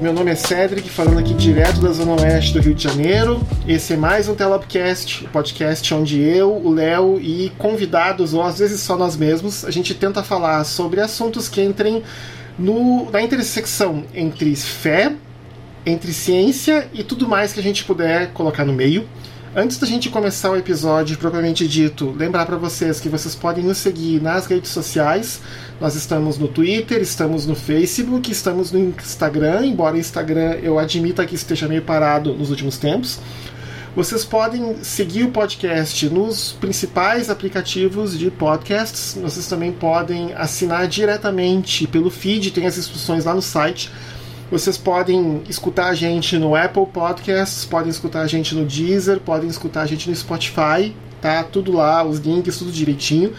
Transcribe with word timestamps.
Meu 0.00 0.14
nome 0.14 0.30
é 0.30 0.34
Cedric, 0.34 0.88
falando 0.88 1.18
aqui 1.18 1.34
direto 1.34 1.78
da 1.78 1.92
Zona 1.92 2.22
Oeste 2.22 2.54
do 2.54 2.60
Rio 2.60 2.74
de 2.74 2.82
Janeiro. 2.82 3.46
Esse 3.68 3.92
é 3.92 3.96
mais 3.98 4.30
um 4.30 4.34
Telopcast, 4.34 5.28
podcast 5.28 5.92
onde 5.92 6.18
eu, 6.18 6.50
o 6.56 6.72
Léo 6.72 7.20
e 7.20 7.52
convidados, 7.58 8.32
ou 8.32 8.42
às 8.42 8.58
vezes 8.58 8.80
só 8.80 8.96
nós 8.96 9.14
mesmos, 9.14 9.62
a 9.62 9.70
gente 9.70 9.92
tenta 9.92 10.22
falar 10.22 10.64
sobre 10.64 11.02
assuntos 11.02 11.50
que 11.50 11.60
entrem 11.60 12.02
no, 12.58 13.10
na 13.10 13.20
intersecção 13.20 14.04
entre 14.14 14.56
fé, 14.56 15.12
entre 15.84 16.14
ciência 16.14 16.88
e 16.94 17.04
tudo 17.04 17.28
mais 17.28 17.52
que 17.52 17.60
a 17.60 17.62
gente 17.62 17.84
puder 17.84 18.32
colocar 18.32 18.64
no 18.64 18.72
meio. 18.72 19.06
Antes 19.54 19.78
da 19.78 19.86
gente 19.86 20.08
começar 20.10 20.48
o 20.52 20.56
episódio 20.56 21.18
propriamente 21.18 21.66
dito, 21.66 22.12
lembrar 22.12 22.46
para 22.46 22.56
vocês 22.56 23.00
que 23.00 23.08
vocês 23.08 23.34
podem 23.34 23.64
nos 23.64 23.78
seguir 23.78 24.22
nas 24.22 24.46
redes 24.46 24.70
sociais. 24.70 25.40
Nós 25.80 25.96
estamos 25.96 26.38
no 26.38 26.46
Twitter, 26.46 27.02
estamos 27.02 27.46
no 27.46 27.56
Facebook, 27.56 28.30
estamos 28.30 28.70
no 28.70 28.78
Instagram, 28.78 29.66
embora 29.66 29.96
o 29.96 29.98
Instagram 29.98 30.60
eu 30.62 30.78
admita 30.78 31.26
que 31.26 31.34
esteja 31.34 31.66
meio 31.66 31.82
parado 31.82 32.32
nos 32.32 32.48
últimos 32.48 32.78
tempos. 32.78 33.18
Vocês 33.96 34.24
podem 34.24 34.76
seguir 34.84 35.24
o 35.24 35.32
podcast 35.32 36.08
nos 36.08 36.52
principais 36.52 37.28
aplicativos 37.28 38.16
de 38.16 38.30
podcasts. 38.30 39.18
Vocês 39.20 39.48
também 39.48 39.72
podem 39.72 40.32
assinar 40.32 40.86
diretamente 40.86 41.88
pelo 41.88 42.08
feed, 42.08 42.52
tem 42.52 42.68
as 42.68 42.78
instruções 42.78 43.24
lá 43.24 43.34
no 43.34 43.42
site 43.42 43.90
vocês 44.50 44.76
podem 44.76 45.42
escutar 45.48 45.86
a 45.86 45.94
gente 45.94 46.36
no 46.36 46.56
Apple 46.56 46.86
Podcasts, 46.86 47.64
podem 47.64 47.88
escutar 47.88 48.22
a 48.22 48.26
gente 48.26 48.54
no 48.54 48.64
Deezer, 48.64 49.20
podem 49.20 49.48
escutar 49.48 49.82
a 49.82 49.86
gente 49.86 50.10
no 50.10 50.16
Spotify, 50.16 50.94
tá? 51.20 51.44
Tudo 51.44 51.72
lá, 51.72 52.02
os 52.02 52.18
links, 52.18 52.58
tudo 52.58 52.72
direitinho. 52.72 53.32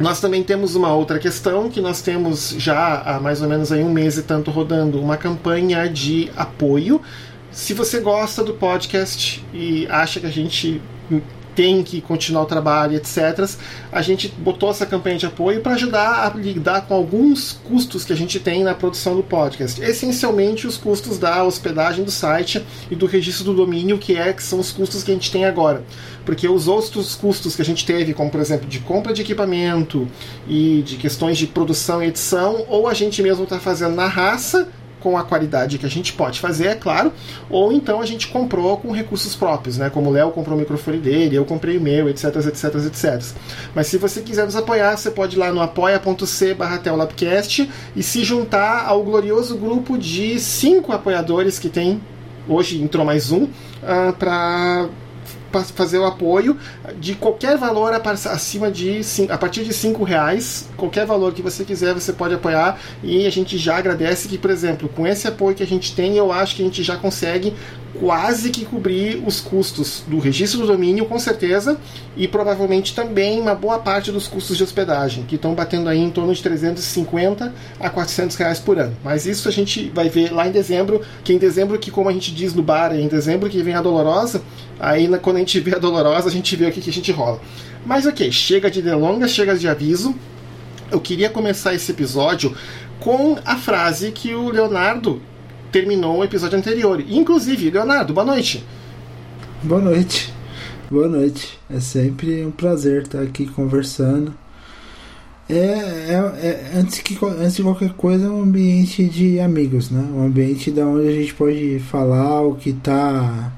Nós 0.00 0.18
também 0.18 0.42
temos 0.42 0.74
uma 0.74 0.94
outra 0.94 1.18
questão 1.18 1.68
que 1.68 1.78
nós 1.78 2.00
temos 2.00 2.54
já 2.56 3.02
há 3.02 3.20
mais 3.20 3.42
ou 3.42 3.48
menos 3.48 3.70
aí 3.70 3.82
um 3.82 3.92
mês 3.92 4.16
e 4.16 4.22
tanto 4.22 4.50
rodando 4.50 4.98
uma 4.98 5.18
campanha 5.18 5.86
de 5.86 6.30
apoio. 6.34 7.02
Se 7.52 7.74
você 7.74 8.00
gosta 8.00 8.42
do 8.42 8.54
podcast 8.54 9.44
e 9.52 9.86
acha 9.90 10.18
que 10.18 10.26
a 10.26 10.30
gente 10.30 10.80
tem 11.54 11.82
que 11.82 12.00
continuar 12.00 12.42
o 12.42 12.46
trabalho, 12.46 12.96
etc. 12.96 13.48
A 13.92 14.02
gente 14.02 14.28
botou 14.28 14.70
essa 14.70 14.86
campanha 14.86 15.18
de 15.18 15.26
apoio 15.26 15.60
para 15.60 15.72
ajudar 15.72 16.26
a 16.26 16.36
lidar 16.36 16.82
com 16.82 16.94
alguns 16.94 17.52
custos 17.64 18.04
que 18.04 18.12
a 18.12 18.16
gente 18.16 18.38
tem 18.40 18.62
na 18.62 18.74
produção 18.74 19.16
do 19.16 19.22
podcast. 19.22 19.80
Essencialmente 19.82 20.66
os 20.66 20.76
custos 20.76 21.18
da 21.18 21.44
hospedagem 21.44 22.04
do 22.04 22.10
site 22.10 22.64
e 22.90 22.94
do 22.94 23.06
registro 23.06 23.44
do 23.44 23.54
domínio, 23.54 23.98
que 23.98 24.16
é 24.16 24.32
que 24.32 24.42
são 24.42 24.58
os 24.58 24.72
custos 24.72 25.02
que 25.02 25.10
a 25.10 25.14
gente 25.14 25.30
tem 25.30 25.44
agora. 25.44 25.82
Porque 26.24 26.48
os 26.48 26.68
outros 26.68 27.14
custos 27.14 27.56
que 27.56 27.62
a 27.62 27.64
gente 27.64 27.84
teve, 27.84 28.14
como 28.14 28.30
por 28.30 28.40
exemplo 28.40 28.68
de 28.68 28.78
compra 28.80 29.12
de 29.12 29.22
equipamento 29.22 30.06
e 30.48 30.82
de 30.82 30.96
questões 30.96 31.38
de 31.38 31.46
produção 31.46 32.02
e 32.02 32.06
edição, 32.06 32.64
ou 32.68 32.86
a 32.86 32.94
gente 32.94 33.22
mesmo 33.22 33.44
está 33.44 33.58
fazendo 33.58 33.94
na 33.94 34.06
raça 34.06 34.68
com 35.00 35.16
a 35.16 35.24
qualidade 35.24 35.78
que 35.78 35.86
a 35.86 35.88
gente 35.88 36.12
pode 36.12 36.40
fazer, 36.40 36.66
é 36.66 36.74
claro, 36.74 37.12
ou 37.48 37.72
então 37.72 38.00
a 38.00 38.06
gente 38.06 38.28
comprou 38.28 38.76
com 38.76 38.92
recursos 38.92 39.34
próprios, 39.34 39.78
né? 39.78 39.90
Como 39.90 40.10
o 40.10 40.12
Léo 40.12 40.30
comprou 40.30 40.56
o 40.56 40.60
microfone 40.60 40.98
dele, 40.98 41.36
eu 41.36 41.44
comprei 41.44 41.76
o 41.76 41.80
meu, 41.80 42.08
etc, 42.08 42.24
etc, 42.36 42.74
etc. 42.86 43.22
Mas 43.74 43.86
se 43.86 43.96
você 43.96 44.20
quiser 44.20 44.44
nos 44.44 44.56
apoiar, 44.56 44.96
você 44.96 45.10
pode 45.10 45.36
ir 45.36 45.38
lá 45.38 45.52
no 45.52 45.60
apoia.c 45.60 46.54
barra 46.54 46.80
e 47.96 48.02
se 48.02 48.24
juntar 48.24 48.86
ao 48.86 49.02
glorioso 49.02 49.56
grupo 49.56 49.98
de 49.98 50.38
cinco 50.38 50.92
apoiadores 50.92 51.58
que 51.58 51.68
tem, 51.68 52.00
hoje 52.48 52.82
entrou 52.82 53.04
mais 53.04 53.30
um, 53.30 53.44
uh, 53.44 53.50
ah, 53.82 54.14
para 54.18 54.88
fazer 55.74 55.98
o 55.98 56.04
apoio 56.04 56.56
de 56.98 57.14
qualquer 57.14 57.56
valor 57.56 57.92
acima 57.94 58.70
de 58.70 59.00
a 59.28 59.38
partir 59.38 59.64
de 59.64 59.72
cinco 59.72 60.04
reais 60.04 60.68
qualquer 60.76 61.06
valor 61.06 61.32
que 61.32 61.42
você 61.42 61.64
quiser 61.64 61.94
você 61.94 62.12
pode 62.12 62.34
apoiar. 62.34 62.78
E 63.02 63.26
a 63.26 63.30
gente 63.30 63.58
já 63.58 63.76
agradece 63.76 64.28
que 64.28 64.38
por 64.38 64.50
exemplo 64.50 64.88
com 64.88 65.06
esse 65.06 65.26
apoio 65.26 65.56
que 65.56 65.62
a 65.62 65.66
gente 65.66 65.94
tem 65.94 66.16
eu 66.16 66.32
acho 66.32 66.56
que 66.56 66.62
a 66.62 66.64
gente 66.64 66.82
já 66.82 66.96
consegue 66.96 67.54
quase 67.98 68.50
que 68.50 68.64
cobrir 68.64 69.22
os 69.26 69.40
custos 69.40 70.04
do 70.06 70.18
registro 70.18 70.60
do 70.60 70.66
domínio 70.66 71.06
com 71.06 71.18
certeza 71.18 71.78
e 72.16 72.28
provavelmente 72.28 72.94
também 72.94 73.40
uma 73.40 73.54
boa 73.54 73.78
parte 73.78 74.12
dos 74.12 74.28
custos 74.28 74.56
de 74.56 74.62
hospedagem 74.62 75.24
que 75.24 75.34
estão 75.34 75.54
batendo 75.54 75.88
aí 75.88 75.98
em 75.98 76.10
torno 76.10 76.32
de 76.32 76.42
350 76.42 77.52
a 77.80 77.90
400 77.90 78.36
reais 78.36 78.60
por 78.60 78.78
ano 78.78 78.96
mas 79.02 79.26
isso 79.26 79.48
a 79.48 79.52
gente 79.52 79.90
vai 79.94 80.08
ver 80.08 80.32
lá 80.32 80.46
em 80.46 80.52
dezembro 80.52 81.00
que 81.24 81.32
em 81.32 81.38
dezembro 81.38 81.78
que 81.78 81.90
como 81.90 82.08
a 82.08 82.12
gente 82.12 82.32
diz 82.32 82.54
no 82.54 82.62
bar 82.62 82.92
é 82.92 83.00
em 83.00 83.08
dezembro 83.08 83.50
que 83.50 83.62
vem 83.62 83.74
a 83.74 83.82
dolorosa 83.82 84.40
Aí 84.80 85.06
quando 85.18 85.36
a 85.36 85.40
gente 85.40 85.60
vê 85.60 85.74
a 85.74 85.78
dolorosa, 85.78 86.28
a 86.28 86.32
gente 86.32 86.56
vê 86.56 86.66
o 86.66 86.72
que, 86.72 86.88
a 86.88 86.92
gente 86.92 87.12
rola. 87.12 87.38
Mas 87.84 88.06
ok, 88.06 88.32
chega 88.32 88.70
de 88.70 88.80
delongas, 88.80 89.30
chega 89.30 89.54
de 89.54 89.68
aviso. 89.68 90.14
Eu 90.90 90.98
queria 90.98 91.28
começar 91.28 91.74
esse 91.74 91.92
episódio 91.92 92.56
com 92.98 93.38
a 93.44 93.56
frase 93.56 94.10
que 94.10 94.34
o 94.34 94.48
Leonardo 94.48 95.20
terminou 95.70 96.18
o 96.18 96.24
episódio 96.24 96.58
anterior. 96.58 97.02
Inclusive, 97.08 97.70
Leonardo, 97.70 98.12
boa 98.12 98.26
noite. 98.26 98.64
Boa 99.62 99.80
noite. 99.80 100.32
Boa 100.90 101.08
noite. 101.08 101.58
É 101.68 101.80
sempre 101.80 102.44
um 102.44 102.50
prazer 102.50 103.02
estar 103.02 103.22
aqui 103.22 103.46
conversando. 103.46 104.34
É, 105.48 105.54
é, 105.54 106.36
é, 106.42 106.78
antes, 106.78 107.00
que, 107.00 107.18
antes 107.24 107.56
de 107.56 107.62
qualquer 107.62 107.92
coisa, 107.94 108.26
é 108.26 108.30
um 108.30 108.42
ambiente 108.42 109.04
de 109.04 109.40
amigos, 109.40 109.90
né? 109.90 110.00
Um 110.14 110.24
ambiente 110.24 110.70
da 110.70 110.86
onde 110.86 111.08
a 111.08 111.12
gente 111.12 111.34
pode 111.34 111.80
falar 111.80 112.42
o 112.42 112.54
que 112.54 112.70
está 112.70 113.52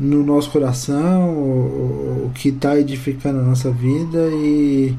no 0.00 0.24
nosso 0.24 0.50
coração, 0.50 1.30
o, 1.34 2.26
o 2.26 2.32
que 2.34 2.48
está 2.48 2.78
edificando 2.78 3.40
a 3.40 3.42
nossa 3.42 3.70
vida 3.70 4.26
e, 4.32 4.96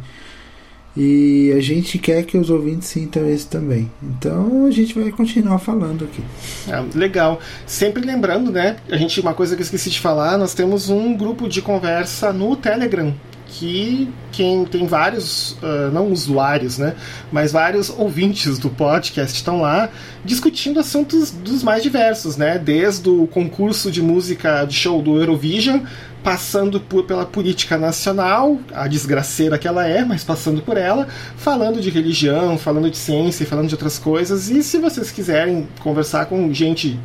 e 0.95 1.53
a 1.56 1.59
gente 1.59 1.97
quer 1.97 2.23
que 2.23 2.38
os 2.38 2.50
ouvintes 2.50 2.88
sintam 2.88 3.29
isso 3.29 3.47
também. 3.47 3.91
Então 4.01 4.66
a 4.66 4.72
gente 4.72 4.97
vai 4.97 5.11
continuar 5.11 5.59
falando 5.59 6.06
aqui. 6.06 6.23
Ah, 6.72 6.85
legal. 6.94 7.39
Sempre 7.66 8.06
lembrando, 8.06 8.51
né? 8.51 8.78
A 8.89 8.97
gente 8.97 9.19
uma 9.19 9.34
coisa 9.34 9.55
que 9.55 9.61
eu 9.61 9.66
esqueci 9.66 9.89
de 9.89 10.00
falar, 10.00 10.38
nós 10.38 10.53
temos 10.53 10.89
um 10.89 11.16
grupo 11.16 11.50
de 11.50 11.61
conversa 11.61 12.31
no 12.31 12.55
Telegram 12.55 13.13
que 13.47 14.09
quem 14.31 14.66
tem 14.66 14.85
vários, 14.85 15.51
uh, 15.53 15.91
não 15.94 16.11
usuários, 16.11 16.78
né, 16.78 16.95
mas 17.31 17.51
vários 17.51 17.89
ouvintes 17.89 18.59
do 18.59 18.69
podcast 18.69 19.35
estão 19.35 19.61
lá 19.61 19.89
discutindo 20.23 20.79
assuntos 20.79 21.31
dos 21.31 21.63
mais 21.63 21.84
diversos, 21.84 22.38
né, 22.38 22.57
desde 22.57 23.09
o 23.09 23.28
concurso 23.28 23.91
de 23.91 24.01
música 24.01 24.66
de 24.66 24.73
show 24.73 25.01
do 25.01 25.17
Eurovision, 25.17 25.81
passando 26.23 26.79
por, 26.79 27.03
pela 27.03 27.23
política 27.23 27.78
nacional, 27.78 28.59
a 28.73 28.88
desgraceira 28.88 29.59
que 29.59 29.67
ela 29.67 29.88
é, 29.88 30.03
mas 30.03 30.23
passando 30.23 30.59
por 30.59 30.75
ela, 30.75 31.07
falando 31.38 31.79
de 31.79 31.91
religião, 31.91 32.57
falando 32.57 32.89
de 32.89 32.97
ciência, 32.97 33.45
falando 33.45 33.67
de 33.67 33.75
outras 33.75 34.00
coisas. 34.00 34.50
E 34.50 34.63
se 34.63 34.79
vocês 34.79 35.11
quiserem 35.11 35.67
conversar 35.81 36.25
com 36.25 36.51
gente 36.51 37.00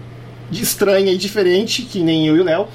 estranha 0.50 1.12
e 1.12 1.18
diferente, 1.18 1.82
que 1.82 2.00
nem 2.00 2.26
eu 2.26 2.36
e 2.36 2.40
o 2.40 2.44
Léo, 2.44 2.66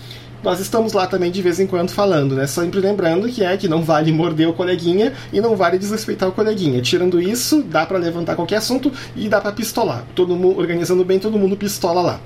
nós 0.46 0.60
estamos 0.60 0.94
lá 0.94 1.08
também 1.08 1.32
de 1.32 1.42
vez 1.42 1.60
em 1.60 1.66
quando 1.66 1.90
falando, 1.90 2.36
né? 2.36 2.46
Sempre 2.46 2.80
lembrando 2.80 3.28
que 3.28 3.44
é 3.44 3.58
que 3.58 3.68
não 3.68 3.82
vale 3.82 4.12
morder 4.12 4.48
o 4.48 4.54
coleguinha 4.54 5.12
e 5.34 5.42
não 5.42 5.56
vale 5.56 5.80
desrespeitar 5.80 6.30
o 6.30 6.32
coleguinha. 6.32 6.82
Tirando 6.84 7.20
isso, 7.20 7.64
dá 7.64 7.84
para 7.84 7.98
levantar 7.98 8.36
qualquer 8.36 8.58
assunto 8.58 8.92
e 9.16 9.28
dá 9.28 9.42
para 9.42 9.52
pistolar. 9.52 10.06
Todo 10.14 10.36
mundo 10.36 10.60
organizando 10.60 11.04
bem, 11.04 11.18
todo 11.18 11.40
mundo 11.40 11.58
pistola 11.58 12.00
lá. 12.00 12.22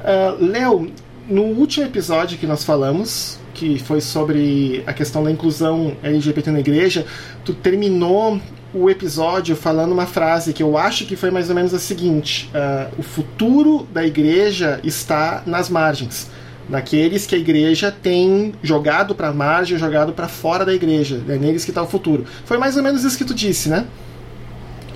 Uh, 0.00 0.46
Léo, 0.46 0.90
no 1.28 1.42
último 1.42 1.84
episódio 1.84 2.38
que 2.38 2.46
nós 2.46 2.64
falamos, 2.64 3.38
que 3.52 3.78
foi 3.78 4.00
sobre 4.00 4.82
a 4.86 4.94
questão 4.94 5.22
da 5.22 5.30
inclusão 5.30 5.94
LGBT 6.02 6.50
na 6.50 6.60
igreja, 6.60 7.04
tu 7.44 7.52
terminou 7.52 8.40
o 8.72 8.88
episódio 8.88 9.54
falando 9.54 9.92
uma 9.92 10.06
frase 10.06 10.54
que 10.54 10.62
eu 10.62 10.78
acho 10.78 11.04
que 11.04 11.16
foi 11.16 11.30
mais 11.30 11.50
ou 11.50 11.54
menos 11.54 11.74
a 11.74 11.78
seguinte: 11.78 12.50
uh, 12.54 12.94
o 12.98 13.02
futuro 13.02 13.86
da 13.92 14.06
igreja 14.06 14.80
está 14.82 15.42
nas 15.44 15.68
margens 15.68 16.37
naqueles 16.68 17.26
que 17.26 17.34
a 17.34 17.38
igreja 17.38 17.90
tem 17.90 18.52
jogado 18.62 19.14
para 19.14 19.28
a 19.28 19.32
margem, 19.32 19.78
jogado 19.78 20.12
para 20.12 20.28
fora 20.28 20.64
da 20.64 20.74
igreja, 20.74 21.22
é 21.28 21.36
neles 21.36 21.64
que 21.64 21.70
está 21.70 21.82
o 21.82 21.86
futuro. 21.86 22.24
Foi 22.44 22.58
mais 22.58 22.76
ou 22.76 22.82
menos 22.82 23.04
isso 23.04 23.16
que 23.16 23.24
tu 23.24 23.34
disse, 23.34 23.68
né? 23.68 23.86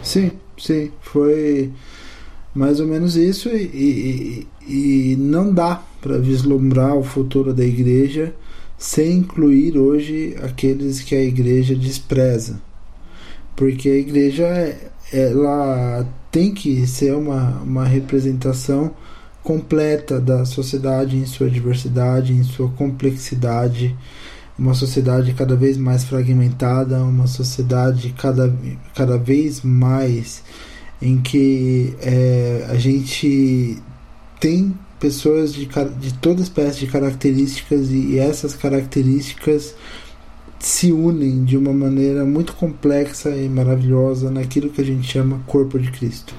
Sim, 0.03 0.33
sim, 0.59 0.91
foi 1.01 1.73
mais 2.55 2.81
ou 2.81 2.87
menos 2.87 3.17
isso 3.17 3.49
e, 3.49 4.47
e, 4.69 5.13
e 5.13 5.17
não 5.17 5.53
dá 5.53 5.83
para 6.01 6.19
vislumbrar 6.19 6.95
o 6.95 7.03
futuro 7.03 7.55
da 7.55 7.65
igreja 7.65 8.35
sem 8.77 9.19
incluir 9.19 9.79
hoje 9.79 10.37
aqueles 10.43 11.01
que 11.01 11.15
a 11.15 11.23
igreja 11.23 11.75
despreza, 11.75 12.61
porque 13.55 13.89
a 13.89 13.97
igreja 13.97 14.77
ela 15.13 16.07
tem 16.33 16.53
que 16.53 16.87
ser 16.87 17.15
uma, 17.15 17.61
uma 17.63 17.85
representação 17.85 18.93
completa 19.43 20.21
da 20.21 20.45
sociedade 20.45 21.17
em 21.17 21.27
sua 21.27 21.51
diversidade, 21.51 22.33
em 22.33 22.43
sua 22.45 22.69
complexidade, 22.71 23.97
uma 24.59 24.75
sociedade 24.75 25.33
cada 25.33 25.57
vez 25.57 25.77
mais 25.77 26.05
fragmentada, 26.05 27.03
uma 27.03 27.27
sociedade 27.27 28.15
cada, 28.17 28.55
cada 28.95 29.19
vez 29.19 29.63
mais 29.63 30.43
em 31.01 31.21
que 31.21 31.95
é, 32.01 32.67
a 32.71 32.77
gente 32.77 33.79
tem 34.39 34.73
pessoas 35.01 35.53
de, 35.53 35.69
de 35.99 36.15
toda 36.15 36.41
espécie 36.41 36.79
de 36.79 36.87
características 36.87 37.91
e, 37.91 38.13
e 38.13 38.19
essas 38.19 38.55
características 38.55 39.75
se 40.61 40.93
unem 40.93 41.45
de 41.45 41.57
uma 41.57 41.73
maneira 41.73 42.25
muito 42.25 42.55
complexa 42.55 43.31
e 43.31 43.49
maravilhosa 43.49 44.31
naquilo 44.31 44.71
que 44.71 44.81
a 44.81 44.85
gente 44.85 45.11
chama 45.11 45.41
corpo 45.45 45.77
de 45.77 45.91
Cristo. 45.91 46.33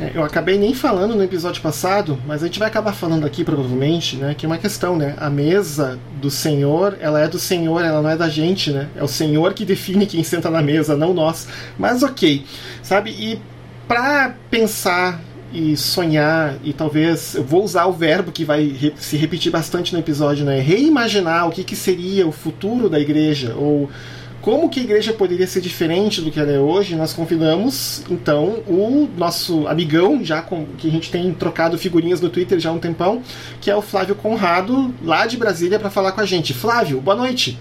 É, 0.00 0.12
eu 0.14 0.24
acabei 0.24 0.56
nem 0.56 0.74
falando 0.74 1.14
no 1.14 1.22
episódio 1.22 1.60
passado, 1.60 2.18
mas 2.26 2.42
a 2.42 2.46
gente 2.46 2.58
vai 2.58 2.68
acabar 2.68 2.92
falando 2.92 3.26
aqui 3.26 3.44
provavelmente, 3.44 4.16
né? 4.16 4.34
Que 4.34 4.46
é 4.46 4.48
uma 4.48 4.56
questão, 4.56 4.96
né? 4.96 5.14
A 5.18 5.28
mesa 5.28 5.98
do 6.20 6.30
Senhor, 6.30 6.96
ela 7.00 7.20
é 7.20 7.28
do 7.28 7.38
Senhor, 7.38 7.84
ela 7.84 8.00
não 8.00 8.08
é 8.08 8.16
da 8.16 8.28
gente, 8.28 8.70
né? 8.70 8.88
É 8.96 9.04
o 9.04 9.08
Senhor 9.08 9.52
que 9.52 9.64
define 9.64 10.06
quem 10.06 10.24
senta 10.24 10.48
na 10.50 10.62
mesa, 10.62 10.96
não 10.96 11.12
nós. 11.12 11.46
Mas 11.78 12.02
ok, 12.02 12.44
sabe? 12.82 13.10
E 13.10 13.38
para 13.86 14.34
pensar 14.50 15.20
e 15.52 15.76
sonhar 15.76 16.54
e 16.62 16.72
talvez 16.72 17.34
eu 17.34 17.44
vou 17.44 17.64
usar 17.64 17.86
o 17.86 17.92
verbo 17.92 18.30
que 18.30 18.44
vai 18.44 18.92
se 18.96 19.16
repetir 19.16 19.50
bastante 19.50 19.92
no 19.92 19.98
episódio, 19.98 20.46
né? 20.46 20.60
Reimaginar 20.60 21.46
o 21.46 21.50
que, 21.50 21.64
que 21.64 21.76
seria 21.76 22.26
o 22.26 22.32
futuro 22.32 22.88
da 22.88 22.98
igreja 22.98 23.54
ou 23.54 23.90
como 24.40 24.70
que 24.70 24.80
a 24.80 24.82
igreja 24.82 25.12
poderia 25.12 25.46
ser 25.46 25.60
diferente 25.60 26.20
do 26.20 26.30
que 26.30 26.40
ela 26.40 26.50
é 26.50 26.58
hoje, 26.58 26.96
nós 26.96 27.12
convidamos 27.12 28.02
então 28.10 28.62
o 28.66 29.08
nosso 29.16 29.66
amigão, 29.66 30.24
já 30.24 30.40
com, 30.40 30.66
que 30.78 30.88
a 30.88 30.90
gente 30.90 31.10
tem 31.10 31.32
trocado 31.34 31.78
figurinhas 31.78 32.20
no 32.20 32.30
Twitter 32.30 32.58
já 32.58 32.70
há 32.70 32.72
um 32.72 32.78
tempão, 32.78 33.22
que 33.60 33.70
é 33.70 33.76
o 33.76 33.82
Flávio 33.82 34.14
Conrado, 34.14 34.94
lá 35.02 35.26
de 35.26 35.36
Brasília, 35.36 35.78
para 35.78 35.90
falar 35.90 36.12
com 36.12 36.20
a 36.20 36.26
gente. 36.26 36.54
Flávio, 36.54 37.00
boa 37.00 37.16
noite. 37.16 37.58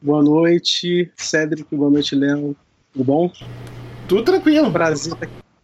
Boa 0.00 0.22
noite, 0.22 1.12
Cédric, 1.16 1.74
boa 1.76 1.90
noite, 1.90 2.16
Léo. 2.16 2.56
Tudo 2.92 3.04
bom? 3.04 3.32
Tudo 4.08 4.24
tranquilo. 4.24 4.70
Prazer, 4.72 5.14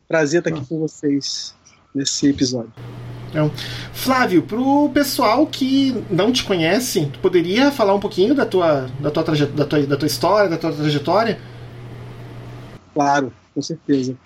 prazer 0.07 0.39
estar 0.39 0.51
aqui 0.51 0.65
com 0.65 0.79
vocês 0.79 1.57
nesse 1.93 2.29
episódio. 2.29 2.73
Então, 3.31 3.51
Flávio, 3.93 4.43
para 4.43 4.59
o 4.59 4.91
pessoal 4.91 5.47
que 5.47 5.93
não 6.11 6.33
te 6.33 6.45
conhece, 6.45 7.07
tu 7.13 7.19
poderia 7.19 7.71
falar 7.71 7.95
um 7.95 8.01
pouquinho 8.01 8.35
da 8.35 8.47
tua, 8.47 8.89
da 9.01 9.11
tua, 9.11 9.25
da 9.25 9.65
tua, 9.65 9.87
da 9.87 9.97
tua 9.97 10.07
história, 10.07 10.49
da 10.49 10.57
tua 10.57 10.73
trajetória? 10.73 11.39
Claro, 12.95 13.33
com 13.55 13.63
certeza. 13.63 14.17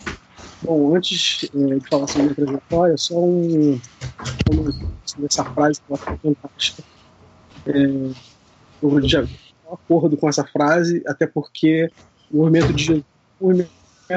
Bom, 0.62 0.94
antes 0.94 1.50
é, 1.54 1.74
de 1.74 1.88
falar 1.88 2.06
sobre 2.06 2.20
a 2.20 2.24
minha 2.24 2.34
trajetória, 2.34 2.96
só 2.96 3.18
um. 3.18 3.80
Como 4.46 5.26
essa 5.26 5.44
frase 5.44 5.80
que 5.80 5.92
eu 5.92 5.96
acho 5.96 6.18
fantástica. 6.22 6.82
É, 7.66 7.72
eu 8.82 9.08
já 9.08 9.24
acordo 9.70 10.16
com 10.16 10.28
essa 10.28 10.44
frase, 10.44 11.02
até 11.06 11.26
porque 11.26 11.90
o 12.30 12.38
movimento 12.38 12.72
de 12.72 12.84
Jesus 12.84 13.04
movimento 13.40 13.70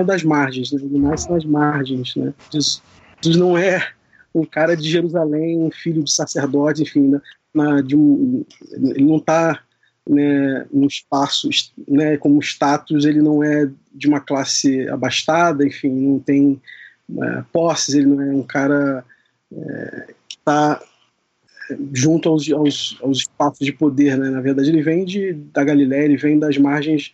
das 0.06 0.24
margens, 0.24 0.72
né? 0.72 0.82
ele 0.84 1.00
nasce 1.00 1.30
nas 1.30 1.46
margens. 1.46 2.16
Né? 2.16 2.34
Jesus 2.52 2.82
não 3.38 3.58
é 3.58 3.88
um 4.36 4.46
cara 4.46 4.76
de 4.76 4.90
Jerusalém, 4.90 5.58
um 5.58 5.72
filho 5.72 6.04
de 6.04 6.12
sacerdote, 6.12 6.84
enfim, 6.84 7.08
na, 7.08 7.22
na 7.54 7.82
de 7.82 7.96
um, 7.96 8.46
ele 8.74 9.06
não 9.06 9.18
está 9.18 9.62
né, 10.08 10.66
num 10.72 10.86
espaço, 10.86 11.50
né, 11.88 12.18
como 12.18 12.42
status, 12.42 13.06
ele 13.06 13.22
não 13.22 13.42
é 13.42 13.70
de 13.94 14.08
uma 14.08 14.20
classe 14.20 14.88
abastada, 14.90 15.66
enfim, 15.66 15.90
não 15.90 16.20
tem 16.20 16.62
é, 17.18 17.44
posses, 17.52 17.96
ele 17.96 18.08
não 18.08 18.22
é 18.22 18.36
um 18.36 18.44
cara 18.44 19.06
é, 19.52 20.14
que 20.28 20.36
está 20.36 20.82
junto 21.94 22.30
aos, 22.30 22.52
aos, 22.52 23.00
aos, 23.02 23.20
espaços 23.20 23.66
de 23.66 23.72
poder, 23.72 24.18
né? 24.18 24.30
Na 24.30 24.42
verdade, 24.42 24.70
ele 24.70 24.84
vem 24.84 25.04
de, 25.04 25.34
da 25.34 25.64
Galiléia, 25.64 26.06
ele 26.06 26.18
vem 26.18 26.38
das 26.38 26.58
margens 26.58 27.12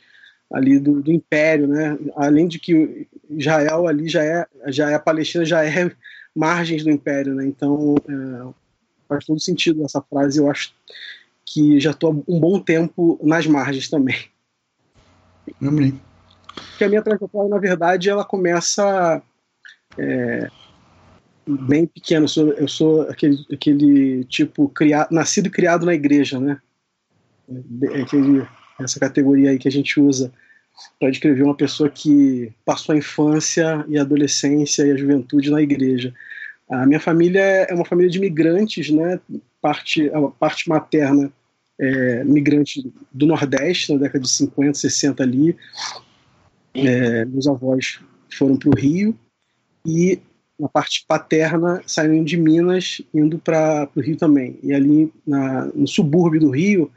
ali 0.52 0.78
do, 0.78 1.02
do 1.02 1.12
Império, 1.12 1.68
né? 1.68 1.98
Além 2.18 2.48
de 2.48 2.60
que 2.60 3.08
Israel 3.30 3.88
ali 3.88 4.10
já 4.10 4.24
é, 4.24 4.46
já 4.68 4.90
é 4.90 4.96
a 4.96 5.00
Palestina 5.00 5.46
já 5.46 5.64
é 5.64 5.70
margens 6.36 6.84
do 6.84 6.90
império, 6.90 7.34
né? 7.36 7.46
Então 7.46 7.96
é, 8.08 8.54
faz 9.08 9.26
todo 9.26 9.40
sentido 9.40 9.84
essa 9.84 10.02
frase. 10.02 10.40
Eu 10.40 10.50
acho 10.50 10.74
que 11.46 11.80
já 11.80 11.92
estou 11.92 12.24
um 12.28 12.40
bom 12.40 12.60
tempo 12.60 13.20
nas 13.22 13.46
margens 13.46 13.90
também. 13.90 14.18
Amém. 15.62 16.00
Porque 16.54 16.84
a 16.84 16.90
minha 16.90 17.02
trajetória, 17.02 17.50
na 17.50 17.58
verdade, 17.58 18.10
ela 18.10 18.24
começa 18.24 19.22
é, 19.98 20.50
bem 21.48 21.86
pequeno. 21.86 22.26
Eu 22.26 22.30
sou, 22.30 22.54
eu 22.54 22.68
sou 22.68 23.02
aquele, 23.04 23.46
aquele 23.52 24.24
tipo 24.26 24.70
criado, 24.70 25.12
nascido 25.12 25.48
e 25.48 25.52
criado 25.52 25.86
na 25.86 25.94
igreja, 25.94 26.40
né? 26.40 26.60
É 27.94 28.02
aquele, 28.02 28.48
essa 28.80 29.00
categoria 29.00 29.50
aí 29.50 29.58
que 29.58 29.68
a 29.68 29.72
gente 29.72 30.00
usa 30.00 30.32
para 31.00 31.10
descrever 31.10 31.44
uma 31.44 31.56
pessoa 31.56 31.90
que 31.90 32.52
passou 32.66 32.94
a 32.94 32.98
infância 32.98 33.86
e 33.88 33.98
a 33.98 34.02
adolescência 34.02 34.84
e 34.84 34.92
a 34.92 34.98
juventude 34.98 35.50
na 35.50 35.62
igreja. 35.62 36.14
A 36.70 36.86
minha 36.86 37.00
família 37.00 37.42
é 37.42 37.74
uma 37.74 37.86
família 37.86 38.10
de 38.10 38.20
migrantes, 38.20 38.90
né? 38.90 39.20
Parte, 39.62 40.10
a 40.14 40.22
parte 40.22 40.70
materna 40.70 41.32
é 41.80 42.24
migrante 42.24 42.92
do 43.12 43.26
Nordeste, 43.26 43.94
na 43.94 44.00
década 44.00 44.24
de 44.24 44.30
50, 44.30 44.78
60 44.78 45.24
ali. 45.24 45.56
É, 46.74 47.26
meus 47.26 47.48
avós 47.48 48.00
foram 48.34 48.56
para 48.56 48.70
o 48.70 48.76
Rio 48.76 49.18
e 49.86 50.20
na 50.58 50.70
parte 50.70 51.04
paterna 51.08 51.82
saíram 51.88 52.24
de 52.24 52.38
Minas 52.38 53.02
indo 53.14 53.40
para 53.40 53.90
o 53.96 54.00
Rio 54.00 54.16
também. 54.16 54.60
E 54.62 54.74
ali 54.74 55.12
na, 55.26 55.66
no 55.74 55.88
subúrbio 55.88 56.40
do 56.40 56.52
Rio, 56.52 56.92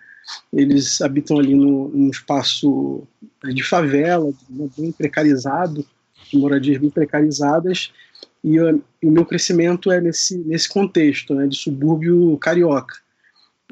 eles 0.53 1.01
habitam 1.01 1.39
ali 1.39 1.55
no, 1.55 1.89
num 1.89 2.11
espaço 2.11 3.03
de 3.45 3.63
favela, 3.63 4.33
bem 4.77 4.93
precarizado, 4.93 5.85
moradias 6.33 6.79
bem 6.79 6.91
precarizadas, 6.91 7.93
e, 8.43 8.57
e, 8.57 9.07
o 9.07 9.11
meu 9.11 9.25
crescimento 9.25 9.91
é 9.91 10.01
nesse, 10.01 10.37
nesse 10.39 10.69
contexto, 10.69 11.35
né, 11.35 11.47
de 11.47 11.57
subúrbio 11.57 12.37
carioca. 12.39 12.97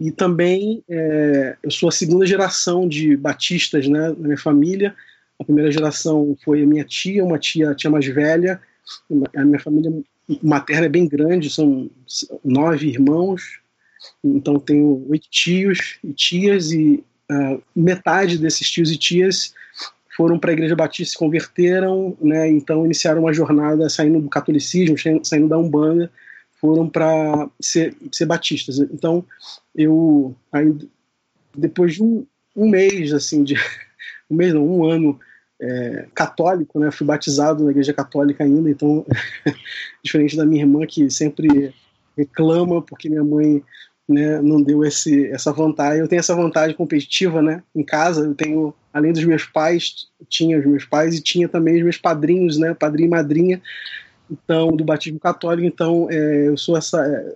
E 0.01 0.11
também 0.11 0.83
é, 0.89 1.57
eu 1.63 1.71
sou 1.71 1.89
a 1.89 1.93
segunda 1.93 2.25
geração 2.25 2.89
de 2.89 3.17
batistas 3.17 3.87
né, 3.87 4.09
na 4.09 4.25
minha 4.25 4.39
família. 4.39 4.95
A 5.39 5.45
primeira 5.45 5.71
geração 5.71 6.37
foi 6.43 6.63
a 6.63 6.67
minha 6.67 6.85
tia, 6.85 7.25
uma 7.25 7.39
tia, 7.39 7.75
tia 7.75 7.91
mais 7.91 8.07
velha. 8.07 8.61
A 9.37 9.45
minha 9.45 9.61
família 9.61 9.93
materna 10.43 10.87
é 10.87 10.89
bem 10.89 11.07
grande, 11.07 11.51
são 11.51 11.91
nove 12.43 12.89
irmãos, 12.89 13.61
então 14.23 14.59
tenho 14.59 15.07
oito 15.09 15.29
tios 15.31 15.99
e 16.03 16.13
tias 16.13 16.73
e 16.73 17.05
uh, 17.31 17.63
metade 17.75 18.39
desses 18.39 18.71
tios 18.71 18.91
e 18.91 18.97
tias 18.97 19.55
foram 20.17 20.39
para 20.39 20.51
a 20.51 20.53
Igreja 20.53 20.77
Batista, 20.77 21.13
se 21.13 21.19
converteram, 21.19 22.17
né? 22.21 22.49
Então 22.51 22.85
iniciaram 22.85 23.23
uma 23.23 23.33
jornada 23.33 23.89
saindo 23.89 24.21
do 24.21 24.29
catolicismo, 24.29 24.97
saindo 25.25 25.49
da 25.49 25.59
umbanda, 25.59 26.11
foram 26.61 26.89
para 26.89 27.49
ser, 27.59 27.97
ser 28.11 28.27
batistas. 28.27 28.79
Então 28.79 29.25
eu 29.75 30.35
ainda 30.53 30.87
depois 31.57 31.95
de 31.95 32.03
um, 32.03 32.27
um 32.57 32.69
mês 32.69 33.13
assim 33.13 33.43
de 33.43 33.55
um 34.31 34.37
mês 34.37 34.53
não, 34.53 34.67
um 34.67 34.85
ano 34.85 35.19
é, 35.61 36.07
católico, 36.15 36.79
né? 36.79 36.91
Fui 36.91 37.07
batizado 37.07 37.65
na 37.65 37.71
igreja 37.71 37.93
católica 37.93 38.45
ainda, 38.45 38.71
então 38.71 39.07
diferente 40.03 40.37
da 40.37 40.45
minha 40.45 40.63
irmã 40.63 40.87
que 40.87 41.11
sempre 41.11 41.75
reclama 42.17 42.83
porque 42.83 43.09
minha 43.09 43.25
mãe 43.25 43.63
né, 44.13 44.41
não 44.41 44.63
deu 44.63 44.85
esse, 44.85 45.27
essa 45.29 45.53
vantagem. 45.53 46.01
Eu 46.01 46.09
tenho 46.09 46.21
essa 46.21 46.35
vantagem 46.35 46.77
competitiva, 46.77 47.41
né? 47.41 47.63
Em 47.75 47.83
casa, 47.83 48.25
eu 48.25 48.35
tenho, 48.35 48.75
além 48.93 49.13
dos 49.13 49.25
meus 49.25 49.45
pais, 49.45 50.09
tinha 50.29 50.59
os 50.59 50.67
meus 50.67 50.85
pais 50.85 51.15
e 51.15 51.23
tinha 51.23 51.49
também 51.49 51.77
os 51.77 51.83
meus 51.83 51.97
padrinhos, 51.97 52.59
né? 52.59 52.75
Padrinho 52.75 53.09
e 53.09 53.11
madrinha, 53.11 53.63
então, 54.31 54.77
do 54.77 54.85
batismo 54.85 55.19
católico. 55.19 55.67
Então, 55.67 56.09
é, 56.11 56.49
eu 56.49 56.57
sou 56.57 56.77
essa, 56.77 57.05
é, 57.07 57.35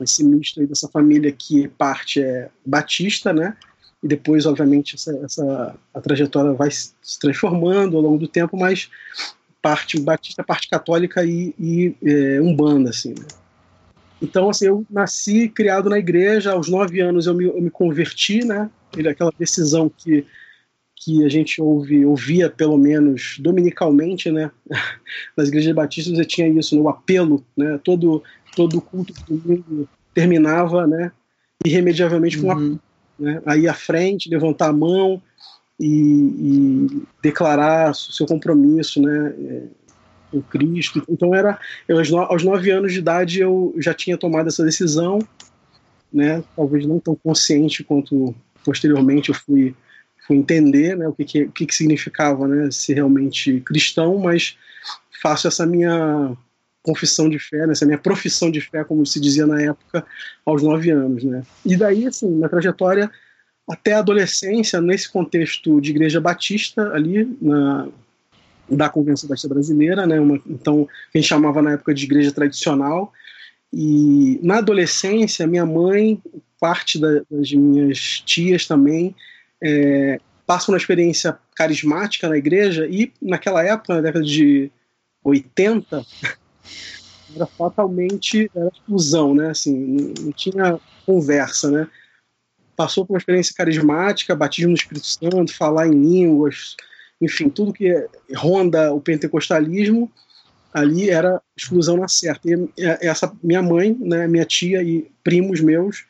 esse 0.00 0.24
misto 0.24 0.60
aí 0.60 0.66
dessa 0.66 0.88
família 0.88 1.30
que 1.32 1.68
parte 1.68 2.22
é 2.22 2.48
batista, 2.64 3.32
né? 3.32 3.56
E 4.02 4.08
depois, 4.08 4.46
obviamente, 4.46 4.96
essa, 4.96 5.16
essa 5.24 5.74
a 5.92 6.00
trajetória 6.00 6.52
vai 6.52 6.70
se 6.70 7.18
transformando 7.20 7.96
ao 7.96 8.02
longo 8.02 8.18
do 8.18 8.28
tempo, 8.28 8.56
mas 8.56 8.90
parte 9.62 9.98
batista, 9.98 10.44
parte 10.44 10.68
católica 10.68 11.24
e, 11.24 11.54
e 11.58 11.96
é, 12.04 12.40
umbanda, 12.40 12.90
assim, 12.90 13.10
né? 13.10 13.26
Então, 14.24 14.48
assim, 14.48 14.66
eu 14.66 14.86
nasci 14.90 15.48
criado 15.48 15.90
na 15.90 15.98
igreja, 15.98 16.52
aos 16.52 16.68
nove 16.68 17.00
anos 17.00 17.26
eu 17.26 17.34
me, 17.34 17.44
eu 17.44 17.60
me 17.60 17.70
converti, 17.70 18.42
né? 18.44 18.70
Aquela 19.06 19.30
decisão 19.38 19.90
que, 19.94 20.24
que 20.96 21.24
a 21.24 21.28
gente 21.28 21.60
ouve, 21.60 22.06
ouvia, 22.06 22.48
pelo 22.48 22.78
menos, 22.78 23.36
dominicalmente, 23.38 24.30
né? 24.30 24.50
Nas 25.36 25.48
igrejas 25.48 25.74
batistas 25.74 26.16
você 26.16 26.24
tinha 26.24 26.48
isso, 26.48 26.74
né? 26.74 26.80
o 26.80 26.88
apelo, 26.88 27.44
né? 27.54 27.78
Todo, 27.84 28.22
todo 28.56 28.80
culto 28.80 29.12
terminava, 30.14 30.86
né? 30.86 31.12
Irremediavelmente 31.64 32.38
com 32.38 32.48
uhum. 32.48 32.78
né? 33.18 33.42
Aí 33.44 33.68
à 33.68 33.74
frente, 33.74 34.30
levantar 34.30 34.68
a 34.68 34.72
mão 34.72 35.20
e, 35.78 35.86
e 35.86 37.02
declarar 37.22 37.94
seu 37.94 38.24
compromisso, 38.24 39.02
né? 39.02 39.34
Com 40.34 40.42
Cristo. 40.42 41.04
Então 41.08 41.34
era 41.34 41.58
eu, 41.86 41.96
aos 41.98 42.42
nove 42.42 42.70
anos 42.70 42.92
de 42.92 42.98
idade 42.98 43.40
eu 43.40 43.74
já 43.78 43.94
tinha 43.94 44.18
tomado 44.18 44.48
essa 44.48 44.64
decisão, 44.64 45.20
né? 46.12 46.42
Talvez 46.56 46.84
não 46.86 46.98
tão 46.98 47.14
consciente 47.14 47.84
quanto 47.84 48.34
posteriormente 48.64 49.28
eu 49.28 49.34
fui 49.34 49.74
fui 50.26 50.36
entender, 50.36 50.96
né? 50.96 51.06
O 51.06 51.12
que 51.12 51.24
que, 51.24 51.42
o 51.44 51.52
que, 51.52 51.66
que 51.66 51.74
significava, 51.74 52.48
né? 52.48 52.70
Ser 52.70 52.94
realmente 52.94 53.60
cristão, 53.60 54.18
mas 54.18 54.56
faço 55.22 55.46
essa 55.46 55.64
minha 55.64 56.36
confissão 56.82 57.30
de 57.30 57.38
fé, 57.38 57.66
né, 57.66 57.72
essa 57.72 57.86
minha 57.86 57.98
profissão 57.98 58.50
de 58.50 58.60
fé, 58.60 58.84
como 58.84 59.06
se 59.06 59.18
dizia 59.18 59.46
na 59.46 59.60
época, 59.60 60.04
aos 60.44 60.62
nove 60.62 60.90
anos, 60.90 61.24
né? 61.24 61.42
E 61.64 61.76
daí, 61.76 62.06
assim, 62.06 62.30
na 62.38 62.48
trajetória 62.48 63.10
até 63.66 63.94
a 63.94 64.00
adolescência, 64.00 64.80
nesse 64.82 65.10
contexto 65.10 65.80
de 65.80 65.90
igreja 65.90 66.20
batista, 66.20 66.92
ali 66.92 67.36
na, 67.40 67.88
da 68.68 68.88
Convenção 68.88 69.28
Batista 69.28 69.48
Brasileira, 69.48 70.06
né? 70.06 70.18
Uma, 70.18 70.40
então, 70.46 70.88
gente 71.14 71.26
chamava 71.26 71.60
na 71.60 71.72
época 71.72 71.94
de 71.94 72.04
igreja 72.04 72.32
tradicional. 72.32 73.12
E 73.72 74.38
na 74.42 74.58
adolescência, 74.58 75.46
minha 75.46 75.66
mãe, 75.66 76.22
parte 76.60 76.98
da, 76.98 77.22
das 77.30 77.52
minhas 77.52 78.20
tias 78.20 78.66
também, 78.66 79.14
é, 79.62 80.20
passam 80.46 80.72
uma 80.72 80.78
experiência 80.78 81.36
carismática 81.54 82.28
na 82.28 82.36
igreja 82.36 82.86
e 82.86 83.12
naquela 83.20 83.64
época, 83.64 83.94
na 83.94 84.00
década 84.00 84.24
de 84.24 84.70
80, 85.22 86.04
era 87.34 87.46
fatalmente 87.46 88.50
era 88.54 88.68
exclusão, 88.68 89.34
né? 89.34 89.50
Assim, 89.50 89.74
não, 89.74 90.14
não, 90.20 90.32
tinha 90.32 90.80
conversa, 91.04 91.70
né? 91.70 91.88
Passou 92.76 93.04
por 93.06 93.14
uma 93.14 93.18
experiência 93.18 93.54
carismática, 93.54 94.34
batismo 94.34 94.70
no 94.70 94.76
Espírito 94.76 95.06
Santo, 95.06 95.54
falar 95.54 95.86
em 95.86 95.92
línguas, 95.92 96.76
enfim, 97.20 97.48
tudo 97.48 97.72
que 97.72 97.92
ronda 98.34 98.92
o 98.92 99.00
pentecostalismo, 99.00 100.10
ali 100.72 101.08
era 101.08 101.40
exclusão 101.56 101.96
na 101.96 102.08
certa. 102.08 102.48
E 102.48 102.68
essa 102.76 103.32
minha 103.42 103.62
mãe, 103.62 103.96
né, 104.00 104.26
minha 104.26 104.44
tia 104.44 104.82
e 104.82 105.10
primos 105.22 105.60
meus, 105.60 106.04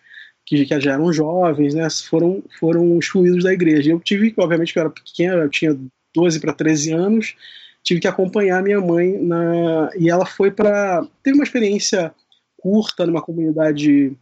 que, 0.46 0.64
que 0.64 0.80
já 0.80 0.92
eram 0.92 1.12
jovens, 1.12 1.74
né, 1.74 1.86
foram, 2.08 2.42
foram 2.58 2.98
excluídos 2.98 3.44
da 3.44 3.52
igreja. 3.52 3.90
Eu 3.90 4.00
tive, 4.00 4.34
obviamente, 4.38 4.72
que 4.72 4.78
eu 4.78 4.82
era 4.82 4.90
pequeno, 4.90 5.42
eu 5.42 5.50
tinha 5.50 5.78
12 6.14 6.40
para 6.40 6.52
13 6.52 6.92
anos, 6.92 7.34
tive 7.82 8.00
que 8.00 8.08
acompanhar 8.08 8.62
minha 8.62 8.80
mãe 8.80 9.18
na 9.18 9.90
e 9.98 10.08
ela 10.08 10.24
foi 10.24 10.50
para 10.50 11.06
teve 11.22 11.36
uma 11.36 11.44
experiência 11.44 12.14
curta 12.56 13.04
numa 13.04 13.20
comunidade 13.20 14.16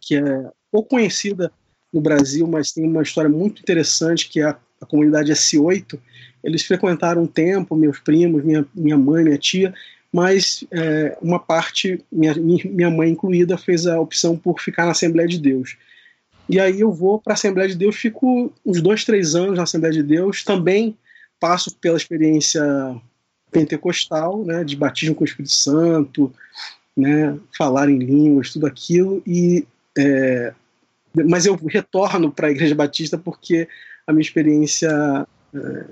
que 0.00 0.16
é 0.16 0.50
pouco 0.70 0.90
conhecida 0.90 1.50
no 1.90 2.00
Brasil, 2.00 2.46
mas 2.46 2.72
tem 2.72 2.84
uma 2.84 3.02
história 3.02 3.30
muito 3.30 3.62
interessante 3.62 4.28
que 4.28 4.40
é 4.40 4.44
a, 4.44 4.58
a 4.80 4.86
comunidade 4.86 5.32
S8. 5.32 5.98
Eles 6.42 6.62
frequentaram 6.64 7.22
um 7.22 7.26
tempo, 7.26 7.76
meus 7.76 7.98
primos, 7.98 8.44
minha, 8.44 8.66
minha 8.74 8.98
mãe, 8.98 9.24
minha 9.24 9.38
tia, 9.38 9.74
mas 10.12 10.64
é, 10.70 11.16
uma 11.20 11.38
parte, 11.38 12.04
minha, 12.12 12.34
minha 12.34 12.90
mãe 12.90 13.10
incluída, 13.10 13.58
fez 13.58 13.86
a 13.86 13.98
opção 13.98 14.36
por 14.36 14.60
ficar 14.60 14.84
na 14.84 14.92
Assembleia 14.92 15.28
de 15.28 15.38
Deus. 15.38 15.76
E 16.48 16.60
aí 16.60 16.80
eu 16.80 16.92
vou 16.92 17.18
para 17.18 17.32
a 17.32 17.34
Assembleia 17.34 17.68
de 17.68 17.74
Deus, 17.74 17.96
fico 17.96 18.52
uns 18.64 18.80
dois, 18.80 19.04
três 19.04 19.34
anos 19.34 19.56
na 19.56 19.62
Assembleia 19.62 19.94
de 19.94 20.02
Deus, 20.02 20.44
também 20.44 20.96
passo 21.40 21.74
pela 21.76 21.96
experiência 21.96 22.62
pentecostal, 23.50 24.44
né, 24.44 24.64
de 24.64 24.76
batismo 24.76 25.14
com 25.14 25.24
o 25.24 25.26
Espírito 25.26 25.52
Santo, 25.52 26.32
né, 26.96 27.38
falar 27.56 27.88
em 27.88 27.98
línguas, 27.98 28.52
tudo 28.52 28.66
aquilo, 28.66 29.22
e 29.26 29.66
é, 29.96 30.52
mas 31.26 31.46
eu 31.46 31.54
retorno 31.54 32.30
para 32.30 32.48
a 32.48 32.50
Igreja 32.50 32.74
Batista 32.74 33.16
porque 33.16 33.68
a 34.06 34.12
minha 34.12 34.22
experiência, 34.22 35.26
é, 35.54 35.84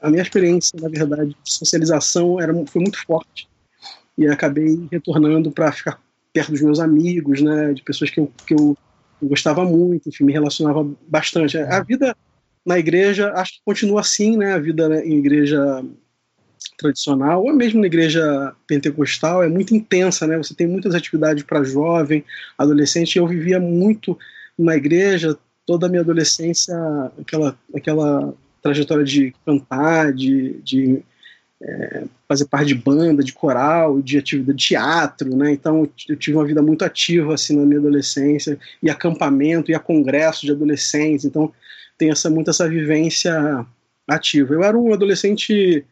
a 0.00 0.10
minha 0.10 0.22
experiência, 0.22 0.78
na 0.80 0.88
verdade, 0.88 1.36
de 1.42 1.52
socialização 1.52 2.40
era, 2.40 2.52
foi 2.66 2.82
muito 2.82 3.02
forte 3.04 3.48
e 4.16 4.26
acabei 4.26 4.86
retornando 4.90 5.50
para 5.50 5.72
ficar 5.72 6.00
perto 6.32 6.52
dos 6.52 6.60
meus 6.60 6.80
amigos, 6.80 7.40
né, 7.40 7.72
de 7.72 7.82
pessoas 7.82 8.10
que 8.10 8.20
eu, 8.20 8.30
que 8.46 8.54
eu 8.54 8.76
gostava 9.22 9.64
muito, 9.64 10.08
enfim, 10.08 10.24
me 10.24 10.32
relacionava 10.32 10.86
bastante. 11.08 11.56
A 11.58 11.82
vida 11.82 12.14
na 12.64 12.78
igreja, 12.78 13.32
acho 13.34 13.54
que 13.54 13.60
continua 13.64 14.00
assim, 14.00 14.36
né? 14.36 14.54
A 14.54 14.58
vida 14.58 15.04
em 15.04 15.18
igreja 15.18 15.84
tradicional, 16.78 17.44
ou 17.44 17.52
mesmo 17.52 17.80
na 17.80 17.86
igreja 17.86 18.54
pentecostal, 18.66 19.42
é 19.42 19.48
muito 19.48 19.74
intensa, 19.74 20.26
né? 20.26 20.36
Você 20.38 20.54
tem 20.54 20.66
muitas 20.66 20.94
atividades 20.94 21.42
para 21.44 21.62
jovem, 21.62 22.24
adolescente. 22.56 23.18
Eu 23.18 23.26
vivia 23.26 23.60
muito 23.60 24.18
na 24.58 24.76
igreja, 24.76 25.36
toda 25.66 25.86
a 25.86 25.88
minha 25.88 26.02
adolescência, 26.02 26.74
aquela, 27.20 27.58
aquela 27.74 28.34
trajetória 28.62 29.04
de 29.04 29.34
cantar, 29.44 30.12
de, 30.12 30.60
de 30.62 31.02
é, 31.62 32.04
fazer 32.28 32.46
parte 32.46 32.68
de 32.68 32.74
banda, 32.74 33.22
de 33.22 33.32
coral, 33.32 34.02
de 34.02 34.18
atividade 34.18 34.58
de 34.58 34.66
teatro, 34.66 35.36
né? 35.36 35.52
Então 35.52 35.88
eu 36.08 36.16
tive 36.16 36.36
uma 36.36 36.46
vida 36.46 36.60
muito 36.60 36.84
ativa 36.84 37.34
assim 37.34 37.56
na 37.56 37.64
minha 37.64 37.78
adolescência, 37.78 38.58
e 38.82 38.90
acampamento, 38.90 39.70
e 39.70 39.74
a 39.74 39.78
congresso 39.78 40.44
de 40.44 40.52
adolescentes. 40.52 41.24
Então 41.24 41.52
tem 41.96 42.10
essa, 42.10 42.28
muito 42.28 42.50
essa 42.50 42.68
vivência 42.68 43.66
ativa. 44.08 44.54
Eu 44.54 44.62
era 44.62 44.78
um 44.78 44.92
adolescente 44.92 45.84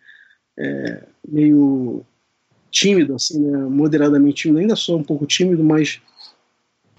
é, 0.59 1.02
meio 1.26 2.05
tímido, 2.71 3.14
assim, 3.14 3.38
né, 3.38 3.59
moderadamente 3.59 4.43
tímido, 4.43 4.61
ainda 4.61 4.76
sou 4.76 4.99
um 4.99 5.05
pouco 5.05 5.26
tímido, 5.26 5.62
mas 5.62 6.00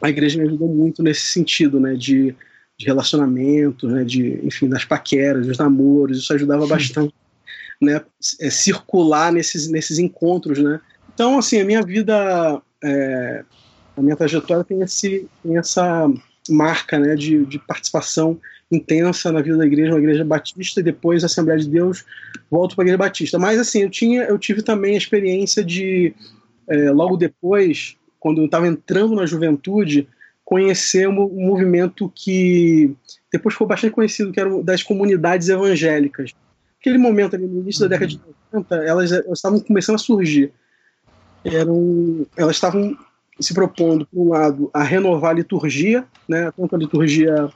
a 0.01 0.09
igreja 0.09 0.39
me 0.39 0.47
ajudou 0.47 0.67
muito 0.67 1.01
nesse 1.01 1.31
sentido, 1.31 1.79
né, 1.79 1.95
de, 1.95 2.35
de 2.77 2.85
relacionamento, 2.85 3.87
né, 3.87 4.03
de, 4.03 4.39
enfim, 4.43 4.67
das 4.67 4.85
paqueras, 4.85 5.47
dos 5.47 5.57
namoros, 5.57 6.17
isso 6.19 6.33
ajudava 6.33 6.65
bastante, 6.65 7.13
né, 7.81 8.01
é, 8.39 8.49
circular 8.49 9.31
nesses, 9.31 9.69
nesses 9.69 9.99
encontros, 9.99 10.59
né. 10.59 10.79
Então, 11.13 11.37
assim, 11.37 11.59
a 11.59 11.65
minha 11.65 11.83
vida, 11.83 12.61
é, 12.83 13.43
a 13.95 14.01
minha 14.01 14.15
trajetória 14.15 14.63
tem, 14.63 14.81
esse, 14.81 15.27
tem 15.43 15.57
essa 15.57 16.11
marca, 16.49 16.99
né, 16.99 17.15
de, 17.15 17.45
de 17.45 17.59
participação 17.59 18.39
intensa 18.71 19.31
na 19.31 19.41
vida 19.41 19.57
da 19.57 19.65
igreja, 19.65 19.91
uma 19.91 19.99
igreja 19.99 20.25
batista, 20.25 20.79
e 20.79 20.83
depois 20.83 21.23
a 21.23 21.27
Assembleia 21.27 21.59
de 21.59 21.69
Deus, 21.69 22.03
volto 22.49 22.75
para 22.75 22.83
a 22.83 22.85
igreja 22.85 22.97
batista. 22.97 23.37
Mas 23.37 23.59
assim, 23.59 23.83
eu 23.83 23.89
tinha, 23.89 24.23
eu 24.23 24.37
tive 24.39 24.63
também 24.63 24.95
a 24.95 24.97
experiência 24.97 25.63
de, 25.63 26.13
é, 26.67 26.89
logo 26.91 27.15
depois, 27.15 27.95
quando 28.19 28.41
eu 28.41 28.45
estava 28.45 28.67
entrando 28.67 29.15
na 29.15 29.25
juventude, 29.25 30.07
conhecer 30.45 31.07
um, 31.07 31.23
um, 31.23 31.47
movimento 31.47 32.11
que 32.13 32.93
depois 33.31 33.53
ficou 33.53 33.67
bastante 33.67 33.93
conhecido, 33.93 34.31
que 34.31 34.39
era 34.39 34.61
das 34.63 34.83
comunidades 34.83 35.49
evangélicas. 35.49 36.31
Aquele 36.79 36.97
momento 36.97 37.35
ali 37.35 37.47
no 37.47 37.61
início 37.61 37.81
da 37.81 37.87
década 37.87 38.07
de 38.07 38.21
90, 38.51 38.75
elas, 38.75 39.11
elas 39.11 39.37
estavam 39.37 39.59
começando 39.59 39.95
a 39.95 39.99
surgir. 39.99 40.51
Eram, 41.45 42.25
elas 42.35 42.55
estavam 42.55 42.97
se 43.39 43.53
propondo, 43.53 44.05
por 44.05 44.21
um 44.21 44.29
lado, 44.29 44.69
a 44.73 44.83
renovar 44.83 45.31
a 45.31 45.35
liturgia, 45.35 46.05
né, 46.27 46.51
tanto 46.51 46.75
a 46.75 46.77
liturgia 46.77 47.49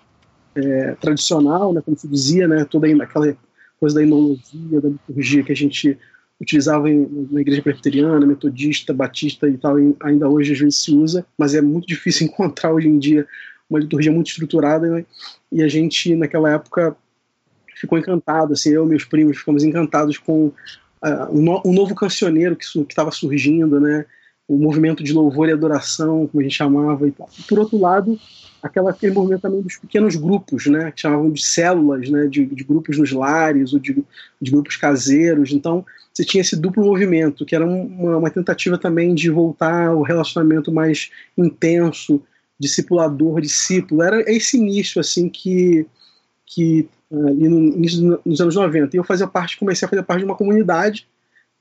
é, 0.55 0.95
tradicional, 0.95 1.73
né, 1.73 1.81
como 1.81 1.97
se 1.97 2.07
dizia, 2.07 2.47
né, 2.47 2.65
toda 2.65 2.87
aquela 2.87 3.37
coisa 3.79 3.95
da 3.95 4.03
inologia, 4.03 4.81
da 4.81 4.89
liturgia 4.89 5.43
que 5.43 5.51
a 5.51 5.55
gente 5.55 5.97
utilizava 6.39 6.87
na 6.87 7.41
igreja 7.41 7.61
presbiteriana, 7.61 8.25
metodista, 8.25 8.93
batista 8.93 9.47
e 9.47 9.57
tal, 9.57 9.79
e 9.79 9.95
ainda 10.01 10.29
hoje 10.29 10.53
às 10.53 10.59
vezes 10.59 10.77
se 10.77 10.93
usa, 10.93 11.25
mas 11.37 11.55
é 11.55 11.61
muito 11.61 11.87
difícil 11.87 12.27
encontrar 12.27 12.73
hoje 12.73 12.87
em 12.87 12.99
dia 12.99 13.27
uma 13.69 13.79
liturgia 13.79 14.11
muito 14.11 14.27
estruturada, 14.27 14.87
né, 14.89 15.05
e 15.51 15.61
a 15.61 15.67
gente 15.67 16.15
naquela 16.15 16.53
época 16.53 16.95
ficou 17.75 17.97
encantado, 17.97 18.53
assim, 18.53 18.69
eu 18.69 18.85
e 18.85 18.87
meus 18.87 19.03
primos 19.03 19.37
ficamos 19.37 19.63
encantados 19.63 20.17
com 20.17 20.47
uh, 20.47 21.33
no, 21.33 21.61
novo 21.65 21.93
cancioneiro 21.93 22.55
que 22.55 22.65
estava 22.65 23.11
surgindo, 23.11 23.79
né, 23.79 24.05
o 24.47 24.57
movimento 24.57 25.03
de 25.03 25.11
louvor 25.11 25.49
e 25.49 25.51
adoração, 25.51 26.27
como 26.27 26.39
a 26.39 26.43
gente 26.43 26.55
chamava 26.55 27.07
e 27.07 27.11
tal. 27.11 27.29
Por 27.49 27.59
outro 27.59 27.77
lado, 27.77 28.17
aquela, 28.63 28.91
aquele 28.91 29.13
movimento 29.13 29.41
também 29.41 29.61
dos 29.61 29.77
pequenos 29.77 30.15
grupos, 30.15 30.67
né, 30.67 30.91
que 30.91 31.01
chamavam 31.01 31.29
de 31.31 31.43
células, 31.43 32.09
né, 32.09 32.27
de, 32.27 32.45
de 32.45 32.63
grupos 32.63 32.97
nos 32.97 33.11
lares 33.11 33.73
ou 33.73 33.79
de, 33.79 34.03
de, 34.41 34.51
grupos 34.51 34.77
caseiros. 34.77 35.51
Então, 35.51 35.85
você 36.13 36.23
tinha 36.23 36.41
esse 36.41 36.55
duplo 36.55 36.85
movimento, 36.85 37.45
que 37.45 37.55
era 37.55 37.65
uma, 37.65 38.17
uma 38.17 38.29
tentativa 38.29 38.77
também 38.77 39.13
de 39.13 39.29
voltar 39.29 39.87
ao 39.87 40.01
relacionamento 40.01 40.71
mais 40.71 41.11
intenso, 41.37 42.21
discipulador, 42.59 43.41
discípulo. 43.41 44.01
Era 44.01 44.31
esse 44.31 44.57
início, 44.57 45.01
assim, 45.01 45.27
que, 45.29 45.85
que 46.45 46.87
ali 47.11 47.47
no 47.47 47.59
início 47.59 48.19
dos 48.25 48.41
anos 48.41 48.55
90. 48.55 48.95
E 48.95 48.99
eu 48.99 49.03
fazia 49.03 49.27
parte, 49.27 49.57
comecei 49.57 49.85
a 49.85 49.89
fazer 49.89 50.03
parte 50.03 50.19
de 50.19 50.25
uma 50.25 50.35
comunidade, 50.35 51.07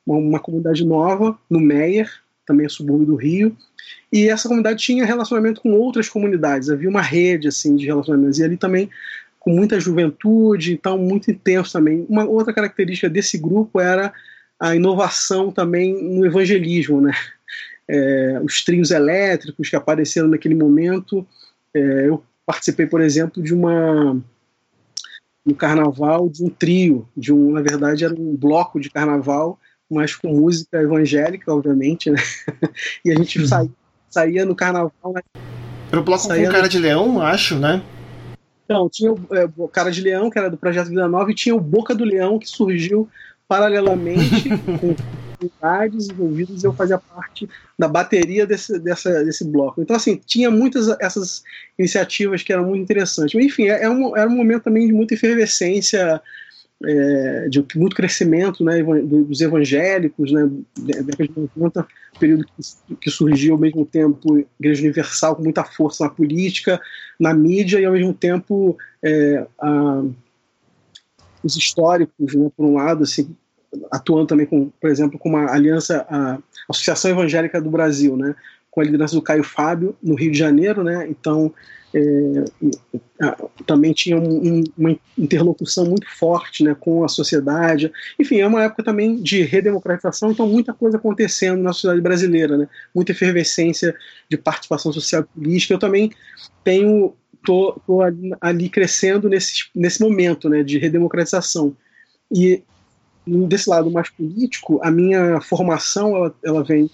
uma, 0.07 0.19
uma 0.19 0.41
comunidade 0.41 0.85
nova, 0.85 1.37
no 1.51 1.61
Meyer, 1.61 2.09
também 2.47 2.67
é 2.67 2.69
subúrbio 2.69 3.07
do 3.07 3.17
Rio, 3.17 3.57
e 4.13 4.29
essa 4.29 4.49
comunidade 4.49 4.83
tinha 4.83 5.05
relacionamento 5.05 5.61
com 5.61 5.73
outras 5.73 6.09
comunidades, 6.09 6.71
havia 6.71 6.89
uma 6.89 7.03
rede 7.03 7.49
assim 7.49 7.77
de 7.77 7.87
relacionamentos, 7.87 8.39
e 8.39 8.45
ali 8.45 8.57
também 8.57 8.89
com 9.39 9.51
muita 9.51 9.79
juventude, 9.79 10.73
então 10.73 10.99
muito 10.99 11.31
intenso 11.31 11.73
também. 11.73 12.05
Uma 12.09 12.25
outra 12.25 12.53
característica 12.53 13.09
desse 13.09 13.39
grupo 13.39 13.81
era 13.81 14.13
a 14.59 14.75
inovação 14.75 15.53
também 15.53 15.95
no 16.03 16.27
evangelismo, 16.27 17.01
né? 17.01 17.13
É, 17.89 18.41
os 18.43 18.65
trios 18.65 18.91
elétricos 18.91 19.71
que 19.71 19.77
apareceram 19.77 20.27
naquele 20.27 20.57
momento. 20.57 21.25
É, 21.73 22.09
eu 22.09 22.25
participei, 22.45 22.87
por 22.87 23.01
exemplo, 23.01 23.41
de 23.41 23.55
uma 23.55 24.21
no 25.45 25.55
carnaval 25.55 26.29
de 26.29 26.43
um 26.43 26.51
trio, 26.51 27.09
de 27.17 27.33
um, 27.33 27.53
na 27.53 27.63
verdade 27.63 28.05
era 28.05 28.13
um 28.13 28.35
bloco 28.35 28.81
de 28.81 28.91
carnaval 28.91 29.61
mas 29.91 30.15
com 30.15 30.29
música 30.29 30.81
evangélica, 30.81 31.53
obviamente, 31.53 32.11
né? 32.11 32.19
e 33.05 33.11
a 33.11 33.15
gente 33.15 33.39
uhum. 33.39 33.47
saía, 33.47 33.71
saía 34.11 34.45
no 34.45 34.55
carnaval. 34.55 34.93
Né? 35.15 35.23
Era 35.91 36.01
o 36.01 36.05
bloco 36.05 36.23
saía 36.23 36.47
com 36.47 36.53
cara 36.53 36.65
no... 36.65 36.69
de 36.69 36.79
leão, 36.79 37.21
acho, 37.21 37.59
né? 37.59 37.83
Então, 38.67 38.89
tinha 38.91 39.13
o, 39.13 39.19
é, 39.31 39.49
Cara 39.73 39.91
de 39.91 40.01
Leão, 40.01 40.29
que 40.29 40.39
era 40.39 40.51
do 40.51 40.57
Projeto 40.57 40.89
Vida 40.89 41.07
Nova, 41.07 41.31
e 41.31 41.35
tinha 41.35 41.55
o 41.55 41.61
Boca 41.61 41.95
do 41.95 42.05
Leão, 42.05 42.37
que 42.37 42.49
surgiu 42.49 43.09
paralelamente 43.49 44.49
com 44.81 44.97
comunidades 45.37 46.09
envolvidas 46.09 46.65
eu 46.65 46.73
fazia 46.73 46.99
parte 46.99 47.49
da 47.79 47.87
bateria 47.87 48.45
desse, 48.45 48.79
dessa, 48.81 49.25
desse 49.25 49.45
bloco. 49.45 49.81
Então, 49.81 49.95
assim, 49.95 50.21
tinha 50.27 50.51
muitas 50.51 50.89
essas 51.01 51.45
iniciativas 51.79 52.43
que 52.43 52.53
eram 52.53 52.67
muito 52.67 52.83
interessantes. 52.83 53.41
Enfim, 53.41 53.69
é, 53.69 53.85
é 53.85 53.89
um, 53.89 54.17
era 54.17 54.29
um 54.29 54.35
momento 54.35 54.65
também 54.65 54.87
de 54.87 54.93
muita 54.93 55.15
efervescência 55.15 56.21
é, 56.85 57.49
de 57.49 57.65
muito 57.75 57.97
crescimento 57.97 58.63
né, 58.63 58.83
dos 58.83 59.41
evangélicos, 59.41 60.31
né, 60.31 60.49
década 60.77 61.29
de 61.29 61.33
90, 61.57 61.87
período 62.21 62.47
que, 63.01 63.11
surgiu 63.11 63.55
ao 63.55 63.61
mesmo 63.61 63.87
tempo 63.87 64.45
Igreja 64.61 64.83
Universal 64.83 65.37
com 65.37 65.43
muita 65.43 65.65
força 65.65 66.05
na 66.05 66.11
política, 66.11 66.81
na 67.19 67.33
mídia 67.33 67.79
e 67.79 67.85
ao 67.85 67.93
mesmo 67.93 68.13
tempo 68.13 68.77
é, 69.03 69.47
a, 69.59 70.05
os 71.43 71.57
históricos, 71.57 72.35
né, 72.35 72.51
por 72.55 72.67
um 72.67 72.75
lado, 72.75 73.05
assim, 73.05 73.35
atuando 73.91 74.27
também, 74.27 74.47
com, 74.47 74.71
por 74.81 74.91
exemplo, 74.91 75.19
com 75.19 75.31
uma 75.31 75.51
aliança, 75.51 76.07
a 76.11 76.39
Associação 76.69 77.11
Evangélica 77.11 77.61
do 77.61 77.71
Brasil, 77.71 78.17
né, 78.17 78.35
com 78.71 78.81
a 78.81 78.85
liderança 78.85 79.15
do 79.15 79.23
Caio 79.23 79.43
Fábio 79.43 79.97
no 80.03 80.15
Rio 80.15 80.31
de 80.31 80.39
Janeiro, 80.39 80.85
né, 80.85 81.07
então 81.09 81.55
é, 81.97 82.45
também 83.67 83.93
tinha 83.95 84.19
um, 84.19 84.63
uma 84.77 84.99
interlocução 85.17 85.87
muito 85.87 86.07
forte 86.19 86.63
né, 86.63 86.77
com 86.79 87.03
a 87.05 87.09
sociedade. 87.09 87.91
Enfim, 88.19 88.41
é 88.41 88.47
uma 88.47 88.65
época 88.65 88.83
também 88.83 89.17
de 89.17 89.43
redemocratização, 89.43 90.31
então 90.31 90.47
muita 90.47 90.75
coisa 90.75 90.99
acontecendo 90.99 91.63
na 91.63 91.73
sociedade 91.73 92.03
brasileira, 92.03 92.59
né, 92.59 92.69
muita 92.95 93.13
efervescência 93.13 93.95
de 94.29 94.37
participação 94.37 94.93
social 94.93 95.23
e 95.23 95.41
política. 95.41 95.75
Eu 95.75 95.79
também 95.79 96.13
tenho 96.63 97.15
tô, 97.45 97.81
tô 97.87 98.03
ali, 98.03 98.33
ali, 98.41 98.69
crescendo 98.69 99.29
nesse, 99.29 99.67
nesse 99.75 100.01
momento 100.01 100.49
né, 100.49 100.63
de 100.63 100.79
redemocratização. 100.79 101.75
E 102.31 102.63
desse 103.27 103.71
lado 103.71 103.91
mais 103.91 104.11
político, 104.11 104.81
a 104.83 104.91
minha 104.91 105.41
formação 105.41 106.17
ela, 106.17 106.35
ela 106.45 106.65
vem, 106.65 106.91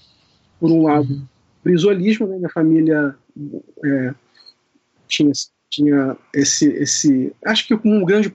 por 0.60 0.70
um 0.70 0.82
lado, 0.82 1.10
uhum. 1.10 1.22
brisolismo, 1.64 2.26
né, 2.26 2.36
minha 2.36 2.50
família 2.50 3.16
é, 3.84 4.14
tinha, 5.12 5.32
tinha 5.70 6.16
esse, 6.34 6.66
esse. 6.68 7.32
Acho 7.44 7.66
que 7.66 7.76
como 7.76 8.04
grande 8.06 8.34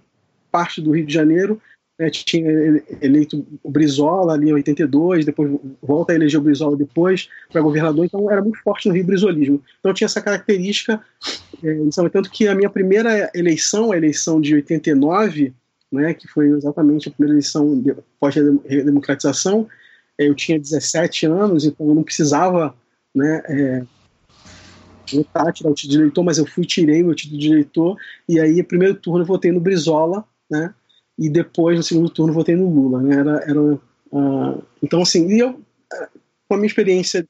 parte 0.52 0.82
do 0.82 0.92
Rio 0.92 1.06
de 1.06 1.14
Janeiro 1.14 1.62
né, 2.00 2.10
tinha 2.12 2.84
eleito 3.02 3.46
o 3.64 3.72
Brizola 3.72 4.34
ali 4.34 4.50
em 4.50 4.54
82, 4.54 5.26
depois 5.26 5.52
volta 5.82 6.14
a 6.14 6.16
eleger 6.16 6.40
o 6.40 6.44
Brizola 6.44 6.78
depois 6.78 7.28
para 7.52 7.62
governador, 7.62 8.06
então 8.06 8.30
era 8.30 8.42
muito 8.42 8.62
forte 8.62 8.88
no 8.88 8.94
Rio 8.94 9.06
brisolismo. 9.06 9.64
Então 9.80 9.94
tinha 9.94 10.06
essa 10.06 10.22
característica, 10.22 11.02
é, 11.64 12.10
tanto 12.12 12.30
que 12.30 12.48
a 12.48 12.56
minha 12.56 12.70
primeira 12.70 13.32
eleição, 13.34 13.92
a 13.92 13.98
eleição 13.98 14.40
de 14.40 14.54
89, 14.54 15.54
né, 15.92 16.14
que 16.14 16.28
foi 16.28 16.50
exatamente 16.50 17.08
a 17.08 17.12
primeira 17.12 17.34
eleição 17.34 17.84
pós-democratização, 18.20 19.68
é, 20.20 20.28
eu 20.28 20.36
tinha 20.36 20.60
17 20.60 21.26
anos, 21.26 21.66
então 21.66 21.88
eu 21.88 21.96
não 21.96 22.04
precisava 22.04 22.76
né, 23.16 23.42
é, 23.48 23.84
votar, 25.16 25.54
tirar 25.54 25.70
o 25.70 25.74
título 25.74 25.98
de 25.98 26.04
eleitor, 26.04 26.24
mas 26.24 26.38
eu 26.38 26.46
fui, 26.46 26.66
tirei 26.66 27.04
meu 27.04 27.16
título 27.16 27.40
de 27.40 27.52
eleitor, 27.52 27.98
e 28.28 28.40
aí, 28.40 28.62
primeiro 28.64 28.96
turno, 28.96 29.22
eu 29.22 29.28
votei 29.28 29.52
no 29.52 29.60
Brizola, 29.60 30.26
né? 30.50 30.74
E 31.18 31.30
depois, 31.30 31.78
no 31.78 31.84
segundo 31.84 32.10
turno, 32.10 32.34
votei 32.34 32.56
no 32.56 32.70
Lula, 32.70 33.02
né? 33.02 33.16
Era, 33.16 33.44
era, 33.48 33.62
uh, 33.62 34.64
então, 34.82 35.02
assim, 35.02 35.28
e 35.28 35.40
eu, 35.40 35.60
com 36.48 36.56
a 36.56 36.58
minha 36.58 36.68
experiência 36.68 37.26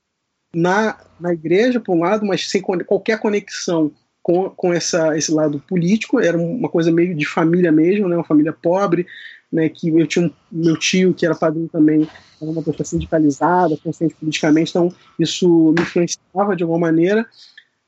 na, 0.53 0.97
na 1.19 1.33
igreja, 1.33 1.79
por 1.79 1.95
um 1.95 2.01
lado, 2.01 2.25
mas 2.25 2.49
sem 2.49 2.61
qualquer 2.61 3.19
conexão 3.19 3.91
com, 4.21 4.49
com 4.49 4.73
essa, 4.73 5.17
esse 5.17 5.31
lado 5.31 5.59
político, 5.67 6.19
era 6.19 6.37
uma 6.37 6.69
coisa 6.69 6.91
meio 6.91 7.15
de 7.15 7.25
família 7.25 7.71
mesmo, 7.71 8.09
né? 8.09 8.15
Uma 8.15 8.25
família 8.25 8.51
pobre, 8.51 9.07
né, 9.51 9.69
que 9.69 9.89
eu 9.89 10.05
tinha 10.05 10.25
um, 10.25 10.31
meu 10.51 10.77
tio 10.77 11.13
que 11.13 11.25
era 11.25 11.35
padrinho 11.35 11.69
também, 11.69 12.07
era 12.41 12.51
uma 12.51 12.61
pessoa 12.61 12.85
sindicalizada, 12.85 13.77
consciente 13.77 14.15
politicamente, 14.15 14.71
então 14.71 14.93
isso 15.17 15.73
me 15.73 15.81
influenciava 15.81 16.55
de 16.55 16.63
alguma 16.63 16.79
maneira. 16.79 17.25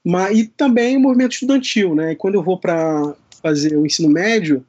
Mas, 0.05 0.37
e 0.37 0.47
também 0.47 0.97
o 0.97 0.99
movimento 0.99 1.33
estudantil, 1.33 1.93
né? 1.93 2.13
E 2.13 2.15
quando 2.15 2.35
eu 2.35 2.43
vou 2.43 2.57
para 2.57 3.15
fazer 3.41 3.75
o 3.77 3.85
ensino 3.85 4.09
médio, 4.09 4.65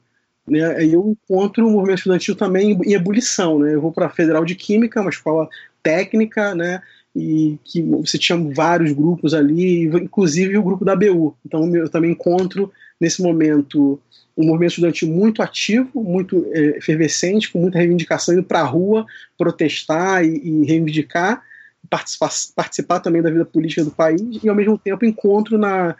né, 0.47 0.83
eu 0.83 1.15
encontro 1.15 1.67
o 1.67 1.71
movimento 1.71 1.99
estudantil 1.99 2.35
também 2.35 2.71
em 2.85 2.93
ebulição, 2.93 3.59
né? 3.59 3.73
Eu 3.73 3.81
vou 3.81 3.91
para 3.91 4.07
a 4.07 4.09
Federal 4.09 4.43
de 4.43 4.55
Química, 4.55 5.01
uma 5.01 5.09
escola 5.09 5.47
técnica, 5.81 6.53
né? 6.55 6.81
E 7.15 7.57
que 7.63 7.81
você 7.81 8.17
tinha 8.17 8.37
vários 8.53 8.91
grupos 8.91 9.33
ali, 9.33 9.85
inclusive 9.85 10.57
o 10.57 10.63
grupo 10.63 10.85
da 10.85 10.95
BU. 10.95 11.35
Então 11.45 11.73
eu 11.75 11.89
também 11.89 12.11
encontro 12.11 12.71
nesse 12.99 13.21
momento 13.21 13.99
um 14.37 14.45
movimento 14.45 14.71
estudantil 14.71 15.09
muito 15.09 15.41
ativo, 15.41 16.01
muito 16.01 16.45
é, 16.51 16.77
efervescente, 16.77 17.51
com 17.51 17.59
muita 17.59 17.79
reivindicação, 17.79 18.33
indo 18.33 18.43
para 18.43 18.61
a 18.61 18.65
rua 18.65 19.05
protestar 19.37 20.23
e, 20.23 20.37
e 20.37 20.65
reivindicar 20.65 21.43
participar, 21.89 22.29
participar 22.55 22.99
também 22.99 23.21
da 23.21 23.29
vida 23.29 23.45
política 23.45 23.83
do 23.83 23.91
país 23.91 24.21
e, 24.43 24.49
ao 24.49 24.55
mesmo 24.55 24.77
tempo, 24.77 25.05
encontro 25.05 25.57
na, 25.57 25.95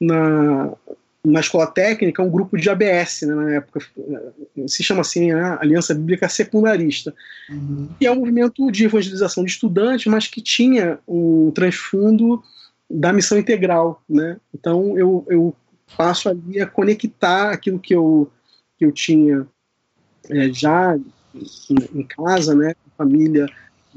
na, 0.00 0.72
na 1.24 1.40
escola 1.40 1.66
técnica 1.66 2.22
um 2.22 2.30
grupo 2.30 2.56
de 2.56 2.68
ABS, 2.68 3.22
né, 3.22 3.34
na 3.34 3.54
época, 3.54 3.80
se 4.66 4.82
chama 4.82 5.02
assim 5.02 5.30
a 5.32 5.60
Aliança 5.60 5.94
Bíblica 5.94 6.28
Secundarista, 6.28 7.14
uhum. 7.48 7.88
e 8.00 8.06
é 8.06 8.10
um 8.10 8.16
movimento 8.16 8.70
de 8.70 8.84
evangelização 8.84 9.44
de 9.44 9.50
estudantes, 9.50 10.06
mas 10.06 10.26
que 10.26 10.40
tinha 10.40 10.98
um 11.06 11.50
transfundo 11.50 12.42
da 12.88 13.12
missão 13.12 13.38
integral, 13.38 14.02
né? 14.08 14.36
Então 14.52 14.98
eu, 14.98 15.24
eu 15.28 15.54
passo 15.96 16.28
ali 16.28 16.60
a 16.60 16.66
conectar 16.66 17.50
aquilo 17.50 17.78
que 17.78 17.94
eu, 17.94 18.30
que 18.76 18.84
eu 18.84 18.90
tinha 18.90 19.46
é, 20.28 20.52
já 20.52 20.96
em, 21.34 22.00
em 22.00 22.02
casa, 22.02 22.54
né, 22.54 22.74
família 22.98 23.46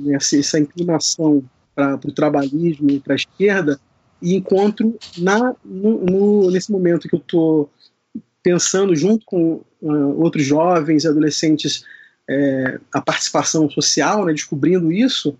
essa, 0.09 0.37
essa 0.37 0.59
inclinação 0.59 1.43
para 1.75 1.99
o 2.05 2.11
trabalhismo, 2.11 2.99
para 3.01 3.13
a 3.13 3.15
esquerda, 3.15 3.79
e 4.21 4.35
encontro 4.35 4.97
na, 5.17 5.55
no, 5.65 6.05
no, 6.05 6.51
nesse 6.51 6.71
momento 6.71 7.07
que 7.07 7.15
eu 7.15 7.19
estou 7.19 7.69
pensando 8.41 8.95
junto 8.95 9.25
com 9.25 9.61
uh, 9.81 10.21
outros 10.21 10.45
jovens 10.45 11.03
e 11.03 11.07
adolescentes 11.07 11.83
é, 12.29 12.79
a 12.93 13.01
participação 13.01 13.69
social, 13.69 14.25
né, 14.25 14.33
descobrindo 14.33 14.91
isso, 14.91 15.37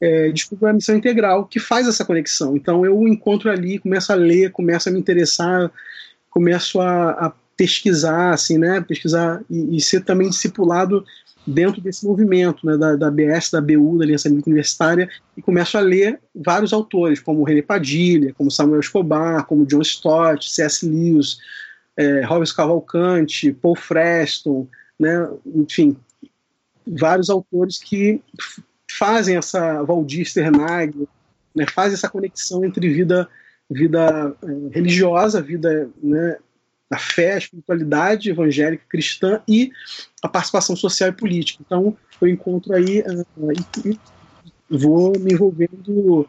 é, 0.00 0.32
a 0.62 0.72
missão 0.72 0.96
integral 0.96 1.46
que 1.46 1.58
faz 1.58 1.86
essa 1.86 2.04
conexão. 2.04 2.56
Então 2.56 2.84
eu 2.84 3.06
encontro 3.08 3.50
ali, 3.50 3.78
começo 3.78 4.12
a 4.12 4.14
ler, 4.14 4.50
começo 4.50 4.88
a 4.88 4.92
me 4.92 4.98
interessar, 4.98 5.70
começo 6.30 6.80
a, 6.80 7.10
a 7.10 7.32
pesquisar, 7.56 8.34
assim, 8.34 8.58
né, 8.58 8.80
pesquisar 8.80 9.42
e, 9.48 9.76
e, 9.76 9.80
ser 9.80 10.04
também 10.04 10.28
discipulado 10.28 11.04
dentro 11.46 11.80
desse 11.80 12.04
movimento 12.04 12.66
né, 12.66 12.76
da, 12.76 12.96
da 12.96 13.10
BS, 13.10 13.50
da 13.52 13.60
BU, 13.60 13.98
da 13.98 14.04
Aliança 14.04 14.28
Bíblica 14.28 14.50
Universitária, 14.50 15.08
e 15.36 15.42
começo 15.42 15.78
a 15.78 15.80
ler 15.80 16.18
vários 16.34 16.72
autores, 16.72 17.20
como 17.20 17.44
René 17.44 17.62
Padilha, 17.62 18.34
como 18.34 18.50
Samuel 18.50 18.80
Escobar, 18.80 19.46
como 19.46 19.66
John 19.66 19.82
Stott, 19.82 20.50
C.S. 20.50 20.86
Lewis, 20.86 21.38
é, 21.96 22.24
Robert 22.24 22.54
Cavalcante, 22.54 23.52
Paul 23.52 23.76
Freston, 23.76 24.66
né, 24.98 25.28
enfim, 25.54 25.96
vários 26.86 27.30
autores 27.30 27.78
que 27.78 28.20
fazem 28.90 29.36
essa 29.36 29.82
Valdir 29.82 30.26
Sternagel, 30.26 31.08
né, 31.54 31.66
fazem 31.66 31.94
essa 31.94 32.08
conexão 32.08 32.64
entre 32.64 32.88
vida 32.88 33.28
vida 33.68 34.34
é, 34.42 34.74
religiosa, 34.74 35.42
vida 35.42 35.90
né, 36.02 36.36
a 36.90 36.98
fé, 36.98 37.34
a 37.34 37.38
espiritualidade 37.38 38.30
evangélica 38.30 38.84
cristã 38.88 39.40
e 39.48 39.72
a 40.22 40.28
participação 40.28 40.76
social 40.76 41.08
e 41.08 41.12
política. 41.12 41.62
Então, 41.64 41.96
eu 42.20 42.28
encontro 42.28 42.72
aí 42.74 43.00
uh, 43.00 43.52
e, 43.84 43.98
vou 44.70 45.18
me 45.18 45.32
envolvendo 45.32 46.20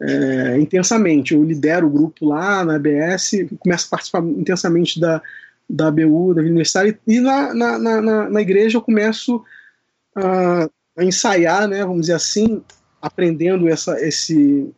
uh, 0.00 0.56
intensamente. 0.60 1.34
Eu 1.34 1.42
lidero 1.42 1.86
o 1.86 1.90
grupo 1.90 2.26
lá 2.26 2.64
na 2.64 2.76
ABS, 2.76 3.32
começo 3.58 3.86
a 3.86 3.90
participar 3.90 4.22
intensamente 4.22 5.00
da, 5.00 5.22
da 5.68 5.88
ABU, 5.88 6.34
da 6.34 6.42
Universitária, 6.42 6.98
e 7.06 7.20
na, 7.20 7.54
na, 7.54 7.78
na, 7.78 8.30
na 8.30 8.40
igreja 8.40 8.76
eu 8.78 8.82
começo 8.82 9.36
uh, 10.16 10.70
a 10.96 11.04
ensaiar, 11.04 11.66
né, 11.66 11.82
vamos 11.84 12.02
dizer 12.02 12.14
assim, 12.14 12.62
aprendendo 13.00 13.68
essa, 13.68 13.98
esse 14.00 14.70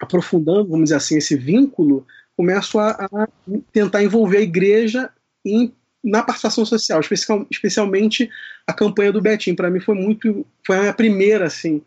aprofundando, 0.00 0.68
vamos 0.68 0.84
dizer 0.84 0.96
assim, 0.96 1.16
esse 1.16 1.36
vínculo 1.36 2.06
começo 2.36 2.78
a, 2.78 2.90
a 2.90 3.28
tentar 3.72 4.02
envolver 4.02 4.38
a 4.38 4.42
igreja 4.42 5.10
em, 5.44 5.72
na 6.02 6.22
participação 6.22 6.64
social, 6.66 7.00
especial, 7.00 7.46
especialmente 7.50 8.30
a 8.66 8.72
campanha 8.72 9.12
do 9.12 9.20
Betim. 9.20 9.54
Para 9.54 9.70
mim 9.70 9.80
foi 9.80 9.94
muito, 9.94 10.46
foi 10.66 10.88
a 10.88 10.92
primeira, 10.92 11.46
assim, 11.46 11.82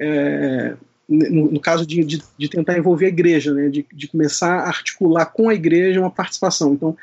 é, 0.00 0.74
no, 1.08 1.52
no, 1.52 1.60
caso 1.60 1.86
de, 1.86 2.04
de, 2.04 2.22
de, 2.36 2.48
tentar 2.48 2.76
envolver 2.76 3.06
a 3.06 3.10
igreja, 3.10 3.52
né, 3.52 3.68
de, 3.68 3.86
de 3.92 4.08
começar 4.08 4.60
a 4.60 4.68
articular 4.68 5.26
com 5.26 5.48
a 5.48 5.54
igreja 5.54 6.00
uma 6.00 6.10
participação. 6.10 6.74
Então, 6.74 6.96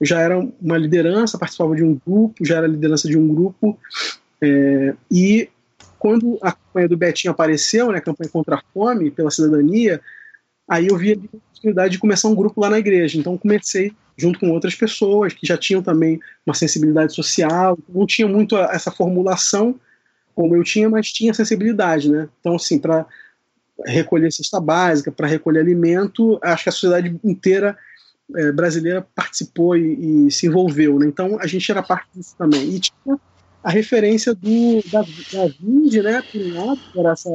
eu 0.00 0.06
já 0.06 0.20
era 0.20 0.38
uma 0.38 0.76
liderança, 0.76 1.38
participava 1.38 1.74
de 1.74 1.82
um 1.82 1.98
grupo, 2.06 2.34
já 2.44 2.56
era 2.56 2.66
liderança 2.66 3.08
de 3.08 3.16
um 3.16 3.26
grupo, 3.26 3.78
é, 4.40 4.94
e 5.10 5.48
quando 5.98 6.38
a 6.42 6.52
campanha 6.52 6.88
do 6.88 6.96
Betinho 6.96 7.32
apareceu, 7.32 7.90
né, 7.90 7.98
a 7.98 8.02
campanha 8.02 8.30
contra 8.30 8.56
a 8.56 8.62
fome, 8.72 9.10
pela 9.10 9.30
cidadania, 9.30 10.00
aí 10.68 10.88
eu 10.88 10.96
vi 10.96 11.12
a 11.12 11.16
oportunidade 11.16 11.92
de 11.92 11.98
começar 11.98 12.28
um 12.28 12.34
grupo 12.34 12.60
lá 12.60 12.70
na 12.70 12.78
igreja. 12.78 13.18
Então 13.18 13.36
comecei 13.36 13.92
junto 14.16 14.38
com 14.38 14.50
outras 14.50 14.74
pessoas 14.74 15.32
que 15.32 15.46
já 15.46 15.56
tinham 15.56 15.82
também 15.82 16.18
uma 16.44 16.54
sensibilidade 16.54 17.14
social, 17.14 17.78
não 17.88 18.06
tinha 18.06 18.26
muito 18.26 18.56
essa 18.56 18.90
formulação 18.90 19.78
como 20.34 20.54
eu 20.54 20.62
tinha, 20.62 20.88
mas 20.88 21.12
tinha 21.12 21.32
sensibilidade, 21.32 22.10
né? 22.10 22.28
Então 22.40 22.56
assim, 22.56 22.78
para 22.78 23.06
recolher 23.86 24.32
cesta 24.32 24.60
básica, 24.60 25.12
para 25.12 25.26
recolher 25.26 25.60
alimento, 25.60 26.38
acho 26.42 26.62
que 26.62 26.68
a 26.68 26.72
sociedade 26.72 27.18
inteira 27.24 27.76
é, 28.34 28.52
brasileira 28.52 29.06
participou 29.14 29.76
e, 29.76 30.26
e, 30.26 30.30
se 30.30 30.46
envolveu, 30.46 30.98
né? 30.98 31.06
Então 31.06 31.38
a 31.40 31.46
gente 31.46 31.70
era 31.70 31.82
parte 31.82 32.08
disso 32.14 32.34
também. 32.36 32.74
E 32.74 32.80
tinha 32.80 33.18
a 33.62 33.70
referência 33.70 34.34
do, 34.34 34.82
da, 34.90 35.00
da 35.00 35.46
VIND, 35.60 36.02
né, 36.02 36.22
por 36.30 36.40
um 36.40 36.66
lado, 36.66 36.80
era 36.96 37.12
essa, 37.12 37.28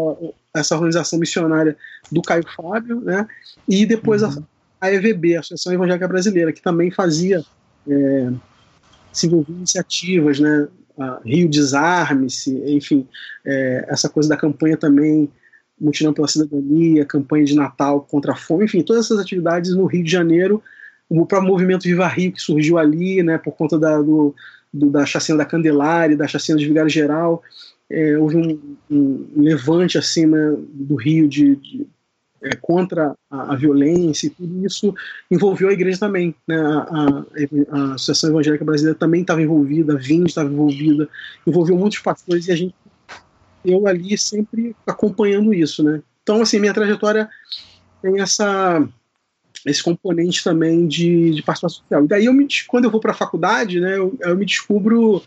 essa 0.53 0.75
organização 0.75 1.19
missionária 1.19 1.77
do 2.11 2.21
Caio 2.21 2.43
Fábio, 2.55 3.01
né, 3.01 3.27
e 3.67 3.85
depois 3.85 4.21
uhum. 4.21 4.43
a, 4.79 4.87
a, 4.87 4.93
EVB, 4.93 5.35
a 5.35 5.39
Associação 5.39 5.73
Evangélica 5.73 6.07
Brasileira, 6.07 6.51
que 6.51 6.61
também 6.61 6.91
fazia, 6.91 7.43
é, 7.87 8.31
se 9.13 9.27
envolvia 9.27 9.55
iniciativas, 9.55 10.39
né, 10.39 10.67
Rio 11.25 11.49
Desarme-se, 11.49 12.53
enfim, 12.67 13.07
é, 13.45 13.85
essa 13.89 14.09
coisa 14.09 14.29
da 14.29 14.37
campanha 14.37 14.77
também 14.77 15.29
Mutirão 15.79 16.13
pela 16.13 16.27
Cidadania, 16.27 17.03
campanha 17.05 17.43
de 17.43 17.55
Natal 17.55 18.01
contra 18.01 18.33
a 18.33 18.35
fome, 18.35 18.65
enfim, 18.65 18.83
todas 18.83 19.05
essas 19.05 19.17
atividades 19.17 19.75
no 19.75 19.87
Rio 19.87 20.03
de 20.03 20.11
Janeiro, 20.11 20.61
o 21.09 21.25
próprio 21.25 21.49
movimento 21.51 21.83
Viva 21.83 22.07
Rio 22.07 22.31
que 22.31 22.39
surgiu 22.39 22.77
ali, 22.77 23.23
né, 23.23 23.39
por 23.39 23.53
conta 23.53 23.79
da, 23.79 23.99
do, 23.99 24.35
do, 24.71 24.91
da 24.91 25.05
chacina 25.07 25.39
da 25.39 25.45
Candelária, 25.45 26.15
da 26.15 26.27
chacina 26.27 26.57
de 26.59 26.67
Vigário 26.67 26.89
Geral, 26.89 27.41
é, 27.91 28.17
houve 28.17 28.37
um, 28.37 28.77
um, 28.89 29.29
levante 29.35 29.97
acima 29.97 30.57
do 30.73 30.95
Rio 30.95 31.27
de, 31.27 31.55
de 31.57 31.87
é, 32.41 32.55
contra 32.55 33.13
a, 33.29 33.53
a, 33.53 33.55
violência 33.55 34.27
e 34.27 34.29
tudo 34.29 34.65
isso 34.65 34.95
envolveu 35.29 35.69
a 35.69 35.73
igreja 35.73 35.99
também. 35.99 36.33
Né? 36.47 36.55
A, 36.55 36.77
a, 36.79 37.25
a 37.69 37.93
Associação 37.93 38.29
Evangélica 38.31 38.65
Brasileira 38.65 38.97
também 38.97 39.21
estava 39.21 39.41
envolvida, 39.41 39.93
a 39.93 39.97
VIN 39.97 40.23
estava 40.23 40.49
envolvida, 40.49 41.07
envolveu 41.45 41.77
muitos 41.77 41.99
pastores 41.99 42.47
e 42.47 42.51
a 42.51 42.55
gente, 42.55 42.73
eu 43.63 43.85
ali 43.85 44.17
sempre 44.17 44.75
acompanhando 44.87 45.53
isso. 45.53 45.83
Né? 45.83 46.01
Então, 46.23 46.41
assim, 46.41 46.59
minha 46.59 46.73
trajetória 46.73 47.29
tem 48.01 48.19
essa 48.19 48.87
esse 49.63 49.83
componente 49.83 50.43
também 50.43 50.87
de, 50.87 51.31
de 51.31 51.43
participação 51.43 51.81
social. 51.81 52.03
E 52.03 52.07
daí, 52.07 52.25
eu 52.25 52.33
me, 52.33 52.47
quando 52.67 52.85
eu 52.85 52.89
vou 52.89 52.99
para 52.99 53.11
a 53.11 53.15
faculdade, 53.15 53.79
né, 53.79 53.95
eu, 53.95 54.17
eu, 54.21 54.35
me 54.35 54.43
descubro 54.43 55.21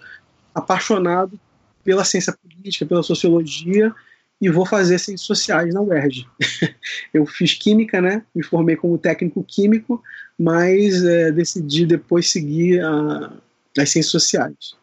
apaixonado 0.53 1.39
pela 1.85 2.05
ciência 2.05 2.33
política, 2.33 2.87
pela 2.87 3.03
sociologia, 3.03 3.95
e 4.41 4.51
vou 4.51 4.67
fazer 4.67 4.99
ciências 4.99 5.27
sociais 5.27 5.73
na 5.73 5.81
UERJ. 5.81 6.27
eu 7.13 7.25
fiz 7.27 7.55
química, 7.55 8.01
né, 8.01 8.23
me 8.35 8.43
formei 8.43 8.77
como 8.77 8.99
técnico 8.99 9.45
químico, 9.45 10.03
mas 10.39 11.05
é, 11.05 11.31
decidi 11.31 11.87
depois 11.87 12.31
seguir 12.31 12.81
a, 12.81 13.33
as 13.79 13.91
ciências 13.91 14.11
sociais. 14.11 14.75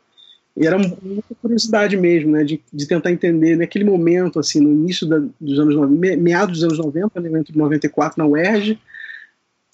E 0.55 0.67
era 0.67 0.77
muita 0.77 1.33
curiosidade 1.41 1.95
mesmo, 1.95 2.31
né, 2.31 2.43
de, 2.43 2.61
de 2.71 2.87
tentar 2.87 3.11
entender 3.11 3.55
naquele 3.55 3.85
momento, 3.85 4.39
assim, 4.39 4.59
no 4.59 4.71
início 4.71 5.07
da, 5.07 5.19
dos 5.39 5.59
anos 5.59 5.75
90, 5.75 6.17
meados 6.17 6.59
dos 6.59 6.63
anos 6.63 6.77
90, 6.77 7.19
né, 7.19 7.39
entre 7.39 7.57
94 7.57 8.17
na 8.17 8.27
UERJ, 8.27 8.79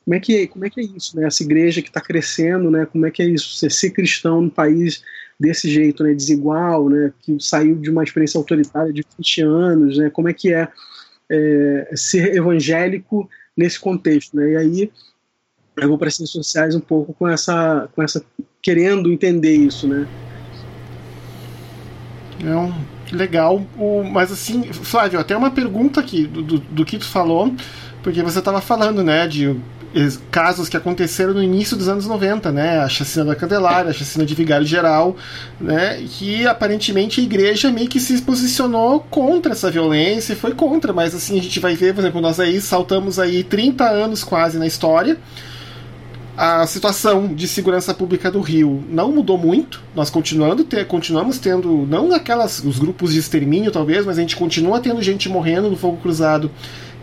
como 0.08 0.16
é 0.16 0.20
que, 0.22 0.48
como 0.48 0.66
é, 0.66 0.70
que 0.70 0.80
é 0.80 0.84
isso, 0.84 1.18
né? 1.18 1.28
Essa 1.28 1.44
igreja 1.44 1.82
que 1.82 1.90
está 1.90 2.00
crescendo, 2.00 2.72
né? 2.72 2.86
Como 2.86 3.06
é 3.06 3.12
que 3.12 3.22
é 3.22 3.26
isso? 3.26 3.58
Você 3.58 3.70
ser 3.70 3.90
cristão 3.90 4.42
num 4.42 4.50
país 4.50 5.04
desse 5.40 5.70
jeito, 5.70 6.04
né? 6.04 6.14
Desigual, 6.14 6.90
né? 6.90 7.14
Que 7.22 7.38
saiu 7.40 7.76
de 7.76 7.90
uma 7.90 8.04
experiência 8.04 8.38
autoritária 8.38 8.92
de 8.92 9.04
20 9.18 9.42
anos, 9.42 9.98
né? 9.98 10.10
Como 10.10 10.30
é 10.30 10.34
que 10.34 10.54
é, 10.54 10.68
é 11.30 11.92
ser 11.96 12.36
evangélico 12.36 13.30
nesse 13.56 13.80
contexto, 13.80 14.36
né? 14.36 14.52
E 14.52 14.58
aí 14.58 14.92
eu 15.78 15.88
vou 15.88 15.98
para 15.98 16.08
as 16.08 16.16
ciências 16.16 16.46
sociais 16.46 16.76
um 16.76 16.80
pouco 16.80 17.14
com 17.14 17.28
essa, 17.28 17.88
com 17.96 18.02
essa 18.02 18.24
querendo 18.62 19.12
entender 19.12 19.56
isso, 19.56 19.88
né? 19.88 20.08
Não, 22.44 22.74
legal. 23.12 23.66
O, 23.78 24.04
mas 24.04 24.32
assim, 24.32 24.72
Flávio, 24.74 25.20
até 25.20 25.36
uma 25.36 25.52
pergunta 25.52 26.00
aqui 26.00 26.26
do, 26.26 26.42
do, 26.42 26.60
do 26.60 26.86
que 26.86 26.98
tu 26.98 27.06
falou, 27.06 27.54
porque 28.04 28.22
você 28.22 28.40
estava 28.40 28.62
falando, 28.62 29.04
né, 29.04 29.28
de 29.28 29.56
casos 30.32 30.70
que 30.70 30.78
aconteceram 30.78 31.34
no 31.34 31.42
início 31.42 31.76
dos 31.78 31.88
anos 31.88 32.06
90, 32.06 32.52
né? 32.52 32.80
A 32.80 32.90
chacina 32.90 33.26
da 33.26 33.36
Candelária, 33.36 33.92
a 33.92 33.94
chacina 33.94 34.26
de 34.26 34.36
Vigário 34.36 34.66
Geral, 34.66 35.16
né? 35.60 36.04
Que 36.10 36.46
aparentemente 36.46 37.22
a 37.22 37.24
igreja 37.24 37.72
meio 37.72 37.88
que 37.88 38.00
se 38.00 38.22
posicionou 38.22 39.00
contra 39.00 39.54
essa 39.54 39.72
violência 39.72 40.34
e 40.34 40.36
foi 40.36 40.54
contra, 40.54 40.94
mas 40.94 41.16
assim, 41.16 41.40
a 41.40 41.44
gente 41.44 41.60
vai 41.60 41.76
ver, 41.76 41.94
por 41.94 42.02
exemplo, 42.02 42.22
nós 42.22 42.40
aí 42.40 42.60
saltamos 42.62 43.20
aí 43.20 43.44
30 43.44 43.90
anos 43.90 44.24
quase 44.24 44.58
na 44.58 44.68
história. 44.68 45.18
A 46.38 46.68
situação 46.68 47.34
de 47.34 47.48
segurança 47.48 47.96
pública 47.96 48.30
do 48.30 48.42
Rio 48.42 48.84
não 48.90 49.12
mudou 49.12 49.40
muito. 49.40 49.82
Nós 49.96 50.12
continuando 50.12 50.64
ter, 50.64 50.86
continuamos 50.86 51.40
tendo, 51.40 51.88
não 51.90 52.14
aquelas 52.14 52.64
os 52.64 52.78
grupos 52.78 53.14
de 53.14 53.20
extermínio 53.20 53.72
talvez, 53.72 54.06
mas 54.06 54.20
a 54.20 54.22
gente 54.22 54.36
continua 54.36 54.80
tendo 54.80 55.02
gente 55.02 55.28
morrendo 55.28 55.68
no 55.68 55.76
fogo 55.76 55.98
cruzado 55.98 56.52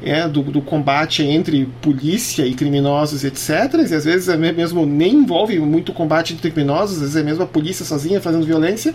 é, 0.05 0.29
do, 0.29 0.43
do, 0.43 0.61
combate 0.61 1.23
entre 1.23 1.67
polícia 1.81 2.47
e 2.47 2.53
criminosos, 2.53 3.25
etc. 3.25 3.75
E 3.91 3.95
às 3.95 4.05
vezes 4.05 4.29
é 4.29 4.37
mesmo 4.37 4.85
nem 4.85 5.15
envolve 5.15 5.59
muito 5.59 5.95
combate 5.95 6.35
entre 6.35 6.51
criminosos, 6.51 6.97
às 6.97 7.01
vezes 7.01 7.17
é 7.17 7.23
mesmo 7.23 7.43
a 7.43 7.47
polícia 7.47 7.87
sozinha 7.87 8.21
fazendo 8.21 8.45
violência. 8.45 8.95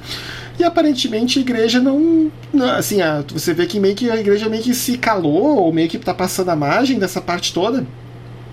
E 0.60 0.64
aparentemente 0.64 1.40
a 1.40 1.42
igreja 1.42 1.80
não. 1.80 2.32
Assim, 2.78 3.02
a, 3.02 3.24
você 3.28 3.56
vê 3.56 3.66
que 3.66 3.80
meio 3.80 3.96
que 3.96 4.10
a 4.12 4.18
igreja 4.18 4.48
meio 4.48 4.62
que 4.62 4.76
se 4.76 5.00
calou, 5.00 5.58
ou 5.58 5.74
meio 5.74 5.90
que 5.90 5.98
está 5.98 6.14
passando 6.14 6.50
a 6.50 6.56
margem 6.56 7.00
dessa 7.00 7.20
parte 7.20 7.52
toda. 7.54 7.86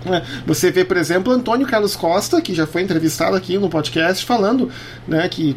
É, 0.05 0.23
você 0.45 0.71
vê, 0.71 0.83
por 0.83 0.97
exemplo, 0.97 1.31
Antônio 1.31 1.67
Carlos 1.67 1.95
Costa, 1.95 2.41
que 2.41 2.55
já 2.55 2.65
foi 2.65 2.81
entrevistado 2.81 3.35
aqui 3.35 3.57
no 3.57 3.69
podcast, 3.69 4.25
falando 4.25 4.69
né, 5.07 5.27
que 5.29 5.55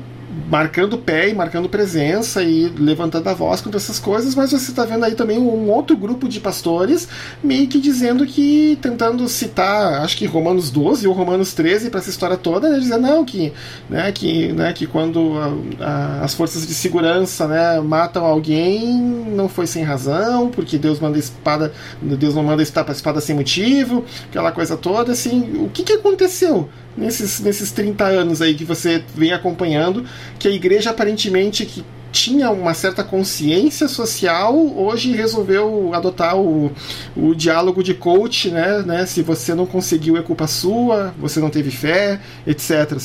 marcando 0.48 0.96
pé 0.96 1.28
e 1.28 1.34
marcando 1.34 1.68
presença 1.68 2.42
e 2.42 2.68
levantando 2.68 3.28
a 3.28 3.34
voz 3.34 3.60
contra 3.60 3.78
essas 3.78 3.98
coisas, 3.98 4.34
mas 4.34 4.52
você 4.52 4.70
está 4.70 4.84
vendo 4.84 5.04
aí 5.04 5.14
também 5.14 5.38
um 5.38 5.68
outro 5.70 5.96
grupo 5.96 6.28
de 6.28 6.38
pastores 6.38 7.08
meio 7.42 7.66
que 7.66 7.80
dizendo 7.80 8.24
que, 8.24 8.78
tentando 8.80 9.28
citar, 9.28 10.02
acho 10.02 10.16
que 10.16 10.26
Romanos 10.26 10.70
12 10.70 11.06
ou 11.08 11.14
Romanos 11.14 11.52
13 11.52 11.90
para 11.90 11.98
essa 11.98 12.10
história 12.10 12.36
toda, 12.36 12.68
né, 12.68 12.78
dizendo 12.78 13.02
não, 13.02 13.24
que, 13.24 13.52
né, 13.88 14.12
que, 14.12 14.52
né, 14.52 14.72
que 14.72 14.86
quando 14.86 15.32
a, 15.80 15.84
a, 15.84 16.24
as 16.24 16.34
forças 16.34 16.66
de 16.66 16.74
segurança 16.74 17.48
né, 17.48 17.80
matam 17.80 18.24
alguém, 18.24 19.00
não 19.34 19.48
foi 19.48 19.66
sem 19.66 19.82
razão, 19.82 20.48
porque 20.48 20.78
Deus 20.78 21.00
manda 21.00 21.18
espada, 21.18 21.72
Deus 22.00 22.34
não 22.34 22.44
manda 22.44 22.62
espada, 22.62 22.92
espada 22.92 23.20
sem 23.20 23.34
motivo, 23.34 24.04
aquela 24.28 24.52
coisa 24.52 24.76
toda, 24.76 25.12
assim, 25.12 25.64
o 25.64 25.68
que, 25.68 25.82
que 25.82 25.92
aconteceu? 25.92 26.68
nesses, 26.96 27.40
nesses 27.40 27.72
30 27.72 28.04
anos 28.04 28.42
aí 28.42 28.54
que 28.54 28.64
você 28.64 29.02
vem 29.14 29.32
acompanhando, 29.32 30.04
que 30.38 30.48
a 30.48 30.50
igreja 30.50 30.90
aparentemente 30.90 31.64
que 31.66 31.84
tinha 32.12 32.50
uma 32.50 32.74
certa 32.74 33.04
consciência 33.04 33.86
social, 33.88 34.56
hoje 34.76 35.12
resolveu 35.12 35.94
adotar 35.94 36.36
o, 36.36 36.72
o 37.16 37.34
diálogo 37.34 37.82
de 37.82 37.94
coach, 37.94 38.50
né, 38.50 38.82
né? 38.82 39.06
Se 39.06 39.22
você 39.22 39.54
não 39.54 39.66
conseguiu 39.66 40.16
é 40.16 40.22
culpa 40.22 40.46
sua, 40.46 41.14
você 41.18 41.40
não 41.40 41.50
teve 41.50 41.70
fé, 41.70 42.20
etc. 42.46 42.98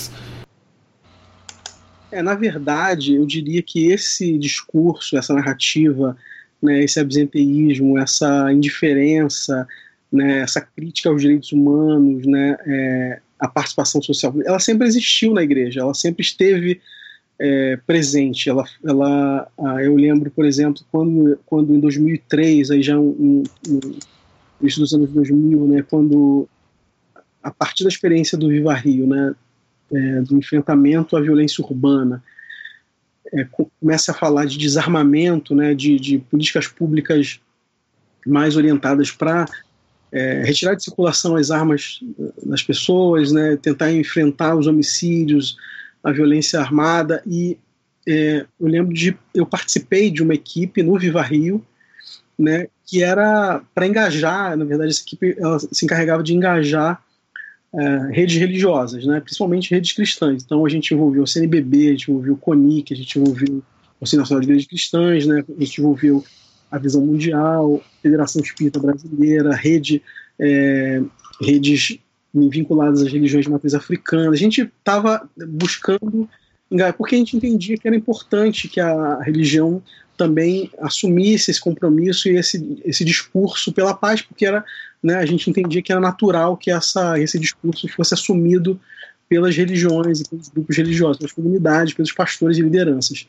É, 2.12 2.21
na 2.21 2.34
verdade, 2.34 3.15
eu 3.15 3.25
diria 3.25 3.62
que 3.62 3.91
esse 3.91 4.38
discurso, 4.38 5.17
essa 5.17 5.34
narrativa, 5.34 6.17
né, 6.62 6.84
esse 6.84 6.99
absenteísmo, 6.99 7.97
essa 7.97 8.51
indiferença, 8.51 9.67
né, 10.12 10.39
essa 10.39 10.62
crítica 10.62 11.10
aos 11.10 11.21
direitos 11.21 11.51
humanos, 11.51 12.25
né, 12.25 12.58
é, 12.65 13.19
a 13.38 13.47
participação 13.47 14.01
social, 14.01 14.34
ela 14.45 14.60
sempre 14.60 14.88
existiu 14.88 15.34
na 15.34 15.43
igreja, 15.43 15.82
ela 15.82 15.93
sempre 15.93 16.23
esteve 16.23 16.82
é, 17.39 17.78
presente. 17.86 18.50
Ela, 18.50 18.65
ela, 18.84 19.48
eu 19.84 19.95
lembro, 19.95 20.32
por 20.32 20.45
exemplo, 20.45 20.84
quando, 20.91 21.39
quando 21.45 21.74
em 21.74 21.80
2003, 21.80 22.71
aí 22.71 22.82
já 22.82 22.98
um, 22.98 23.43
um, 23.67 23.93
início 24.62 24.82
dos 24.82 24.93
anos 24.93 25.10
2000, 25.12 25.67
né, 25.67 25.86
quando 25.89 26.48
a 27.43 27.52
partir 27.52 27.84
da 27.84 27.89
experiência 27.89 28.38
do 28.38 28.50
Viva 28.50 28.74
Rio, 28.74 29.06
né, 29.06 29.36
é, 29.93 30.21
do 30.21 30.38
enfrentamento 30.38 31.15
à 31.15 31.21
violência 31.21 31.63
urbana, 31.63 32.24
é, 33.34 33.45
começa 33.80 34.12
a 34.12 34.15
falar 34.15 34.45
de 34.45 34.58
desarmamento, 34.58 35.54
né, 35.54 35.74
de, 35.74 36.00
de 36.00 36.17
políticas 36.17 36.67
públicas 36.67 37.39
mais 38.26 38.56
orientadas 38.56 39.12
para 39.12 39.45
é, 40.12 40.43
retirar 40.43 40.76
de 40.76 40.84
circulação 40.84 41.36
as 41.36 41.52
armas 41.52 42.00
das 42.43 42.63
pessoas, 42.63 43.32
né, 43.32 43.58
tentar 43.62 43.91
enfrentar 43.91 44.56
os 44.56 44.65
homicídios, 44.65 45.58
a 46.05 46.11
violência 46.11 46.59
armada. 46.59 47.23
E 47.25 47.57
é, 48.07 48.45
eu 48.59 48.67
lembro 48.67 48.93
de. 48.93 49.17
Eu 49.33 49.45
participei 49.45 50.11
de 50.11 50.21
uma 50.21 50.35
equipe 50.35 50.83
no 50.83 50.97
Viva 50.99 51.23
Rio, 51.23 51.65
né, 52.37 52.67
que 52.85 53.01
era 53.01 53.61
para 53.73 53.87
engajar, 53.87 54.55
na 54.55 54.63
verdade, 54.63 54.91
essa 54.91 55.01
equipe 55.01 55.35
ela 55.39 55.57
se 55.57 55.83
encarregava 55.83 56.21
de 56.21 56.35
engajar 56.35 57.03
é, 57.73 58.11
redes 58.11 58.37
religiosas, 58.37 59.05
né, 59.05 59.19
principalmente 59.19 59.73
redes 59.73 59.93
cristãs. 59.93 60.43
Então 60.43 60.63
a 60.63 60.69
gente 60.69 60.93
envolveu 60.93 61.23
o 61.23 61.27
CNBB, 61.27 61.87
a 61.87 61.91
gente 61.91 62.11
envolveu 62.11 62.33
o 62.33 62.37
CONIC, 62.37 62.93
a 62.93 62.97
gente 62.97 63.19
envolveu 63.19 63.57
o 63.57 63.63
Conselho 63.99 64.19
Nacional 64.19 64.41
de 64.41 64.47
Igrejas 64.47 64.67
Cristãs, 64.67 65.25
né, 65.25 65.43
a 65.57 65.63
gente 65.63 65.81
envolveu 65.81 66.23
a 66.69 66.77
Visão 66.77 67.03
Mundial, 67.03 67.81
Federação 68.03 68.41
Espírita 68.41 68.79
Brasileira, 68.79 69.55
rede, 69.55 70.03
é, 70.39 71.01
redes 71.41 71.99
vinculadas 72.50 73.02
às 73.02 73.12
religiões 73.12 73.45
de 73.45 73.52
matriz 73.52 73.74
africana. 73.74 74.32
A 74.32 74.36
gente 74.36 74.62
estava 74.62 75.28
buscando, 75.48 76.30
porque 76.98 77.15
a 77.15 77.17
gente 77.17 77.38
entendia 77.38 77.78
que 77.78 77.88
era 77.88 77.95
importante 77.95 78.67
que 78.67 78.80
a 78.80 79.19
religião 79.21 79.82
também 80.17 80.69
assumisse 80.80 81.52
esse 81.52 81.60
compromisso 81.60 82.30
e 82.30 82.38
esse, 82.38 82.82
esse 82.86 83.04
discurso 83.04 83.74
pela 83.74 83.93
paz, 83.93 84.21
porque 84.21 84.45
era, 84.45 84.63
né, 85.04 85.15
a 85.15 85.26
gente 85.26 85.50
entendia 85.50 85.82
que 85.82 85.91
era 85.91 86.02
natural 86.02 86.56
que 86.56 86.71
essa, 86.71 87.19
esse 87.19 87.38
discurso 87.38 87.88
fosse 87.89 88.13
assumido 88.13 88.80
pelas 89.28 89.56
religiões 89.56 90.24
pelos 90.24 90.50
grupos 90.50 90.78
religiosos, 90.78 91.17
pelas 91.17 91.34
comunidades, 91.34 91.93
pelos 91.93 92.12
pastores 92.12 92.58
e 92.58 92.62
lideranças. 92.62 93.28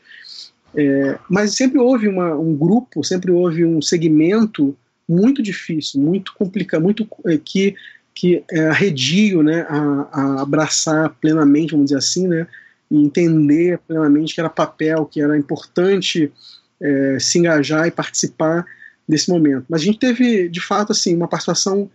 É, 0.75 1.17
mas 1.29 1.55
sempre 1.55 1.79
houve 1.79 2.07
uma, 2.07 2.35
um 2.35 2.55
grupo, 2.55 3.03
sempre 3.03 3.31
houve 3.31 3.65
um 3.65 3.81
segmento 3.81 4.75
muito 5.07 5.41
difícil, 5.41 6.01
muito 6.01 6.33
complicado, 6.33 6.83
muito 6.83 7.07
é, 7.25 7.37
que 7.37 7.75
que 8.17 8.43
é 8.51 8.67
arredio 8.67 9.43
né, 9.43 9.61
a, 9.69 10.07
a, 10.11 10.41
abraçar 10.41 11.09
plenamente, 11.21 11.71
vamos 11.71 11.85
dizer 11.85 11.99
assim, 11.99 12.27
né, 12.27 12.47
e 12.89 12.97
entender 12.97 13.77
plenamente 13.87 14.33
que 14.33 14.39
era 14.39 14.49
papel, 14.49 15.05
que 15.05 15.21
era 15.21 15.37
importante 15.37 16.31
é, 16.81 17.17
se 17.19 17.37
engajar 17.37 17.85
e 17.85 17.91
participar 17.91 18.65
desse 19.07 19.29
momento. 19.29 19.65
Mas 19.69 19.81
a 19.81 19.85
gente 19.85 19.99
teve, 19.99 20.49
de 20.49 20.59
fato, 20.59 20.93
assim, 20.93 21.15
uma 21.15 21.27
participação 21.27 21.91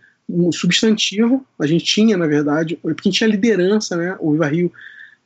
substantiva, 0.53 1.41
a 1.59 1.67
gente 1.67 1.83
tinha, 1.83 2.15
na 2.15 2.25
verdade, 2.25 2.77
porque 2.81 3.09
a 3.09 3.11
gente 3.11 3.17
tinha 3.17 3.29
liderança, 3.29 3.97
né, 3.97 4.15
o 4.21 4.31
Viva 4.31 4.47
Rio 4.47 4.71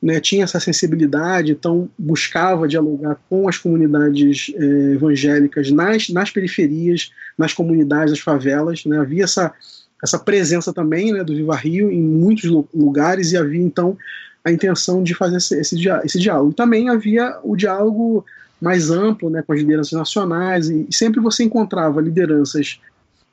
né, 0.02 0.18
tinha 0.18 0.42
essa 0.42 0.58
sensibilidade, 0.58 1.52
então 1.52 1.88
buscava 1.96 2.66
dialogar 2.66 3.16
com 3.28 3.48
as 3.48 3.56
comunidades 3.56 4.52
é, 4.56 4.94
evangélicas 4.94 5.70
nas, 5.70 6.08
nas 6.08 6.30
periferias, 6.32 7.12
nas 7.36 7.52
comunidades, 7.52 8.10
nas 8.10 8.20
favelas, 8.20 8.84
né, 8.84 8.98
havia 8.98 9.22
essa 9.22 9.54
essa 10.02 10.18
presença 10.18 10.72
também 10.72 11.12
né, 11.12 11.24
do 11.24 11.34
Viva 11.34 11.56
Rio 11.56 11.90
em 11.90 12.02
muitos 12.02 12.44
lugares 12.74 13.32
e 13.32 13.36
havia 13.36 13.62
então 13.62 13.96
a 14.44 14.52
intenção 14.52 15.02
de 15.02 15.14
fazer 15.14 15.36
esse, 15.36 15.58
esse, 15.58 15.88
esse 16.04 16.18
diálogo. 16.18 16.52
E 16.52 16.54
também 16.54 16.88
havia 16.88 17.38
o 17.42 17.56
diálogo 17.56 18.24
mais 18.60 18.90
amplo 18.90 19.30
né, 19.30 19.42
com 19.42 19.52
as 19.52 19.60
lideranças 19.60 19.92
nacionais 19.92 20.68
e, 20.68 20.86
e 20.88 20.94
sempre 20.94 21.20
você 21.20 21.44
encontrava 21.44 22.00
lideranças 22.00 22.80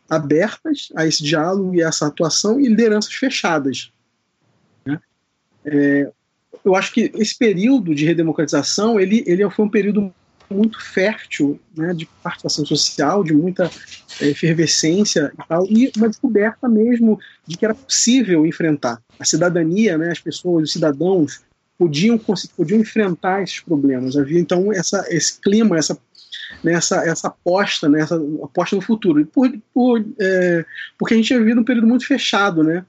abertas 0.10 0.90
a 0.96 1.06
esse 1.06 1.24
diálogo 1.24 1.74
e 1.76 1.82
essa 1.82 2.08
atuação 2.08 2.60
e 2.60 2.68
lideranças 2.68 3.14
fechadas. 3.14 3.92
Né? 4.86 5.00
É, 5.66 6.12
eu 6.64 6.76
acho 6.76 6.92
que 6.92 7.12
esse 7.16 7.38
período 7.38 7.94
de 7.94 8.06
redemocratização 8.06 9.00
ele, 9.00 9.24
ele 9.26 9.48
foi 9.50 9.66
um 9.66 9.70
período 9.70 10.14
muito 10.50 10.82
fértil 10.82 11.60
né, 11.76 11.94
de 11.94 12.06
participação 12.22 12.66
social, 12.66 13.24
de 13.24 13.34
muita 13.34 13.70
é, 14.22 14.28
efervescência 14.28 15.32
e 15.34 15.48
tal, 15.48 15.66
e 15.68 15.92
uma 15.98 16.10
descoberta 16.10 16.68
mesmo 16.68 17.20
de 17.46 17.58
que 17.58 17.66
era 17.66 17.76
possível 17.76 18.46
enfrentar. 18.46 19.02
A 19.20 19.26
cidadania, 19.26 19.98
né, 19.98 20.12
as 20.12 20.20
pessoas, 20.20 20.64
os 20.64 20.72
cidadãos, 20.72 21.42
podiam, 21.78 22.20
podiam 22.56 22.80
enfrentar 22.80 23.44
esses 23.44 23.60
problemas. 23.60 24.16
Havia 24.18 24.40
então 24.40 24.72
essa, 24.72 25.06
esse 25.10 25.40
clima, 25.40 25.78
essa, 25.78 25.98
né, 26.64 26.74
essa, 26.74 27.28
aposta, 27.28 27.90
né, 27.90 28.06
aposta 28.44 28.76
no 28.76 28.82
futuro. 28.82 29.26
Por, 29.28 29.52
por, 29.74 30.06
é, 30.20 30.66
porque 30.98 31.14
a 31.14 31.18
gente 31.18 31.28
tinha 31.28 31.40
vivido 31.40 31.62
um 31.62 31.66
período 31.66 31.88
muito 31.88 32.06
fechado, 32.06 32.64
né? 32.64 32.86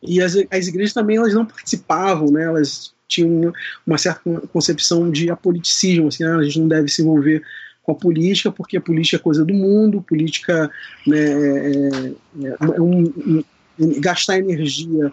E 0.00 0.22
as, 0.22 0.36
as 0.50 0.68
igrejas 0.68 0.94
também 0.94 1.16
elas 1.16 1.34
não 1.34 1.44
participavam, 1.44 2.30
né? 2.30 2.44
Elas 2.44 2.94
tinham 3.08 3.52
uma 3.86 3.98
certa 3.98 4.22
concepção 4.52 5.10
de 5.10 5.30
apoliticismo, 5.30 6.08
assim, 6.08 6.24
ah, 6.24 6.36
a 6.36 6.44
gente 6.44 6.60
não 6.60 6.68
deve 6.68 6.88
se 6.88 7.02
envolver 7.02 7.42
com 7.82 7.92
a 7.92 7.94
política, 7.94 8.52
porque 8.52 8.76
a 8.76 8.80
política 8.80 9.16
é 9.16 9.18
coisa 9.18 9.44
do 9.44 9.54
mundo, 9.54 10.02
política 10.02 10.70
né, 11.06 11.18
é, 11.18 12.12
é, 12.42 12.76
é 12.76 12.80
um, 12.80 13.42
um, 13.78 14.00
gastar 14.00 14.38
energia 14.38 15.10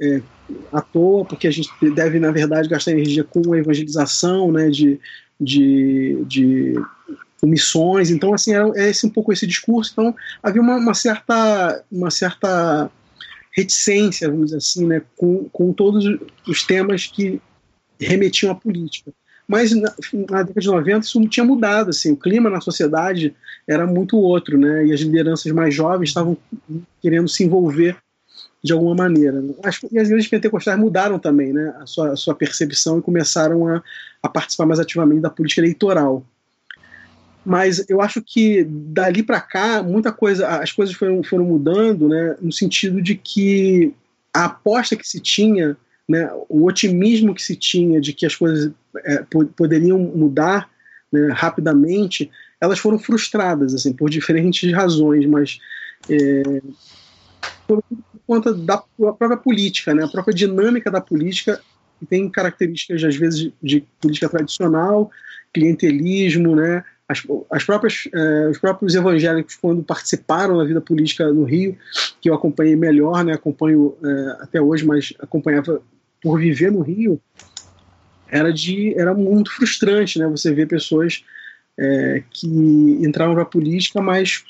é, 0.00 0.22
à 0.72 0.80
toa, 0.80 1.26
porque 1.26 1.46
a 1.46 1.50
gente 1.50 1.68
deve, 1.94 2.18
na 2.18 2.30
verdade, 2.30 2.68
gastar 2.68 2.92
energia 2.92 3.24
com 3.24 3.52
a 3.52 3.58
evangelização, 3.58 4.50
né, 4.50 4.70
de, 4.70 4.98
de, 5.38 6.24
de 6.26 6.74
missões, 7.42 8.10
então 8.10 8.32
assim, 8.32 8.52
é 8.54 8.88
esse 8.88 9.06
um 9.06 9.10
pouco 9.10 9.30
esse 9.30 9.46
discurso, 9.46 9.92
então 9.92 10.16
havia 10.42 10.62
uma, 10.62 10.76
uma 10.76 10.94
certa 10.94 11.84
uma 11.92 12.10
certa 12.10 12.90
reticência, 13.54 14.28
vamos 14.28 14.46
dizer 14.46 14.56
assim, 14.58 14.86
né, 14.86 15.02
com, 15.16 15.48
com 15.50 15.72
todos 15.72 16.04
os 16.46 16.62
temas 16.64 17.06
que 17.06 17.40
remetiam 17.98 18.50
à 18.50 18.54
política. 18.54 19.12
Mas 19.46 19.72
na, 19.72 19.94
na, 20.30 20.42
década 20.42 20.60
de 20.60 20.66
90 20.66 21.06
isso 21.06 21.28
tinha 21.28 21.44
mudado, 21.44 21.90
assim, 21.90 22.12
o 22.12 22.16
clima 22.16 22.50
na 22.50 22.60
sociedade 22.60 23.34
era 23.68 23.86
muito 23.86 24.16
outro, 24.16 24.58
né, 24.58 24.86
e 24.86 24.92
as 24.92 25.00
lideranças 25.00 25.50
mais 25.52 25.72
jovens 25.72 26.08
estavam 26.08 26.36
querendo 27.00 27.28
se 27.28 27.44
envolver 27.44 27.96
de 28.62 28.72
alguma 28.72 28.94
maneira. 28.94 29.42
As, 29.62 29.80
e 29.92 29.98
as 29.98 30.08
igrejas 30.08 30.28
pentecostais 30.28 30.78
mudaram 30.78 31.18
também 31.18 31.52
né, 31.52 31.74
a, 31.78 31.86
sua, 31.86 32.12
a 32.12 32.16
sua 32.16 32.34
percepção 32.34 32.98
e 32.98 33.02
começaram 33.02 33.68
a, 33.68 33.82
a 34.22 34.28
participar 34.28 34.66
mais 34.66 34.80
ativamente 34.80 35.20
da 35.20 35.30
política 35.30 35.60
eleitoral 35.60 36.26
mas 37.44 37.84
eu 37.90 38.00
acho 38.00 38.22
que 38.22 38.64
dali 38.64 39.22
para 39.22 39.40
cá 39.40 39.82
muita 39.82 40.10
coisa 40.10 40.48
as 40.48 40.72
coisas 40.72 40.94
foram, 40.94 41.22
foram 41.22 41.44
mudando 41.44 42.08
né 42.08 42.36
no 42.40 42.50
sentido 42.50 43.02
de 43.02 43.14
que 43.14 43.92
a 44.32 44.46
aposta 44.46 44.96
que 44.96 45.06
se 45.06 45.20
tinha 45.20 45.76
né 46.08 46.30
o 46.48 46.64
otimismo 46.64 47.34
que 47.34 47.42
se 47.42 47.54
tinha 47.54 48.00
de 48.00 48.12
que 48.12 48.24
as 48.24 48.34
coisas 48.34 48.72
é, 49.04 49.24
poderiam 49.56 49.98
mudar 49.98 50.70
né, 51.12 51.28
rapidamente 51.32 52.30
elas 52.60 52.78
foram 52.78 52.98
frustradas 52.98 53.74
assim 53.74 53.92
por 53.92 54.08
diferentes 54.10 54.72
razões 54.72 55.26
mas 55.26 55.60
é, 56.08 56.62
por 57.68 57.82
conta 58.26 58.54
da 58.54 58.82
própria 58.96 59.36
política 59.36 59.92
né 59.92 60.04
a 60.04 60.08
própria 60.08 60.34
dinâmica 60.34 60.90
da 60.90 61.00
política 61.00 61.60
tem 62.08 62.28
características 62.28 63.04
às 63.04 63.16
vezes 63.16 63.40
de, 63.40 63.54
de 63.62 63.84
política 64.00 64.30
tradicional 64.30 65.10
clientelismo 65.52 66.56
né 66.56 66.82
as, 67.08 67.22
as 67.50 67.64
próprias, 67.64 68.08
eh, 68.12 68.48
os 68.50 68.58
próprios 68.58 68.94
evangélicos, 68.94 69.56
quando 69.56 69.82
participaram 69.82 70.56
da 70.56 70.64
vida 70.64 70.80
política 70.80 71.30
no 71.32 71.44
Rio, 71.44 71.76
que 72.20 72.30
eu 72.30 72.34
acompanhei 72.34 72.76
melhor, 72.76 73.22
né, 73.24 73.34
acompanho 73.34 73.94
eh, 74.02 74.36
até 74.40 74.60
hoje, 74.60 74.86
mas 74.86 75.12
acompanhava 75.18 75.82
por 76.22 76.38
viver 76.38 76.72
no 76.72 76.80
Rio, 76.80 77.20
era, 78.28 78.52
de, 78.52 78.98
era 78.98 79.12
muito 79.12 79.52
frustrante 79.52 80.18
né, 80.18 80.26
você 80.26 80.52
ver 80.54 80.66
pessoas 80.66 81.22
eh, 81.78 82.22
que 82.30 82.48
entravam 83.02 83.34
para 83.34 83.42
a 83.42 83.46
política, 83.46 84.00
mas 84.00 84.44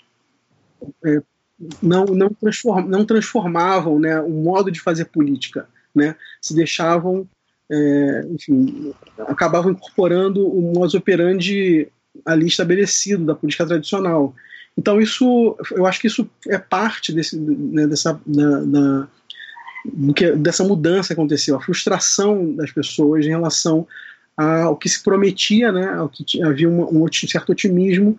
não, 1.83 2.05
não, 2.05 2.29
transform, 2.31 2.87
não 2.87 3.05
transformavam 3.05 3.99
né, 3.99 4.21
o 4.21 4.31
modo 4.31 4.71
de 4.71 4.81
fazer 4.81 5.07
política, 5.07 5.67
né, 5.95 6.15
se 6.41 6.55
deixavam 6.55 7.29
é, 7.71 8.27
enfim, 8.31 8.93
acabavam 9.21 9.73
incorporando 9.73 10.47
o 10.47 10.61
modus 10.75 10.95
operandi 10.95 11.89
ali 12.25 12.47
estabelecido 12.47 13.25
da 13.25 13.35
política 13.35 13.67
tradicional. 13.67 14.35
Então 14.77 15.01
isso, 15.01 15.57
eu 15.73 15.87
acho 15.87 16.01
que 16.01 16.07
isso 16.07 16.29
é 16.49 16.59
parte 16.59 17.13
desse, 17.13 17.39
né, 17.39 17.87
dessa, 17.87 18.21
da, 18.27 18.61
da, 18.61 19.09
dessa 20.37 20.65
mudança 20.65 21.09
que 21.09 21.13
aconteceu, 21.13 21.57
a 21.57 21.61
frustração 21.61 22.55
das 22.55 22.73
pessoas 22.73 23.25
em 23.25 23.31
relação 23.31 23.87
ao 24.37 24.77
que 24.77 24.89
se 24.89 25.03
prometia, 25.03 25.71
né, 25.71 25.89
ao 25.95 26.09
que 26.09 26.43
havia 26.43 26.69
um, 26.69 27.05
um 27.05 27.07
certo 27.13 27.53
otimismo 27.53 28.19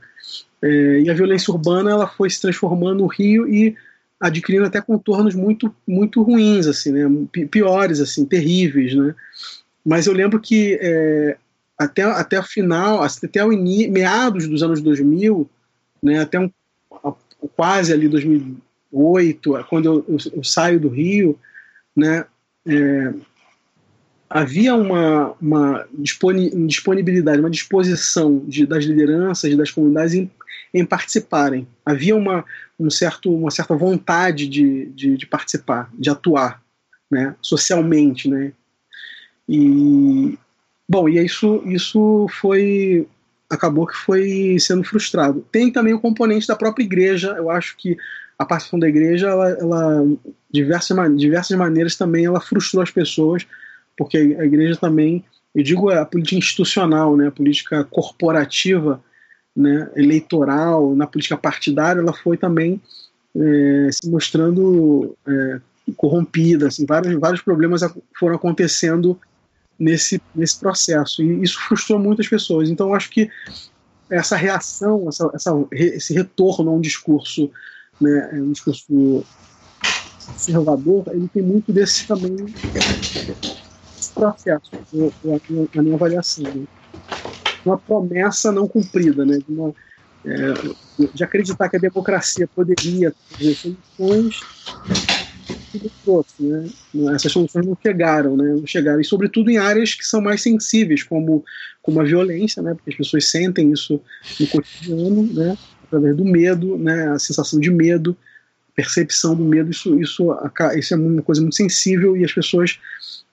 é, 0.62 1.02
e 1.02 1.10
a 1.10 1.14
violência 1.14 1.52
urbana 1.52 1.92
ela 1.92 2.08
foi 2.08 2.30
se 2.30 2.42
transformando 2.42 3.00
no 3.00 3.08
Rio 3.08 3.48
e 3.48 3.76
adquirindo 4.20 4.66
até 4.66 4.82
contornos 4.82 5.36
muito 5.36 5.76
muito 5.86 6.24
ruins 6.24 6.68
assim, 6.68 6.92
né, 6.92 7.48
piores 7.52 8.00
assim, 8.00 8.26
terríveis, 8.26 8.96
né. 8.96 9.14
Mas 9.86 10.08
eu 10.08 10.14
lembro 10.14 10.40
que 10.40 10.80
é, 10.82 11.38
até, 11.78 12.04
até 12.04 12.40
o 12.40 12.44
final, 12.44 13.04
até 13.04 13.44
o 13.44 13.52
in, 13.52 13.88
meados 13.88 14.48
dos 14.48 14.64
anos 14.64 14.82
2000, 14.82 15.50
né, 16.02 16.20
até 16.20 16.40
um, 16.40 16.50
quase 17.56 17.92
ali 17.94 18.08
2008, 18.08 19.66
quando 19.70 19.86
eu, 19.86 20.06
eu, 20.08 20.18
eu 20.38 20.44
saio 20.44 20.80
do 20.80 20.88
Rio, 20.88 21.38
né, 21.96 22.26
é, 22.66 23.14
havia 24.30 24.76
uma, 24.76 25.34
uma 25.42 25.88
disponibilidade, 25.94 27.40
uma 27.40 27.50
disposição 27.50 28.44
de, 28.48 28.66
das 28.66 28.84
lideranças, 28.84 29.56
das 29.56 29.72
comunidades 29.72 30.14
em, 30.14 30.32
em 30.74 30.86
participarem. 30.86 31.68
Havia 31.86 32.16
uma, 32.16 32.44
um 32.80 32.90
certo, 32.90 33.34
uma 33.34 33.52
certa 33.52 33.76
vontade 33.76 34.48
de, 34.48 34.88
de, 34.88 35.18
de 35.18 35.26
participar, 35.26 35.90
de 35.94 36.10
atuar 36.10 36.62
né, 37.10 37.36
socialmente. 37.42 38.30
Né, 38.30 38.52
e, 39.48 40.38
Bom, 40.88 41.10
e 41.10 41.24
isso, 41.24 41.64
isso 41.66 42.28
foi. 42.40 43.08
acabou 43.50 43.88
que 43.88 43.98
foi 43.98 44.58
sendo 44.60 44.84
frustrado. 44.84 45.46
Tem 45.52 45.72
também 45.72 45.94
o 45.94 46.00
componente 46.00 46.48
da 46.48 46.56
própria 46.56 46.84
igreja, 46.84 47.32
eu 47.38 47.50
acho 47.50 47.76
que 47.78 47.98
a 48.38 48.46
participação 48.46 48.80
da 48.80 48.88
igreja, 48.88 49.30
ela, 49.30 49.50
ela 49.50 50.08
diversas, 50.52 50.98
diversas 51.18 51.58
maneiras 51.58 51.96
também 51.96 52.26
ela 52.26 52.42
frustrou 52.42 52.84
as 52.84 52.92
pessoas, 52.92 53.48
porque 53.98 54.18
a 54.18 54.46
igreja 54.46 54.76
também, 54.76 55.24
eu 55.54 55.64
digo 55.64 55.90
a 55.90 56.06
política 56.06 56.36
institucional, 56.36 57.16
né, 57.16 57.28
a 57.28 57.32
política 57.32 57.84
corporativa, 57.86 59.02
né, 59.56 59.90
eleitoral, 59.96 60.94
na 60.96 61.08
política 61.08 61.38
partidária, 61.38 62.02
ela 62.02 62.14
foi 62.14 62.36
também 62.38 62.82
é, 63.36 63.90
se 63.92 64.10
mostrando 64.10 65.16
é, 65.26 65.62
corrompida, 65.96 66.68
assim, 66.68 66.86
vários, 66.86 67.18
vários 67.20 67.42
problemas 67.42 67.82
foram 68.18 68.36
acontecendo 68.36 69.18
nesse, 69.80 70.22
nesse 70.34 70.60
processo. 70.60 71.22
E 71.22 71.44
isso 71.44 71.60
frustrou 71.60 72.00
muitas 72.00 72.28
pessoas. 72.28 72.70
Então, 72.70 72.94
acho 72.94 73.10
que 73.10 73.30
essa 74.10 74.36
reação, 74.36 75.08
essa, 75.08 75.30
essa, 75.34 75.52
esse 75.72 76.14
retorno 76.14 76.72
a 76.72 76.74
um 76.74 76.82
discurso, 76.82 77.50
né, 78.00 78.30
um 78.34 78.52
discurso 78.52 79.24
conservador, 80.26 81.06
ele 81.12 81.28
tem 81.28 81.44
muito 81.44 81.72
desse 81.72 82.08
também 82.08 82.36
processo, 84.16 84.72
a 85.78 85.82
minha 85.82 85.96
avaliação. 85.96 86.44
Né? 86.44 86.66
Uma 87.66 87.78
promessa 87.78 88.52
não 88.52 88.68
cumprida, 88.68 89.26
né? 89.26 89.38
de, 89.38 89.54
uma, 89.54 89.74
é, 90.26 91.08
de 91.14 91.24
acreditar 91.24 91.68
que 91.68 91.76
a 91.76 91.80
democracia 91.80 92.48
poderia 92.48 93.14
ter 93.38 93.54
soluções 93.56 94.40
trouxe, 96.04 96.44
né? 96.44 96.70
Essas 97.14 97.32
soluções 97.32 97.66
não 97.66 97.78
chegaram, 97.82 98.36
né? 98.36 98.54
Não 98.54 98.66
chegaram. 98.66 99.00
E 99.00 99.06
sobretudo 99.06 99.50
em 99.50 99.58
áreas 99.58 99.94
que 99.94 100.06
são 100.06 100.22
mais 100.22 100.42
sensíveis, 100.42 101.04
como, 101.04 101.44
como 101.82 102.00
a 102.00 102.04
violência, 102.04 102.62
né? 102.62 102.74
Porque 102.74 102.92
as 102.92 102.98
pessoas 102.98 103.26
sentem 103.26 103.72
isso 103.72 104.02
no 104.40 104.48
cotidiano, 104.48 105.24
né? 105.34 105.58
Através 105.84 106.16
do 106.16 106.26
medo, 106.26 106.78
né? 106.78 107.10
A 107.10 107.20
sensação 107.20 107.60
de 107.60 107.70
medo, 107.72 108.16
percepção 108.76 109.36
do 109.36 109.44
medo, 109.44 109.72
isso, 109.72 110.00
isso, 110.00 110.36
isso 110.76 110.94
é 110.94 110.98
uma 110.98 111.22
coisa 111.22 111.42
muito 111.42 111.56
sensível 111.56 112.18
e 112.18 112.26
as 112.26 112.34
pessoas 112.34 112.80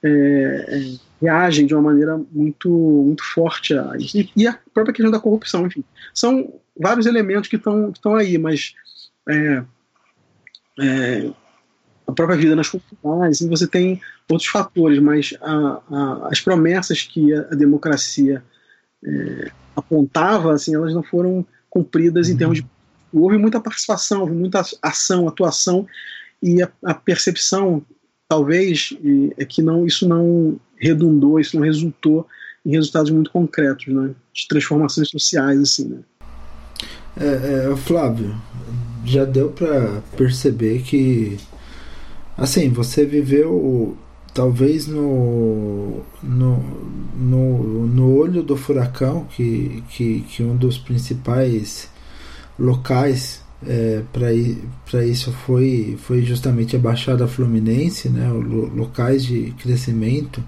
é, 0.03 0.09
é, 0.09 0.99
reagem 1.21 1.67
de 1.67 1.75
uma 1.75 1.83
maneira 1.83 2.21
muito, 2.33 2.69
muito 2.69 3.25
forte 3.25 3.75
a 3.75 3.97
isso. 3.97 4.19
E, 4.19 4.31
e, 4.37 4.47
a 4.47 4.59
própria 4.73 4.95
questão 4.95 5.11
da 5.11 5.21
corrupção, 5.21 5.67
enfim. 5.67 5.85
São 6.15 6.53
vários 6.79 7.07
elementos 7.07 7.49
que 7.49 7.57
estão 7.57 8.15
aí, 8.15 8.39
mas 8.39 8.75
é, 9.29 9.63
é, 10.81 11.31
a 12.07 12.13
própria 12.13 12.37
vida 12.37 12.57
nas 12.57 12.69
comunidades, 12.69 13.41
e 13.41 13.49
você 13.49 13.67
tem 13.67 14.01
outros 14.29 14.49
fatores, 14.49 14.99
mas 14.99 15.35
a, 15.41 15.81
a, 15.91 16.29
as 16.31 16.41
promessas 16.41 17.03
que 17.03 17.33
a, 17.33 17.41
a 17.51 17.55
democracia 17.55 18.43
é, 19.05 19.51
apontava, 19.77 20.53
assim, 20.53 20.75
elas 20.75 20.95
não 20.95 21.03
foram 21.03 21.45
cumpridas 21.69 22.29
em 22.29 22.37
termos 22.37 22.59
de. 22.59 22.67
Houve 23.13 23.37
muita 23.37 23.61
participação, 23.61 24.21
houve 24.21 24.33
muita 24.33 24.63
ação, 24.81 25.29
atuação, 25.29 25.87
e 26.43 26.63
a, 26.63 26.71
a 26.85 26.95
percepção, 26.95 27.83
talvez, 28.29 28.97
é 29.37 29.45
que 29.45 29.63
não, 29.63 29.87
isso 29.87 30.09
não 30.09 30.59
redundou, 30.77 31.39
isso 31.39 31.57
não 31.57 31.65
resultou 31.65 32.27
em 32.65 32.71
resultados 32.71 33.11
muito 33.11 33.31
concretos, 33.31 33.87
né, 33.89 34.15
de 34.33 34.49
transformações 34.49 35.09
sociais, 35.09 35.61
assim, 35.61 35.89
né. 35.89 35.99
É, 37.21 37.71
é, 37.71 37.77
Flávio, 37.77 38.35
já 39.05 39.25
deu 39.25 39.51
para 39.51 40.01
perceber 40.17 40.83
que 40.83 41.39
Assim, 42.43 42.71
você 42.71 43.07
viveu 43.07 43.97
talvez 44.35 44.89
no, 44.89 46.01
no, 46.21 46.61
no, 47.17 47.87
no 47.87 48.17
olho 48.17 48.43
do 48.43 48.57
furacão, 48.57 49.29
que, 49.31 49.81
que, 49.91 50.23
que 50.23 50.43
um 50.43 50.57
dos 50.57 50.77
principais 50.77 51.89
locais 52.59 53.43
é, 53.65 54.03
para 54.13 55.05
isso 55.05 55.31
foi, 55.31 55.97
foi 56.03 56.23
justamente 56.23 56.75
a 56.75 56.81
Baixada 56.81 57.29
Fluminense, 57.29 58.09
né, 58.09 58.29
locais 58.75 59.25
de 59.25 59.55
crescimento. 59.63 60.43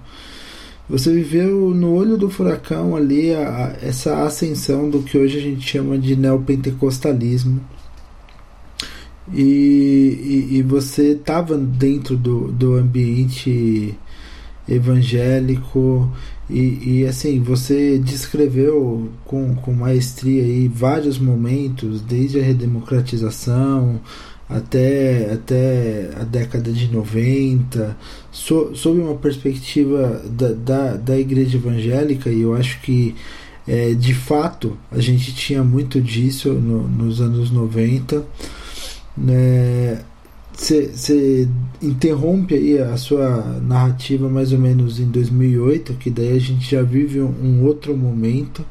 Você 0.89 1.13
viveu 1.13 1.69
no 1.69 1.93
olho 1.93 2.17
do 2.17 2.29
furacão 2.29 2.93
ali 2.93 3.33
a, 3.33 3.39
a, 3.39 3.87
essa 3.87 4.21
ascensão 4.25 4.89
do 4.89 5.01
que 5.01 5.17
hoje 5.17 5.37
a 5.37 5.41
gente 5.41 5.65
chama 5.65 5.97
de 5.97 6.17
neopentecostalismo 6.17 7.61
e, 9.33 9.41
e, 10.51 10.57
e 10.57 10.61
você 10.61 11.11
estava 11.11 11.57
dentro 11.57 12.15
do, 12.15 12.51
do 12.51 12.75
ambiente 12.75 13.97
evangélico 14.67 16.11
e, 16.49 16.99
e, 16.99 17.05
assim 17.05 17.41
você 17.41 17.97
descreveu 17.97 19.09
com, 19.23 19.55
com 19.55 19.73
maestria 19.73 20.43
aí 20.43 20.67
vários 20.67 21.17
momentos 21.17 22.01
desde 22.01 22.39
a 22.39 22.43
redemocratização 22.43 23.99
até, 24.47 25.33
até 25.33 26.11
a 26.19 26.23
década 26.23 26.71
de 26.71 26.91
90 26.91 27.97
so, 28.31 28.71
sob 28.75 28.99
uma 28.99 29.15
perspectiva 29.15 30.21
da, 30.29 30.51
da, 30.51 30.97
da 30.97 31.19
igreja 31.19 31.57
evangélica 31.57 32.29
e 32.29 32.41
eu 32.41 32.55
acho 32.55 32.79
que 32.81 33.15
é, 33.67 33.93
de 33.95 34.13
fato 34.13 34.77
a 34.91 34.99
gente 34.99 35.33
tinha 35.33 35.63
muito 35.63 35.99
disso 35.99 36.53
no, 36.53 36.87
nos 36.87 37.21
anos 37.21 37.49
90 37.49 38.23
você 40.53 41.47
né, 41.47 41.47
interrompe 41.81 42.55
aí 42.55 42.79
a 42.79 42.97
sua 42.97 43.41
narrativa 43.61 44.29
mais 44.29 44.51
ou 44.51 44.59
menos 44.59 44.99
em 44.99 45.05
2008, 45.05 45.93
que 45.95 46.09
daí 46.09 46.35
a 46.35 46.39
gente 46.39 46.69
já 46.69 46.81
vive 46.81 47.21
um, 47.21 47.63
outro 47.65 47.95
momento. 47.95 48.65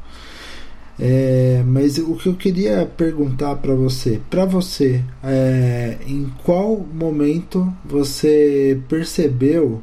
É, 0.97 1.61
mas 1.67 1.97
o 1.97 2.15
que 2.15 2.27
eu 2.27 2.35
queria 2.35 2.85
perguntar 2.85 3.55
para 3.57 3.75
você, 3.75 4.21
para 4.29 4.45
você, 4.45 5.03
é, 5.21 5.97
em 6.07 6.31
qual 6.43 6.77
momento 6.93 7.71
você 7.83 8.79
percebeu 8.87 9.81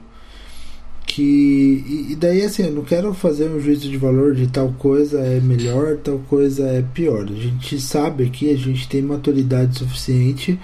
que 1.07 2.07
e 2.11 2.17
daí 2.17 2.43
assim, 2.43 2.65
eu 2.65 2.73
não 2.73 2.85
quero 2.85 3.13
fazer 3.13 3.51
um 3.51 3.61
juízo 3.61 3.89
de 3.89 3.97
valor 3.97 4.35
de 4.35 4.47
tal 4.47 4.73
coisa 4.79 5.21
é 5.21 5.41
melhor, 5.41 5.97
tal 5.99 6.19
coisa 6.21 6.65
é 6.67 6.83
pior. 6.83 7.25
A 7.25 7.35
gente 7.35 7.81
sabe 7.81 8.31
que 8.31 8.51
a 8.51 8.57
gente 8.57 8.89
tem 8.89 9.03
maturidade 9.03 9.79
suficiente 9.79 10.59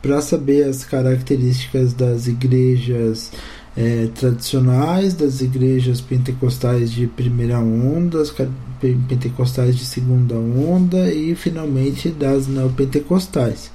para 0.00 0.20
saber 0.20 0.64
as 0.64 0.84
características 0.84 1.92
das 1.92 2.28
igrejas 2.28 3.32
é, 3.76 4.08
tradicionais, 4.14 5.14
das 5.14 5.40
igrejas 5.40 6.00
pentecostais 6.00 6.90
de 6.90 7.06
primeira 7.06 7.58
onda, 7.58 8.20
as 8.20 8.32
pentecostais 8.80 9.76
de 9.76 9.84
segunda 9.84 10.34
onda 10.34 11.12
e 11.12 11.34
finalmente 11.34 12.08
das 12.08 12.46
neopentecostais. 12.46 13.70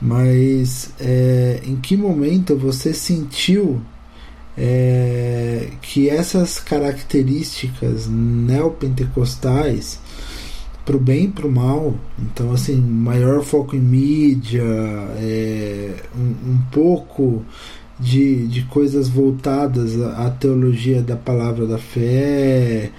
Mas 0.00 0.90
é, 1.00 1.60
em 1.64 1.76
que 1.76 1.96
momento 1.96 2.56
você 2.56 2.92
sentiu 2.92 3.80
é, 4.56 5.68
que 5.82 6.08
essas 6.08 6.58
características 6.58 8.06
neopentecostais 8.08 9.98
para 10.84 10.96
o 10.96 11.00
bem 11.00 11.24
e 11.24 11.28
para 11.28 11.46
o 11.46 11.50
mal, 11.50 11.94
então 12.18 12.52
assim, 12.52 12.76
maior 12.76 13.42
foco 13.42 13.74
em 13.74 13.80
mídia, 13.80 14.62
é, 15.16 15.94
um, 16.14 16.52
um, 16.52 16.58
pouco 16.70 17.42
de, 17.98 18.46
de 18.48 18.62
coisas 18.64 19.08
voltadas 19.08 20.00
à, 20.00 20.26
à 20.26 20.30
teologia 20.30 21.00
da 21.00 21.16
palavra 21.16 21.66
da 21.66 21.78
fé, 21.78 22.90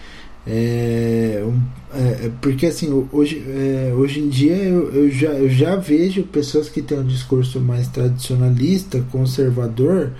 é, 0.47 1.43
um, 1.45 1.59
é, 1.93 2.29
porque 2.41 2.65
assim, 2.65 3.07
hoje, 3.11 3.43
é, 3.47 3.93
hoje 3.95 4.19
em 4.19 4.29
dia 4.29 4.55
eu, 4.55 4.91
eu, 4.91 5.11
já, 5.11 5.29
eu 5.29 5.49
já 5.49 5.75
vejo 5.75 6.23
pessoas 6.23 6.69
que 6.69 6.81
têm 6.81 6.99
um 6.99 7.05
discurso 7.05 7.59
mais 7.59 7.87
tradicionalista, 7.87 9.03
conservador, 9.11 10.11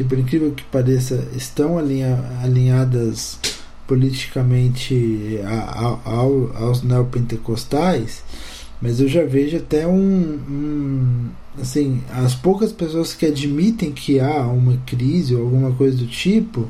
que 0.00 0.04
por 0.04 0.18
incrível 0.18 0.52
que 0.52 0.64
pareça 0.64 1.28
estão 1.36 1.76
alinha, 1.76 2.24
alinhadas 2.42 3.38
politicamente 3.86 5.38
ao, 6.06 6.50
aos 6.56 6.82
neopentecostais, 6.82 8.22
mas 8.80 8.98
eu 8.98 9.06
já 9.06 9.22
vejo 9.24 9.58
até 9.58 9.86
um, 9.86 10.38
um, 10.48 11.28
assim 11.60 12.00
as 12.14 12.34
poucas 12.34 12.72
pessoas 12.72 13.12
que 13.12 13.26
admitem 13.26 13.92
que 13.92 14.18
há 14.18 14.40
uma 14.46 14.78
crise 14.86 15.34
ou 15.34 15.42
alguma 15.42 15.72
coisa 15.72 15.98
do 15.98 16.06
tipo 16.06 16.66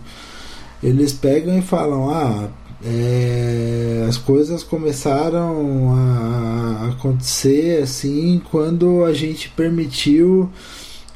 eles 0.83 1.13
pegam 1.13 1.57
e 1.57 1.63
falam 1.63 2.11
ah 2.11 2.49
é, 2.85 4.07
as 4.09 4.17
coisas 4.17 4.65
começaram 4.65 5.95
a 5.95 6.89
acontecer 6.89 7.81
assim 7.81 8.43
quando 8.51 9.05
a 9.05 9.15
gente 9.15 9.51
permitiu 9.51 10.51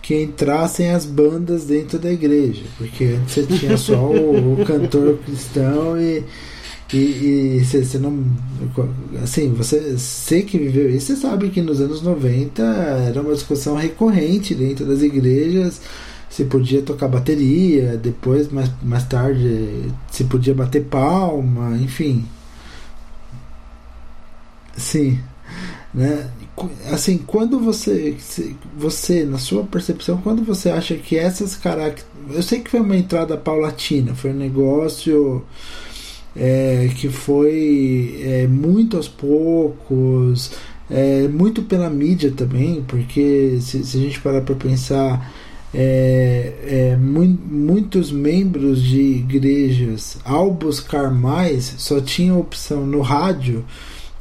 que 0.05 0.23
entrassem 0.23 0.91
as 0.91 1.07
bandas 1.07 1.65
dentro 1.65 1.99
da 1.99 2.13
igreja, 2.13 2.63
porque 2.77 3.05
antes 3.05 3.33
você 3.33 3.47
tinha 3.47 3.75
só 3.79 3.97
o, 3.97 4.61
o 4.61 4.65
cantor 4.67 5.17
cristão 5.25 5.99
e 5.99 6.23
e, 6.93 6.97
e 6.97 7.65
você, 7.65 7.83
você, 7.83 7.99
não 7.99 8.23
assim 9.23 9.55
você 9.55 9.99
sei 9.99 10.43
que 10.43 10.59
viveu 10.59 10.91
isso 10.91 11.07
você 11.07 11.17
sabe 11.17 11.49
que 11.49 11.63
nos 11.63 11.81
anos 11.81 12.03
90 12.03 12.63
era 12.63 13.23
uma 13.23 13.33
discussão 13.33 13.77
recorrente 13.77 14.55
dentro 14.55 14.85
das 14.85 15.01
igrejas 15.01 15.81
se 16.29 16.45
podia 16.45 16.83
tocar 16.83 17.09
bateria 17.09 17.97
depois 17.97 18.53
mais, 18.53 18.71
mais 18.83 19.05
tarde 19.05 19.91
se 20.11 20.25
podia 20.25 20.55
bater 20.55 20.85
palma 20.85 21.77
enfim. 21.79 22.27
Sim 24.77 25.19
né 25.95 26.29
assim, 26.91 27.19
quando 27.19 27.59
você, 27.59 28.17
você, 28.77 29.25
na 29.25 29.39
sua 29.39 29.65
percepção, 29.65 30.21
quando 30.23 30.45
você 30.45 30.71
acha 30.71 30.95
que 30.95 31.17
essas 31.17 31.57
características. 31.57 32.15
Eu 32.33 32.43
sei 32.43 32.61
que 32.61 32.71
foi 32.71 32.81
uma 32.81 32.97
entrada 32.97 33.37
paulatina, 33.37 34.15
foi 34.15 34.31
um 34.31 34.37
negócio 34.37 35.45
é, 36.35 36.89
que 36.97 37.09
foi 37.09 38.21
é, 38.23 38.47
muito 38.47 38.97
aos 38.97 39.09
poucos, 39.09 40.53
é, 40.91 41.29
muito 41.29 41.63
pela 41.63 41.91
mídia 41.91 42.31
também, 42.31 42.83
porque 42.87 43.59
se, 43.61 43.85
se 43.85 43.97
a 43.99 44.01
gente 44.01 44.21
parar 44.21 44.43
para 44.43 44.55
pensar. 44.55 45.45
É, 45.77 46.93
é, 46.93 46.97
mu 46.97 47.25
muitos 47.27 48.13
membros 48.13 48.81
de 48.81 49.01
igrejas, 49.01 50.19
ao 50.25 50.53
buscar 50.53 51.11
mais, 51.13 51.75
só 51.79 52.01
tinham 52.01 52.39
opção 52.39 52.87
no 52.87 53.01
rádio 53.01 53.65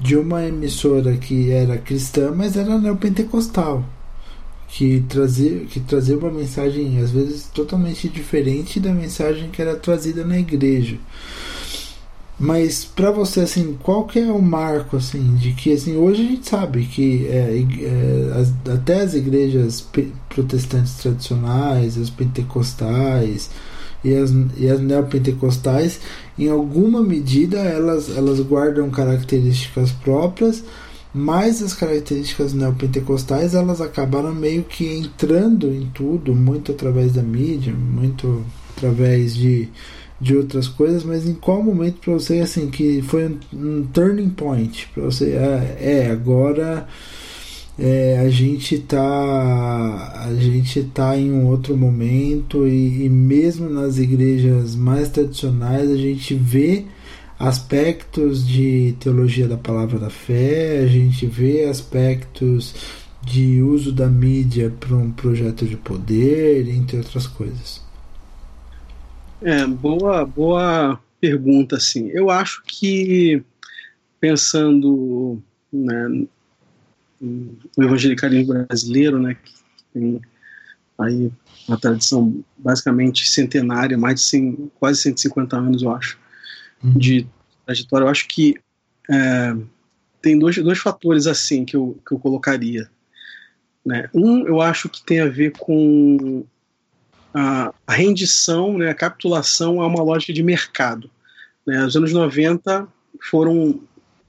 de 0.04 0.18
uma 0.18 0.46
emissora 0.46 1.16
que 1.16 1.50
era 1.50 1.78
cristã, 1.78 2.34
mas 2.36 2.58
era 2.58 2.78
neopentecostal, 2.78 3.86
que 4.68 5.02
trazia, 5.08 5.62
que 5.62 5.80
trazia 5.80 6.18
uma 6.18 6.30
mensagem 6.30 7.00
às 7.00 7.10
vezes 7.12 7.46
totalmente 7.54 8.10
diferente 8.10 8.82
da 8.82 8.92
mensagem 8.92 9.50
que 9.50 9.62
era 9.62 9.78
trazida 9.78 10.26
na 10.26 10.38
igreja. 10.38 10.98
Mas 12.38 12.84
para 12.84 13.12
você 13.12 13.42
assim, 13.42 13.78
qual 13.82 14.06
que 14.06 14.20
é 14.20 14.30
o 14.30 14.42
marco 14.42 14.98
assim 14.98 15.36
de 15.36 15.54
que 15.54 15.72
assim 15.72 15.96
hoje 15.96 16.22
a 16.22 16.26
gente 16.26 16.50
sabe 16.50 16.86
que 16.86 17.26
é, 17.28 17.64
é, 17.84 18.40
as, 18.42 18.52
até 18.74 19.02
as 19.04 19.14
igrejas 19.14 19.88
protestantes 20.28 20.96
tradicionais, 20.96 21.98
as 21.98 22.10
pentecostais 22.10 23.50
e 24.04 24.14
as, 24.16 24.32
e 24.58 24.70
as 24.70 24.80
neopentecostais, 24.80 26.00
em 26.38 26.50
alguma 26.50 27.02
medida 27.02 27.60
elas, 27.60 28.10
elas 28.16 28.40
guardam 28.40 28.90
características 28.90 29.92
próprias, 29.92 30.64
mas 31.14 31.62
as 31.62 31.74
características 31.74 32.54
neopentecostais 32.54 33.54
elas 33.54 33.82
acabaram 33.82 34.34
meio 34.34 34.64
que 34.64 34.88
entrando 34.88 35.72
em 35.72 35.90
tudo, 35.94 36.34
muito 36.36 36.72
através 36.72 37.14
da 37.14 37.22
mídia, 37.22 37.74
muito 37.74 38.44
através 38.76 39.36
de 39.36 39.70
de 40.24 40.38
outras 40.38 40.70
coisas, 40.70 41.04
mas 41.04 41.28
em 41.28 41.34
qual 41.34 41.62
momento 41.62 42.00
para 42.00 42.14
você 42.14 42.40
assim 42.40 42.70
que 42.70 43.02
foi 43.02 43.26
um, 43.26 43.40
um 43.54 43.86
turning 43.92 44.30
point 44.30 44.88
para 44.94 45.04
você 45.04 45.32
é, 45.32 45.78
é 45.82 46.12
agora 46.12 46.88
é, 47.78 48.20
a 48.20 48.30
gente 48.30 48.78
tá 48.80 50.24
a 50.26 50.34
gente 50.36 50.84
tá 50.84 51.18
em 51.18 51.32
um 51.32 51.48
outro 51.48 51.76
momento 51.76 52.68
e, 52.68 53.06
e, 53.06 53.10
mesmo 53.10 53.70
nas 53.70 53.98
igrejas 53.98 54.76
mais 54.76 55.10
tradicionais 55.10 55.90
a 55.90 55.98
gente 55.98 56.36
vê 56.36 56.86
aspectos 57.40 58.48
de 58.48 58.96
teologia 59.00 59.48
da 59.48 59.58
palavra 59.58 60.00
da 60.00 60.10
fé 60.10 60.82
a 60.84 60.88
gente 60.88 61.26
vê 61.26 61.66
aspectos 61.66 62.76
de 63.22 63.62
uso 63.62 63.92
da 63.92 64.08
mídia 64.08 64.72
para 64.80 64.96
um 64.96 65.12
projeto 65.12 65.66
de 65.66 65.78
poder 65.78 66.68
entre 66.68 66.98
outras 66.98 67.26
coisas 67.26 67.82
é, 69.44 69.66
boa, 69.68 70.26
boa 70.26 70.98
pergunta, 71.20 71.76
assim. 71.76 72.10
Eu 72.10 72.30
acho 72.30 72.64
que, 72.66 73.44
pensando 74.20 75.42
né, 75.72 76.26
no 77.24 77.86
evangelicalismo 77.86 78.66
brasileiro, 78.66 79.20
né, 79.20 79.36
que 79.36 79.54
tem 79.94 80.22
aí 81.00 81.32
uma 81.68 81.80
tradição 81.80 82.44
basicamente 82.58 83.28
centenária, 83.28 83.98
mais 83.98 84.16
de 84.16 84.22
100, 84.22 84.72
quase 84.80 85.02
150 85.02 85.56
anos, 85.56 85.82
eu 85.82 85.92
acho, 85.92 86.18
uhum. 86.84 86.98
de 86.98 87.28
trajetória, 87.66 88.06
eu 88.06 88.10
acho 88.10 88.28
que 88.28 88.56
é, 89.10 89.56
tem 90.22 90.38
dois, 90.38 90.58
dois 90.58 90.80
fatores 90.80 91.28
assim 91.28 91.66
que 91.66 91.76
eu, 91.76 91.98
que 92.06 92.14
eu 92.14 92.20
colocaria. 92.20 92.90
Né? 93.86 94.10
Um, 94.14 94.46
eu 94.48 94.62
acho 94.62 94.90
que 94.90 95.04
tem 95.04 95.20
a 95.20 95.28
ver 95.28 95.52
com 95.58 96.46
a, 97.34 97.74
rendição, 97.90 98.78
né, 98.78 98.90
a 98.90 98.96
capitulação 98.96 99.82
a 99.82 99.88
uma 99.88 100.04
lógica 100.04 100.34
de 100.34 100.44
mercado. 100.44 101.10
Né? 101.66 101.86
Os 101.86 101.96
anos 101.96 102.14
90 102.14 102.88
foram 103.22 103.80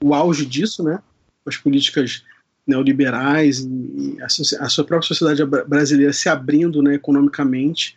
o 0.02 0.14
auge 0.14 0.46
disso, 0.46 0.82
né? 0.82 1.00
as 1.46 1.56
políticas 1.56 2.24
neoliberais 2.66 3.60
e 3.60 4.16
a, 4.20 4.26
a 4.64 4.68
sua 4.68 4.84
própria 4.84 5.06
sociedade 5.06 5.44
brasileira 5.66 6.12
se 6.12 6.28
abrindo 6.28 6.82
né, 6.82 6.94
economicamente 6.94 7.96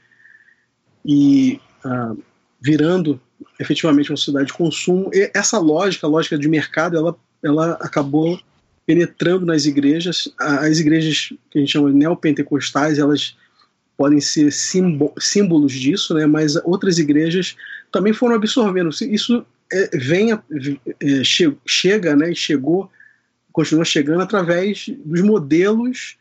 e 1.05 1.59
uh, 1.85 2.21
virando 2.61 3.19
efetivamente 3.59 4.11
uma 4.11 4.17
sociedade 4.17 4.47
de 4.47 4.53
consumo. 4.53 5.09
E 5.13 5.31
essa 5.33 5.57
lógica, 5.57 6.05
a 6.05 6.09
lógica 6.09 6.37
de 6.37 6.47
mercado, 6.47 6.97
ela, 6.97 7.15
ela 7.43 7.71
acabou 7.73 8.39
penetrando 8.85 9.45
nas 9.45 9.65
igrejas. 9.65 10.29
As 10.39 10.79
igrejas 10.79 11.33
que 11.49 11.57
a 11.57 11.59
gente 11.59 11.71
chama 11.71 11.91
de 11.91 11.97
neopentecostais, 11.97 12.99
elas 12.99 13.35
podem 13.97 14.21
ser 14.21 14.51
símbolos 14.51 15.73
disso, 15.73 16.13
né, 16.13 16.25
mas 16.25 16.55
outras 16.63 16.99
igrejas 16.99 17.55
também 17.91 18.13
foram 18.13 18.35
absorvendo. 18.35 18.89
Isso 19.01 19.45
é, 19.71 19.97
vem, 19.97 20.31
é, 20.31 21.23
che, 21.23 21.51
chega 21.65 22.15
né, 22.15 22.33
chegou, 22.35 22.89
continua 23.57 23.83
chegando 23.83 24.21
através 24.21 24.87
dos 25.03 25.21
modelos, 25.21 26.15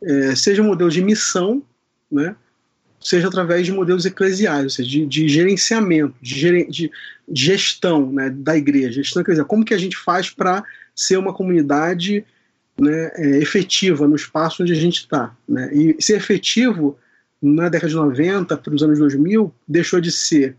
é, 0.00 0.36
seja 0.36 0.62
modelos 0.62 0.94
de 0.94 1.02
missão, 1.02 1.60
né, 2.08 2.36
seja 3.00 3.26
através 3.26 3.66
de 3.66 3.72
modelos 3.72 4.06
eclesiais, 4.06 4.62
ou 4.62 4.70
seja, 4.70 4.88
de, 4.88 5.04
de 5.04 5.28
gerenciamento, 5.28 6.14
de, 6.22 6.64
de, 6.66 6.90
gestão 7.32 8.12
né, 8.12 8.30
da 8.30 8.56
igreja, 8.56 9.02
gestão 9.02 9.20
eclesial. 9.20 9.48
Como 9.48 9.64
que 9.64 9.74
a 9.74 9.78
gente 9.78 9.96
faz 9.96 10.30
para 10.30 10.62
ser 10.94 11.16
uma 11.16 11.34
comunidade 11.34 12.24
né, 12.80 13.10
é, 13.16 13.38
efetiva 13.38 14.06
no 14.06 14.14
espaço 14.14 14.62
onde 14.62 14.72
a 14.72 14.76
gente 14.76 14.98
está? 14.98 15.34
Né? 15.48 15.68
E 15.74 15.96
ser 16.00 16.18
efetivo 16.18 16.96
na 17.42 17.68
década 17.68 17.88
de 17.88 17.96
90 17.96 18.56
para 18.58 18.74
os 18.74 18.82
anos 18.84 19.00
2000 19.00 19.52
deixou 19.66 20.00
de 20.00 20.12
ser 20.12 20.54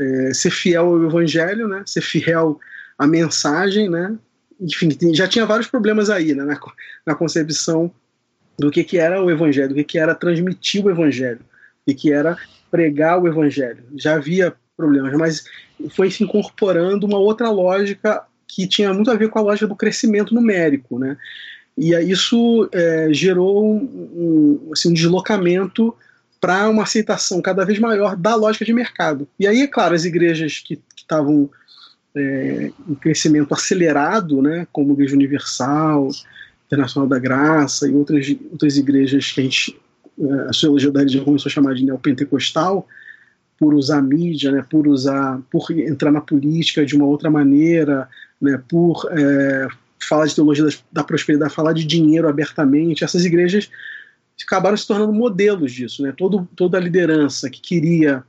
é, 0.00 0.34
ser 0.34 0.50
fiel 0.50 0.86
ao 0.86 1.04
evangelho, 1.04 1.68
né, 1.68 1.84
ser 1.86 2.00
fiel 2.00 2.58
à 2.98 3.06
mensagem, 3.06 3.88
né, 3.88 4.18
enfim, 4.60 5.14
já 5.14 5.26
tinha 5.26 5.46
vários 5.46 5.68
problemas 5.68 6.10
aí 6.10 6.34
né, 6.34 6.44
na, 6.44 6.58
na 7.06 7.14
concepção 7.14 7.90
do 8.58 8.70
que, 8.70 8.84
que 8.84 8.98
era 8.98 9.22
o 9.22 9.30
evangelho, 9.30 9.70
do 9.70 9.74
que, 9.74 9.84
que 9.84 9.98
era 9.98 10.14
transmitir 10.14 10.84
o 10.84 10.90
evangelho, 10.90 11.40
do 11.86 11.94
que, 11.94 12.12
era 12.12 12.36
pregar 12.70 13.20
o 13.20 13.26
evangelho. 13.26 13.82
Já 13.96 14.16
havia 14.16 14.54
problemas, 14.76 15.12
mas 15.14 15.44
foi 15.90 16.10
se 16.10 16.22
incorporando 16.22 17.06
uma 17.06 17.18
outra 17.18 17.50
lógica 17.50 18.22
que 18.46 18.66
tinha 18.66 18.92
muito 18.92 19.10
a 19.10 19.14
ver 19.14 19.30
com 19.30 19.38
a 19.38 19.42
lógica 19.42 19.66
do 19.66 19.76
crescimento 19.76 20.34
numérico, 20.34 20.98
né? 20.98 21.16
E 21.78 21.94
isso 21.94 22.68
é, 22.72 23.08
gerou 23.12 23.64
um, 23.64 24.70
assim, 24.72 24.90
um 24.90 24.92
deslocamento 24.92 25.94
para 26.40 26.68
uma 26.68 26.82
aceitação 26.82 27.40
cada 27.40 27.64
vez 27.64 27.78
maior 27.78 28.16
da 28.16 28.34
lógica 28.34 28.64
de 28.64 28.72
mercado. 28.72 29.26
E 29.38 29.46
aí, 29.46 29.62
é 29.62 29.66
claro, 29.66 29.94
as 29.94 30.04
igrejas 30.04 30.58
que 30.58 30.78
estavam 30.96 31.48
é, 32.16 32.72
em 32.88 32.94
crescimento 32.94 33.52
acelerado, 33.54 34.42
né, 34.42 34.66
como 34.72 34.90
a 34.90 34.94
Igreja 34.94 35.14
Universal, 35.14 36.08
Internacional 36.66 37.08
da 37.08 37.18
Graça 37.18 37.88
e 37.88 37.92
outras, 37.92 38.34
outras 38.50 38.76
igrejas 38.76 39.32
que 39.32 39.40
a 39.40 39.44
gente, 39.44 39.80
é, 40.18 40.32
a 40.42 40.52
sociologia 40.52 40.90
da 40.90 41.00
religião 41.00 41.24
começou 41.24 41.48
a 41.48 41.52
chamar 41.52 41.74
de 41.74 41.84
neopentecostal, 41.84 42.86
por 43.58 43.74
usar 43.74 44.00
mídia, 44.00 44.50
né, 44.50 44.64
por 44.68 44.88
usar, 44.88 45.40
por 45.50 45.70
entrar 45.70 46.10
na 46.10 46.20
política 46.20 46.84
de 46.84 46.96
uma 46.96 47.04
outra 47.04 47.30
maneira, 47.30 48.08
né, 48.40 48.60
por 48.68 49.06
é, 49.10 49.68
falar 50.02 50.26
de 50.26 50.34
teologia 50.34 50.64
da, 50.64 50.70
da 50.90 51.04
prosperidade, 51.04 51.54
falar 51.54 51.74
de 51.74 51.84
dinheiro 51.84 52.26
abertamente, 52.26 53.04
essas 53.04 53.24
igrejas 53.24 53.70
acabaram 54.44 54.76
se 54.76 54.86
tornando 54.86 55.12
modelos 55.12 55.72
disso. 55.72 56.02
Né? 56.02 56.12
Todo, 56.16 56.48
toda 56.56 56.78
a 56.78 56.80
liderança 56.80 57.50
que 57.50 57.60
queria 57.60 58.24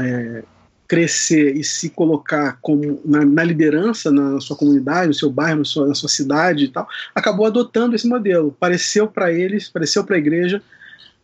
é, 0.00 0.42
crescer 0.90 1.56
e 1.56 1.62
se 1.62 1.88
colocar 1.88 2.58
como 2.60 3.00
na, 3.04 3.24
na, 3.24 3.44
liderança 3.44 4.10
na 4.10 4.40
sua 4.40 4.56
comunidade, 4.56 5.06
no 5.06 5.14
seu 5.14 5.30
bairro, 5.30 5.58
na 5.58 5.64
sua, 5.64 5.86
na 5.86 5.94
sua 5.94 6.08
cidade 6.08 6.64
e 6.64 6.68
tal, 6.68 6.88
acabou 7.14 7.46
adotando 7.46 7.94
esse 7.94 8.08
modelo. 8.08 8.56
Pareceu 8.58 9.06
para 9.06 9.32
eles, 9.32 9.68
pareceu 9.68 10.02
para 10.02 10.16
a 10.16 10.18
igreja 10.18 10.60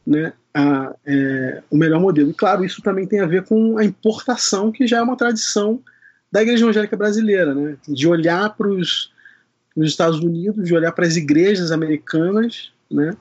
né, 0.07 0.33
a, 0.55 0.95
é, 1.05 1.63
o 1.69 1.77
melhor 1.77 2.01
modelo. 2.01 2.31
E 2.31 2.33
claro, 2.35 2.65
isso 2.65 2.81
também 2.81 3.09
tem 3.09 3.19
a 3.19 3.27
ver 3.27 3.43
com 3.43 3.77
a 3.77 3.85
importação, 3.85 4.71
que 4.71 4.87
já 4.87 4.99
é 4.99 5.03
uma 5.03 5.17
tradição 5.17 5.81
da 6.31 6.43
igreja 6.43 6.65
evangélica 6.65 6.97
brasileira, 6.97 7.53
né, 7.53 7.77
de 7.89 8.07
olhar 8.07 8.57
para 8.57 8.69
os 8.69 9.11
Estados 9.79 10.21
Unidos, 10.21 10.65
de 10.65 10.77
olhar 10.77 10.93
para 10.93 11.07
as 11.07 11.17
igrejas 11.17 11.73
americanas, 11.73 12.71
né, 12.89 13.17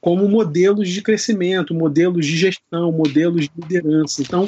como 0.00 0.28
modelos 0.28 0.88
de 0.88 1.02
crescimento, 1.02 1.72
modelos 1.72 2.26
de 2.26 2.36
gestão, 2.36 2.90
modelos 2.90 3.42
de 3.42 3.52
liderança. 3.56 4.20
Então, 4.20 4.44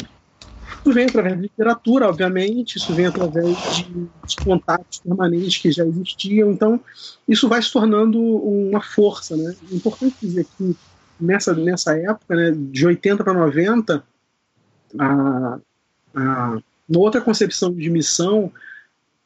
isso 0.79 0.93
vem 0.95 1.05
através 1.07 1.37
da 1.37 1.43
literatura, 1.43 2.09
obviamente, 2.09 2.77
isso 2.77 2.95
vem 2.95 3.07
através 3.07 3.57
de, 3.75 3.85
de 4.27 4.37
contatos 4.45 5.01
permanentes 5.01 5.59
que 5.59 5.71
já 5.71 5.85
existiam. 5.85 6.51
Então, 6.51 6.81
isso 7.29 7.49
vai 7.49 7.61
se 7.61 7.73
tornando 7.73 8.21
uma 8.21 8.81
força. 8.81 9.37
Né? 9.37 9.55
É 9.71 9.75
importante 9.75 10.17
dizer 10.21 10.47
que 10.57 10.77
nessa, 11.21 11.55
nessa 11.55 11.97
época, 11.97 12.35
né, 12.35 12.53
de 12.57 12.87
80 12.87 13.23
para 13.23 13.35
90, 13.35 14.03
a, 14.99 15.59
a, 16.15 16.59
uma 16.89 17.01
outra 17.01 17.21
concepção 17.21 17.73
de 17.73 17.91
missão 17.91 18.53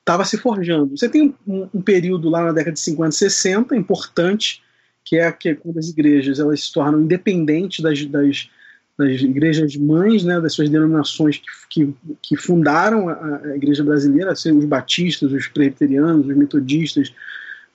estava 0.00 0.24
se 0.24 0.36
forjando. 0.36 0.96
Você 0.96 1.08
tem 1.08 1.34
um, 1.46 1.68
um, 1.72 1.80
período 1.80 2.28
lá 2.28 2.44
na 2.44 2.52
década 2.52 2.74
de 2.74 2.80
50 2.80 3.10
e 3.10 3.18
60 3.18 3.76
importante, 3.76 4.62
que 5.02 5.16
é 5.16 5.32
que 5.32 5.54
quando 5.54 5.78
as 5.78 5.88
igrejas 5.88 6.38
elas 6.38 6.64
se 6.64 6.72
tornam 6.72 7.00
independentes 7.00 7.80
das, 7.80 8.04
das, 8.04 8.50
das 8.98 9.20
igrejas 9.20 9.76
mães, 9.76 10.24
né, 10.24 10.40
das 10.40 10.52
suas 10.52 10.70
denominações 10.70 11.38
que, 11.38 11.46
que, 11.68 11.94
que 12.22 12.36
fundaram 12.36 13.08
a, 13.08 13.40
a, 13.44 13.56
igreja 13.56 13.82
brasileira, 13.82 14.32
assim, 14.32 14.52
os 14.52 14.64
batistas, 14.64 15.32
os 15.32 15.48
presbiterianos, 15.48 16.26
os 16.26 16.36
metodistas, 16.36 17.12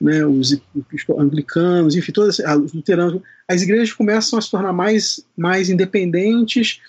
né, 0.00 0.24
os, 0.24 0.52
os 0.52 1.18
anglicanos, 1.18 1.94
enfim, 1.94 2.12
todos 2.12 2.38
os 2.38 2.72
luteranos, 2.72 3.20
as 3.46 3.60
igrejas 3.62 3.92
começam 3.92 4.38
a 4.38 4.42
se 4.42 4.50
tornar 4.50 4.72
mais, 4.72 5.24
mais 5.36 5.68
independentes 5.68 6.80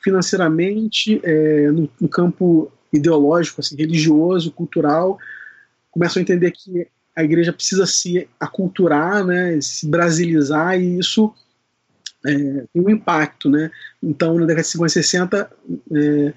financeiramente, 0.00 1.20
é, 1.24 1.70
no, 1.70 1.88
no 1.98 2.08
campo 2.08 2.70
ideológico, 2.92 3.60
assim, 3.60 3.76
religioso, 3.76 4.52
cultural, 4.52 5.18
começam 5.90 6.20
a 6.20 6.22
entender 6.22 6.50
que 6.52 6.86
a 7.16 7.24
igreja 7.24 7.52
precisa 7.52 7.86
se 7.86 8.28
aculturar, 8.38 9.24
né, 9.24 9.58
se 9.60 9.88
brasilizar, 9.88 10.78
e 10.78 10.98
isso 10.98 11.32
é, 12.28 12.64
tem 12.72 12.82
um 12.82 12.90
impacto. 12.90 13.48
Né? 13.48 13.70
Então, 14.02 14.34
na 14.38 14.46
década 14.46 14.62
de 14.62 14.68
50 14.68 14.86
e 14.86 15.02
60, 15.02 15.50
é, 15.92 16.32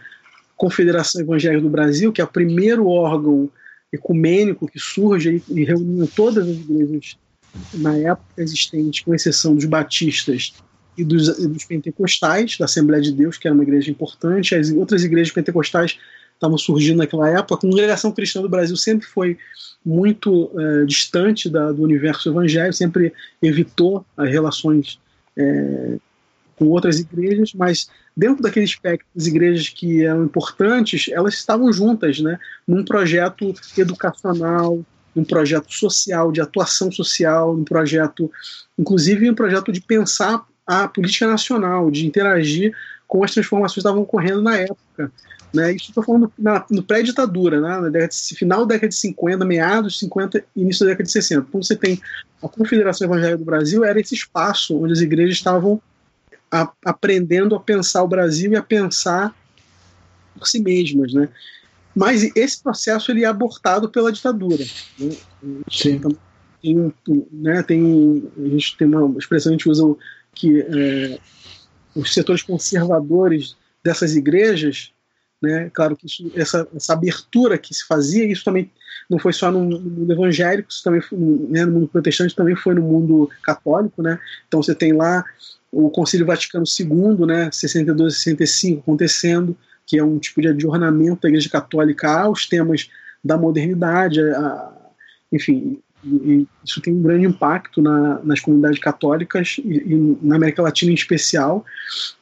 Confederação 0.55 1.21
Evangélica 1.21 1.61
do 1.61 1.69
Brasil, 1.69 2.11
que 2.11 2.21
é 2.21 2.23
o 2.23 2.27
primeiro 2.27 2.87
órgão 2.87 3.49
ecumênico 3.91 4.67
que 4.67 4.79
surge 4.79 5.43
e 5.49 5.63
reunindo 5.63 6.07
todas 6.07 6.47
as 6.47 6.55
igrejas 6.55 7.17
na 7.73 7.97
época 7.97 8.41
existentes, 8.41 9.03
com 9.03 9.13
exceção 9.13 9.55
dos 9.55 9.65
batistas 9.65 10.53
e 10.97 11.03
dos, 11.03 11.27
e 11.39 11.47
dos, 11.47 11.65
pentecostais, 11.65 12.57
da 12.57 12.65
Assembleia 12.65 13.01
de 13.01 13.11
Deus, 13.11 13.37
que 13.37 13.47
era 13.47 13.53
uma 13.53 13.63
igreja 13.63 13.91
importante, 13.91 14.55
as 14.55 14.71
outras 14.71 15.03
igrejas 15.03 15.33
pentecostais 15.33 15.97
estavam 16.33 16.57
surgindo 16.57 16.97
naquela 16.97 17.29
época. 17.29 17.55
A 17.55 17.57
congregação 17.57 18.11
cristã 18.11 18.41
do 18.41 18.49
Brasil 18.49 18.75
sempre 18.77 19.05
foi 19.05 19.37
muito 19.85 20.51
é, 20.57 20.85
distante 20.85 21.49
da, 21.49 21.71
do 21.71 21.83
universo 21.83 22.29
evangélico, 22.29 22.73
sempre 22.73 23.13
evitou 23.41 24.05
as 24.15 24.29
relações 24.29 24.99
é, 25.38 25.97
com 26.55 26.67
outras 26.67 26.99
igrejas, 26.99 27.53
mas 27.53 27.89
dentro 28.15 28.43
daquele 28.43 28.65
espectro 28.65 29.07
das 29.15 29.25
igrejas 29.25 29.69
que 29.69 30.03
eram 30.03 30.25
importantes, 30.25 31.09
elas 31.11 31.34
estavam 31.34 31.71
juntas, 31.73 32.19
né, 32.19 32.38
num 32.67 32.86
projeto 32.86 33.53
educacional, 33.77 34.86
num 35.15 35.23
projeto 35.23 35.73
social, 35.73 36.32
de 36.32 36.39
atuação 36.39 36.91
social, 36.91 37.55
num 37.55 37.63
projeto, 37.63 38.32
inclusive 38.77 39.29
um 39.29 39.36
projeto 39.36 39.71
de 39.71 39.82
pensar 39.82 40.45
a 40.65 40.88
política 40.88 41.27
nacional, 41.27 41.89
de 41.89 42.05
interagir 42.05 42.73
com 43.12 43.26
as 43.26 43.34
transformações 43.34 43.74
que 43.74 43.80
estavam 43.82 44.03
ocorrendo 44.03 44.41
na 44.41 44.55
época. 44.55 45.12
Né? 45.53 45.74
Isso 45.74 45.89
estou 45.89 46.01
falando 46.01 46.32
na, 46.39 46.66
no 46.72 46.82
pré-ditadura, 46.82 47.59
né? 47.59 47.68
na 47.68 47.89
década 47.89 48.07
de, 48.07 48.36
final 48.38 48.66
da 48.66 48.76
década 48.76 48.88
de 48.88 48.95
50, 48.95 49.43
meados 49.43 49.93
de 49.93 49.99
50 49.99 50.45
início 50.55 50.86
da 50.86 50.91
década 50.91 51.03
de 51.03 51.12
60. 51.12 51.45
Então 51.49 51.62
você 51.62 51.76
tem 51.76 52.01
a 52.41 52.47
Confederação 52.47 53.05
Evangélica 53.05 53.38
do 53.38 53.43
Brasil, 53.43 53.84
era 53.84 53.99
esse 53.99 54.16
espaço 54.16 54.82
onde 54.82 54.93
as 54.93 55.01
igrejas 55.01 55.36
estavam 55.36 55.82
a, 56.49 56.72
aprendendo 56.86 57.53
a 57.53 57.59
pensar 57.59 58.01
o 58.01 58.07
Brasil 58.07 58.53
e 58.53 58.55
a 58.55 58.64
pensar 58.64 59.36
por 60.39 60.47
si 60.47 60.62
mesmas. 60.62 61.14
Né? 61.14 61.28
Mas 61.93 62.34
esse 62.34 62.64
processo 62.64 63.12
ele 63.12 63.26
é 63.26 63.28
abortado 63.28 63.89
pela 63.89 64.09
ditadura. 64.09 64.64
Né? 64.97 65.18
Sim. 65.70 65.95
Então, 65.95 66.18
tem, 66.62 66.93
né, 67.30 67.62
tem, 67.62 68.32
a 68.38 68.47
gente 68.47 68.78
tem 68.78 68.88
uma 68.88 69.20
expressão 69.20 69.49
que 69.49 69.55
a 69.55 69.57
gente 69.57 69.70
usa 69.70 69.95
que 70.34 70.62
é, 70.62 71.20
os 71.95 72.13
setores 72.13 72.41
conservadores 72.41 73.55
dessas 73.83 74.15
igrejas, 74.15 74.91
né, 75.41 75.71
claro 75.73 75.95
que 75.95 76.05
isso, 76.05 76.31
essa, 76.35 76.67
essa, 76.75 76.93
abertura 76.93 77.57
que 77.57 77.73
se 77.73 77.85
fazia, 77.85 78.25
isso 78.25 78.43
também 78.43 78.71
não 79.09 79.17
foi 79.17 79.33
só 79.33 79.51
no, 79.51 79.61
mundo 79.61 80.11
evangélico, 80.11 80.69
isso 80.69 80.83
também 80.83 81.01
foi, 81.01 81.17
né, 81.17 81.65
no 81.65 81.71
mundo 81.71 81.87
protestante, 81.87 82.35
também 82.35 82.55
foi 82.55 82.75
no 82.75 82.81
mundo 82.81 83.29
católico, 83.43 84.01
né, 84.03 84.19
então 84.47 84.61
você 84.61 84.75
tem 84.75 84.93
lá 84.93 85.23
o 85.71 85.89
Concílio 85.89 86.25
Vaticano 86.25 86.65
II, 86.65 87.25
né, 87.25 87.49
62 87.51 88.13
e 88.13 88.17
65 88.17 88.81
acontecendo, 88.81 89.57
que 89.87 89.97
é 89.97 90.03
um 90.03 90.19
tipo 90.19 90.41
de 90.41 90.67
ornamento 90.67 91.21
da 91.21 91.29
Igreja 91.29 91.49
Católica 91.49 92.21
aos 92.21 92.45
temas 92.45 92.89
da 93.23 93.37
modernidade, 93.37 94.21
a, 94.21 94.73
enfim, 95.31 95.81
e 96.04 96.47
isso 96.66 96.82
tem 96.82 96.93
um 96.93 97.02
grande 97.02 97.26
impacto 97.26 97.82
na, 97.82 98.20
nas 98.24 98.39
comunidades 98.39 98.80
católicas 98.80 99.58
e, 99.64 99.78
e, 99.78 100.18
na 100.22 100.36
América 100.36 100.62
Latina 100.62 100.91
em 100.91 100.95
especial. 100.95 101.64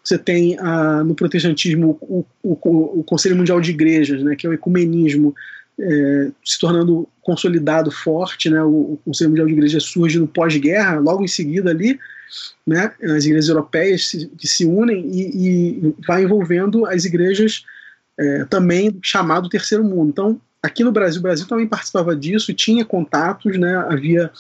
Você 0.04 0.18
tem 0.18 0.58
ah, 0.60 1.04
no 1.04 1.16
protestantismo 1.16 1.98
o, 2.02 2.26
o, 2.44 3.00
o, 3.00 3.04
Conselho 3.04 3.38
Mundial 3.38 3.62
de 3.62 3.72
Igrejas, 3.72 4.22
né, 4.22 4.36
que 4.36 4.46
é 4.46 4.50
o 4.50 4.54
ecumenismo, 4.54 5.34
é, 5.80 6.32
se 6.44 6.60
tornando 6.60 7.08
consolidado 7.22 7.90
forte. 7.90 8.50
Né, 8.50 8.62
o, 8.62 8.94
o 8.94 9.00
Conselho 9.06 9.30
Mundial 9.30 9.48
de 9.48 9.54
Igrejas 9.54 9.84
surge 9.84 10.20
no 10.20 10.28
pós-guerra, 10.28 11.00
logo 11.00 11.24
em 11.24 11.28
seguida 11.28 11.70
ali, 11.70 11.98
né, 12.68 12.92
as 13.04 13.26
igrejas 13.26 13.50
europeias 13.50 14.10
se, 14.10 14.28
que 14.38 14.48
se 14.48 14.66
unem 14.66 15.10
e, 15.10 15.88
e 15.88 15.96
vai 16.06 16.24
envolvendo 16.24 16.86
as 16.86 17.06
igrejas 17.06 17.64
é, 18.20 18.46
também 18.46 19.00
chamado 19.02 19.50
Terceiro 19.50 19.84
Mundo. 19.84 20.10
Então, 20.10 20.42
aqui 20.62 20.84
no 20.84 20.92
Brasil, 20.92 21.20
o 21.20 21.24
Brasil 21.24 21.48
também 21.48 21.68
participava 21.68 22.16
disso, 22.16 22.54
tinha 22.54 22.86
contatos, 22.86 23.58
né, 23.58 23.76
havia 23.90 24.32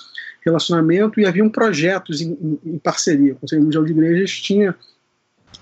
relacionamento 0.43 1.20
e 1.20 1.26
haviam 1.26 1.49
projetos 1.49 2.22
em, 2.22 2.32
em, 2.32 2.59
em 2.74 2.78
parceria. 2.78 3.34
O 3.34 3.36
Conselho 3.38 3.63
Mundial 3.63 3.84
de 3.84 3.91
Igrejas 3.91 4.32
tinha 4.32 4.76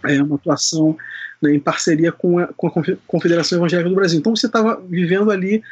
é, 0.03 0.22
uma 0.22 0.36
atuação 0.36 0.97
né, 1.41 1.53
em 1.53 1.60
parceria 1.60 2.12
com 2.12 2.39
a, 2.39 2.47
com 2.47 2.68
a, 2.68 2.72
Confederação 3.05 3.58
Evangélica 3.58 3.89
do 3.89 3.95
Brasil. 3.95 4.20
Então 4.20 4.36
você 4.36 4.47
estava 4.47 4.82
vivendo 4.88 5.32
ali 5.32 5.64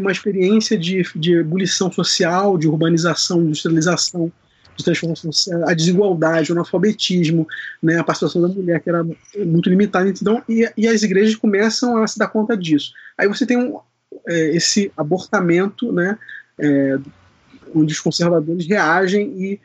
uma 0.00 0.12
experiência 0.12 0.78
de, 0.78 1.02
de 1.14 1.34
ebulição 1.34 1.92
social, 1.92 2.56
de 2.56 2.66
urbanização, 2.66 3.42
industrialização, 3.42 4.32
de 4.74 4.84
transformação 4.84 5.32
social, 5.32 5.68
a 5.68 5.74
desigualdade, 5.74 6.50
o 6.50 6.54
analfabetismo, 6.54 7.46
né, 7.82 7.98
a 7.98 8.04
participação 8.04 8.42
da 8.42 8.48
mulher, 8.48 8.80
que 8.80 8.88
era 8.88 9.04
muito 9.44 9.68
limitada. 9.68 10.08
Então, 10.08 10.42
e, 10.48 10.70
e 10.76 10.86
as 10.86 11.02
igrejas 11.02 11.34
começam 11.36 12.02
a 12.02 12.06
se 12.06 12.18
dar 12.18 12.28
conta 12.28 12.56
disso. 12.56 12.92
Aí 13.18 13.26
você 13.26 13.46
tem 13.46 13.56
um, 13.56 13.78
é, 14.26 14.56
esse 14.56 14.92
abortamento, 14.96 15.92
né, 15.92 16.18
é, 16.58 16.98
onde 17.74 17.92
os 17.92 18.00
conservadores 18.00 18.66
reagem 18.66 19.32
e, 19.36 19.60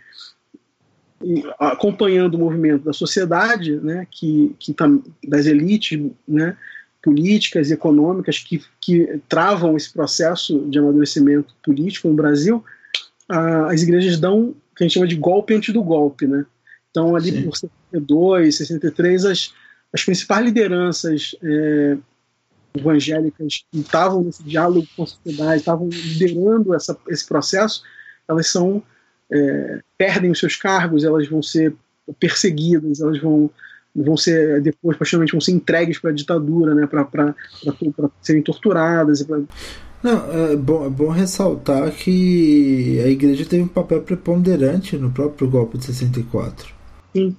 e, 1.23 1.43
acompanhando 1.59 2.35
o 2.35 2.39
movimento 2.39 2.85
da 2.85 2.93
sociedade, 2.93 3.75
né, 3.77 4.07
que, 4.09 4.55
que 4.59 4.73
tá, 4.73 4.89
das 5.27 5.45
elites, 5.45 5.99
né, 6.27 6.57
políticas 7.01 7.69
e 7.69 7.73
econômicas 7.73 8.39
que, 8.39 8.61
que 8.79 9.19
travam 9.27 9.75
esse 9.75 9.91
processo 9.91 10.59
de 10.69 10.77
amadurecimento 10.77 11.53
político 11.63 12.07
no 12.07 12.13
Brasil, 12.13 12.63
as 13.67 13.81
igrejas 13.81 14.19
dão 14.19 14.49
o 14.49 14.75
que 14.75 14.83
a 14.83 14.87
gente 14.87 14.93
chama 14.93 15.07
de 15.07 15.15
golpe 15.15 15.53
antes 15.53 15.73
do 15.73 15.83
golpe, 15.83 16.27
né? 16.27 16.45
Então 16.89 17.15
ali 17.15 17.31
Sim. 17.31 17.43
por 17.43 17.57
62, 17.57 18.57
63, 18.57 19.25
as, 19.25 19.53
as 19.93 20.03
principais 20.03 20.45
lideranças 20.45 21.35
é, 21.41 21.97
evangélicas 22.73 23.63
que 23.71 23.79
estavam 23.79 24.23
nesse 24.23 24.43
diálogo 24.43 24.87
com 24.95 25.03
a 25.03 25.07
sociedade, 25.07 25.57
estavam 25.57 25.89
liderando 25.89 26.73
essa, 26.73 26.97
esse 27.09 27.25
processo, 27.27 27.83
elas 28.27 28.47
são 28.47 28.81
é, 29.31 29.81
perdem 29.97 30.31
os 30.31 30.39
seus 30.39 30.55
cargos, 30.55 31.03
elas 31.03 31.27
vão 31.27 31.41
ser 31.41 31.75
perseguidas, 32.19 33.01
elas 33.01 33.19
vão 33.19 33.49
vão 33.93 34.15
ser 34.15 34.61
depois 34.61 34.95
posteriormente 34.95 35.33
vão 35.33 35.41
ser 35.41 35.51
entregues 35.51 35.99
para 35.99 36.11
a 36.11 36.13
ditadura, 36.13 36.73
né, 36.73 36.87
para 36.87 37.35
serem 38.21 38.41
torturadas. 38.41 39.21
Pra... 39.23 39.41
Não, 40.01 40.51
é 40.51 40.55
bom, 40.55 40.85
é 40.85 40.89
bom 40.89 41.09
ressaltar 41.09 41.91
que 41.91 43.01
a 43.03 43.07
igreja 43.07 43.45
teve 43.45 43.63
um 43.63 43.67
papel 43.67 44.01
preponderante 44.01 44.97
no 44.97 45.11
próprio 45.11 45.49
golpe 45.49 45.77
de 45.77 45.85
64. 45.85 46.73
Sim. 47.13 47.35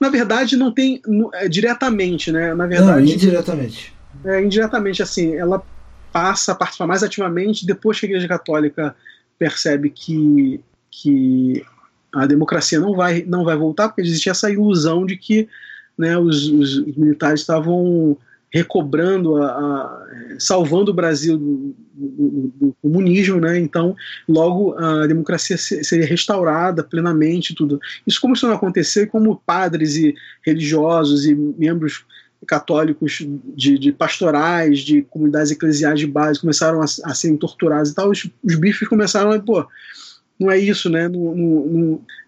Na 0.00 0.08
verdade, 0.08 0.56
não 0.56 0.72
tem 0.72 1.00
é, 1.34 1.48
diretamente, 1.48 2.32
né? 2.32 2.54
Na 2.54 2.66
verdade, 2.66 3.06
não, 3.06 3.14
indiretamente 3.14 3.97
é, 4.24 4.42
indiretamente, 4.42 5.02
assim, 5.02 5.34
ela 5.34 5.62
passa 6.12 6.52
a 6.52 6.54
participar 6.54 6.86
mais 6.86 7.02
ativamente 7.02 7.66
depois 7.66 7.98
que 7.98 8.06
a 8.06 8.08
Igreja 8.08 8.28
Católica 8.28 8.94
percebe 9.38 9.90
que, 9.90 10.60
que 10.90 11.64
a 12.14 12.26
democracia 12.26 12.80
não 12.80 12.94
vai, 12.94 13.24
não 13.26 13.44
vai 13.44 13.56
voltar, 13.56 13.88
porque 13.88 14.02
existia 14.02 14.32
essa 14.32 14.50
ilusão 14.50 15.06
de 15.06 15.16
que 15.16 15.48
né, 15.96 16.16
os, 16.16 16.48
os, 16.48 16.96
militares 16.96 17.40
estavam 17.40 18.16
recobrando, 18.50 19.42
a, 19.42 19.46
a, 19.46 20.06
salvando 20.38 20.90
o 20.90 20.94
Brasil 20.94 21.36
do, 21.36 21.74
do, 21.92 22.52
do, 22.56 22.76
comunismo, 22.80 23.38
né? 23.40 23.58
Então, 23.58 23.94
logo 24.26 24.74
a 24.74 25.06
democracia 25.06 25.58
seria 25.58 26.06
restaurada 26.06 26.82
plenamente, 26.82 27.54
tudo. 27.54 27.78
Isso 28.06 28.20
começou 28.20 28.50
a 28.50 28.54
acontecer 28.54 29.08
como 29.08 29.42
padres 29.44 29.96
e 29.96 30.14
religiosos 30.46 31.26
e 31.26 31.34
membros 31.34 32.04
católicos 32.46 33.26
de, 33.54 33.78
de, 33.78 33.92
pastorais, 33.92 34.80
de 34.80 35.02
comunidades 35.02 35.50
eclesiais 35.50 35.98
de 35.98 36.06
base 36.06 36.40
começaram 36.40 36.80
a, 36.80 36.84
a 36.84 37.14
serem 37.14 37.36
torturados 37.36 37.90
e 37.90 37.94
tal, 37.94 38.10
os, 38.10 38.28
os 38.42 38.54
bifes 38.54 38.88
começaram 38.88 39.32
a, 39.32 39.40
pô, 39.40 39.66
não 40.38 40.50
é 40.50 40.58
isso, 40.58 40.88
né? 40.88 41.10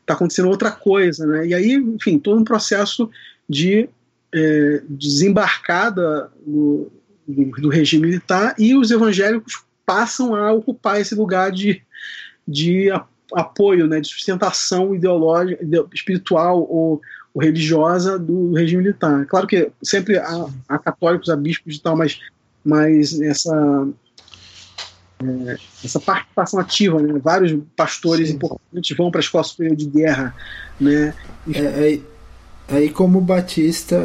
Tá 0.04 0.14
acontecendo 0.14 0.48
outra 0.48 0.72
coisa, 0.72 1.26
né? 1.26 1.46
E 1.46 1.54
aí, 1.54 1.74
enfim, 1.74 2.18
todo 2.18 2.40
um 2.40 2.44
processo 2.44 3.08
de 3.48 3.88
é, 4.34 4.82
desembarcada 4.88 6.30
do, 6.44 6.90
do, 7.26 7.44
do, 7.62 7.68
regime 7.68 8.06
militar 8.06 8.54
e 8.58 8.74
os 8.74 8.90
evangélicos 8.90 9.62
passam 9.86 10.34
a 10.34 10.52
ocupar 10.52 11.00
esse 11.00 11.14
lugar 11.14 11.52
de, 11.52 11.82
de 12.46 12.88
apoio, 13.32 13.86
né? 13.86 14.00
De 14.00 14.08
sustentação 14.08 14.94
ideológica, 14.94 15.64
espiritual 15.94 16.66
ou 16.68 17.00
religiosa 17.38 18.18
do 18.18 18.52
regime 18.52 18.82
militar. 18.82 19.26
Claro 19.26 19.46
que 19.46 19.70
sempre 19.82 20.18
há, 20.18 20.46
há 20.68 20.78
católicos, 20.78 21.28
há 21.28 21.36
bispos 21.36 21.76
e 21.76 21.80
tal, 21.80 21.96
mas, 21.96 22.18
mas 22.64 23.20
essa, 23.20 23.88
é, 25.22 25.56
essa 25.84 26.00
participação 26.00 26.60
ativa, 26.60 27.00
né? 27.00 27.20
vários 27.22 27.56
pastores 27.76 28.28
Sim. 28.28 28.34
importantes 28.34 28.96
vão 28.96 29.10
para 29.10 29.20
a 29.20 29.22
escola 29.22 29.44
superior 29.44 29.76
de 29.76 29.86
guerra. 29.86 30.34
Né? 30.80 31.14
É, 31.52 31.66
aí, 31.66 32.04
aí, 32.68 32.90
como 32.90 33.20
Batista 33.20 33.96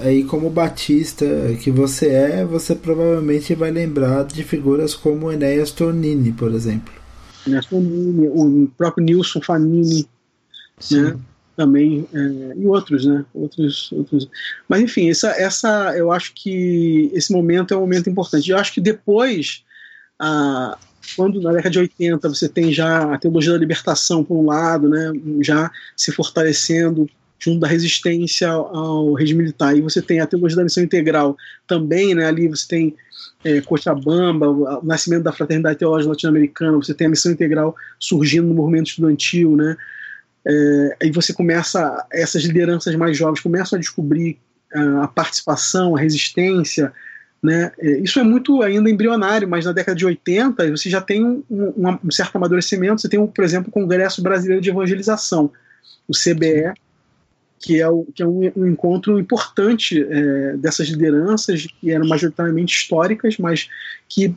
aí 0.00 0.24
como 0.24 0.48
batista 0.48 1.26
que 1.60 1.70
você 1.70 2.08
é, 2.08 2.44
você 2.44 2.74
provavelmente 2.74 3.54
vai 3.54 3.70
lembrar 3.70 4.24
de 4.24 4.44
figuras 4.44 4.94
como 4.94 5.32
Enéas 5.32 5.70
Tornini, 5.72 6.32
por 6.32 6.52
exemplo. 6.52 6.92
Enéas 7.46 7.66
Tornini, 7.66 8.28
o 8.28 8.70
próprio 8.78 9.04
Nilson 9.04 9.40
Fanini, 9.40 10.06
né? 10.90 11.16
Também, 11.56 12.06
é, 12.14 12.54
e 12.56 12.66
outros, 12.66 13.04
né? 13.04 13.24
Outros, 13.34 13.92
outros. 13.92 14.28
Mas 14.68 14.80
enfim, 14.80 15.10
essa, 15.10 15.28
essa, 15.32 15.94
eu 15.96 16.10
acho 16.10 16.32
que 16.34 17.10
esse 17.12 17.30
momento 17.30 17.74
é 17.74 17.76
um 17.76 17.80
momento 17.80 18.08
importante. 18.08 18.50
Eu 18.50 18.56
acho 18.56 18.72
que 18.72 18.80
depois, 18.80 19.62
a, 20.18 20.78
quando 21.14 21.40
na 21.42 21.52
década 21.52 21.70
de 21.70 21.78
80 21.78 22.28
você 22.28 22.48
tem 22.48 22.72
já 22.72 23.14
a 23.14 23.18
teologia 23.18 23.52
da 23.52 23.58
libertação 23.58 24.24
por 24.24 24.36
um 24.36 24.46
lado, 24.46 24.88
né, 24.88 25.12
já 25.42 25.70
se 25.94 26.10
fortalecendo 26.10 27.08
junto 27.38 27.58
da 27.58 27.66
resistência 27.66 28.48
ao 28.48 29.12
regime 29.14 29.40
militar. 29.40 29.76
E 29.76 29.80
você 29.80 30.00
tem 30.00 30.20
a 30.20 30.26
teologia 30.26 30.56
da 30.56 30.64
missão 30.64 30.82
integral 30.82 31.36
também, 31.66 32.14
né? 32.14 32.26
Ali 32.26 32.46
você 32.46 32.68
tem 32.68 32.94
é, 33.44 33.60
Cochabamba, 33.60 34.48
o 34.48 34.84
nascimento 34.84 35.24
da 35.24 35.32
fraternidade 35.32 35.78
teológica 35.78 36.10
latino-americana, 36.10 36.76
você 36.76 36.94
tem 36.94 37.08
a 37.08 37.10
missão 37.10 37.32
integral 37.32 37.74
surgindo 37.98 38.46
no 38.46 38.54
movimento 38.54 38.90
estudantil, 38.90 39.56
né? 39.56 39.76
É, 40.46 40.96
aí 41.02 41.10
você 41.10 41.32
começa, 41.32 42.06
essas 42.12 42.42
lideranças 42.42 42.94
mais 42.96 43.16
jovens 43.16 43.40
começam 43.40 43.76
a 43.76 43.80
descobrir 43.80 44.38
a 44.74 45.06
participação, 45.06 45.94
a 45.94 46.00
resistência, 46.00 46.92
né? 47.42 47.72
É, 47.78 47.98
isso 47.98 48.20
é 48.20 48.22
muito 48.22 48.62
ainda 48.62 48.88
embrionário, 48.88 49.48
mas 49.48 49.64
na 49.64 49.72
década 49.72 49.96
de 49.96 50.06
80 50.06 50.70
você 50.70 50.88
já 50.88 51.00
tem 51.00 51.24
um, 51.24 51.42
um, 51.50 51.98
um 52.04 52.10
certo 52.10 52.36
amadurecimento. 52.36 53.00
Você 53.00 53.08
tem, 53.08 53.26
por 53.26 53.44
exemplo, 53.44 53.68
o 53.68 53.72
Congresso 53.72 54.22
Brasileiro 54.22 54.62
de 54.62 54.70
Evangelização, 54.70 55.50
o 56.06 56.12
CBE, 56.12 56.72
que 57.58 57.80
é, 57.80 57.88
o, 57.88 58.06
que 58.14 58.22
é 58.22 58.26
um, 58.26 58.52
um 58.56 58.66
encontro 58.66 59.18
importante 59.18 60.06
é, 60.08 60.56
dessas 60.56 60.88
lideranças, 60.88 61.66
que 61.80 61.90
eram 61.90 62.06
majoritariamente 62.06 62.76
históricas, 62.76 63.36
mas 63.38 63.68
que 64.08 64.34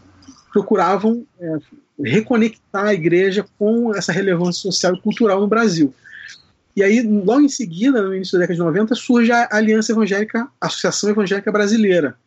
procuravam 0.51 1.25
é, 1.39 1.57
reconectar 2.03 2.85
a 2.85 2.93
igreja 2.93 3.45
com 3.57 3.93
essa 3.95 4.11
relevância 4.11 4.61
social 4.61 4.95
e 4.95 5.01
cultural 5.01 5.39
no 5.39 5.47
Brasil. 5.47 5.93
E 6.75 6.83
aí, 6.83 7.01
logo 7.01 7.41
em 7.41 7.49
seguida, 7.49 8.01
no 8.01 8.13
início 8.13 8.33
da 8.33 8.39
década 8.39 8.57
de 8.57 8.65
90, 8.65 8.95
surge 8.95 9.31
a 9.31 9.47
Aliança 9.51 9.93
Evangélica, 9.93 10.47
Associação 10.59 11.09
Evangélica 11.09 11.51
Brasileira, 11.51 12.17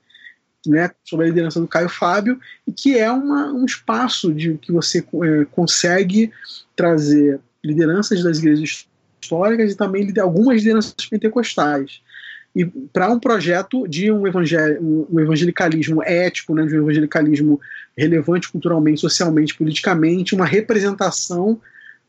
né, 0.67 0.91
sob 1.05 1.23
a 1.23 1.27
liderança 1.27 1.61
do 1.61 1.69
Caio 1.69 1.89
Fábio, 1.89 2.41
e 2.67 2.73
que 2.73 2.99
é 2.99 3.11
uma, 3.13 3.53
um 3.53 3.67
espaço 3.67 4.33
de 4.33 4.57
que 4.57 4.73
você 4.73 5.01
é, 5.01 5.45
consegue 5.51 6.33
trazer 6.75 7.41
lideranças 7.63 8.23
das 8.23 8.39
igrejas 8.39 8.87
históricas 9.21 9.73
e 9.73 9.77
também 9.77 10.13
algumas 10.19 10.59
lideranças 10.59 10.95
pentecostais. 11.11 12.01
E 12.59 12.67
para 12.67 13.09
um 13.09 13.21
projeto 13.21 13.87
de 13.87 14.11
um, 14.11 14.25
um 14.25 15.21
evangelicalismo 15.21 16.03
ético, 16.03 16.57
né, 16.57 16.67
de 16.67 16.75
um 16.77 16.83
evangelicalismo 16.83 17.61
relevante 17.97 18.51
culturalmente, 18.51 19.01
socialmente, 19.01 19.55
politicamente, 19.55 20.35
uma 20.35 20.45
representação 20.45 21.61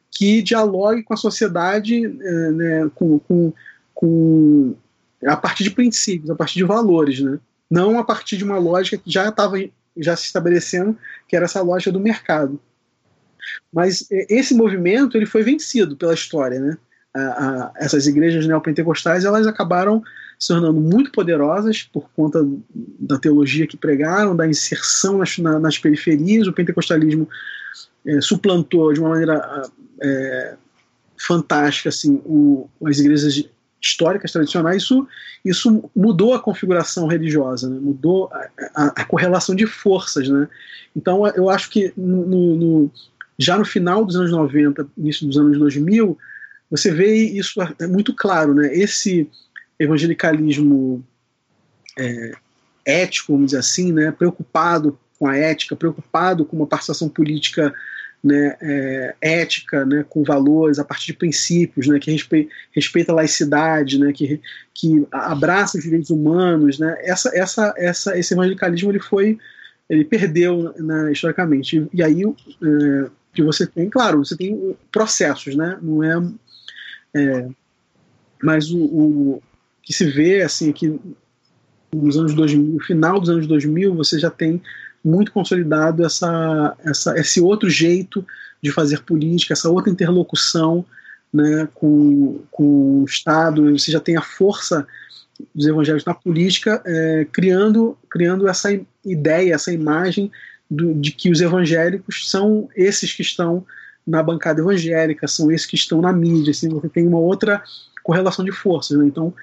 que 0.10 0.42
dialogue 0.42 1.04
com 1.04 1.14
a 1.14 1.18
sociedade 1.18 2.04
é, 2.04 2.52
né, 2.52 2.92
com, 2.96 3.20
com, 3.20 3.54
com, 3.94 4.76
a 5.24 5.38
partir 5.38 5.66
de 5.66 5.70
princípios, 5.70 6.32
a 6.32 6.36
partir 6.36 6.56
de 6.56 6.64
valores, 6.64 7.20
né? 7.20 7.40
não 7.70 8.00
a 8.00 8.04
partir 8.04 8.36
de 8.36 8.44
uma 8.44 8.58
lógica 8.58 8.98
que 8.98 9.12
já 9.12 9.30
estava 9.30 9.58
já 9.96 10.16
se 10.16 10.26
estabelecendo, 10.26 10.98
que 11.28 11.36
era 11.36 11.46
essa 11.46 11.62
lógica 11.62 11.92
do 11.92 12.00
mercado. 12.00 12.60
Mas 13.72 14.08
é, 14.12 14.26
esse 14.28 14.56
movimento 14.56 15.16
ele 15.16 15.28
foi 15.28 15.44
vencido 15.44 15.96
pela 15.96 16.16
história, 16.16 16.60
né? 16.60 16.76
a, 17.16 17.20
a, 17.20 17.72
essas 17.76 18.08
igrejas 18.08 18.48
neopentecostais 18.48 19.26
elas 19.26 19.46
acabaram 19.46 20.02
se 20.40 20.48
tornando 20.48 20.80
muito 20.80 21.12
poderosas 21.12 21.84
por 21.84 22.10
conta 22.16 22.48
da 22.74 23.20
teologia 23.20 23.68
que 23.68 23.76
pregaram, 23.76 24.36
da 24.36 24.48
inserção 24.48 25.18
nas, 25.18 25.38
na, 25.38 25.60
nas 25.60 25.78
periferias. 25.78 26.48
O 26.48 26.54
pentecostalismo 26.54 27.28
é, 28.08 28.22
suplantou 28.22 28.94
de 28.94 29.02
uma 29.02 29.10
maneira 29.10 29.70
é, 30.02 30.56
fantástica 31.18 31.90
assim, 31.90 32.22
o, 32.26 32.70
as 32.86 33.00
igrejas 33.00 33.44
históricas 33.82 34.32
tradicionais. 34.32 34.84
Isso, 34.84 35.08
isso 35.44 35.92
mudou 35.94 36.34
a 36.34 36.40
configuração 36.40 37.06
religiosa, 37.06 37.70
né? 37.70 37.78
mudou 37.78 38.30
a, 38.32 38.50
a, 38.76 38.86
a, 39.02 39.06
correlação 39.06 39.54
de 39.54 39.66
forças. 39.66 40.30
Né? 40.30 40.48
Então, 40.96 41.28
eu 41.28 41.50
acho 41.50 41.70
que 41.70 41.92
no, 41.98 42.56
no, 42.56 42.92
já 43.38 43.58
no 43.58 43.66
final 43.66 44.06
dos 44.06 44.16
anos 44.16 44.32
90, 44.32 44.88
início 44.98 45.28
dos 45.28 45.38
anos 45.38 45.60
2000, 45.60 46.18
você 46.72 46.92
vê 46.92 47.14
isso 47.16 47.60
é 47.80 47.88
muito 47.88 48.14
claro, 48.14 48.54
né? 48.54 48.72
Esse 48.72 49.28
evangelicalismo 49.80 51.04
é, 51.98 52.32
ético, 52.86 53.34
vamos 53.34 53.48
dizer 53.48 53.60
assim, 53.60 53.92
né? 53.92 54.12
Preocupado 54.12 55.00
com 55.18 55.28
a 55.28 55.36
ética, 55.36 55.76
preocupado 55.76 56.46
com 56.46 56.58
uma 56.58 56.68
participação 56.68 57.10
política 57.10 57.74
né, 58.24 58.58
é, 58.62 59.16
ética, 59.22 59.86
né, 59.86 60.06
com 60.08 60.24
valores, 60.24 60.80
a 60.80 60.84
partir 60.84 61.08
de 61.08 61.14
princípios, 61.14 61.88
né, 61.88 62.00
que 62.00 62.12
respeita, 62.12 62.52
respeita 62.72 63.12
a 63.12 63.16
laicidade, 63.16 63.98
né, 63.98 64.12
que, 64.12 64.42
que 64.74 65.08
abraça 65.12 65.78
os 65.78 65.84
direitos 65.84 66.10
humanos, 66.10 66.80
né, 66.80 66.98
essa, 67.02 67.32
essa, 67.34 67.74
essa, 67.78 68.18
esse 68.18 68.34
evangelicalismo 68.34 68.92
ele 68.92 69.00
foi, 69.00 69.38
ele 69.90 70.04
perdeu 70.04 70.74
né, 70.78 71.12
historicamente. 71.12 71.78
E, 71.78 71.98
e 71.98 72.04
aí 72.04 72.24
é, 72.24 73.10
que 73.34 73.44
você 73.44 73.66
tem, 73.66 73.90
claro, 73.90 74.24
você 74.24 74.36
tem 74.36 74.76
processos, 74.92 75.56
né, 75.56 75.78
não 75.82 76.04
é 76.04 76.22
é, 77.16 77.48
mas 78.42 78.70
o, 78.72 78.84
o, 78.84 79.44
que 79.90 79.94
se 79.96 80.06
vê 80.06 80.44
assim 80.44 80.72
que 80.72 81.00
nos 81.92 82.16
anos 82.16 82.36
2000, 82.36 82.74
no 82.74 82.80
final 82.80 83.20
dos 83.20 83.28
anos 83.28 83.48
2000, 83.48 83.96
você 83.96 84.20
já 84.20 84.30
tem 84.30 84.62
muito 85.04 85.32
consolidado 85.32 86.06
essa, 86.06 86.78
essa, 86.86 87.20
esse 87.20 87.42
outro 87.42 87.68
jeito 87.68 88.24
de 88.62 88.72
fazer 88.72 89.02
política, 89.02 89.54
essa 89.54 89.68
outra 89.68 89.92
interlocução 89.92 90.86
né, 91.34 91.68
com, 91.74 92.40
com 92.52 93.02
o 93.02 93.06
Estado, 93.06 93.72
você 93.72 93.92
já 93.92 94.00
tem 94.00 94.16
a 94.16 94.22
força 94.22 94.86
dos 95.56 95.66
evangélicos 95.66 96.06
na 96.06 96.14
política, 96.14 96.84
é, 96.86 97.26
criando, 97.32 97.98
criando 98.12 98.48
essa 98.48 98.70
ideia, 99.04 99.56
essa 99.56 99.74
imagem 99.74 100.32
do, 100.70 100.94
de 100.94 101.12
que 101.12 101.32
os 101.32 101.42
evangélicos 101.42 102.30
são 102.30 102.70
esses 102.76 103.12
que 103.12 103.24
estão 103.24 103.66
na 104.06 104.22
bancada 104.22 104.62
evangélica, 104.62 105.28
são 105.28 105.52
esses 105.52 105.66
que 105.66 105.76
estão 105.76 106.00
na 106.00 106.14
mídia, 106.14 106.52
assim, 106.52 106.70
você 106.70 106.90
tem 106.90 107.08
uma 107.08 107.18
outra 107.18 107.64
correlação 108.04 108.46
de 108.46 108.52
forças. 108.52 108.96
Né? 108.96 109.08
Então, 109.08 109.34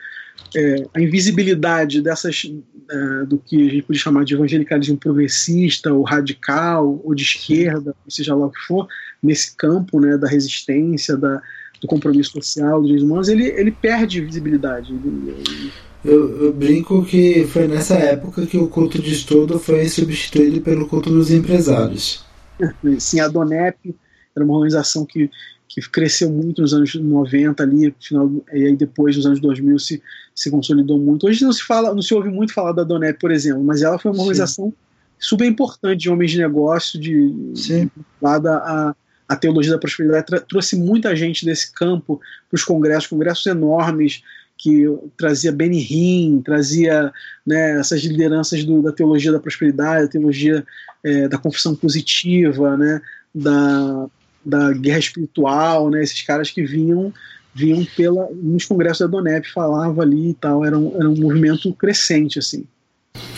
é, 0.54 0.86
a 0.94 1.00
invisibilidade 1.00 2.00
dessas 2.00 2.50
é, 2.90 3.24
do 3.24 3.38
que 3.38 3.56
a 3.66 3.70
gente 3.70 3.82
pode 3.82 3.98
chamar 3.98 4.24
de 4.24 4.34
evangelicalismo 4.34 4.96
progressista, 4.96 5.92
ou 5.92 6.02
radical, 6.02 7.00
ou 7.04 7.14
de 7.14 7.22
esquerda, 7.22 7.94
seja 8.08 8.34
lá 8.34 8.46
o 8.46 8.50
que 8.50 8.60
for, 8.60 8.86
nesse 9.22 9.56
campo 9.56 10.00
né, 10.00 10.16
da 10.16 10.28
resistência, 10.28 11.16
da, 11.16 11.42
do 11.80 11.86
compromisso 11.86 12.32
social, 12.32 12.78
dos 12.78 12.86
direitos 12.86 13.08
humanos, 13.08 13.28
ele, 13.28 13.44
ele 13.44 13.70
perde 13.70 14.20
visibilidade. 14.20 14.92
Ele, 14.92 15.72
eu, 16.04 16.44
eu, 16.44 16.52
brinco 16.52 17.04
que 17.04 17.44
foi 17.46 17.66
nessa 17.66 17.94
época 17.94 18.46
que 18.46 18.56
o 18.56 18.68
culto 18.68 19.00
de 19.00 19.12
estudo 19.12 19.58
foi 19.58 19.88
substituído 19.88 20.60
pelo 20.60 20.86
culto 20.86 21.10
dos 21.10 21.30
empresários. 21.32 22.24
Sim, 22.98 23.20
a 23.20 23.28
DONEP 23.28 23.94
era 24.34 24.44
uma 24.44 24.54
organização 24.54 25.04
que, 25.04 25.28
que 25.68 25.80
cresceu 25.90 26.30
muito 26.30 26.62
nos 26.62 26.72
anos 26.72 26.94
90 26.94 27.62
ali, 27.62 27.94
final, 28.00 28.30
e 28.52 28.64
aí 28.64 28.76
depois 28.76 29.16
nos 29.16 29.26
anos 29.26 29.40
2000 29.40 29.78
se, 29.78 30.02
se 30.34 30.50
consolidou 30.50 30.98
muito. 30.98 31.26
Hoje 31.26 31.44
não 31.44 31.52
se 31.52 31.62
fala, 31.62 31.94
não 31.94 32.02
se 32.02 32.14
ouve 32.14 32.28
muito 32.28 32.52
falar 32.52 32.72
da 32.72 32.84
Donep, 32.84 33.18
por 33.18 33.30
exemplo, 33.30 33.62
mas 33.62 33.82
ela 33.82 33.98
foi 33.98 34.10
uma 34.12 34.20
organização 34.20 34.66
Sim. 34.66 34.74
super 35.18 35.46
importante 35.46 36.00
de 36.00 36.10
homens 36.10 36.30
de 36.30 36.38
negócio, 36.38 37.00
de, 37.00 37.30
de 37.52 37.90
lada 38.22 38.56
a, 38.56 38.94
a 39.28 39.36
teologia 39.36 39.72
da 39.72 39.78
prosperidade, 39.78 40.26
trouxe 40.48 40.76
muita 40.76 41.14
gente 41.16 41.44
desse 41.44 41.72
campo 41.72 42.20
para 42.48 42.56
os 42.56 42.64
congressos, 42.64 43.08
congressos 43.08 43.46
enormes, 43.46 44.22
que 44.58 44.86
trazia 45.16 45.52
Benny 45.52 45.86
Hinn, 45.90 46.40
trazia 46.40 47.12
né, 47.46 47.78
essas 47.78 48.02
lideranças 48.02 48.64
do, 48.64 48.80
da 48.80 48.92
teologia 48.92 49.30
da 49.30 49.40
prosperidade, 49.40 50.06
da 50.06 50.10
teologia 50.10 50.64
é, 51.04 51.28
da 51.28 51.36
confissão 51.36 51.74
positiva, 51.74 52.76
né, 52.76 53.02
da, 53.34 54.08
da 54.46 54.72
guerra 54.72 55.00
espiritual, 55.00 55.90
né? 55.90 56.02
Esses 56.02 56.22
caras 56.22 56.50
que 56.50 56.64
vinham 56.64 57.12
vinham 57.54 57.86
pela 57.96 58.28
nos 58.34 58.66
congressos 58.66 59.00
da 59.00 59.06
Donep 59.06 59.50
falava 59.50 60.02
ali 60.02 60.30
e 60.30 60.34
tal, 60.34 60.62
era 60.62 60.78
um, 60.78 60.94
era 60.94 61.08
um 61.08 61.16
movimento 61.16 61.72
crescente 61.72 62.38
assim. 62.38 62.64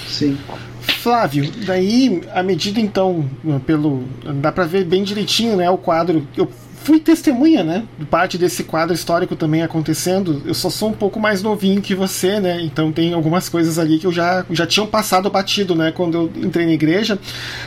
Sim. 0.09 0.37
Flávio, 0.81 1.49
daí, 1.65 2.23
à 2.33 2.43
medida 2.43 2.81
então, 2.81 3.29
pelo. 3.65 4.03
dá 4.41 4.51
para 4.51 4.65
ver 4.65 4.85
bem 4.85 5.05
direitinho 5.05 5.57
né, 5.57 5.71
o 5.71 5.79
quadro. 5.79 6.27
Eu 6.37 6.51
fui 6.83 7.01
testemunha, 7.01 7.63
né, 7.63 7.85
parte 8.11 8.39
desse 8.39 8.65
quadro 8.65 8.95
histórico 8.95 9.37
também 9.37 9.63
acontecendo. 9.63 10.43
Eu 10.45 10.55
só 10.55 10.71
sou 10.71 10.91
um 10.91 10.93
pouco 10.95 11.21
mais 11.21 11.43
novinho 11.43 11.83
que 11.83 11.95
você, 11.95 12.41
né? 12.41 12.61
Então 12.63 12.91
tem 12.93 13.13
algumas 13.13 13.49
coisas 13.49 13.79
ali 13.79 13.99
que 13.99 14.07
eu 14.07 14.13
já 14.13 14.45
já 14.51 14.67
tinham 14.67 14.87
passado 14.87 15.31
batido, 15.31 15.75
né, 15.75 15.93
quando 15.93 16.17
eu 16.17 16.33
entrei 16.43 16.67
na 16.67 16.73
igreja. 16.73 17.19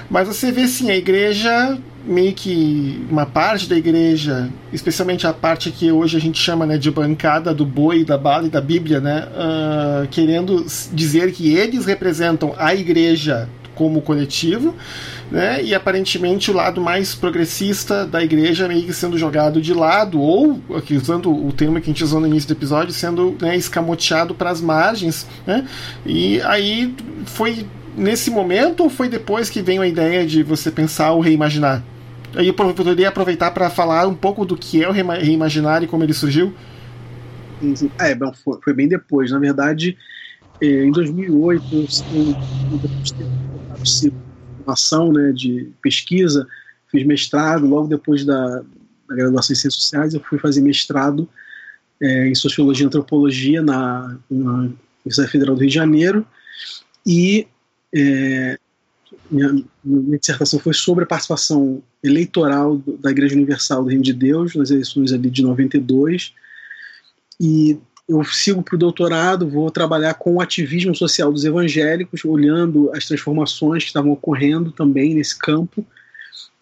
Mas 0.09 0.27
você 0.27 0.51
vê 0.51 0.63
assim, 0.63 0.89
a 0.89 0.95
igreja 0.95 1.77
meio 2.03 2.33
que 2.33 3.05
uma 3.09 3.25
parte 3.25 3.69
da 3.69 3.77
igreja, 3.77 4.49
especialmente 4.73 5.27
a 5.27 5.33
parte 5.33 5.69
que 5.71 5.91
hoje 5.91 6.17
a 6.17 6.19
gente 6.19 6.41
chama 6.41 6.65
né, 6.65 6.77
de 6.77 6.89
bancada 6.89 7.53
do 7.53 7.65
boi, 7.65 8.03
da 8.03 8.17
bala 8.17 8.47
e 8.47 8.49
da 8.49 8.59
Bíblia, 8.59 8.99
né, 8.99 9.27
uh, 9.27 10.07
querendo 10.07 10.65
dizer 10.91 11.31
que 11.31 11.53
eles 11.53 11.85
representam 11.85 12.53
a 12.57 12.73
igreja 12.73 13.47
como 13.81 13.99
coletivo, 13.99 14.75
né? 15.31 15.63
E 15.63 15.73
aparentemente 15.73 16.51
o 16.51 16.53
lado 16.53 16.79
mais 16.79 17.15
progressista 17.15 18.05
da 18.05 18.23
igreja 18.23 18.67
meio 18.67 18.83
que 18.83 18.93
sendo 18.93 19.17
jogado 19.17 19.59
de 19.59 19.73
lado, 19.73 20.21
ou, 20.21 20.61
aqui, 20.75 20.95
usando 20.95 21.33
o 21.33 21.51
termo 21.51 21.81
que 21.81 21.89
a 21.89 21.91
gente 21.91 22.03
usou 22.03 22.19
no 22.19 22.27
início 22.27 22.47
do 22.47 22.53
episódio, 22.53 22.93
sendo 22.93 23.35
né, 23.41 23.57
escamoteado 23.57 24.35
para 24.35 24.51
as 24.51 24.61
margens, 24.61 25.25
né? 25.47 25.67
E 26.05 26.39
aí 26.41 26.93
foi 27.25 27.65
nesse 27.97 28.29
momento 28.29 28.83
ou 28.83 28.89
foi 28.89 29.09
depois 29.09 29.49
que 29.49 29.63
veio 29.63 29.81
a 29.81 29.87
ideia 29.87 30.23
de 30.27 30.43
você 30.43 30.69
pensar 30.69 31.13
o 31.13 31.19
reimaginar? 31.19 31.83
Aí 32.35 32.49
eu 32.49 32.53
poderia 32.53 33.09
aproveitar 33.09 33.49
para 33.49 33.67
falar 33.71 34.05
um 34.05 34.13
pouco 34.13 34.45
do 34.45 34.55
que 34.55 34.83
é 34.83 34.87
o 34.87 34.91
reimaginar 34.91 35.81
e 35.81 35.87
como 35.87 36.03
ele 36.03 36.13
surgiu? 36.13 36.53
É, 37.99 38.13
bom, 38.13 38.31
foi, 38.63 38.75
bem 38.75 38.87
depois. 38.87 39.31
Na 39.31 39.39
verdade, 39.39 39.97
em 40.61 40.91
2008, 40.91 41.65
eu, 41.73 41.81
eu, 41.81 42.31
formação 44.57 45.11
né, 45.11 45.31
de 45.31 45.71
pesquisa, 45.81 46.47
fiz 46.89 47.05
mestrado, 47.05 47.65
logo 47.65 47.87
depois 47.87 48.23
da, 48.23 48.61
da 49.09 49.15
graduação 49.15 49.53
em 49.53 49.57
Ciências 49.57 49.75
Sociais, 49.75 50.13
eu 50.13 50.19
fui 50.19 50.37
fazer 50.37 50.61
mestrado 50.61 51.27
é, 51.99 52.27
em 52.27 52.35
Sociologia 52.35 52.85
e 52.85 52.87
Antropologia 52.87 53.61
na, 53.61 54.17
na, 54.29 54.69
Universidade 55.03 55.31
Federal 55.31 55.55
do 55.55 55.61
Rio 55.61 55.69
de 55.69 55.75
Janeiro, 55.75 56.27
e 57.05 57.47
é, 57.93 58.59
minha, 59.31 59.63
minha, 59.83 60.19
dissertação 60.19 60.59
foi 60.59 60.73
sobre 60.73 61.03
a 61.03 61.07
participação 61.07 61.81
eleitoral 62.03 62.77
da 62.99 63.09
Igreja 63.09 63.35
Universal 63.35 63.83
do 63.83 63.89
Reino 63.89 64.03
de 64.03 64.13
Deus 64.13 64.55
nas 64.55 64.69
eleições 64.69 65.11
ali 65.11 65.29
de 65.29 65.41
92, 65.41 66.33
e 67.39 67.79
eu 68.11 68.23
sigo 68.25 68.61
para 68.61 68.75
o 68.75 68.77
doutorado, 68.77 69.49
vou 69.49 69.71
trabalhar 69.71 70.15
com 70.15 70.35
o 70.35 70.41
ativismo 70.41 70.93
social 70.93 71.31
dos 71.31 71.45
evangélicos, 71.45 72.25
olhando 72.25 72.91
as 72.93 73.05
transformações 73.05 73.83
que 73.83 73.89
estavam 73.89 74.11
ocorrendo 74.11 74.71
também 74.71 75.15
nesse 75.15 75.37
campo, 75.39 75.85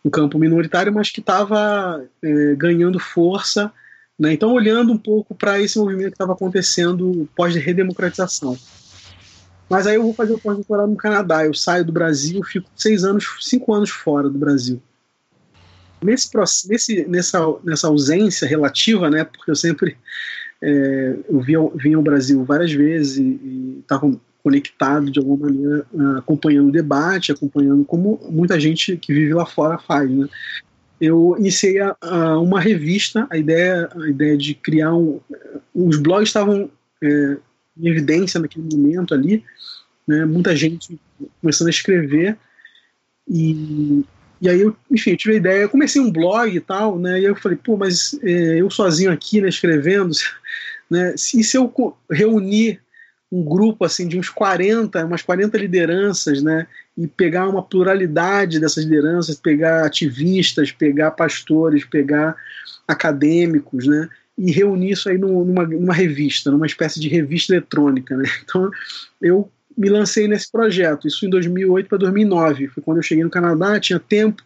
um 0.06 0.12
campo 0.12 0.38
minoritário, 0.38 0.93
mas 0.93 1.10
que 1.10 1.20
estava 1.20 2.06
é, 2.22 2.56
ganhando 2.56 3.00
força. 3.00 3.72
Né? 4.18 4.34
Então, 4.34 4.54
olhando 4.54 4.93
um 4.93 4.97
pouco 4.97 5.34
para 5.34 5.60
esse 5.60 5.80
movimento 5.80 6.10
que 6.10 6.16
estava 6.16 6.34
acontecendo 6.34 7.28
pós-redemocratização. 7.36 8.56
Mas 9.68 9.88
aí 9.88 9.95
eu 9.95 10.04
vou 10.04 10.14
fazer 10.14 10.34
o 10.34 10.39
pós-doutorado 10.39 10.89
no 10.89 10.97
Canadá. 10.97 11.45
Eu 11.45 11.54
saio 11.54 11.84
do 11.84 11.91
Brasil, 11.91 12.43
fico 12.43 12.70
seis 12.76 13.04
anos, 13.04 13.38
cinco 13.41 13.74
anos 13.74 13.89
fora 13.89 14.30
do 14.30 14.38
Brasil. 14.38 14.80
Nesse, 16.02 16.30
nesse, 16.68 17.06
nessa, 17.08 17.39
nessa 17.64 17.88
ausência 17.88 18.47
relativa, 18.47 19.10
né, 19.10 19.24
porque 19.24 19.50
eu 19.50 19.56
sempre 19.56 19.97
é, 20.62 21.18
eu 21.30 21.39
via, 21.39 21.60
vinha 21.76 21.97
ao 21.97 22.03
Brasil 22.03 22.43
várias 22.43 22.72
vezes 22.72 23.18
e 23.18 23.80
estava 23.80 24.12
conectado 24.43 25.12
de 25.12 25.20
alguma 25.20 25.47
maneira, 25.47 25.86
uh, 25.93 26.18
acompanhando 26.18 26.70
o 26.70 26.72
debate, 26.72 27.32
acompanhando 27.32 27.84
como 27.86 28.20
muita 28.30 28.60
gente 28.60 28.97
que 28.97 29.14
vive 29.14 29.34
lá 29.34 29.45
fora 29.45 29.78
faz. 29.78 30.10
Né? 30.10 30.28
Eu 30.99 31.36
iniciei 31.38 31.80
a, 31.80 31.95
a 32.01 32.39
uma 32.39 32.60
revista, 32.60 33.28
a 33.30 33.38
ideia, 33.38 33.89
a 33.95 34.10
ideia 34.10 34.38
de 34.38 34.53
criar 34.53 34.93
um. 34.93 35.20
Os 35.74 35.97
blogs 35.97 36.30
estavam 36.30 36.70
é, 37.01 37.38
em 37.78 37.88
evidência 37.88 38.39
naquele 38.39 38.68
momento 38.76 39.14
ali, 39.14 39.43
né? 40.07 40.26
muita 40.26 40.55
gente 40.55 40.99
começando 41.41 41.68
a 41.68 41.72
escrever. 41.72 42.38
E, 43.28 44.03
e 44.42 44.50
aí 44.50 44.62
eu, 44.62 44.76
enfim, 44.90 45.12
eu 45.12 45.18
tive 45.18 45.34
a 45.34 45.38
ideia, 45.38 45.62
eu 45.64 45.70
comecei 45.70 46.02
um 46.02 46.12
blog 46.12 46.56
e 46.56 46.60
tal, 46.60 46.98
né? 46.98 47.20
E 47.20 47.26
eu 47.26 47.36
falei, 47.36 47.58
pô, 47.58 47.76
mas 47.76 48.18
é, 48.24 48.62
eu 48.62 48.70
sozinho 48.70 49.12
aqui, 49.12 49.42
né, 49.42 49.50
escrevendo, 49.50 50.12
né? 50.90 51.14
Se, 51.18 51.44
se 51.44 51.58
eu 51.58 51.72
reunir 52.10 52.80
um 53.32 53.44
grupo 53.44 53.86
assim 53.86 54.08
de 54.08 54.18
uns 54.18 54.30
40, 54.30 55.06
umas 55.06 55.22
40 55.22 55.58
lideranças, 55.58 56.42
né, 56.42 56.66
e 56.98 57.08
pegar 57.08 57.48
uma 57.48 57.62
pluralidade 57.62 58.60
dessas 58.60 58.84
lideranças, 58.84 59.36
pegar 59.36 59.86
ativistas, 59.86 60.72
pegar 60.72 61.12
pastores, 61.12 61.86
pegar 61.86 62.36
acadêmicos, 62.88 63.86
né, 63.86 64.10
e 64.38 64.52
reunir 64.52 64.92
isso 64.92 65.10
aí 65.10 65.18
numa, 65.18 65.66
numa 65.66 65.94
revista, 65.94 66.50
numa 66.50 66.66
espécie 66.66 67.00
de 67.00 67.08
revista 67.08 67.54
eletrônica, 67.54 68.18
né. 68.18 68.28
Então 68.44 68.72
eu 69.22 69.50
me 69.80 69.88
lancei 69.88 70.28
nesse 70.28 70.52
projeto, 70.52 71.08
isso 71.08 71.26
em 71.26 71.30
2008 71.30 71.88
para 71.88 71.98
2009, 72.00 72.68
foi 72.68 72.84
quando 72.84 72.98
eu 72.98 73.04
cheguei 73.04 73.24
no 73.24 73.30
Canadá, 73.30 73.80
tinha 73.80 73.98
tempo 73.98 74.44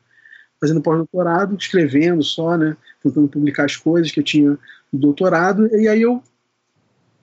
fazendo 0.62 0.80
pós-doutorado, 0.80 1.58
escrevendo 1.60 2.22
só, 2.22 2.56
né, 2.56 2.78
tentando 3.02 3.28
publicar 3.28 3.66
as 3.66 3.76
coisas 3.76 4.12
que 4.12 4.20
eu 4.20 4.24
tinha 4.24 4.52
no 4.92 5.00
doutorado, 5.00 5.68
e 5.76 5.88
aí 5.88 6.04
eu 6.04 6.22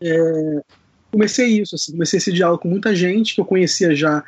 é, 0.03 0.61
comecei 1.13 1.61
isso, 1.61 1.77
assim, 1.77 1.93
comecei 1.93 2.19
esse 2.19 2.33
diálogo 2.33 2.63
com 2.63 2.69
muita 2.69 2.93
gente 2.97 3.33
que 3.33 3.41
eu 3.41 3.45
conhecia 3.45 3.95
já 3.95 4.25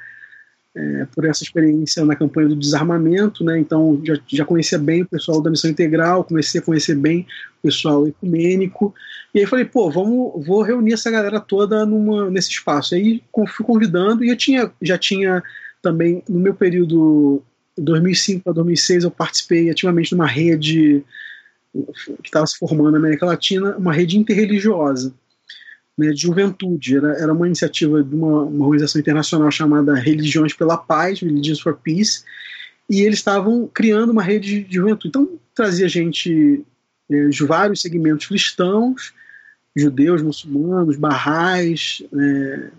é, 0.74 1.06
por 1.14 1.24
essa 1.24 1.42
experiência 1.42 2.04
na 2.04 2.16
campanha 2.16 2.48
do 2.48 2.56
desarmamento, 2.56 3.44
né? 3.44 3.58
Então 3.58 4.00
já, 4.04 4.18
já 4.26 4.44
conhecia 4.44 4.78
bem 4.78 5.02
o 5.02 5.08
pessoal 5.08 5.42
da 5.42 5.50
missão 5.50 5.70
integral, 5.70 6.24
comecei 6.24 6.60
a 6.60 6.64
conhecer 6.64 6.94
bem 6.94 7.26
o 7.58 7.66
pessoal 7.66 8.06
ecumênico, 8.06 8.94
e 9.34 9.40
aí 9.40 9.46
falei, 9.46 9.64
pô, 9.64 9.90
vamos, 9.90 10.44
vou 10.46 10.62
reunir 10.62 10.94
essa 10.94 11.10
galera 11.10 11.40
toda 11.40 11.84
numa, 11.86 12.30
nesse 12.30 12.50
espaço. 12.50 12.94
Aí 12.94 13.22
fui 13.48 13.64
convidando 13.64 14.24
e 14.24 14.28
eu 14.28 14.36
tinha, 14.36 14.70
já 14.80 14.98
tinha 14.98 15.42
também 15.80 16.22
no 16.28 16.38
meu 16.38 16.54
período 16.54 17.42
2005 17.76 18.44
para 18.44 18.52
2006 18.52 19.04
eu 19.04 19.10
participei 19.10 19.70
ativamente 19.70 20.10
de 20.10 20.14
uma 20.14 20.26
rede 20.26 21.04
que 21.72 22.28
estava 22.28 22.46
se 22.46 22.58
formando 22.58 22.92
na 22.92 22.98
América 22.98 23.24
Latina, 23.24 23.76
uma 23.76 23.92
rede 23.92 24.18
interreligiosa 24.18 25.14
né, 25.96 26.10
de 26.10 26.20
juventude. 26.20 26.96
Era, 26.96 27.12
era 27.18 27.32
uma 27.32 27.46
iniciativa 27.46 28.02
de 28.02 28.14
uma, 28.14 28.42
uma 28.42 28.64
organização 28.66 29.00
internacional 29.00 29.50
chamada 29.50 29.94
Religiões 29.94 30.52
pela 30.54 30.76
Paz, 30.76 31.20
Religions 31.20 31.60
for 31.60 31.74
Peace, 31.74 32.24
e 32.88 33.02
eles 33.02 33.18
estavam 33.18 33.68
criando 33.72 34.10
uma 34.10 34.22
rede 34.22 34.64
de 34.64 34.74
juventude. 34.74 35.08
Então, 35.08 35.38
trazia 35.54 35.88
gente 35.88 36.64
é, 37.10 37.28
de 37.28 37.44
vários 37.44 37.80
segmentos 37.80 38.26
cristãos, 38.26 39.12
judeus, 39.74 40.22
muçulmanos, 40.22 40.96
barrais, 40.96 42.02
é, 42.14 42.70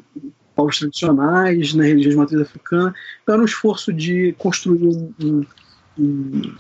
povos 0.56 0.78
tradicionais, 0.78 1.74
né, 1.74 1.88
religiões 1.88 2.14
de 2.14 2.20
matriz 2.20 2.42
africana. 2.42 2.94
Então, 3.22 3.34
era 3.34 3.42
um 3.42 3.46
esforço 3.46 3.92
de 3.92 4.34
construir 4.38 4.88
um, 4.88 5.14
um, 5.20 5.46
um, 5.98 6.56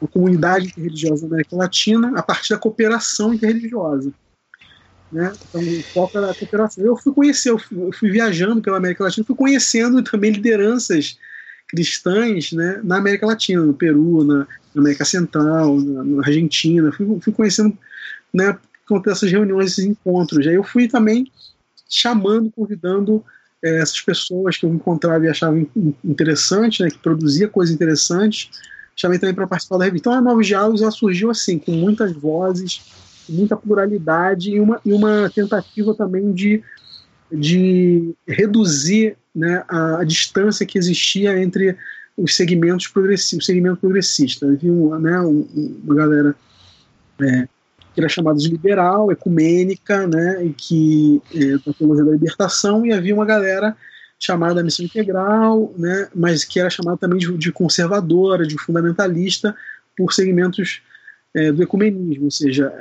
uma 0.00 0.08
comunidade 0.08 0.72
religiosa 0.76 1.26
na 1.26 1.34
América 1.34 1.56
Latina 1.56 2.12
a 2.16 2.22
partir 2.22 2.54
da 2.54 2.58
cooperação 2.58 3.34
interreligiosa. 3.34 4.12
Né? 5.10 5.32
Então, 5.48 5.62
o 5.62 5.82
foco 5.92 6.18
era 6.18 6.30
a 6.30 6.34
cooperação. 6.34 6.84
Eu 6.84 6.96
fui 6.96 7.12
conhecer, 7.12 7.50
eu 7.50 7.58
fui, 7.58 7.78
eu 7.78 7.92
fui, 7.92 8.10
viajando 8.10 8.60
pela 8.60 8.76
América 8.76 9.04
Latina, 9.04 9.26
fui 9.26 9.36
conhecendo 9.36 10.02
também 10.02 10.32
lideranças 10.32 11.18
cristãs 11.68 12.52
né, 12.52 12.80
na 12.82 12.96
América 12.96 13.26
Latina, 13.26 13.62
no 13.62 13.74
Peru, 13.74 14.24
na, 14.24 14.38
na 14.74 14.80
América 14.80 15.04
Central, 15.04 15.76
na, 15.80 16.04
na 16.04 16.26
Argentina. 16.26 16.92
Fui, 16.92 17.06
fui, 17.20 17.32
conhecendo 17.32 17.76
né, 18.32 18.58
com 18.86 19.02
essas 19.06 19.30
reuniões, 19.30 19.72
esses 19.72 19.84
encontros. 19.84 20.46
Aí 20.46 20.54
eu 20.54 20.64
fui 20.64 20.88
também 20.88 21.30
chamando, 21.88 22.50
convidando 22.50 23.24
é, 23.62 23.80
essas 23.80 24.00
pessoas 24.00 24.56
que 24.56 24.66
eu 24.66 24.70
encontrava 24.72 25.24
e 25.24 25.28
achava 25.28 25.58
interessante, 26.04 26.82
né, 26.82 26.90
que 26.90 26.98
produzia 26.98 27.48
coisas 27.48 27.74
interessantes, 27.74 28.50
chamei 28.94 29.18
também 29.18 29.34
para 29.34 29.46
participar 29.46 29.78
da 29.78 29.84
revista. 29.84 30.08
Então, 30.08 30.18
a 30.18 30.22
Novos 30.22 30.46
Diálogos 30.46 30.82
ela 30.82 30.90
surgiu 30.90 31.30
assim, 31.30 31.58
com 31.58 31.72
muitas 31.72 32.12
vozes, 32.12 32.82
muita 33.28 33.56
pluralidade 33.56 34.50
e 34.50 34.60
uma, 34.60 34.80
e 34.84 34.92
uma 34.92 35.30
tentativa 35.34 35.94
também 35.94 36.32
de, 36.32 36.62
de 37.30 38.14
reduzir 38.26 39.16
né, 39.34 39.64
a, 39.68 40.00
a 40.00 40.04
distância 40.04 40.66
que 40.66 40.78
existia 40.78 41.40
entre 41.40 41.76
os 42.16 42.34
segmentos 42.34 42.88
progressistas, 42.88 43.44
o 43.44 43.46
segmento 43.46 43.76
progressista. 43.76 44.46
Havia 44.46 44.72
uma, 44.72 44.98
né, 44.98 45.20
uma 45.20 45.94
galera 45.94 46.34
é, 47.20 47.48
que 47.94 48.00
era 48.00 48.08
chamada 48.08 48.38
de 48.38 48.48
liberal, 48.48 49.10
ecumênica, 49.12 50.06
né, 50.06 50.44
e 50.44 50.52
que 50.52 51.22
é, 51.34 51.58
da 51.64 51.72
teologia 51.72 52.04
da 52.04 52.12
libertação, 52.12 52.84
e 52.84 52.92
havia 52.92 53.14
uma 53.14 53.24
galera 53.24 53.76
chamada 54.18 54.64
missão 54.64 54.84
integral, 54.84 55.72
né, 55.76 56.08
mas 56.14 56.44
que 56.44 56.58
era 56.58 56.68
chamada 56.68 56.96
também 56.96 57.18
de, 57.18 57.36
de 57.36 57.52
conservadora, 57.52 58.46
de 58.46 58.58
fundamentalista, 58.58 59.54
por 59.96 60.12
segmentos 60.12 60.80
é, 61.34 61.52
do 61.52 61.62
ecumenismo, 61.62 62.24
ou 62.24 62.30
seja, 62.30 62.72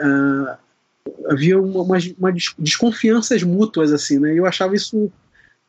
havia 1.29 1.59
uma, 1.59 1.97
uma, 2.17 2.33
desconfianças 2.57 3.43
mútuas 3.43 3.91
assim, 3.91 4.19
né? 4.19 4.33
Eu 4.33 4.45
achava 4.45 4.75
isso 4.75 5.11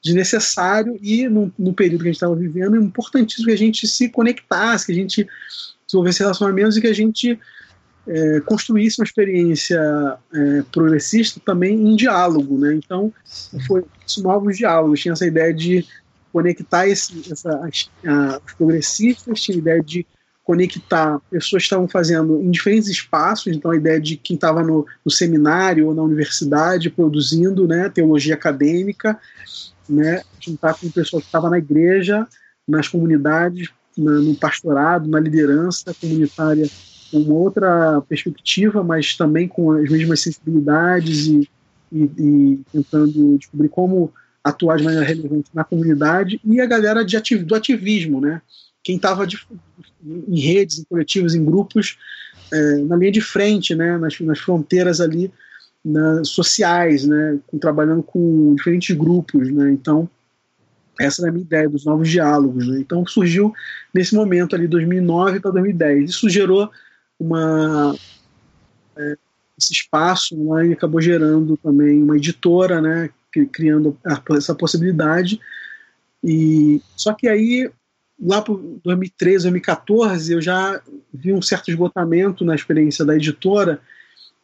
desnecessário 0.03 0.97
e 1.03 1.29
no, 1.29 1.53
no 1.59 1.73
período 1.73 2.03
que 2.03 2.09
a 2.09 2.13
gente 2.13 2.17
estava 2.17 2.37
vivendo 2.37 2.77
é 2.77 2.79
importantíssimo 2.79 3.47
que 3.47 3.53
a 3.53 3.59
gente 3.59 3.87
se 3.87 4.09
conectasse, 4.09 4.87
que 4.87 4.93
a 4.93 4.95
gente 4.95 5.27
desenvolvesse 5.87 6.21
relacionamentos 6.21 6.77
e 6.77 6.81
que 6.81 6.87
a 6.87 6.93
gente 6.93 7.39
é, 8.07 8.41
construísse 8.41 9.01
uma 9.01 9.05
experiência 9.05 9.81
é, 10.33 10.63
progressista 10.73 11.41
também 11.45 11.75
em 11.75 11.97
diálogo, 11.97 12.59
né? 12.59 12.75
Então, 12.75 13.13
foi 13.67 13.85
novos 14.19 14.57
diálogos. 14.57 15.01
Tinha 15.01 15.13
essa 15.13 15.27
ideia 15.27 15.53
de 15.53 15.85
conectar 16.33 16.87
esse, 16.87 17.31
essa, 17.31 17.51
a, 17.51 18.41
os 18.47 18.53
progressistas, 18.55 19.41
tinha 19.41 19.57
a 19.57 19.59
ideia 19.59 19.83
de 19.83 20.07
conectar 20.49 21.21
pessoas 21.31 21.63
que 21.63 21.67
estavam 21.67 21.87
fazendo 21.87 22.41
em 22.41 22.51
diferentes 22.51 22.89
espaços, 22.89 23.55
então 23.55 23.71
a 23.71 23.77
ideia 23.77 24.01
de 24.01 24.17
quem 24.17 24.35
estava 24.35 24.63
no, 24.63 24.87
no, 25.05 25.11
seminário 25.11 25.89
ou 25.89 25.95
na 25.95 26.03
universidade 26.03 26.89
produzindo 26.89 27.69
né, 27.69 27.91
teologia 27.91 28.33
acadêmica, 28.33 29.19
né, 29.87 30.23
juntar 30.41 30.73
com 30.73 30.87
o 30.87 30.91
pessoal 30.91 31.21
que 31.21 31.29
estava 31.29 31.51
na 31.51 31.59
igreja, 31.59 32.27
nas 32.67 32.89
comunidades, 32.89 33.69
na, 33.95 34.13
no 34.13 34.35
pastorado, 34.37 35.07
na 35.07 35.21
liderança 35.21 35.93
comunitária, 36.01 36.67
com 37.11 37.19
uma 37.19 37.35
outra 37.35 38.01
perspectiva, 38.09 38.83
mas 38.83 39.19
também 39.19 39.47
com 39.47 39.73
as 39.73 39.91
mesmas 39.91 40.23
sensibilidades 40.23 41.27
e, 41.27 41.51
e, 41.93 42.03
e 42.19 42.61
tentando 42.73 43.37
descobrir 43.37 43.69
como 43.69 44.11
atuar 44.43 44.79
de 44.79 44.85
maneira 44.85 45.05
relevante 45.05 45.51
na 45.53 45.63
comunidade, 45.63 46.41
e 46.43 46.59
a 46.59 46.65
galera 46.65 47.05
de 47.05 47.37
do 47.37 47.55
ativismo, 47.55 48.19
né? 48.19 48.41
Quem 48.83 48.97
estava 48.97 49.27
em 50.05 50.41
redes, 50.41 50.79
em 50.79 50.85
coletivos, 50.85 51.35
em 51.35 51.45
grupos, 51.45 51.99
é, 52.53 52.77
na 52.79 52.97
linha 52.97 53.13
de 53.13 53.21
frente, 53.21 53.75
né, 53.75 53.99
nas, 53.99 54.19
nas 54.21 54.39
fronteiras 54.39 55.01
ali 55.01 55.33
na, 55.85 56.25
sociais, 56.25 57.05
né, 57.05 57.39
com, 57.47 57.59
trabalhando 57.59 58.03
com 58.03 58.55
diferentes 58.55 58.97
grupos. 58.97 59.53
Né, 59.53 59.71
então, 59.73 60.09
essa 60.99 61.23
era 61.23 61.31
a 61.31 61.33
minha 61.33 61.45
ideia 61.45 61.69
dos 61.69 61.85
novos 61.85 62.09
diálogos. 62.09 62.67
Né, 62.67 62.79
então, 62.81 63.07
surgiu 63.07 63.53
nesse 63.93 64.15
momento 64.15 64.55
ali, 64.55 64.67
2009 64.67 65.41
para 65.41 65.51
2010. 65.51 66.11
Isso 66.11 66.29
gerou 66.29 66.71
uma, 67.19 67.95
é, 68.97 69.17
esse 69.59 69.73
espaço 69.73 70.43
lá 70.49 70.65
e 70.65 70.73
acabou 70.73 71.01
gerando 71.01 71.57
também 71.57 72.03
uma 72.03 72.17
editora, 72.17 72.81
né, 72.81 73.11
criando 73.53 73.97
essa 74.31 74.55
possibilidade. 74.55 75.41
E 76.23 76.81
só 76.97 77.13
que 77.13 77.29
aí 77.29 77.71
lá 78.21 78.43
por 78.43 78.59
2013, 78.83 79.45
2014, 79.45 80.33
eu 80.33 80.41
já 80.41 80.81
vi 81.13 81.33
um 81.33 81.43
certo 81.43 81.71
esgotamento 81.71 82.45
na 82.45 82.55
experiência 82.55 83.05
da 83.05 83.15
editora 83.15 83.81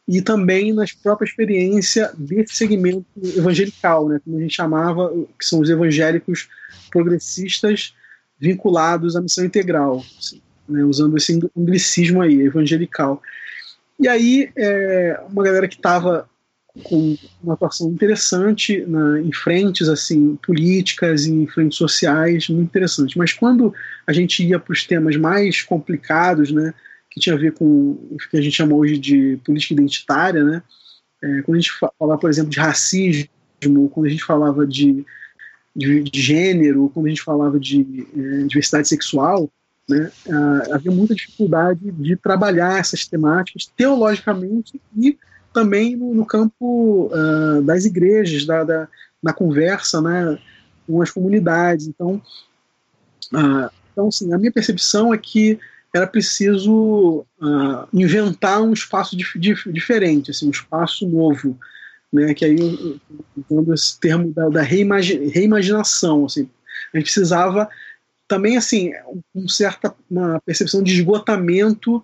e 0.07 0.21
também 0.21 0.71
na 0.71 0.85
própria 1.01 1.27
experiência 1.27 2.11
desse 2.17 2.55
segmento 2.55 3.05
evangelical, 3.23 4.07
né, 4.07 4.19
como 4.23 4.37
a 4.37 4.41
gente 4.41 4.55
chamava, 4.55 5.11
que 5.37 5.45
são 5.45 5.59
os 5.59 5.69
evangélicos 5.69 6.47
progressistas 6.91 7.93
vinculados 8.39 9.15
à 9.15 9.21
missão 9.21 9.43
integral, 9.43 10.03
né, 10.69 10.83
usando 10.83 11.17
esse 11.17 11.39
anglicismo 11.57 12.21
aí, 12.21 12.41
evangelical. 12.41 13.21
E 13.99 14.07
aí, 14.07 14.51
é, 14.55 15.19
uma 15.29 15.43
galera 15.43 15.67
que 15.67 15.75
estava 15.75 16.29
com 16.83 17.17
uma 17.41 17.53
atuação 17.53 17.89
interessante 17.89 18.85
em 19.23 19.31
frentes 19.31 19.87
assim 19.87 20.35
políticas 20.37 21.25
e 21.25 21.31
em 21.31 21.47
frentes 21.47 21.77
sociais 21.77 22.49
muito 22.49 22.67
interessante. 22.67 23.17
Mas 23.17 23.33
quando 23.33 23.73
a 24.05 24.11
gente 24.11 24.43
ia 24.43 24.59
para 24.59 24.73
os 24.73 24.83
temas 24.83 25.15
mais 25.15 25.61
complicados 25.61 26.51
né 26.51 26.73
que 27.09 27.19
tinha 27.19 27.35
a 27.35 27.39
ver 27.39 27.53
com 27.53 27.65
o 27.65 28.17
que 28.29 28.37
a 28.37 28.41
gente 28.41 28.55
chama 28.55 28.75
hoje 28.75 28.97
de 28.97 29.39
política 29.45 29.73
identitária 29.73 30.43
né 30.43 30.63
é, 31.23 31.41
quando 31.43 31.57
a 31.57 31.61
gente 31.61 31.71
falava 31.71 32.19
por 32.19 32.29
exemplo 32.29 32.49
de 32.49 32.59
racismo 32.59 33.29
quando 33.93 34.05
a 34.05 34.09
gente 34.09 34.23
falava 34.23 34.67
de, 34.67 35.05
de, 35.75 36.03
de 36.03 36.21
gênero 36.21 36.91
quando 36.93 37.05
a 37.05 37.09
gente 37.09 37.21
falava 37.21 37.57
de 37.59 38.05
é, 38.15 38.43
diversidade 38.47 38.87
sexual 38.87 39.49
né, 39.87 40.11
havia 40.71 40.91
muita 40.91 41.13
dificuldade 41.13 41.91
de 41.91 42.15
trabalhar 42.15 42.79
essas 42.79 43.05
temáticas 43.05 43.67
teologicamente 43.77 44.81
e 44.97 45.15
também 45.55 45.95
no, 45.95 46.13
no 46.13 46.25
campo 46.25 47.09
uh, 47.13 47.61
das 47.61 47.85
igrejas, 47.85 48.45
da, 48.45 48.65
da, 48.65 48.87
na 49.23 49.31
conversa 49.31 50.01
né, 50.01 50.37
com 50.85 51.01
as 51.01 51.09
comunidades. 51.09 51.87
Então, 51.87 52.21
uh, 53.33 53.71
então 53.93 54.09
assim, 54.09 54.33
a 54.33 54.37
minha 54.37 54.51
percepção 54.51 55.13
é 55.13 55.17
que 55.17 55.57
era 55.95 56.05
preciso 56.05 57.25
uh, 57.41 57.87
inventar 57.93 58.61
um 58.61 58.73
espaço 58.73 59.15
dif 59.15 59.39
dif 59.39 59.71
diferente, 59.71 60.29
assim, 60.29 60.47
um 60.47 60.51
espaço 60.51 61.07
novo, 61.07 61.57
né, 62.11 62.33
que 62.33 62.43
aí 62.43 62.99
usando 63.49 63.73
esse 63.73 63.97
termo 63.97 64.33
da, 64.33 64.49
da 64.49 64.61
reimagi 64.61 65.29
reimaginação, 65.29 66.25
assim, 66.25 66.49
a 66.93 66.97
gente 66.97 67.05
precisava 67.05 67.69
também 68.27 68.57
assim 68.57 68.91
um 69.33 69.47
certa 69.47 69.95
uma 70.11 70.41
percepção 70.41 70.83
de 70.83 70.93
esgotamento 70.93 72.03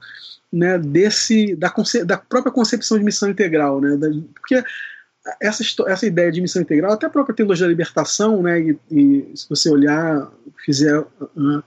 né, 0.51 0.77
desse 0.77 1.55
da, 1.55 1.73
da 2.05 2.17
própria 2.17 2.51
concepção 2.51 2.97
de 2.97 3.03
missão 3.03 3.29
integral, 3.29 3.79
né, 3.79 3.95
da, 3.95 4.09
porque 4.35 4.63
essa, 5.39 5.63
essa 5.87 6.05
ideia 6.05 6.31
de 6.31 6.41
missão 6.41 6.61
integral, 6.61 6.93
até 6.93 7.05
a 7.05 7.09
própria 7.09 7.35
teologia 7.35 7.65
da 7.65 7.71
libertação, 7.71 8.41
né, 8.41 8.59
e, 8.59 8.79
e 8.91 9.31
se 9.37 9.47
você 9.47 9.69
olhar, 9.69 10.31
fizer 10.65 10.93
a, 10.97 11.63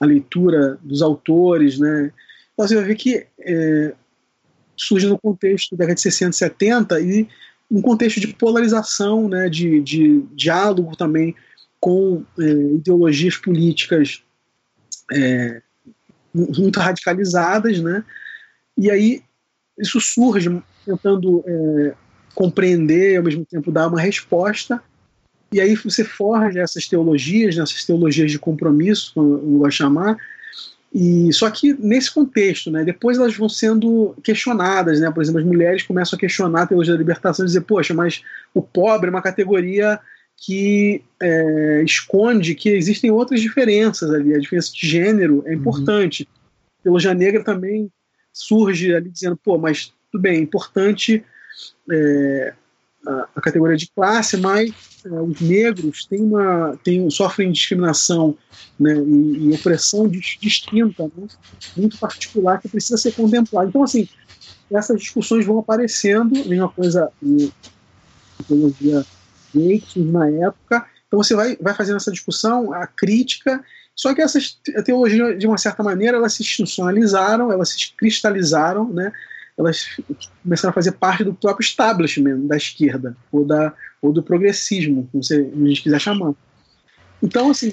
a, 0.00 0.06
leitura 0.06 0.78
dos 0.82 1.02
autores, 1.02 1.78
né, 1.78 2.12
você 2.56 2.74
vai 2.76 2.84
ver 2.84 2.94
que 2.94 3.26
é, 3.40 3.94
surge 4.76 5.06
no 5.08 5.18
contexto 5.18 5.72
da 5.72 5.78
década 5.78 5.96
de 5.96 6.00
60 6.02 6.30
e 6.30 6.38
70 6.38 7.00
e 7.00 7.28
um 7.70 7.82
contexto 7.82 8.20
de 8.20 8.28
polarização, 8.28 9.28
né, 9.28 9.48
de, 9.48 9.80
de 9.80 10.22
diálogo 10.32 10.96
também 10.96 11.34
com 11.80 12.24
é, 12.38 12.44
ideologias 12.44 13.36
políticas 13.36 14.22
é, 15.12 15.60
muito 16.34 16.80
radicalizadas, 16.80 17.80
né? 17.80 18.04
E 18.76 18.90
aí 18.90 19.22
isso 19.78 20.00
surge 20.00 20.62
tentando 20.84 21.44
é, 21.46 21.94
compreender 22.34 23.16
ao 23.16 23.24
mesmo 23.24 23.44
tempo 23.44 23.70
dar 23.70 23.88
uma 23.88 24.00
resposta. 24.00 24.82
E 25.52 25.60
aí 25.60 25.74
você 25.76 26.02
forja 26.02 26.60
essas 26.60 26.88
teologias, 26.88 27.56
né, 27.56 27.62
essas 27.62 27.84
teologias 27.84 28.30
de 28.30 28.38
compromisso, 28.38 29.12
como 29.14 29.34
eu 29.34 29.58
gosto 29.58 29.70
de 29.70 29.76
chamar, 29.76 30.16
e 30.92 31.32
só 31.32 31.50
que 31.50 31.74
nesse 31.74 32.12
contexto, 32.12 32.70
né, 32.70 32.84
depois 32.84 33.18
elas 33.18 33.36
vão 33.36 33.48
sendo 33.48 34.14
questionadas, 34.22 35.00
né, 35.00 35.10
por 35.10 35.22
exemplo, 35.22 35.40
as 35.40 35.46
mulheres 35.46 35.82
começam 35.82 36.16
a 36.16 36.20
questionar 36.20 36.62
a 36.62 36.66
teologia 36.66 36.94
da 36.94 36.98
libertação 36.98 37.44
e 37.44 37.48
dizer, 37.48 37.62
poxa, 37.62 37.92
mas 37.92 38.22
o 38.54 38.62
pobre 38.62 39.08
é 39.08 39.10
uma 39.10 39.22
categoria 39.22 39.98
que 40.36 41.02
é, 41.20 41.82
esconde 41.84 42.54
que 42.54 42.68
existem 42.68 43.10
outras 43.10 43.40
diferenças 43.40 44.10
ali. 44.10 44.34
A 44.34 44.38
diferença 44.38 44.72
de 44.72 44.86
gênero 44.86 45.42
é 45.46 45.50
uhum. 45.50 45.60
importante. 45.60 46.22
Uhum. 46.22 46.82
Teologia 46.82 47.14
negra 47.14 47.42
também 47.42 47.90
surge 48.32 48.94
ali 48.94 49.08
dizendo, 49.08 49.36
pô, 49.36 49.56
mas 49.56 49.92
tudo 50.10 50.20
bem, 50.20 50.36
é 50.36 50.40
importante 50.40 51.24
é, 51.90 52.54
a, 53.06 53.28
a, 53.36 53.40
categoria 53.40 53.76
de 53.76 53.88
classe, 53.88 54.36
mas 54.36 54.70
é, 55.04 55.08
os 55.08 55.40
negros 55.40 56.04
têm 56.06 56.20
uma, 56.20 56.78
têm, 56.82 57.08
sofrem 57.10 57.52
discriminação 57.52 58.36
né, 58.78 58.94
e, 58.94 59.50
e 59.50 59.54
opressão 59.54 60.08
distinta, 60.08 61.04
né, 61.16 61.26
muito 61.76 61.98
particular, 61.98 62.60
que 62.60 62.68
precisa 62.68 62.96
ser 62.96 63.12
contemplada. 63.12 63.68
Então, 63.68 63.82
assim, 63.82 64.08
essas 64.70 65.00
discussões 65.00 65.46
vão 65.46 65.58
aparecendo, 65.58 66.40
a 66.40 66.44
mesma 66.44 66.68
coisa 66.68 67.10
em 67.22 67.52
teologia 68.46 69.04
Gates 69.54 69.96
na 69.96 70.28
época. 70.28 70.86
Então 71.06 71.22
você 71.22 71.34
vai, 71.34 71.56
vai 71.60 71.74
fazendo 71.74 71.96
essa 71.96 72.10
discussão, 72.10 72.72
a 72.72 72.86
crítica, 72.86 73.62
só 73.94 74.12
que 74.12 74.20
essas 74.20 74.58
teologias, 74.84 75.38
de 75.38 75.46
uma 75.46 75.56
certa 75.56 75.82
maneira, 75.82 76.16
elas 76.16 76.34
se 76.34 76.42
institucionalizaram, 76.42 77.52
elas 77.52 77.70
se 77.70 77.92
cristalizaram, 77.96 78.92
né? 78.92 79.12
elas 79.56 79.86
começaram 80.42 80.70
a 80.70 80.74
fazer 80.74 80.92
parte 80.92 81.22
do 81.22 81.32
próprio 81.32 81.64
establishment 81.64 82.40
da 82.46 82.56
esquerda, 82.56 83.16
ou, 83.30 83.44
da, 83.44 83.72
ou 84.02 84.12
do 84.12 84.22
progressismo, 84.22 85.08
como 85.12 85.22
você, 85.22 85.48
a 85.52 85.66
gente 85.66 85.82
quiser 85.82 86.00
chamar. 86.00 86.34
Então, 87.22 87.50
assim, 87.50 87.72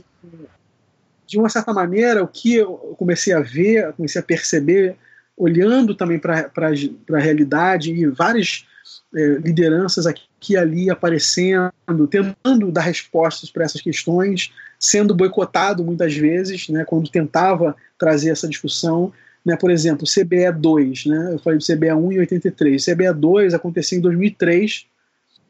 de 1.25 1.39
uma 1.39 1.49
certa 1.49 1.73
maneira, 1.73 2.23
o 2.23 2.27
que 2.27 2.55
eu 2.55 2.95
comecei 2.97 3.33
a 3.33 3.39
ver, 3.39 3.93
comecei 3.93 4.21
a 4.21 4.23
perceber, 4.23 4.95
olhando 5.35 5.95
também 5.95 6.19
para 6.19 6.51
a 6.55 7.19
realidade 7.19 7.91
e 7.91 8.05
várias 8.05 8.67
lideranças 9.13 10.05
aqui 10.07 10.23
e 10.49 10.57
ali 10.57 10.89
aparecendo, 10.89 11.71
tentando 12.09 12.71
dar 12.71 12.81
respostas 12.81 13.51
para 13.51 13.63
essas 13.63 13.81
questões, 13.81 14.51
sendo 14.79 15.13
boicotado 15.13 15.83
muitas 15.83 16.15
vezes, 16.15 16.67
né, 16.69 16.83
quando 16.85 17.09
tentava 17.09 17.75
trazer 17.97 18.31
essa 18.31 18.47
discussão. 18.47 19.11
Né, 19.43 19.55
por 19.55 19.71
exemplo, 19.71 20.05
CBE 20.05 20.51
2, 20.55 21.05
né, 21.07 21.33
eu 21.33 21.39
falei 21.39 21.57
do 21.57 21.65
CBE 21.65 21.91
1 21.91 22.11
em 22.11 22.19
83. 22.19 22.85
CBE 22.85 23.13
2 23.13 23.53
aconteceu 23.53 23.97
em 23.97 24.01
2003 24.01 24.85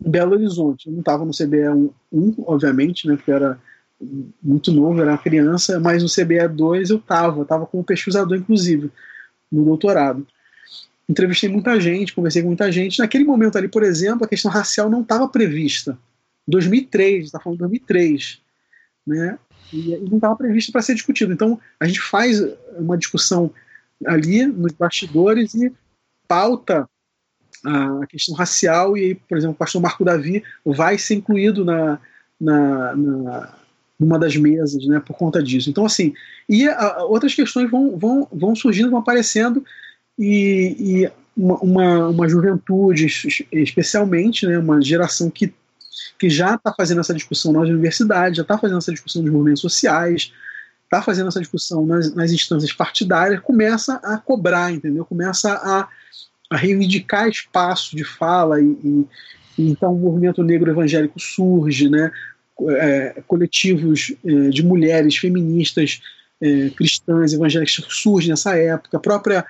em 0.05 0.09
Belo 0.09 0.33
Horizonte. 0.33 0.87
Eu 0.87 0.93
não 0.93 0.99
estava 0.99 1.25
no 1.25 1.31
CBE 1.31 1.67
1, 1.67 1.89
1, 2.11 2.35
obviamente, 2.47 3.07
né, 3.07 3.15
porque 3.15 3.31
era 3.31 3.59
muito 4.41 4.71
novo, 4.71 5.01
era 5.01 5.11
uma 5.11 5.17
criança, 5.17 5.79
mas 5.79 6.01
no 6.01 6.09
CBE 6.09 6.47
2 6.47 6.89
eu 6.89 6.97
estava, 6.97 7.41
estava 7.43 7.65
como 7.65 7.83
pesquisador, 7.83 8.37
inclusive, 8.37 8.89
no 9.51 9.63
doutorado 9.65 10.25
entrevistei 11.11 11.49
muita 11.49 11.79
gente, 11.79 12.13
conversei 12.13 12.41
com 12.41 12.47
muita 12.47 12.71
gente. 12.71 12.99
Naquele 12.99 13.23
momento 13.23 13.57
ali, 13.57 13.67
por 13.67 13.83
exemplo, 13.83 14.25
a 14.25 14.27
questão 14.27 14.49
racial 14.49 14.89
não 14.89 15.01
estava 15.01 15.27
prevista. 15.27 15.97
2003, 16.47 17.25
está 17.25 17.39
falando 17.39 17.59
2003, 17.59 18.41
né? 19.05 19.37
E, 19.71 19.93
e 19.93 20.09
não 20.09 20.17
estava 20.17 20.35
prevista 20.35 20.71
para 20.71 20.81
ser 20.81 20.95
discutido. 20.95 21.33
Então, 21.33 21.59
a 21.79 21.85
gente 21.85 22.01
faz 22.01 22.41
uma 22.77 22.97
discussão 22.97 23.51
ali 24.05 24.45
nos 24.45 24.71
bastidores 24.73 25.53
e 25.53 25.71
pauta 26.27 26.89
a 27.63 28.07
questão 28.07 28.33
racial 28.33 28.97
e, 28.97 29.15
por 29.15 29.37
exemplo, 29.37 29.53
o 29.53 29.57
pastor 29.57 29.81
Marco 29.81 30.03
Davi 30.03 30.43
vai 30.65 30.97
ser 30.97 31.15
incluído 31.15 31.63
na, 31.63 31.99
na, 32.39 32.95
na 32.95 33.53
numa 33.99 34.17
das 34.17 34.35
mesas, 34.35 34.83
né, 34.87 34.99
por 34.99 35.15
conta 35.15 35.43
disso. 35.43 35.69
Então, 35.69 35.85
assim, 35.85 36.11
e 36.49 36.67
a, 36.67 37.03
outras 37.03 37.35
questões 37.35 37.69
vão, 37.69 37.95
vão, 37.99 38.27
vão 38.33 38.55
surgindo, 38.55 38.89
vão 38.89 38.99
aparecendo, 38.99 39.63
e, 40.21 41.03
e 41.03 41.11
uma, 41.35 42.09
uma, 42.09 42.29
juventude, 42.29 43.07
especialmente, 43.51 44.45
né, 44.45 44.57
uma 44.57 44.81
geração 44.81 45.29
que, 45.29 45.53
que 46.19 46.29
já 46.29 46.55
está 46.55 46.73
fazendo 46.73 47.01
essa 47.01 47.13
discussão 47.13 47.51
nas 47.53 47.69
universidades, 47.69 48.37
já 48.37 48.43
está 48.43 48.57
fazendo 48.57 48.77
essa 48.77 48.91
discussão 48.91 49.21
nos 49.23 49.31
movimentos 49.31 49.61
sociais, 49.61 50.31
está 50.83 51.01
fazendo 51.01 51.29
essa 51.29 51.39
discussão 51.39 51.85
nas, 51.85 52.13
nas 52.13 52.31
instâncias 52.31 52.73
partidárias, 52.73 53.39
começa 53.39 53.95
a 54.03 54.17
cobrar, 54.17 54.71
entendeu? 54.71 55.05
Começa 55.05 55.53
a 55.53 55.87
a 56.51 56.57
reivindicar 56.57 57.29
espaço 57.29 57.95
de 57.95 58.03
fala 58.03 58.61
e, 58.61 58.65
e, 58.83 59.07
e 59.57 59.69
então 59.71 59.95
o 59.95 59.97
movimento 59.97 60.43
negro 60.43 60.69
evangélico 60.69 61.17
surge, 61.17 61.89
né? 61.89 62.11
É, 62.69 63.23
coletivos 63.25 64.13
é, 64.23 64.49
de 64.49 64.61
mulheres 64.61 65.15
feministas 65.15 66.01
é, 66.41 66.69
cristãs 66.71 67.33
evangélicas 67.33 67.73
surgem 67.89 68.31
nessa 68.31 68.55
época. 68.55 68.97
A 68.97 68.99
própria 68.99 69.45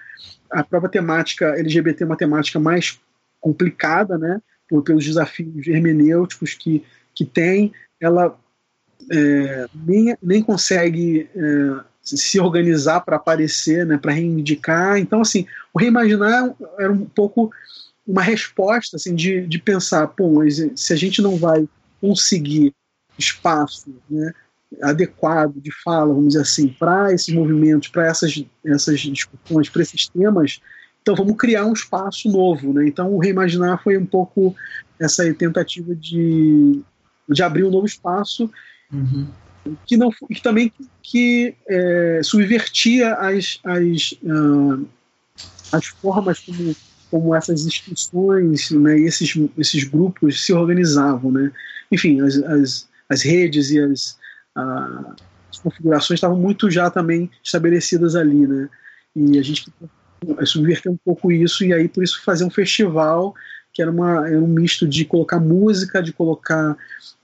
a 0.51 0.63
própria 0.63 0.91
temática 0.91 1.57
LGBT 1.57 2.03
é 2.03 2.05
uma 2.05 2.17
temática 2.17 2.59
mais 2.59 2.99
complicada, 3.39 4.17
né? 4.17 4.41
pelos 4.85 5.03
desafios 5.03 5.67
hermenêuticos 5.67 6.53
que 6.53 6.81
que 7.13 7.25
tem, 7.25 7.71
ela 7.99 8.37
é, 9.11 9.67
nem, 9.73 10.15
nem 10.21 10.41
consegue 10.41 11.29
é, 11.35 11.83
se 12.03 12.39
organizar 12.39 13.01
para 13.01 13.15
aparecer, 13.15 13.85
né, 13.85 13.97
para 13.97 14.13
reivindicar. 14.13 14.97
Então, 14.97 15.21
assim, 15.21 15.45
o 15.73 15.79
reimaginar 15.79 16.53
era 16.79 16.91
um 16.91 17.05
pouco 17.05 17.51
uma 18.05 18.21
resposta 18.21 18.97
assim, 18.97 19.13
de, 19.15 19.45
de 19.45 19.59
pensar, 19.59 20.07
pô, 20.07 20.41
se 20.75 20.93
a 20.93 20.95
gente 20.95 21.21
não 21.21 21.37
vai 21.37 21.67
conseguir 21.99 22.73
espaço 23.17 23.93
né, 24.09 24.33
adequado 24.81 25.55
de 25.61 25.71
fala, 25.83 26.13
vamos 26.13 26.29
dizer 26.29 26.41
assim, 26.41 26.67
para 26.67 27.13
esses 27.13 27.33
movimentos, 27.33 27.89
para 27.89 28.07
essas, 28.07 28.43
essas 28.65 28.99
discussões, 28.99 29.69
para 29.69 29.81
esses 29.81 30.07
temas, 30.07 30.61
então 31.01 31.15
vamos 31.15 31.35
criar 31.37 31.65
um 31.65 31.73
espaço 31.73 32.29
novo. 32.29 32.73
Né? 32.73 32.87
Então, 32.87 33.13
o 33.13 33.19
reimaginar 33.19 33.81
foi 33.83 33.97
um 33.97 34.05
pouco 34.05 34.55
essa 34.99 35.31
tentativa 35.33 35.95
de, 35.95 36.81
de 37.27 37.43
abrir 37.43 37.63
um 37.63 37.71
novo 37.71 37.85
espaço. 37.85 38.49
Uhum 38.93 39.27
que 39.85 39.97
não 39.97 40.09
que 40.11 40.41
também 40.41 40.71
que 41.01 41.55
é, 41.67 42.21
subvertia 42.23 43.13
as, 43.15 43.59
as, 43.63 44.11
uh, 44.23 44.87
as 45.71 45.85
formas 45.87 46.39
como, 46.39 46.75
como 47.09 47.35
essas 47.35 47.65
instituições 47.65 48.71
né, 48.71 48.99
e 48.99 49.05
esses, 49.05 49.37
esses 49.57 49.83
grupos 49.83 50.43
se 50.43 50.53
organizavam. 50.53 51.31
Né? 51.31 51.51
Enfim, 51.91 52.21
as, 52.21 52.37
as, 52.37 52.89
as 53.09 53.21
redes 53.21 53.71
e 53.71 53.79
as, 53.79 54.17
as 54.55 55.59
configurações 55.59 56.17
estavam 56.17 56.37
muito 56.37 56.69
já 56.69 56.89
também 56.89 57.29
estabelecidas 57.43 58.15
ali. 58.15 58.47
Né? 58.47 58.69
E 59.15 59.39
a 59.39 59.41
gente 59.41 59.71
subverter 60.45 60.91
um 60.91 60.97
pouco 60.97 61.31
isso 61.31 61.65
e 61.65 61.73
aí 61.73 61.87
por 61.87 62.03
isso 62.03 62.23
fazer 62.23 62.43
um 62.43 62.49
festival 62.49 63.33
que 63.73 63.81
era, 63.81 63.89
uma, 63.89 64.27
era 64.27 64.39
um 64.39 64.47
misto 64.47 64.87
de 64.87 65.05
colocar 65.05 65.39
música, 65.39 66.03
de 66.03 66.11
colocar 66.11 66.75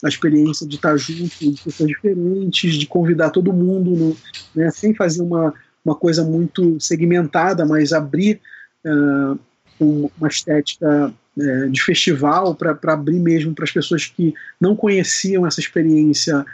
a 0.04 0.08
experiência 0.08 0.66
de 0.66 0.76
estar 0.76 0.96
junto 0.98 1.38
de 1.40 1.62
pessoas 1.62 1.90
diferentes, 1.90 2.76
de 2.76 2.88
convidar 2.88 3.32
todo 3.32 3.52
mundo, 3.52 3.92
no, 3.92 4.18
né, 4.56 4.72
sem 4.72 4.94
fazer 4.96 5.22
uma, 5.22 5.54
uma 5.84 5.96
coisa 5.96 6.24
muito 6.24 6.80
segmentada, 6.80 7.66
mas 7.66 7.92
abrir 7.92 8.40
uh, 8.86 9.38
uma 9.80 10.28
estética 10.30 11.14
uh, 11.38 11.70
de 11.70 11.84
festival 11.84 12.56
para 12.56 12.94
abrir 12.94 13.20
mesmo 13.20 13.54
para 13.54 13.66
as 13.66 13.72
pessoas 13.72 14.06
que 14.06 14.34
não 14.60 14.76
conheciam 14.76 15.46
essa 15.46 15.60
experiência 15.60 16.46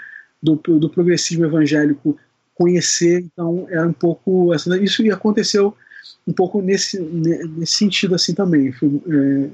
do, 0.44 0.56
do 0.56 0.90
progressismo 0.90 1.46
evangélico 1.46 2.18
conhecer. 2.54 3.22
Então, 3.22 3.66
era 3.70 3.88
um 3.88 3.94
pouco. 3.94 4.54
Isso 4.54 5.02
aconteceu 5.12 5.76
um 6.28 6.34
pouco 6.34 6.62
nesse, 6.62 7.00
nesse 7.00 7.74
sentido 7.74 8.14
assim 8.14 8.34
também. 8.34 8.72
Foi, 8.74 8.90
é, 8.90 9.50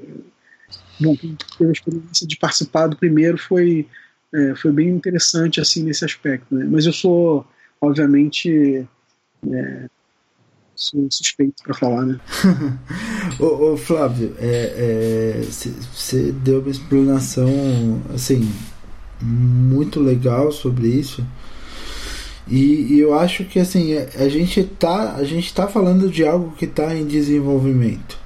bom, 1.00 1.16
a 1.60 1.64
experiência 1.72 2.26
de 2.26 2.36
participar 2.36 2.88
do 2.88 2.96
primeiro 2.96 3.38
foi, 3.38 3.86
é, 4.34 4.54
foi 4.56 4.72
bem 4.72 4.88
interessante 4.88 5.60
assim 5.60 5.84
nesse 5.84 6.04
aspecto. 6.04 6.52
Né? 6.52 6.66
Mas 6.68 6.86
eu 6.86 6.92
sou, 6.92 7.46
obviamente, 7.80 8.84
é, 9.48 9.88
suspeito 10.74 11.62
para 11.62 11.74
falar, 11.74 12.06
né? 12.06 12.20
ô, 13.38 13.72
ô, 13.72 13.76
Flávio, 13.76 14.34
você 15.94 16.28
é, 16.28 16.32
deu 16.32 16.60
uma 16.60 16.70
explanação 16.70 18.02
assim 18.14 18.48
muito 19.20 20.00
legal 20.00 20.50
sobre 20.52 20.88
isso. 20.88 21.24
E, 22.48 22.94
e, 22.94 23.00
eu 23.00 23.14
acho 23.14 23.44
que 23.44 23.60
assim 23.60 23.96
a, 23.96 24.28
gente 24.28 24.64
tá 24.64 25.14
a 25.14 25.22
gente 25.22 25.54
tá 25.54 25.68
falando 25.68 26.10
de 26.10 26.24
algo 26.24 26.52
que 26.56 26.64
está 26.64 26.94
em 26.94 27.06
desenvolvimento. 27.06 28.18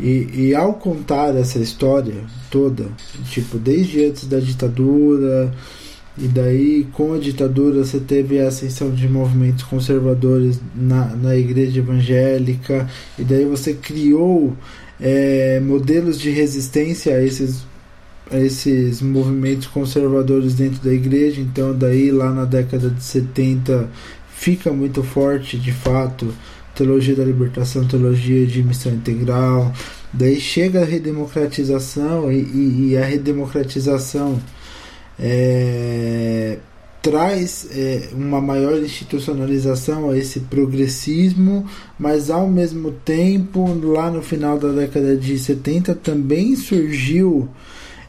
E, 0.00 0.28
e 0.32 0.54
ao 0.54 0.74
contar 0.74 1.34
essa 1.36 1.58
história 1.58 2.24
toda, 2.50 2.86
tipo 3.30 3.58
desde 3.58 4.04
antes 4.04 4.26
da 4.26 4.38
ditadura 4.38 5.52
e 6.16 6.26
daí 6.26 6.86
com 6.92 7.14
a 7.14 7.18
ditadura 7.18 7.84
você 7.84 8.00
teve 8.00 8.40
a 8.40 8.48
ascensão 8.48 8.90
de 8.90 9.08
movimentos 9.08 9.64
conservadores 9.64 10.60
na, 10.74 11.06
na 11.16 11.36
igreja 11.36 11.78
evangélica 11.78 12.88
e 13.18 13.22
daí 13.22 13.44
você 13.44 13.74
criou 13.74 14.56
é, 15.00 15.60
modelos 15.60 16.18
de 16.18 16.30
resistência 16.30 17.14
a 17.14 17.22
esses 17.22 17.64
a 18.30 18.38
esses 18.38 19.00
movimentos 19.00 19.66
conservadores 19.66 20.54
dentro 20.54 20.82
da 20.82 20.92
igreja. 20.92 21.40
Então, 21.40 21.76
daí 21.76 22.10
lá 22.10 22.30
na 22.30 22.44
década 22.44 22.90
de 22.90 23.02
70 23.02 23.88
fica 24.28 24.72
muito 24.72 25.02
forte, 25.02 25.58
de 25.58 25.72
fato, 25.72 26.32
teologia 26.74 27.16
da 27.16 27.24
libertação, 27.24 27.86
teologia 27.86 28.46
de 28.46 28.62
missão 28.62 28.92
integral. 28.92 29.72
Daí 30.12 30.40
chega 30.40 30.82
a 30.82 30.84
redemocratização 30.84 32.30
e, 32.30 32.36
e, 32.36 32.88
e 32.90 32.96
a 32.96 33.04
redemocratização 33.04 34.40
é, 35.18 36.58
traz 37.02 37.68
é, 37.72 38.10
uma 38.12 38.40
maior 38.40 38.78
institucionalização 38.78 40.10
a 40.10 40.16
esse 40.16 40.40
progressismo, 40.40 41.66
mas 41.98 42.30
ao 42.30 42.48
mesmo 42.48 42.92
tempo, 42.92 43.66
lá 43.82 44.10
no 44.10 44.22
final 44.22 44.58
da 44.58 44.70
década 44.70 45.16
de 45.16 45.38
70 45.38 45.94
também 45.96 46.54
surgiu 46.54 47.48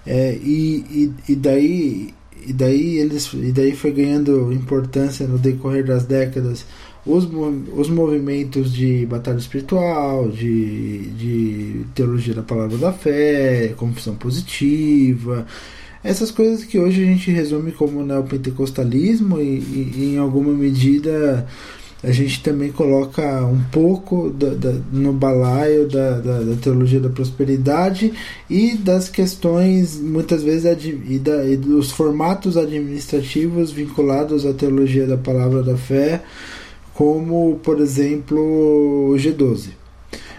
é, 0.05 0.33
e, 0.35 0.85
e, 0.89 1.31
e, 1.31 1.35
daí 1.35 2.13
e 2.45 2.53
daí 2.53 2.97
eles 2.97 3.31
e 3.33 3.51
daí 3.51 3.75
foi 3.75 3.91
ganhando 3.91 4.51
importância 4.53 5.27
no 5.27 5.37
decorrer 5.37 5.85
das 5.85 6.05
décadas 6.05 6.65
os, 7.05 7.27
os 7.73 7.89
movimentos 7.89 8.71
de 8.73 9.05
batalha 9.05 9.37
espiritual, 9.37 10.29
de, 10.29 10.99
de 11.11 11.85
teologia 11.95 12.33
da 12.33 12.43
palavra 12.43 12.77
da 12.77 12.93
fé, 12.93 13.73
confissão 13.77 14.15
positiva, 14.15 15.45
essas 16.03 16.31
coisas 16.31 16.63
que 16.63 16.79
hoje 16.79 17.03
a 17.03 17.05
gente 17.05 17.31
resume 17.31 17.71
como 17.71 18.03
neopentecostalismo 18.03 19.39
e, 19.39 19.59
e, 19.59 19.93
e 19.97 20.05
em 20.13 20.17
alguma 20.17 20.53
medida 20.53 21.45
a 22.01 22.11
gente 22.11 22.41
também 22.41 22.71
coloca 22.71 23.45
um 23.45 23.61
pouco 23.71 24.29
da, 24.29 24.53
da, 24.53 24.71
no 24.91 25.11
balaio 25.11 25.87
da, 25.87 26.19
da, 26.19 26.55
teologia 26.55 26.99
da 26.99 27.09
prosperidade 27.09 28.13
e 28.49 28.75
das 28.75 29.09
questões, 29.09 29.99
muitas 29.99 30.41
vezes, 30.41 30.65
e, 30.85 31.21
e 31.21 31.57
dos 31.57 31.91
formatos 31.91 32.55
administrativos 32.55 33.71
vinculados 33.71 34.45
à 34.45 34.53
teologia 34.53 35.05
da 35.05 35.17
palavra 35.17 35.61
da 35.61 35.75
fé, 35.75 36.21
como, 36.93 37.59
por 37.61 37.81
exemplo, 37.81 38.39
o 38.39 39.15
G12. 39.15 39.79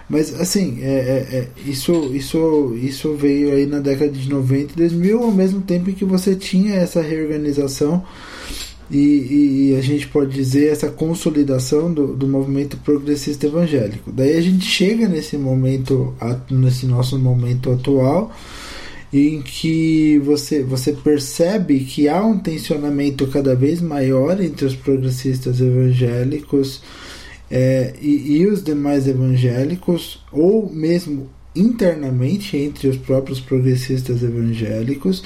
Mas 0.09 0.41
assim, 0.41 0.79
é, 0.83 0.89
é, 0.89 1.37
é, 1.37 1.49
isso, 1.65 2.11
isso, 2.15 2.75
isso 2.75 3.15
veio 3.15 3.53
aí 3.53 3.65
na 3.67 3.79
década 3.79 4.11
de 4.11 4.29
90 4.29 4.73
e 4.73 4.77
2000, 4.77 5.23
ao 5.23 5.31
mesmo 5.31 5.61
tempo 5.61 5.93
que 5.93 6.05
você 6.05 6.35
tinha 6.35 6.75
essa 6.75 7.01
reorganização 7.01 8.03
e, 8.91 9.71
e, 9.71 9.77
a 9.77 9.81
gente 9.81 10.09
pode 10.09 10.33
dizer 10.33 10.73
essa 10.73 10.91
consolidação 10.91 11.93
do, 11.93 12.09
do 12.15 12.27
movimento 12.27 12.77
progressista 12.79 13.47
evangélico. 13.47 14.11
Daí 14.11 14.37
a 14.37 14.41
gente 14.41 14.65
chega 14.65 15.09
nesse 15.09 15.37
momento, 15.37 16.15
nesse 16.51 16.87
nosso 16.87 17.19
momento 17.19 17.71
atual, 17.71 18.33
em 19.13 19.43
que 19.43 20.19
você, 20.19 20.63
você 20.63 20.93
percebe 20.93 21.81
que 21.81 22.09
há 22.09 22.25
um 22.25 22.39
tensionamento 22.39 23.27
cada 23.29 23.55
vez 23.55 23.81
maior 23.81 24.41
entre 24.41 24.65
os 24.65 24.75
progressistas 24.75 25.61
evangélicos 25.61 26.83
é, 27.51 27.95
e, 28.01 28.39
e 28.39 28.47
os 28.47 28.63
demais 28.63 29.09
evangélicos, 29.09 30.25
ou 30.33 30.71
mesmo 30.73 31.29
internamente 31.55 32.57
entre 32.57 32.89
os 32.89 32.97
próprios 32.97 33.41
progressistas 33.41 34.23
evangélicos, 34.23 35.23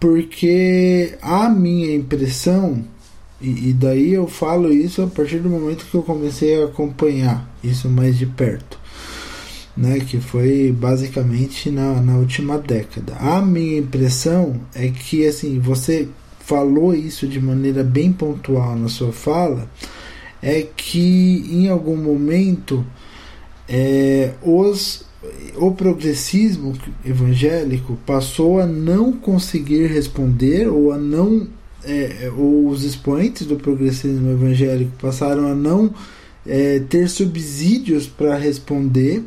porque 0.00 1.14
a 1.22 1.48
minha 1.48 1.94
impressão, 1.94 2.84
e, 3.42 3.70
e, 3.70 3.72
daí 3.72 4.12
eu 4.12 4.26
falo 4.26 4.72
isso 4.72 5.02
a 5.02 5.06
partir 5.06 5.38
do 5.38 5.50
momento 5.50 5.84
que 5.84 5.94
eu 5.94 6.02
comecei 6.02 6.62
a 6.62 6.66
acompanhar 6.66 7.50
isso 7.62 7.88
mais 7.88 8.16
de 8.16 8.26
perto. 8.26 8.78
né, 9.76 10.00
que 10.00 10.20
foi 10.20 10.70
basicamente 10.70 11.70
na, 11.70 12.00
na 12.00 12.16
última 12.16 12.58
década. 12.58 13.14
A 13.14 13.40
minha 13.40 13.78
impressão 13.78 14.60
é 14.74 14.88
que 14.88 15.26
assim 15.26 15.58
você 15.58 16.08
falou 16.40 16.94
isso 16.94 17.26
de 17.26 17.40
maneira 17.40 17.82
bem 17.82 18.12
pontual 18.12 18.76
na 18.76 18.88
sua 18.88 19.12
fala, 19.12 19.70
é 20.42 20.66
que 20.76 21.46
em 21.50 21.68
algum 21.68 21.96
momento 21.96 22.84
é, 23.68 24.32
os, 24.42 25.04
o 25.56 25.70
progressismo 25.70 26.74
evangélico 27.04 27.96
passou 28.04 28.60
a 28.60 28.66
não 28.66 29.12
conseguir 29.12 29.86
responder 29.86 30.68
ou 30.68 30.92
a 30.92 30.98
não 30.98 31.46
é, 31.84 32.30
ou 32.36 32.68
os 32.68 32.84
expoentes 32.84 33.46
do 33.46 33.56
progressismo 33.56 34.30
evangélico 34.30 34.92
passaram 35.00 35.46
a 35.48 35.54
não 35.54 35.92
é, 36.46 36.80
ter 36.80 37.08
subsídios 37.08 38.06
para 38.06 38.36
responder 38.36 39.22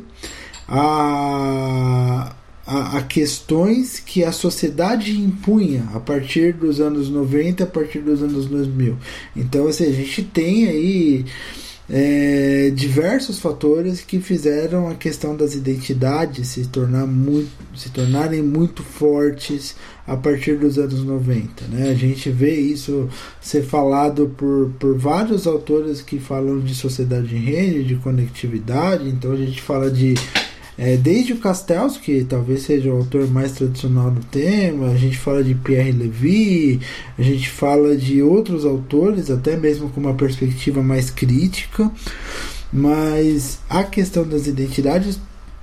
a, 0.68 2.34
a, 2.66 2.98
a, 2.98 3.02
questões 3.02 4.00
que 4.00 4.24
a 4.24 4.32
sociedade 4.32 5.18
impunha 5.18 5.88
a 5.94 6.00
partir 6.00 6.52
dos 6.52 6.80
anos 6.80 7.08
90, 7.08 7.64
a 7.64 7.66
partir 7.66 8.00
dos 8.00 8.22
anos 8.22 8.46
2000. 8.46 8.96
Então, 9.34 9.68
assim, 9.68 9.86
a 9.86 9.92
gente 9.92 10.22
tem 10.24 10.66
aí 10.66 11.24
é, 11.88 12.70
diversos 12.74 13.38
fatores 13.38 14.00
que 14.00 14.20
fizeram 14.20 14.88
a 14.88 14.94
questão 14.94 15.36
das 15.36 15.54
identidades 15.54 16.48
se, 16.48 16.66
tornar 16.66 17.06
muito, 17.06 17.50
se 17.76 17.90
tornarem 17.90 18.42
muito 18.42 18.82
fortes 18.82 19.76
a 20.06 20.16
partir 20.16 20.56
dos 20.56 20.78
anos 20.78 21.04
90. 21.04 21.66
Né? 21.68 21.90
A 21.90 21.94
gente 21.94 22.28
vê 22.30 22.54
isso 22.54 23.08
ser 23.40 23.62
falado 23.62 24.32
por, 24.36 24.70
por 24.78 24.98
vários 24.98 25.46
autores 25.46 26.02
que 26.02 26.18
falam 26.18 26.58
de 26.58 26.74
sociedade 26.74 27.34
em 27.36 27.40
rede, 27.40 27.84
de 27.84 27.96
conectividade, 27.96 29.08
então 29.08 29.32
a 29.32 29.36
gente 29.36 29.62
fala 29.62 29.90
de 29.90 30.14
é, 30.78 30.96
desde 30.96 31.32
o 31.32 31.38
Castells, 31.38 31.96
que 31.96 32.24
talvez 32.24 32.62
seja 32.62 32.92
o 32.92 32.96
autor 32.98 33.26
mais 33.28 33.52
tradicional 33.52 34.10
do 34.10 34.20
tema, 34.24 34.88
a 34.90 34.96
gente 34.96 35.16
fala 35.16 35.42
de 35.42 35.54
Pierre 35.54 35.92
Levy, 35.92 36.80
a 37.18 37.22
gente 37.22 37.48
fala 37.48 37.96
de 37.96 38.22
outros 38.22 38.64
autores, 38.64 39.30
até 39.30 39.56
mesmo 39.56 39.88
com 39.88 40.00
uma 40.00 40.14
perspectiva 40.14 40.82
mais 40.82 41.10
crítica, 41.10 41.90
mas 42.70 43.58
a 43.70 43.82
questão 43.84 44.28
das 44.28 44.46
identidades 44.46 45.18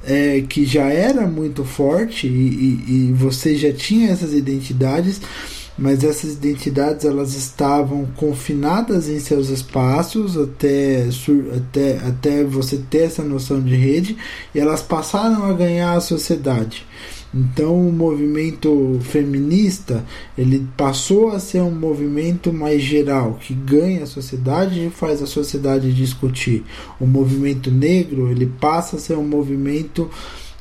é, 0.06 0.42
que 0.42 0.66
já 0.66 0.86
era 0.86 1.28
muito 1.28 1.64
forte 1.64 2.28
e, 2.28 2.30
e, 2.30 3.10
e 3.10 3.14
você 3.14 3.56
já 3.56 3.72
tinha 3.72 4.10
essas 4.10 4.34
identidades 4.34 5.22
mas 5.78 6.04
essas 6.04 6.34
identidades 6.34 7.06
elas 7.06 7.36
estavam 7.36 8.06
confinadas 8.16 9.10
em 9.10 9.20
seus 9.20 9.50
espaços 9.50 10.38
até, 10.38 11.08
até, 11.56 11.98
até 12.08 12.44
você 12.44 12.78
ter 12.78 13.04
essa 13.04 13.24
noção 13.24 13.60
de 13.60 13.76
rede 13.76 14.18
e 14.54 14.60
elas 14.60 14.82
passaram 14.82 15.44
a 15.46 15.54
ganhar 15.54 15.94
a 15.94 16.02
sociedade. 16.02 16.86
Então 17.34 17.76
o 17.76 17.92
movimento 17.92 19.00
feminista 19.02 20.06
ele 20.38 20.68
passou 20.78 21.32
a 21.32 21.40
ser 21.40 21.62
um 21.62 21.72
movimento 21.72 22.54
mais 22.54 22.84
geral 22.84 23.40
que 23.42 23.56
ganha 23.56 24.04
a 24.04 24.08
sociedade 24.08 24.86
e 24.86 24.92
faz 24.92 25.20
a 25.22 25.26
sociedade 25.26 25.92
discutir. 25.92 26.64
O 27.00 27.08
movimento 27.08 27.72
negro 27.72 28.30
ele 28.30 28.46
passa 28.46 28.98
a 28.98 29.00
ser 29.00 29.18
um 29.18 29.28
movimento 29.28 30.12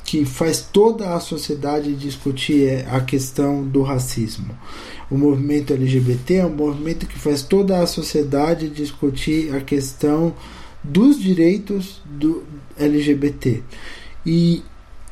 que 0.03 0.25
faz 0.25 0.61
toda 0.61 1.15
a 1.15 1.19
sociedade 1.19 1.95
discutir 1.95 2.85
a 2.89 2.99
questão 3.01 3.63
do 3.63 3.81
racismo. 3.81 4.57
O 5.09 5.17
movimento 5.17 5.73
LGBT 5.73 6.35
é 6.35 6.45
um 6.45 6.55
movimento 6.55 7.07
que 7.07 7.17
faz 7.17 7.41
toda 7.41 7.79
a 7.79 7.87
sociedade 7.87 8.69
discutir 8.69 9.55
a 9.55 9.61
questão 9.61 10.33
dos 10.83 11.19
direitos 11.19 12.01
do 12.05 12.43
LGBT. 12.77 13.63
E 14.25 14.63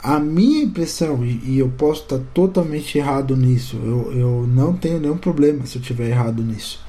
a 0.04 0.20
minha 0.20 0.64
impressão, 0.64 1.24
e, 1.24 1.60
eu 1.60 1.70
posso 1.70 2.02
estar 2.02 2.20
totalmente 2.34 2.98
errado 2.98 3.36
nisso, 3.38 3.78
eu, 3.84 4.12
eu 4.14 4.48
não 4.48 4.74
tenho 4.74 5.00
nenhum 5.00 5.18
problema 5.18 5.66
se 5.66 5.78
eu 5.78 5.82
estiver 5.82 6.10
errado 6.10 6.42
nisso, 6.44 6.84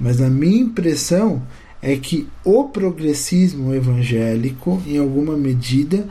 mas 0.00 0.20
a 0.20 0.30
minha 0.30 0.62
impressão 0.62 1.42
é 1.86 1.96
que 1.96 2.26
o 2.42 2.64
progressismo 2.64 3.74
evangélico, 3.74 4.82
em 4.86 4.96
alguma 4.96 5.36
medida, 5.36 6.08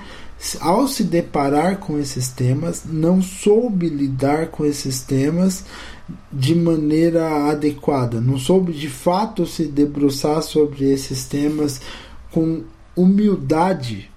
ao 0.61 0.87
se 0.87 1.03
deparar 1.03 1.79
com 1.79 1.97
esses 1.97 2.29
temas, 2.29 2.83
não 2.85 3.23
soube 3.23 3.89
lidar 3.89 4.49
com 4.49 4.63
esses 4.63 5.01
temas 5.01 5.65
de 6.31 6.53
maneira 6.53 7.49
adequada, 7.49 8.21
não 8.21 8.37
soube 8.37 8.71
de 8.71 8.87
fato 8.87 9.47
se 9.47 9.65
debruçar 9.65 10.43
sobre 10.43 10.91
esses 10.91 11.25
temas 11.25 11.81
com 12.29 12.61
humildade, 12.95 14.11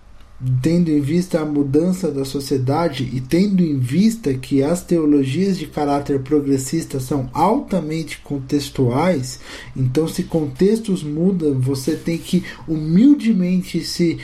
tendo 0.63 0.91
em 0.91 1.01
vista 1.01 1.41
a 1.41 1.47
mudança 1.47 2.11
da 2.11 2.25
sociedade 2.25 3.09
e 3.13 3.21
tendo 3.21 3.63
em 3.63 3.79
vista 3.79 4.35
que 4.35 4.63
as 4.63 4.83
teologias 4.83 5.59
de 5.59 5.67
caráter 5.67 6.21
progressista 6.21 7.01
são 7.01 7.31
altamente 7.33 8.19
contextuais, 8.19 9.41
então 9.75 10.07
se 10.07 10.25
contextos 10.25 11.03
mudam, 11.03 11.59
você 11.59 11.97
tem 11.97 12.19
que 12.19 12.45
humildemente 12.69 13.83
se 13.83 14.19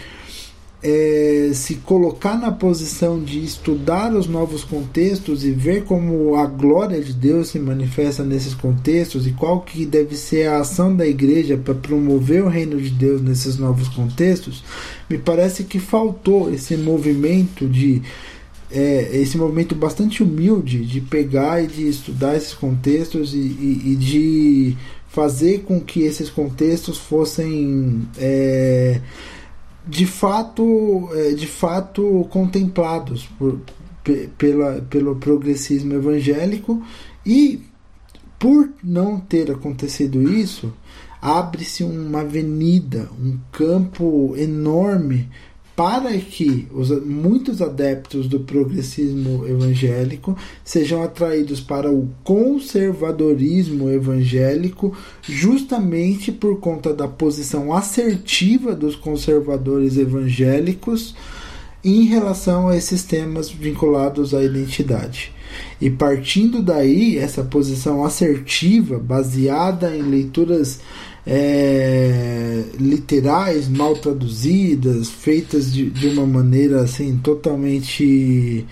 é, 0.83 1.53
se 1.55 1.77
colocar 1.77 2.37
na 2.37 2.51
posição 2.51 3.23
de 3.23 3.43
estudar 3.43 4.13
os 4.13 4.27
novos 4.27 4.65
contextos 4.65 5.45
e 5.45 5.53
ver 5.53 5.85
como 5.85 6.35
a 6.35 6.45
glória 6.47 7.01
de 7.01 7.13
Deus 7.13 7.49
se 7.49 7.59
manifesta 7.59 8.25
nesses 8.25 8.53
contextos 8.53 9.27
e 9.27 9.31
qual 9.31 9.61
que 9.61 9.87
deve 9.87 10.17
ser 10.17 10.49
a 10.49 10.59
ação 10.59 10.95
da 10.95 11.07
igreja 11.07 11.57
para 11.57 11.75
promover 11.75 12.43
o 12.43 12.49
reino 12.49 12.81
de 12.81 12.91
Deus 12.91 13.23
nesses 13.23 13.57
novos 13.57 13.89
contextos, 13.89 14.65
me 15.09 15.19
parece 15.19 15.63
que 15.63 15.79
faltou 15.79 16.53
esse 16.53 16.77
movimento 16.77 17.69
de 17.69 18.03
é, 18.75 19.11
esse 19.19 19.37
movimento 19.37 19.75
bastante 19.75 20.23
humilde 20.23 20.85
de 20.85 21.01
pegar 21.03 21.63
e 21.63 21.67
de 21.67 21.87
estudar 21.89 22.37
esses 22.37 22.55
contextos 22.55 23.35
e, 23.35 23.39
e, 23.39 23.83
e 23.93 23.97
de 23.97 24.77
fazer 25.09 25.61
com 25.61 25.79
que 25.79 26.01
esses 26.01 26.31
contextos 26.31 26.97
fossem 26.97 28.01
é, 28.17 28.99
de 29.87 30.07
fato, 30.07 31.09
é, 31.13 31.31
de 31.31 31.47
fato 31.47 32.27
contemplados 32.31 33.29
por, 33.39 33.61
pela, 34.39 34.81
pelo 34.83 35.17
progressismo 35.17 35.95
evangélico 35.95 36.83
e 37.25 37.63
por 38.39 38.71
não 38.83 39.21
ter 39.21 39.51
acontecido 39.51 40.21
isso, 40.33 40.73
abre-se 41.21 41.85
uma 41.85 42.23
avenida, 42.23 43.09
um 43.21 43.39
campo 43.53 44.35
enorme 44.37 45.29
para 45.75 46.17
que 46.19 46.69
os, 46.73 46.91
muitos 47.05 47.63
adeptos 47.63 48.29
do 48.29 48.41
progressismo 48.41 49.47
evangélico 49.47 50.37
sejam 50.65 51.03
atraídos 51.03 51.61
para 51.61 51.91
o 51.91 52.11
conservadorismo 52.23 53.91
evangélico, 53.91 54.95
justamente 55.23 56.31
por 56.31 56.61
conta 56.61 56.93
da 56.93 57.09
posição 57.09 57.73
assertiva 57.73 58.75
dos 58.75 58.95
conservadores 58.95 59.97
evangélicos 59.97 61.15
em 61.85 62.05
relação 62.05 62.69
a 62.69 62.77
esses 62.77 63.03
temas 63.03 63.51
vinculados 63.51 64.35
à 64.35 64.43
identidade. 64.43 65.33
E 65.81 65.91
partindo 65.91 66.63
daí, 66.63 67.19
essa 67.19 67.43
posição 67.43 68.05
assertiva, 68.05 68.99
baseada 68.99 69.95
em 69.97 70.03
leituras 70.03 70.81
é, 71.27 72.65
literais 72.79 73.69
mal 73.69 73.95
traduzidas, 73.95 75.09
feitas 75.09 75.73
de, 75.73 75.89
de 75.91 76.09
uma 76.09 76.27
maneira 76.27 76.83
assim 76.83 77.17
totalmente 77.19 78.67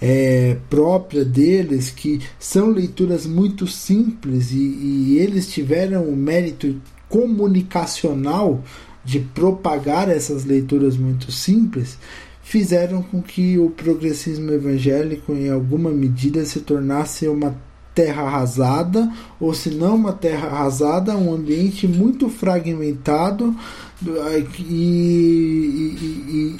é, 0.00 0.56
própria 0.68 1.24
deles, 1.24 1.90
que 1.90 2.20
são 2.38 2.68
leituras 2.68 3.26
muito 3.26 3.66
simples 3.66 4.50
e, 4.50 4.56
e 4.56 5.18
eles 5.18 5.48
tiveram 5.48 6.04
o 6.04 6.16
mérito 6.16 6.76
comunicacional 7.08 8.62
de 9.04 9.20
propagar 9.20 10.08
essas 10.08 10.44
leituras 10.44 10.96
muito 10.96 11.30
simples, 11.30 11.98
fizeram 12.42 13.02
com 13.02 13.22
que 13.22 13.58
o 13.58 13.70
progressismo 13.70 14.50
evangélico, 14.50 15.32
em 15.32 15.50
alguma 15.50 15.90
medida, 15.90 16.44
se 16.44 16.60
tornasse 16.60 17.28
uma 17.28 17.56
terra 17.94 18.22
arrasada, 18.22 19.10
ou 19.38 19.54
se 19.54 19.70
não 19.70 19.94
uma 19.94 20.12
terra 20.12 20.48
arrasada, 20.48 21.16
um 21.16 21.32
ambiente 21.32 21.86
muito 21.86 22.28
fragmentado 22.28 23.54
e, 24.02 24.72
e, 24.72 26.56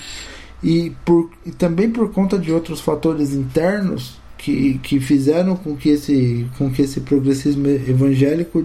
e, 0.63 0.87
e, 0.87 0.91
por, 1.05 1.31
e 1.45 1.51
também 1.51 1.91
por 1.91 2.13
conta 2.13 2.39
de 2.39 2.53
outros 2.53 2.81
fatores 2.81 3.33
internos 3.33 4.23
que, 4.39 4.79
que 4.83 5.01
fizeram 5.01 5.57
com 5.57 5.75
que, 5.75 5.89
esse, 5.89 6.47
com 6.59 6.71
que 6.71 6.83
esse 6.83 7.01
progressismo 7.01 7.67
evangélico 7.67 8.65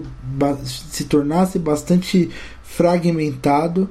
se 0.64 1.04
tornasse 1.04 1.58
bastante 1.58 2.28
fragmentado. 2.62 3.88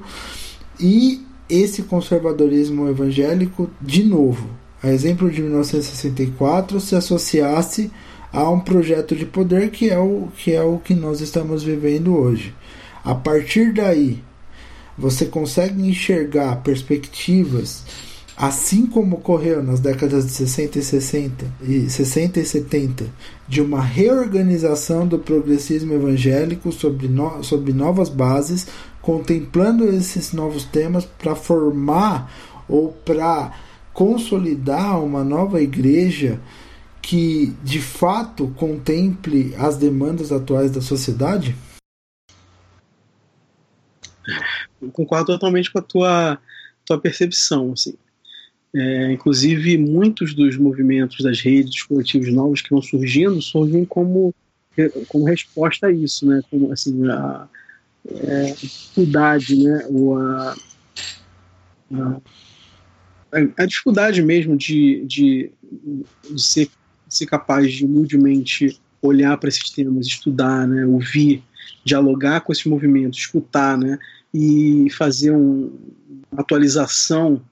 E 0.78 1.20
esse 1.48 1.82
conservadorismo 1.82 2.88
evangélico, 2.88 3.68
de 3.80 4.04
novo, 4.04 4.48
a 4.82 4.88
exemplo 4.88 5.28
de 5.30 5.42
1964, 5.42 6.80
se 6.80 6.94
associasse 6.94 7.90
a 8.32 8.48
um 8.48 8.60
projeto 8.60 9.14
de 9.16 9.26
poder 9.26 9.70
que 9.70 9.90
é 9.90 9.98
o 9.98 10.28
que 10.36 10.52
é 10.52 10.62
o 10.62 10.78
que 10.78 10.94
nós 10.94 11.20
estamos 11.20 11.62
vivendo 11.62 12.16
hoje. 12.16 12.54
A 13.04 13.14
partir 13.14 13.72
daí, 13.72 14.22
você 14.96 15.26
consegue 15.26 15.88
enxergar 15.88 16.56
perspectivas 16.62 17.84
assim 18.40 18.86
como 18.86 19.16
ocorreu 19.16 19.62
nas 19.62 19.80
décadas 19.80 20.24
de 20.24 20.32
60 20.32 20.78
e 20.78 20.82
60 20.82 21.46
e 21.60 21.90
60 21.90 22.40
e 22.40 22.44
70, 22.46 23.06
de 23.46 23.60
uma 23.60 23.82
reorganização 23.82 25.06
do 25.06 25.18
progressismo 25.18 25.92
evangélico 25.92 26.72
sobre, 26.72 27.06
no, 27.06 27.44
sobre 27.44 27.74
novas 27.74 28.08
bases, 28.08 28.66
contemplando 29.02 29.86
esses 29.90 30.32
novos 30.32 30.64
temas 30.64 31.04
para 31.04 31.34
formar 31.34 32.32
ou 32.66 32.92
para 33.04 33.52
consolidar 33.92 35.02
uma 35.04 35.22
nova 35.22 35.60
igreja 35.60 36.40
que 37.02 37.46
de 37.62 37.80
fato 37.80 38.48
contemple 38.56 39.54
as 39.56 39.76
demandas 39.76 40.30
atuais 40.32 40.70
da 40.70 40.80
sociedade? 40.80 41.54
Eu 44.80 44.90
concordo 44.90 45.26
totalmente 45.26 45.70
com 45.70 45.78
a 45.78 45.82
tua, 45.82 46.38
tua 46.84 47.00
percepção. 47.00 47.72
Assim. 47.72 47.94
É, 48.74 49.12
inclusive, 49.12 49.76
muitos 49.76 50.34
dos 50.34 50.56
movimentos 50.56 51.18
das 51.24 51.40
redes, 51.40 51.70
dos 51.70 51.82
coletivos 51.82 52.32
novos 52.32 52.62
que 52.62 52.70
vão 52.70 52.80
surgindo, 52.80 53.42
surgem 53.42 53.84
como, 53.84 54.34
como 55.08 55.24
resposta 55.24 55.88
a 55.88 55.92
isso, 55.92 56.26
né? 56.26 56.40
Como 56.50 56.72
assim, 56.72 57.08
a, 57.08 57.48
é, 58.08 58.52
dificuldade, 58.52 59.56
né? 59.62 59.86
Ou 59.90 60.16
a, 60.18 60.56
a, 61.92 63.62
a, 63.62 63.66
dificuldade 63.66 64.22
mesmo 64.22 64.56
de, 64.56 65.04
de, 65.04 65.50
de 66.30 66.42
ser, 66.42 66.70
ser 67.10 67.26
capaz 67.26 67.72
de 67.72 67.84
humildemente 67.84 68.80
olhar 69.02 69.36
para 69.36 69.48
esses 69.48 69.70
temas, 69.70 70.06
estudar, 70.06 70.66
né? 70.66 70.86
Ouvir, 70.86 71.42
dialogar 71.84 72.40
com 72.40 72.52
esses 72.52 72.64
movimentos, 72.64 73.18
escutar, 73.18 73.76
né? 73.76 73.98
E 74.32 74.88
fazer 74.90 75.32
um, 75.32 75.72
uma 76.30 76.40
atualização 76.40 77.42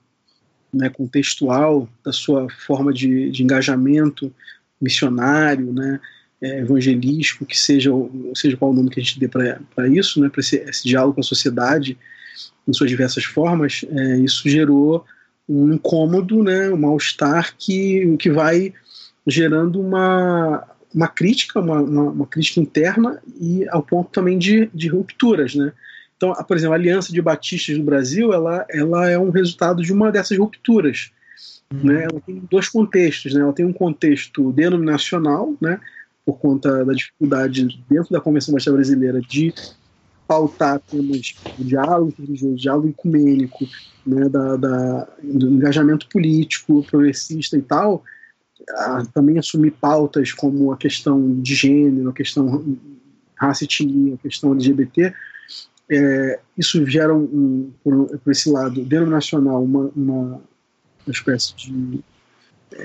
né, 0.73 0.89
contextual 0.89 1.89
da 2.03 2.11
sua 2.11 2.47
forma 2.49 2.93
de, 2.93 3.31
de 3.31 3.43
engajamento 3.43 4.33
missionário, 4.79 5.73
né, 5.73 5.99
é, 6.41 6.59
evangelístico, 6.59 7.45
que 7.45 7.59
seja, 7.59 7.91
seja 8.33 8.55
qual 8.55 8.71
o 8.71 8.73
nome 8.73 8.89
que 8.89 8.99
a 8.99 9.03
gente 9.03 9.19
dê 9.19 9.27
para 9.27 9.87
isso, 9.87 10.21
né, 10.21 10.29
para 10.29 10.39
esse, 10.39 10.57
esse, 10.57 10.87
diálogo 10.87 11.15
com 11.15 11.21
a 11.21 11.23
sociedade 11.23 11.97
em 12.67 12.73
suas 12.73 12.89
diversas 12.89 13.25
formas, 13.25 13.83
é, 13.89 14.17
isso 14.19 14.47
gerou 14.47 15.03
um 15.47 15.73
incômodo, 15.73 16.43
né, 16.43 16.69
um 16.69 16.77
mal-estar 16.77 17.55
que, 17.57 18.15
que 18.17 18.29
vai 18.29 18.73
gerando 19.25 19.79
uma, 19.81 20.67
uma 20.93 21.07
crítica, 21.07 21.59
uma, 21.59 21.81
uma, 21.81 22.03
uma, 22.03 22.27
crítica 22.27 22.59
interna 22.59 23.21
e 23.39 23.67
ao 23.69 23.83
ponto 23.83 24.09
também 24.09 24.37
de, 24.37 24.69
de 24.73 24.87
rupturas, 24.87 25.55
né, 25.55 25.71
então, 26.19 26.33
por 26.33 26.57
exemplo, 26.57 26.73
a 26.73 26.75
Aliança 26.75 27.13
de 27.13 27.21
Batistas 27.21 27.77
do 27.77 27.83
Brasil, 27.83 28.33
ela, 28.33 28.65
ela 28.69 29.09
é 29.09 29.17
um 29.17 29.29
resultado 29.29 29.81
de 29.81 29.93
uma 29.93 30.11
dessas 30.11 30.37
rupturas. 30.37 31.11
Uhum. 31.73 31.85
Né? 31.85 32.03
Ela 32.03 32.19
tem 32.19 32.43
dois 32.51 32.67
contextos. 32.67 33.33
Né? 33.33 33.39
Ela 33.39 33.53
tem 33.53 33.65
um 33.65 33.71
contexto 33.71 34.51
denominacional, 34.51 35.55
né? 35.61 35.79
por 36.25 36.37
conta 36.37 36.83
da 36.83 36.93
dificuldade 36.93 37.81
dentro 37.89 38.11
da 38.11 38.19
Convenção 38.19 38.51
Batista 38.51 38.73
Brasileira 38.73 39.21
de 39.21 39.53
pautar 40.27 40.79
temas 40.81 41.21
de 41.21 41.35
diálogo 41.59 42.13
religioso, 42.19 42.55
diálogo 42.55 42.89
ecumênico, 42.89 43.65
né? 44.05 44.27
da, 44.27 44.57
da, 44.57 45.07
do 45.23 45.51
engajamento 45.51 46.05
político, 46.09 46.83
progressista 46.83 47.57
e 47.57 47.61
tal, 47.61 48.03
a, 48.69 49.03
também 49.13 49.37
assumir 49.37 49.71
pautas 49.71 50.31
como 50.31 50.71
a 50.71 50.77
questão 50.77 51.39
de 51.41 51.55
gênero, 51.55 52.09
a 52.09 52.13
questão 52.13 52.77
raça 53.35 53.63
e 53.63 53.65
etnia, 53.65 54.15
a 54.15 54.17
questão 54.17 54.51
LGBT, 54.51 55.13
é, 55.91 56.39
isso 56.57 56.85
gera, 56.85 57.15
um, 57.15 57.71
por, 57.83 58.19
por, 58.19 58.31
esse 58.31 58.49
lado 58.49 58.83
denominacional, 58.83 59.63
uma, 59.63 59.89
uma 59.95 60.41
espécie 61.07 61.55
de 61.55 62.03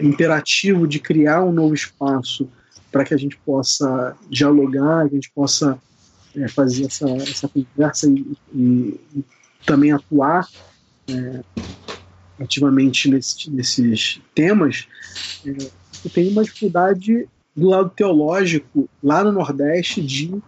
imperativo 0.01 0.87
de 0.87 0.99
criar 0.99 1.45
um 1.45 1.53
novo 1.53 1.75
espaço 1.75 2.49
para 2.91 3.05
que 3.05 3.13
a 3.13 3.17
gente 3.17 3.37
possa 3.39 4.17
dialogar, 4.31 5.09
que 5.09 5.13
a 5.13 5.17
gente 5.17 5.31
possa 5.35 5.79
é, 6.35 6.49
fazer 6.49 6.87
essa, 6.87 7.09
essa 7.11 7.49
conversa 7.49 8.09
e, 8.09 8.37
e, 8.55 9.01
e 9.15 9.25
também 9.67 9.93
atuar 9.93 10.49
é, 11.09 11.43
ativamente 12.40 13.09
nesse, 13.11 13.51
nesses 13.51 14.20
temas, 14.35 14.86
é, 15.47 16.09
tem 16.12 16.28
uma 16.31 16.43
dificuldade 16.43 17.28
do 17.55 17.69
lado 17.69 17.90
teológico 17.90 18.89
lá 19.02 19.23
no 19.23 19.32
Nordeste 19.32 20.02
de 20.02 20.43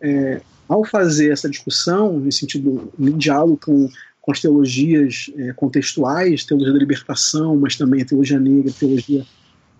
é, 0.00 0.40
ao 0.68 0.84
fazer 0.84 1.32
essa 1.32 1.48
discussão, 1.48 2.18
no 2.18 2.30
sentido, 2.30 2.92
em 2.98 3.16
diálogo 3.16 3.58
com, 3.64 3.88
com 4.20 4.32
as 4.32 4.40
teologias 4.40 5.30
é, 5.36 5.52
contextuais, 5.54 6.44
teologia 6.44 6.72
da 6.72 6.78
libertação, 6.78 7.56
mas 7.56 7.76
também 7.76 8.02
a 8.02 8.04
teologia 8.04 8.38
negra, 8.38 8.70
a 8.70 8.74
teologia 8.74 9.26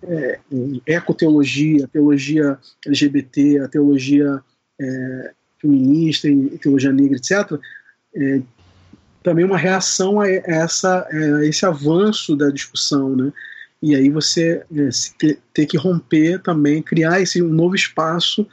é, 0.02 0.38
é 0.86 0.94
ecoteologia, 0.94 1.84
a 1.84 1.88
teologia 1.88 2.58
LGBT, 2.86 3.60
a 3.60 3.68
teologia 3.68 4.40
é, 4.80 5.32
feminista 5.58 6.28
teologia 6.60 6.92
negra, 6.92 7.16
etc., 7.16 7.58
é, 8.14 8.40
também 9.28 9.44
uma 9.44 9.58
reação 9.58 10.20
a, 10.20 10.26
essa, 10.26 11.06
a 11.06 11.44
esse 11.44 11.66
avanço 11.66 12.34
da 12.34 12.48
discussão, 12.48 13.14
né? 13.14 13.30
E 13.82 13.94
aí 13.94 14.08
você 14.08 14.64
é, 14.74 14.88
ter, 15.18 15.38
ter, 15.52 15.66
que 15.66 15.76
romper 15.76 16.40
também, 16.40 16.82
criar 16.82 17.20
esse 17.20 17.42
um 17.42 17.48
novo 17.48 17.74
espaço 17.74 18.46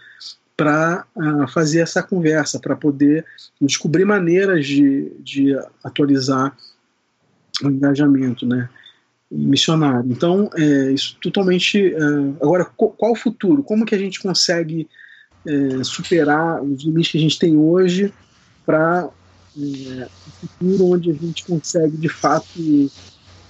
para 0.56 1.06
uh, 1.16 1.44
ah, 1.44 1.48
fazer 1.48 1.80
essa 1.80 2.04
conversa, 2.04 2.60
para 2.60 2.76
poder 2.76 3.26
descobrir 3.60 4.04
maneiras 4.04 4.66
de, 4.66 5.12
de 5.22 5.58
atualizar 5.84 6.56
o 7.64 7.70
engajamento 7.70 8.46
né, 8.46 8.70
missionário. 9.32 10.12
Então, 10.12 10.50
é, 10.56 10.92
isso 10.92 11.18
totalmente. 11.22 11.96
Uh, 11.96 12.36
agora, 12.42 12.66
qual 12.66 13.14
o 13.14 13.16
futuro? 13.16 13.64
Como 13.64 13.86
que 13.86 13.96
a 13.96 14.00
gente 14.00 14.22
consegue 14.22 14.88
é, 15.48 15.84
superar 15.84 16.62
os 16.62 16.84
limites 16.84 17.12
que 17.12 17.18
a 17.18 17.22
gente 17.22 17.40
tem 17.40 17.56
hoje 17.56 18.14
para 18.66 19.10
é, 19.57 20.07
futuro 20.41 20.91
onde 20.91 21.11
a 21.11 21.14
gente 21.14 21.45
consegue, 21.45 21.98
de 21.98 22.10
fato, 22.10 22.48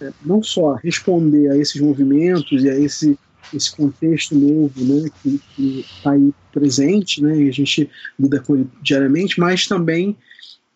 é, 0.02 0.11
não 0.23 0.44
só 0.44 0.73
responder 0.76 1.49
a 1.49 1.57
esses 1.57 1.80
movimentos 1.82 2.64
e 2.64 2.69
a 2.69 2.77
esse 2.77 3.18
esse 3.53 3.76
contexto 3.76 4.36
novo 4.36 4.73
né, 4.84 5.10
que 5.22 5.40
está 5.60 6.11
aí 6.11 6.34
presente, 6.52 7.22
né, 7.22 7.38
e 7.38 7.49
a 7.49 7.52
gente 7.52 7.90
lida 8.19 8.40
com 8.40 8.56
ele 8.56 8.68
diariamente, 8.82 9.40
mas 9.40 9.68
também 9.68 10.18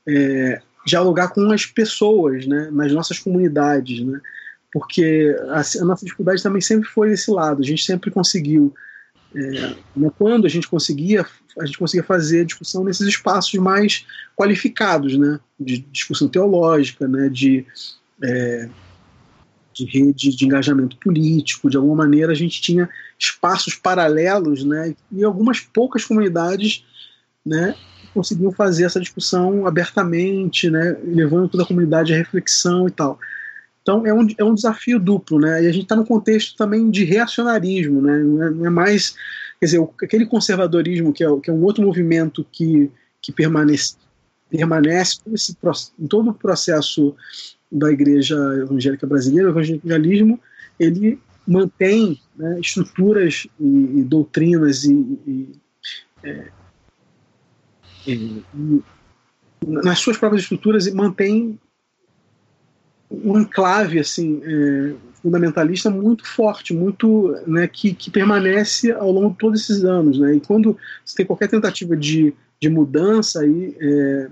é, 0.08 0.62
dialogar 0.86 1.30
com 1.30 1.52
as 1.52 1.66
pessoas, 1.66 2.46
né, 2.46 2.70
nas 2.72 2.92
nossas 2.92 3.20
comunidades, 3.20 4.06
né, 4.06 4.20
porque 4.72 5.36
a, 5.50 5.62
a, 5.62 5.86
nossa 5.86 6.06
dificuldade 6.06 6.44
também 6.44 6.62
sempre 6.62 6.88
foi 6.88 7.12
esse 7.12 7.32
lado, 7.32 7.62
a 7.62 7.66
gente 7.66 7.84
sempre 7.84 8.12
conseguiu, 8.12 8.74
é, 9.36 9.76
né, 9.96 10.12
quando 10.18 10.46
a 10.46 10.50
gente 10.50 10.68
conseguia, 10.68 11.26
a 11.60 11.66
gente 11.66 11.78
conseguia 11.78 12.04
fazer 12.04 12.46
discussão 12.46 12.84
nesses 12.84 13.08
espaços 13.08 13.54
mais 13.60 14.06
qualificados, 14.36 15.18
né, 15.18 15.40
de 15.60 15.80
discussão 15.92 16.28
teológica, 16.28 17.08
né, 17.08 17.30
de 17.30 17.66
é, 18.24 18.70
de 19.74 19.86
rede 19.86 20.36
de 20.36 20.46
engajamento 20.46 20.98
político, 20.98 21.70
de 21.70 21.78
alguma 21.78 21.96
maneira 21.96 22.32
a 22.32 22.36
gente 22.36 22.62
tinha 22.62 22.90
espaços 23.18 23.76
paralelos, 23.76 24.64
né, 24.64 24.96
e 25.12 25.24
algumas 25.24 25.60
poucas 25.60 26.04
comunidades, 26.04 26.84
né, 27.46 27.76
conseguiam 28.14 28.52
fazer 28.52 28.86
essa 28.86 29.00
discussão 29.00 29.68
abertamente, 29.68 30.70
né, 30.70 30.98
levando 31.04 31.48
toda 31.48 31.64
a 31.64 31.68
comunidade 31.68 32.14
à 32.14 32.18
reflexão 32.18 32.88
e 32.88 32.92
tal. 32.92 33.20
Então 33.82 34.06
é 34.06 34.14
um, 34.14 34.28
é 34.38 34.44
um 34.44 34.54
desafio 34.54 35.00
duplo, 35.00 35.40
né, 35.40 35.64
e 35.64 35.68
a 35.68 35.72
gente 35.72 35.84
está 35.84 35.96
no 35.96 36.06
contexto 36.06 36.56
também 36.56 36.90
de 36.90 37.04
reacionarismo, 37.04 38.02
né, 38.02 38.20
não 38.20 38.66
é, 38.66 38.68
é 38.68 38.70
mais, 38.70 39.16
quer 39.60 39.66
dizer, 39.66 39.90
aquele 40.04 40.26
conservadorismo 40.26 41.14
que 41.14 41.24
é, 41.24 41.28
que 41.40 41.50
é 41.50 41.54
um 41.54 41.64
outro 41.64 41.84
movimento 41.84 42.46
que, 42.52 42.92
que 43.22 43.32
permanece 43.32 43.96
permanece 44.50 45.20
em 46.00 46.08
todo 46.08 46.32
o 46.32 46.34
processo 46.34 47.16
da 47.72 47.92
Igreja 47.92 48.36
Evangélica 48.62 49.06
Brasileira, 49.06 49.48
o 49.48 49.52
evangelicalismo, 49.52 50.40
ele 50.80 51.20
mantém 51.48 52.20
né, 52.36 52.60
estruturas 52.60 53.48
e, 53.60 54.00
e 54.00 54.04
doutrinas 54.04 54.86
e, 54.86 54.94
e, 55.28 55.52
é, 56.24 56.48
e, 58.08 58.44
nas 59.66 60.00
suas 60.00 60.18
próprias 60.18 60.44
estruturas 60.44 60.88
e 60.88 60.94
mantém 60.94 61.60
um 63.10 63.40
enclave 63.40 64.00
assim 64.00 64.42
é, 64.44 64.94
fundamentalista 65.22 65.90
muito 65.90 66.26
forte, 66.26 66.74
muito 66.74 67.36
né, 67.48 67.68
que, 67.68 67.94
que 67.94 68.12
permanece 68.12 68.92
ao 68.92 69.12
longo 69.12 69.32
de 69.32 69.38
todos 69.38 69.62
esses 69.62 69.84
anos, 69.84 70.20
né? 70.20 70.36
E 70.36 70.40
quando 70.40 70.78
você 71.04 71.16
tem 71.16 71.26
qualquer 71.26 71.50
tentativa 71.50 71.96
de, 71.98 72.34
de 72.60 72.70
mudança 72.70 73.42
aí 73.42 73.76
é, 73.80 74.30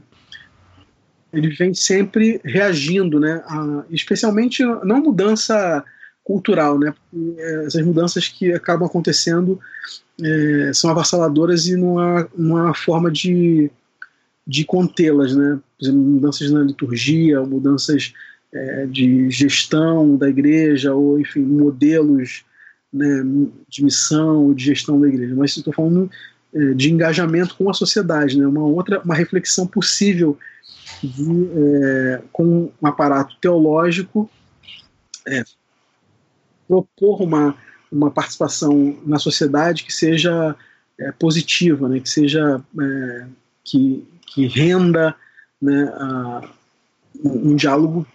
ele 1.33 1.49
vem 1.49 1.73
sempre 1.73 2.39
reagindo, 2.43 3.19
né? 3.19 3.43
A, 3.45 3.83
especialmente 3.89 4.63
não 4.83 5.01
mudança 5.01 5.83
cultural, 6.23 6.79
né? 6.79 6.93
É, 7.37 7.65
essas 7.65 7.85
mudanças 7.85 8.27
que 8.27 8.51
acabam 8.53 8.87
acontecendo 8.87 9.59
é, 10.21 10.71
são 10.73 10.89
avassaladoras 10.89 11.67
e 11.67 11.75
não 11.75 11.99
há, 11.99 12.27
há 12.69 12.73
forma 12.73 13.11
de, 13.11 13.69
de 14.45 14.65
contê-las, 14.65 15.35
né? 15.35 15.59
Por 15.77 15.85
exemplo, 15.85 16.01
mudanças 16.01 16.51
na 16.51 16.63
liturgia, 16.63 17.41
mudanças 17.41 18.13
é, 18.53 18.85
de 18.85 19.29
gestão 19.29 20.15
da 20.15 20.29
igreja, 20.29 20.93
ou 20.93 21.19
enfim, 21.19 21.41
modelos 21.41 22.45
né, 22.91 23.23
de 23.67 23.83
missão, 23.83 24.53
de 24.53 24.65
gestão 24.65 24.99
da 24.99 25.07
igreja, 25.07 25.35
mas 25.35 25.55
estou 25.55 25.73
falando 25.73 26.09
é, 26.53 26.73
de 26.73 26.91
engajamento 26.91 27.55
com 27.55 27.69
a 27.69 27.73
sociedade, 27.73 28.37
né, 28.37 28.47
uma 28.47 28.63
outra, 28.63 29.01
uma 29.01 29.15
reflexão 29.15 29.67
possível 29.67 30.37
de, 31.03 31.49
é, 31.55 32.21
com 32.31 32.71
um 32.81 32.87
aparato 32.87 33.35
teológico 33.41 34.29
é, 35.27 35.43
propor 36.67 37.21
uma, 37.21 37.55
uma 37.91 38.09
participação 38.09 38.97
na 39.05 39.19
sociedade 39.19 39.83
que 39.83 39.93
seja 39.93 40.55
é, 40.99 41.11
positiva, 41.11 41.87
né, 41.89 41.99
que 41.99 42.09
seja 42.09 42.61
é, 42.81 43.27
que, 43.63 44.07
que 44.25 44.47
renda 44.47 45.13
né, 45.61 45.83
a, 45.95 46.49
um, 47.23 47.51
um 47.51 47.55
diálogo 47.55 48.07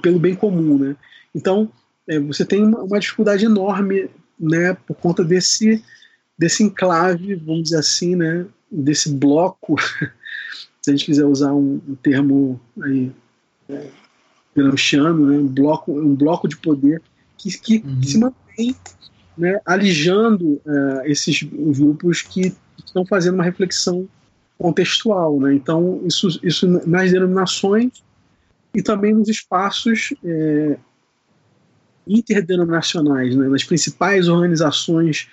pelo 0.00 0.18
bem 0.18 0.34
comum, 0.34 0.78
né? 0.78 0.96
Então 1.34 1.70
é, 2.06 2.18
você 2.18 2.44
tem 2.44 2.64
uma, 2.64 2.82
uma, 2.82 3.00
dificuldade 3.00 3.44
enorme, 3.44 4.08
né, 4.38 4.76
por 4.86 4.94
conta 4.96 5.24
desse 5.24 5.82
desse 6.38 6.62
enclave, 6.62 7.34
vamos 7.36 7.64
dizer 7.64 7.76
assim, 7.76 8.16
né, 8.16 8.44
desse 8.70 9.12
bloco, 9.12 9.76
se 10.82 10.90
a 10.90 10.90
gente 10.90 11.04
quiser 11.04 11.24
usar 11.24 11.52
um, 11.52 11.80
um 11.86 11.94
termo 11.94 12.60
aí 12.82 13.12
é, 13.68 13.86
gramsciano, 14.56 15.26
né, 15.26 15.36
um 15.38 15.46
bloco 15.46 15.92
um 15.92 16.14
bloco 16.14 16.48
de 16.48 16.56
poder 16.56 17.00
que, 17.36 17.58
que, 17.58 17.76
uhum. 17.84 18.00
que 18.00 18.08
se 18.08 18.18
mantém 18.18 18.76
né, 19.36 19.58
alijando 19.64 20.60
uh, 20.66 21.02
esses 21.04 21.42
grupos 21.42 22.22
que 22.22 22.54
estão 22.84 23.04
fazendo 23.06 23.34
uma 23.34 23.44
reflexão 23.44 24.08
contextual. 24.58 25.40
Né? 25.40 25.54
Então, 25.54 26.00
isso, 26.04 26.38
isso 26.42 26.66
nas 26.86 27.10
denominações 27.10 28.02
e 28.74 28.82
também 28.82 29.12
nos 29.12 29.28
espaços 29.28 30.14
é, 30.24 30.78
interdenominacionais, 32.06 33.36
né? 33.36 33.48
nas 33.48 33.64
principais 33.64 34.28
organizações 34.28 35.28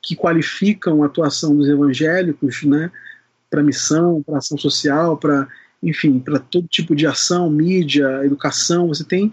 que 0.00 0.14
qualificam 0.14 1.02
a 1.02 1.06
atuação 1.06 1.56
dos 1.56 1.68
evangélicos 1.68 2.62
né? 2.62 2.90
para 3.50 3.62
missão, 3.62 4.22
para 4.22 4.38
ação 4.38 4.58
social, 4.58 5.16
para 5.16 5.48
enfim, 5.82 6.18
para 6.18 6.38
todo 6.38 6.66
tipo 6.66 6.96
de 6.96 7.06
ação, 7.06 7.50
mídia, 7.50 8.24
educação. 8.24 8.88
Você 8.88 9.04
tem 9.04 9.30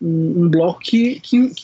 um, 0.00 0.42
um 0.44 0.48
bloco 0.48 0.80
que, 0.80 1.18
que, 1.20 1.54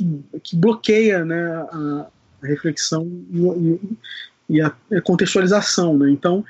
que, 0.43 0.57
bloqueia 0.57 1.23
né, 1.23 1.45
a, 1.45 2.07
reflexão 2.43 3.07
e, 3.31 4.57
e, 4.57 4.61
a 4.63 4.73
contextualização. 5.05 5.99
Né? 5.99 6.11
Então, 6.11 6.43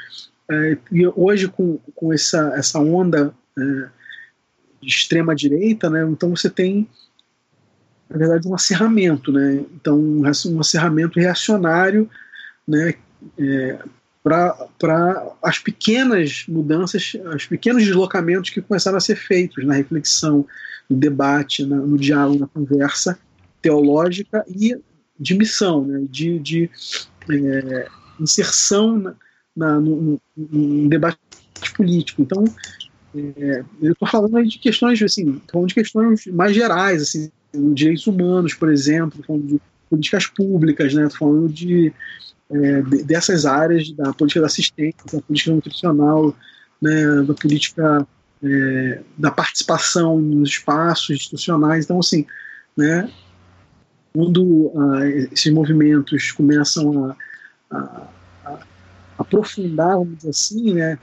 é, 0.49 0.79
hoje, 1.17 1.49
com, 1.49 1.79
com 1.95 2.13
essa, 2.13 2.53
essa 2.57 2.79
onda 2.79 3.35
é, 3.59 3.89
de 4.83 4.89
extrema 4.89 5.35
direita, 5.35 5.89
né, 5.89 6.05
então 6.11 6.31
você 6.31 6.51
tem, 6.51 6.89
na 8.11 8.19
verdade, 8.19 8.49
um 8.49 8.55
acerramento, 8.55 9.33
né? 9.33 9.65
então 9.75 9.99
um, 9.99 10.27
acerramento 10.59 11.21
reacionário 11.21 12.11
né, 12.67 12.95
é, 13.39 13.79
para 14.23 15.35
as 15.43 15.59
pequenas 15.59 16.45
mudanças, 16.49 17.13
os 17.35 17.47
pequenos 17.47 17.85
deslocamentos 17.85 18.51
que 18.51 18.61
começaram 18.61 18.99
a 18.99 19.01
ser 19.01 19.17
feitos 19.17 19.65
na 19.65 19.75
reflexão, 19.75 20.47
no 20.89 20.97
debate, 20.97 21.65
na, 21.65 21.77
no 21.77 21.97
diálogo, 21.97 22.41
na 22.41 22.47
conversa 22.47 23.19
teológica 23.61 24.45
e 24.49 24.77
de 25.19 25.35
missão, 25.35 25.85
né, 25.85 26.05
de, 26.11 26.39
de 26.39 26.71
é, 27.31 27.89
inserção 28.21 28.99
na, 28.99 29.15
na, 29.57 29.81
no, 29.81 30.21
no, 30.37 30.89
debate 30.89 31.19
político. 31.77 32.23
Então, 32.23 32.45
é, 33.15 33.65
eu 33.81 33.93
estou 33.93 34.09
falando 34.09 34.37
aí 34.37 34.47
de 34.47 34.59
questões, 34.59 35.03
assim, 35.03 35.41
falando 35.51 35.69
de 35.69 35.75
questões 35.75 36.27
mais 36.27 36.55
gerais, 36.55 37.03
assim, 37.03 37.31
direitos 37.75 38.07
humanos, 38.07 38.55
por 38.55 38.71
exemplo, 38.71 39.23
falando 39.27 39.47
de 39.47 39.61
políticas 39.91 40.27
públicas, 40.27 40.95
né, 40.95 41.09
falando 41.11 41.49
de, 41.49 41.93
é, 42.51 42.83
dessas 43.05 43.45
áreas 43.45 43.91
da 43.93 44.13
política 44.15 44.41
da 44.41 44.47
assistência, 44.47 45.03
da 45.13 45.21
política 45.21 45.55
nutricional, 45.55 46.35
né, 46.81 47.23
da 47.23 47.35
política 47.35 48.07
é, 48.43 49.01
da 49.17 49.31
participação 49.31 50.19
nos 50.19 50.51
espaços 50.51 51.11
institucionais. 51.11 51.85
Então, 51.85 51.99
assim, 51.99 52.27
né, 52.77 53.11
quando 54.13 54.73
ah, 54.77 55.07
esses 55.33 55.53
movimentos 55.53 56.33
começam 56.33 57.05
a, 57.05 57.17
a, 57.71 58.09
a, 58.45 58.59
aprofundar, 59.19 59.97
vamos 59.97 60.17
dizer 60.17 60.31
assim, 60.31 60.75
né, 60.75 60.99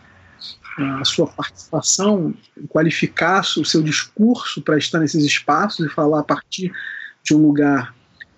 a 0.78 1.04
sua 1.04 1.28
participação, 1.28 2.34
qualificar 2.70 3.42
o 3.58 3.66
seu 3.66 3.82
discurso 3.82 4.62
para 4.62 4.78
estar 4.78 5.00
nesses 5.00 5.26
espaços 5.26 5.86
e 5.86 5.90
falar 5.90 6.20
a 6.20 6.24
partir 6.24 6.72
de 7.24 7.36
um 7.36 7.40
lugar, 7.40 7.94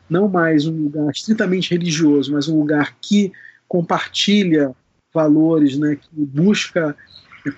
não 0.09 0.27
mais 0.27 0.65
um 0.65 0.83
lugar 0.83 1.11
estritamente 1.11 1.71
religioso, 1.71 2.33
mas 2.33 2.47
um 2.47 2.59
lugar 2.59 2.95
que 2.99 3.31
compartilha 3.67 4.73
valores, 5.13 5.77
né, 5.77 5.95
que 5.95 6.09
busca 6.13 6.95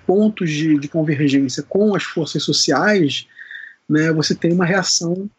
pontos 0.05 0.49
de, 0.49 0.77
de 0.77 0.87
convergência 0.87 1.63
com 1.63 1.95
as 1.95 2.03
forças 2.03 2.43
sociais, 2.43 3.27
né, 3.89 4.11
você 4.11 4.35
tem 4.35 4.51
uma 4.51 4.65
reação 4.65 5.29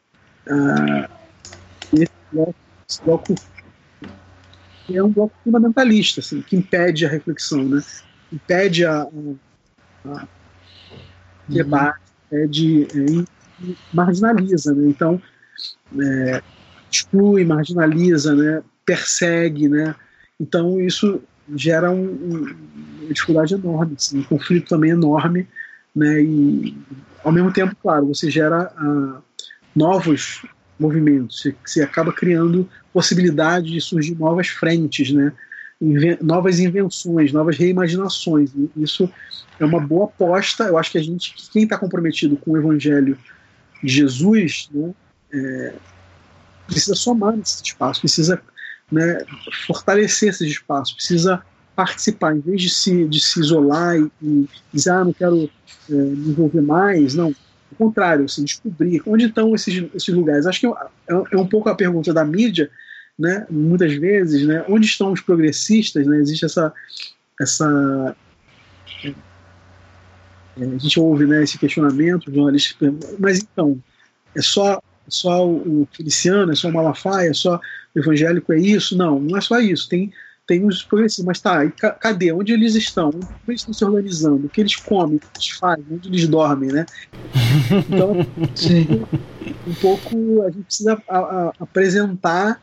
ah, 0.47 1.09
esse 1.93 2.12
bloco, 2.32 2.55
esse 2.89 3.02
bloco 3.02 3.35
é 4.93 5.02
um 5.02 5.10
bloco 5.10 5.35
fundamentalista, 5.43 6.20
assim, 6.20 6.43
que 6.43 6.56
impede 6.56 7.06
a 7.06 7.09
reflexão, 7.09 7.64
né? 7.64 7.82
Impede 8.35 8.85
a, 8.85 9.09
a, 10.06 10.27
debate, 11.48 12.01
impede, 12.27 12.85
é, 12.85 13.73
marginaliza. 13.93 14.74
Né? 14.74 14.89
Então, 14.89 15.23
é, 15.98 16.43
exclui, 16.90 17.44
marginaliza, 17.44 18.35
né? 18.35 18.62
persegue. 18.85 19.69
Né? 19.69 19.94
Então, 20.40 20.81
isso 20.81 21.23
gera 21.55 21.90
um, 21.90 22.05
um, 22.05 22.56
uma 23.02 23.12
dificuldade 23.12 23.55
enorme, 23.55 23.94
assim, 23.97 24.20
um 24.20 24.24
conflito 24.24 24.69
também 24.69 24.90
enorme, 24.90 25.47
né, 25.94 26.23
e 26.23 26.77
ao 27.23 27.32
mesmo 27.32 27.52
tempo, 27.52 27.77
claro, 27.81 28.06
você 28.06 28.31
gera 28.31 28.73
uh, 28.81 29.23
novos 29.74 30.44
movimentos, 30.78 31.40
você, 31.40 31.55
você, 31.65 31.82
acaba 31.82 32.12
criando 32.12 32.69
possibilidade 32.93 33.70
de 33.70 33.81
surgir 33.81 34.15
novas 34.15 34.48
frentes, 34.48 35.12
né, 35.12 35.32
Novas 36.23 36.61
invenções, 36.61 37.33
novas 37.33 37.57
reimaginações. 37.57 38.51
Isso 38.77 39.11
é 39.59 39.65
uma 39.65 39.81
boa 39.81 40.07
aposta. 40.07 40.65
Eu 40.65 40.79
acho 40.79 40.93
que 40.93 40.99
a 40.99 41.03
gente, 41.03 41.35
quem 41.53 41.65
está 41.65 41.77
comprometido 41.77 42.37
com 42.37 42.53
o 42.53 42.57
Evangelho 42.57 43.19
de 43.83 43.93
Jesus, 43.93 44.69
né, 44.73 44.95
é, 45.33 45.75
precisa 46.67 46.95
somar 46.95 47.37
nesse 47.37 47.63
espaço, 47.63 48.01
precisa 48.01 48.41
né, 48.91 49.19
fortalecer 49.67 50.31
esses 50.31 50.49
espaços, 50.49 50.95
precisa 50.95 51.43
participar, 51.75 52.37
em 52.37 52.41
vez 52.41 52.63
de 52.63 52.71
se, 52.71 53.05
de 53.07 53.21
se 53.21 53.41
isolar 53.41 53.97
e, 53.99 54.11
e 54.23 54.49
dizer, 54.73 54.91
ah, 54.91 55.05
não 55.05 55.13
quero 55.13 55.51
é, 55.91 55.93
me 55.93 56.31
envolver 56.31 56.63
mais, 56.63 57.15
não, 57.15 57.27
ao 57.27 57.77
contrário, 57.77 58.25
assim, 58.25 58.45
descobrir 58.45 59.03
onde 59.07 59.27
estão 59.27 59.55
esses, 59.55 59.85
esses 59.95 60.15
lugares. 60.15 60.47
Acho 60.47 60.61
que 60.61 60.67
é, 60.67 60.73
é 61.33 61.37
um 61.37 61.47
pouco 61.47 61.69
a 61.69 61.75
pergunta 61.75 62.15
da 62.15 62.25
mídia, 62.25 62.71
né, 63.19 63.47
muitas 63.49 63.95
vezes, 63.95 64.47
né, 64.47 64.65
onde 64.69 64.86
estão 64.86 65.12
os 65.12 65.20
progressistas, 65.20 66.07
né, 66.07 66.19
existe 66.19 66.45
essa, 66.45 66.73
essa 67.41 68.16
é, 69.05 70.65
a 70.65 70.78
gente 70.78 71.01
ouve 71.01 71.27
né, 71.27 71.43
esse 71.43 71.59
questionamento, 71.59 72.32
jornalistas 72.32 72.77
mas 73.19 73.39
então, 73.41 73.78
é 74.35 74.43
só, 74.43 74.74
é 74.74 74.81
só 75.09 75.47
o 75.47 75.86
Feliciano, 75.93 76.53
é 76.53 76.55
só 76.55 76.69
o 76.69 76.73
Malafaia, 76.73 77.31
é 77.31 77.35
só 77.35 77.61
o 77.95 77.99
evangélico, 77.99 78.53
é 78.53 78.59
isso? 78.59 78.97
Não, 78.97 79.20
não 79.20 79.36
é 79.36 79.41
só 79.41 79.59
isso, 79.61 79.89
tem, 79.89 80.12
tem 80.47 80.65
os 80.65 80.82
progressistas, 80.82 81.24
mas 81.24 81.41
tá, 81.41 81.65
e 81.65 81.70
cadê? 81.70 82.32
Onde 82.32 82.53
eles 82.53 82.74
estão? 82.74 83.09
Onde 83.09 83.27
eles 83.49 83.61
estão 83.61 83.74
se 83.74 83.85
organizando? 83.85 84.47
O 84.47 84.49
que 84.49 84.61
eles 84.61 84.77
comem? 84.77 85.16
O 85.16 85.20
que 85.20 85.27
eles 85.36 85.51
fazem? 85.51 85.85
Onde 85.91 86.09
eles 86.09 86.28
dormem, 86.28 86.70
né? 86.70 86.86
Então, 87.89 88.12
um 89.66 89.74
pouco 89.81 90.43
a 90.43 90.51
gente 90.51 90.65
precisa 90.65 91.03
a, 91.09 91.19
a, 91.19 91.53
apresentar 91.61 92.61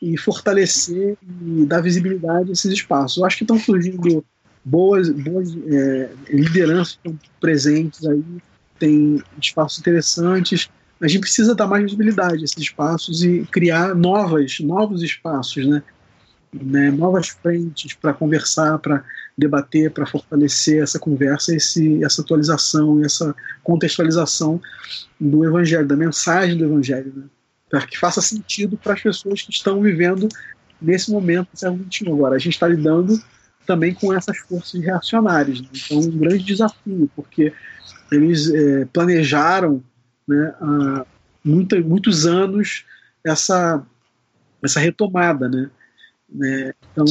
e 0.00 0.16
fortalecer 0.16 1.16
e 1.42 1.66
dar 1.66 1.80
visibilidade 1.80 2.50
a 2.50 2.52
esses 2.52 2.72
espaços. 2.72 3.18
Eu 3.18 3.24
acho 3.24 3.36
que 3.36 3.44
estão 3.44 3.58
surgindo 3.58 4.24
boas, 4.64 5.10
boas 5.10 5.56
é, 5.66 6.10
lideranças 6.28 6.94
estão 6.94 7.18
presentes 7.40 8.06
aí, 8.06 8.24
tem 8.78 9.22
espaços 9.40 9.78
interessantes. 9.80 10.68
A 11.00 11.08
gente 11.08 11.20
precisa 11.20 11.54
dar 11.54 11.66
mais 11.66 11.84
visibilidade 11.84 12.42
a 12.42 12.44
esses 12.44 12.58
espaços 12.58 13.22
e 13.22 13.46
criar 13.50 13.94
novas, 13.94 14.58
novos 14.60 15.02
espaços, 15.02 15.66
né? 15.66 15.82
né 16.52 16.90
novas 16.90 17.28
frentes 17.28 17.94
para 17.94 18.12
conversar, 18.12 18.78
para 18.78 19.04
debater, 19.36 19.90
para 19.90 20.06
fortalecer 20.06 20.82
essa 20.82 20.98
conversa, 20.98 21.54
esse, 21.54 22.02
essa 22.04 22.22
atualização, 22.22 23.04
essa 23.04 23.34
contextualização 23.62 24.60
do 25.20 25.44
Evangelho, 25.44 25.86
da 25.86 25.96
mensagem 25.96 26.56
do 26.56 26.64
Evangelho. 26.64 27.12
Né? 27.14 27.24
Para 27.68 27.86
que 27.86 27.98
faça 27.98 28.20
sentido 28.20 28.76
para 28.76 28.94
as 28.94 29.02
pessoas 29.02 29.42
que 29.42 29.50
estão 29.50 29.80
vivendo 29.82 30.28
nesse 30.80 31.10
momento 31.10 31.50
do 31.52 31.58
século 31.58 31.84
XXI. 31.90 32.08
Agora, 32.08 32.36
a 32.36 32.38
gente 32.38 32.54
está 32.54 32.68
lidando 32.68 33.20
também 33.66 33.92
com 33.92 34.14
essas 34.14 34.38
forças 34.38 34.80
reacionárias. 34.80 35.60
Né? 35.60 35.68
Então, 35.74 35.98
um 35.98 36.18
grande 36.18 36.44
desafio, 36.44 37.10
porque 37.14 37.52
eles 38.10 38.50
é, 38.50 38.86
planejaram 38.86 39.82
né, 40.26 40.54
há 40.60 41.06
muita, 41.44 41.78
muitos 41.80 42.26
anos 42.26 42.84
essa, 43.24 43.84
essa 44.62 44.80
retomada. 44.80 45.48
Né? 45.48 45.70
É, 46.42 46.74
então, 46.92 47.04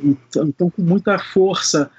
então, 0.00 0.46
então, 0.46 0.70
com 0.70 0.82
muita 0.82 1.18
força 1.18 1.90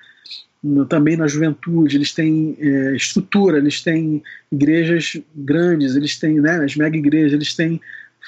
também 0.88 1.18
na 1.18 1.27
juventude, 1.27 1.98
eles 1.98 2.14
têm 2.14 2.56
é, 2.60 2.95
estrutura, 2.95 3.57
eles 3.57 3.81
têm 3.81 4.23
igrejas 4.52 5.22
grandes, 5.35 5.95
eles 5.95 6.18
têm 6.18 6.40
né, 6.40 6.64
as 6.64 6.76
mega 6.76 6.95
igrejas, 6.95 7.34
eles 7.34 7.53
têm 7.53 7.81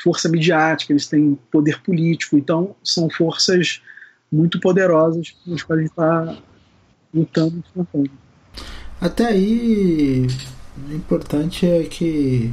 força 0.04 0.28
midiática, 0.28 0.92
eles 0.92 1.08
têm 1.08 1.38
poder 1.50 1.82
político, 1.82 2.38
então 2.38 2.76
são 2.84 3.10
forças 3.10 3.82
muito 4.32 4.60
poderosas 4.60 5.34
com 5.44 5.54
as 5.54 5.64
quais 5.64 5.80
a 5.80 5.82
gente 5.84 5.92
está 5.92 6.38
lutando 7.14 7.56
e 7.56 7.60
enfrentando. 7.60 8.12
Até 9.00 9.28
aí, 9.28 10.28
o 10.90 10.94
importante 10.94 11.66
é 11.66 11.84
que 11.84 12.52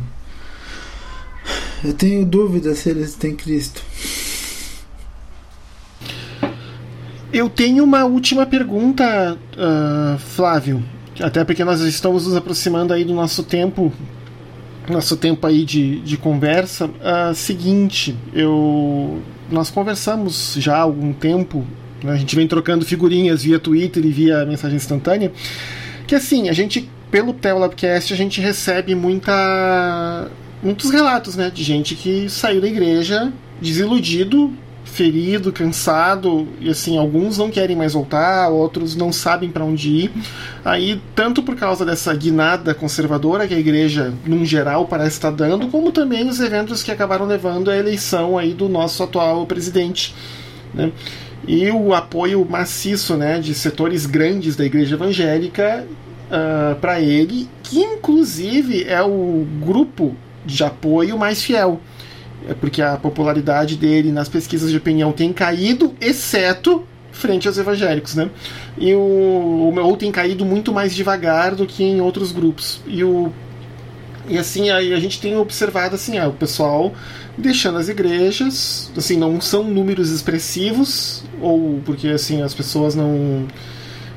eu 1.85 1.93
tenho 1.93 2.25
dúvida 2.25 2.75
se 2.75 2.91
eles 2.91 3.17
têm 3.17 3.35
Cristo. 3.35 3.83
Eu 7.33 7.49
tenho 7.49 7.83
uma 7.83 8.05
última 8.05 8.45
pergunta, 8.45 9.39
uh, 9.57 10.19
Flávio. 10.19 10.85
Até 11.19 11.43
porque 11.45 11.65
nós 11.65 11.81
estamos 11.81 12.27
nos 12.27 12.37
aproximando 12.37 12.93
aí 12.93 13.05
do 13.05 13.15
nosso 13.15 13.43
tempo, 13.43 13.91
nosso 14.87 15.17
tempo 15.17 15.47
aí 15.47 15.65
de, 15.65 16.01
de 16.01 16.19
conversa. 16.19 16.87
Uh, 16.87 17.35
seguinte, 17.35 18.15
eu 18.35 19.23
nós 19.51 19.71
conversamos 19.71 20.57
já 20.59 20.77
há 20.77 20.81
algum 20.81 21.13
tempo, 21.13 21.65
né, 22.03 22.13
a 22.13 22.17
gente 22.17 22.35
vem 22.35 22.49
trocando 22.49 22.85
figurinhas 22.85 23.43
via 23.43 23.59
Twitter 23.59 24.05
e 24.05 24.11
via 24.11 24.47
mensagem 24.47 24.77
instantânea, 24.77 25.31
que 26.07 26.15
assim, 26.15 26.49
a 26.49 26.53
gente, 26.53 26.89
pelo 27.11 27.35
Telabcast, 27.35 28.13
a 28.13 28.17
gente 28.17 28.41
recebe 28.41 28.95
muita, 28.95 30.31
muitos 30.63 30.91
relatos 30.91 31.37
né, 31.37 31.51
de 31.51 31.63
gente 31.63 31.95
que 31.95 32.31
saiu 32.31 32.61
da 32.61 32.67
igreja 32.67 33.33
desiludido 33.61 34.53
ferido, 34.85 35.53
cansado, 35.53 36.47
e 36.61 36.69
assim, 36.69 36.99
alguns 36.99 37.39
não 37.39 37.51
querem 37.51 37.75
mais 37.75 37.95
voltar, 37.95 38.49
outros 38.49 38.95
não 38.95 39.13
sabem 39.13 39.51
para 39.51 39.65
onde 39.65 39.89
ir. 39.89 40.13
Aí, 40.65 41.01
tanto 41.15 41.43
por 41.43 41.57
causa 41.57 41.85
dessa 41.85 42.15
guinada 42.15 42.75
conservadora 42.75 43.47
que 43.47 43.55
a 43.55 43.59
igreja, 43.59 44.13
num 44.27 44.45
geral, 44.45 44.87
parece 44.87 45.17
estar 45.17 45.31
dando, 45.31 45.69
como 45.69 45.93
também 45.93 46.29
os 46.29 46.41
eventos 46.41 46.83
que 46.83 46.91
acabaram 46.91 47.27
levando 47.27 47.71
à 47.71 47.77
eleição 47.77 48.37
aí 48.37 48.53
do 48.53 48.69
nosso 48.69 49.03
atual 49.03 49.47
presidente. 49.47 50.15
Né? 50.75 50.93
E 51.47 51.71
o 51.71 51.95
apoio 51.95 52.47
maciço 52.49 53.17
né, 53.17 53.41
de 53.41 53.55
setores 53.55 54.07
grandes 54.07 54.57
da 54.57 54.65
igreja 54.65 54.95
evangélica 54.95 55.85
uh, 55.85 56.33
ah, 56.33 56.77
para 56.81 57.01
ele, 57.01 57.49
que 57.63 57.81
inclusive 57.81 58.85
é 58.85 59.03
o 59.03 59.45
grupo 59.61 60.15
de 60.45 60.63
apoio 60.63 61.19
mais 61.19 61.43
fiel 61.43 61.81
é 62.49 62.55
porque 62.55 62.83
a 62.83 62.97
popularidade 62.97 63.77
dele 63.77 64.11
nas 64.11 64.29
pesquisas 64.29 64.71
de 64.71 64.77
opinião 64.77 65.13
tem 65.13 65.33
caído, 65.33 65.95
exceto 66.01 66.85
frente 67.13 67.47
aos 67.47 67.59
evangélicos, 67.59 68.15
né? 68.15 68.31
E 68.79 68.95
o, 68.95 69.73
ou 69.77 69.97
tem 69.97 70.11
caído 70.11 70.45
muito 70.45 70.73
mais 70.73 70.95
devagar 70.95 71.55
do 71.55 71.67
que 71.67 71.85
em 71.85 72.01
outros 72.01 72.33
grupos. 72.33 72.81
E 72.87 73.05
o 73.05 73.33
e 74.29 74.39
assim 74.39 74.71
aí 74.71 74.95
a 74.95 75.01
gente 75.01 75.21
tem 75.21 75.37
observado 75.37 75.97
assim, 75.97 76.17
é, 76.17 76.27
o 76.27 76.33
pessoal 76.33 76.93
deixando 77.37 77.79
as 77.79 77.89
igrejas, 77.89 78.91
assim, 78.97 79.17
não 79.17 79.41
são 79.41 79.65
números 79.65 80.11
expressivos 80.11 81.25
ou 81.41 81.81
porque 81.85 82.09
assim 82.09 82.43
as 82.43 82.55
pessoas 82.55 82.95
não 82.95 83.47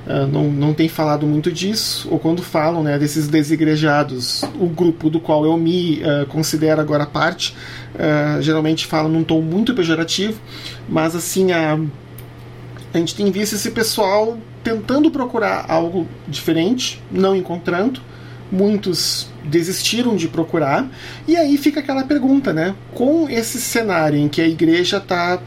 Uh, 0.05 0.27
não, 0.27 0.51
não 0.51 0.71
tem 0.71 0.87
falado 0.87 1.25
muito 1.25 1.51
disso, 1.51 2.07
ou 2.11 2.19
quando 2.19 2.43
falam 2.43 2.83
né, 2.83 2.95
desses 2.99 3.27
desigrejados, 3.27 4.43
o 4.59 4.67
grupo 4.67 5.09
do 5.09 5.19
qual 5.19 5.43
eu 5.45 5.57
me 5.57 5.99
uh, 6.03 6.27
considero 6.27 6.79
agora 6.79 7.07
parte, 7.07 7.55
uh, 7.95 8.41
geralmente 8.41 8.85
fala 8.85 9.09
num 9.09 9.23
tom 9.23 9.41
muito 9.41 9.73
pejorativo, 9.73 10.39
mas 10.87 11.15
assim, 11.15 11.51
a, 11.51 11.79
a 12.93 12.97
gente 12.97 13.15
tem 13.15 13.31
visto 13.31 13.53
esse 13.53 13.71
pessoal 13.71 14.37
tentando 14.63 15.11
procurar 15.11 15.65
algo 15.67 16.07
diferente, 16.27 17.01
não 17.11 17.35
encontrando, 17.35 18.01
muitos 18.51 19.27
desistiram 19.43 20.15
de 20.15 20.27
procurar, 20.27 20.89
e 21.27 21.35
aí 21.35 21.57
fica 21.57 21.79
aquela 21.79 22.03
pergunta, 22.03 22.53
né? 22.53 22.75
Com 22.93 23.29
esse 23.29 23.59
cenário 23.59 24.17
em 24.17 24.27
que 24.27 24.41
a 24.41 24.47
igreja 24.47 24.97
está 24.97 25.39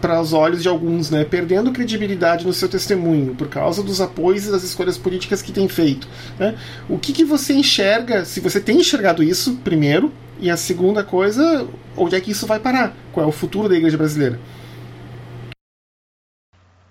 para 0.00 0.20
os 0.20 0.34
olhos 0.34 0.62
de 0.62 0.68
alguns, 0.68 1.10
né, 1.10 1.24
perdendo 1.24 1.72
credibilidade 1.72 2.46
no 2.46 2.52
seu 2.52 2.68
testemunho 2.68 3.34
por 3.34 3.48
causa 3.48 3.82
dos 3.82 4.02
apoios 4.02 4.46
e 4.46 4.50
das 4.50 4.62
escolhas 4.62 4.98
políticas 4.98 5.40
que 5.40 5.50
tem 5.50 5.66
feito. 5.66 6.06
Né? 6.38 6.56
O 6.90 6.98
que, 6.98 7.10
que 7.10 7.24
você 7.24 7.54
enxerga, 7.54 8.22
se 8.26 8.38
você 8.38 8.60
tem 8.60 8.80
enxergado 8.80 9.22
isso, 9.22 9.58
primeiro, 9.64 10.12
e 10.40 10.50
a 10.50 10.56
segunda 10.56 11.04
coisa, 11.04 11.68
onde 11.96 12.14
é 12.14 12.20
que 12.20 12.30
isso 12.30 12.46
vai 12.46 12.58
parar? 12.60 12.94
Qual 13.12 13.24
é 13.24 13.28
o 13.28 13.32
futuro 13.32 13.68
da 13.68 13.76
igreja 13.76 13.96
brasileira? 13.96 14.38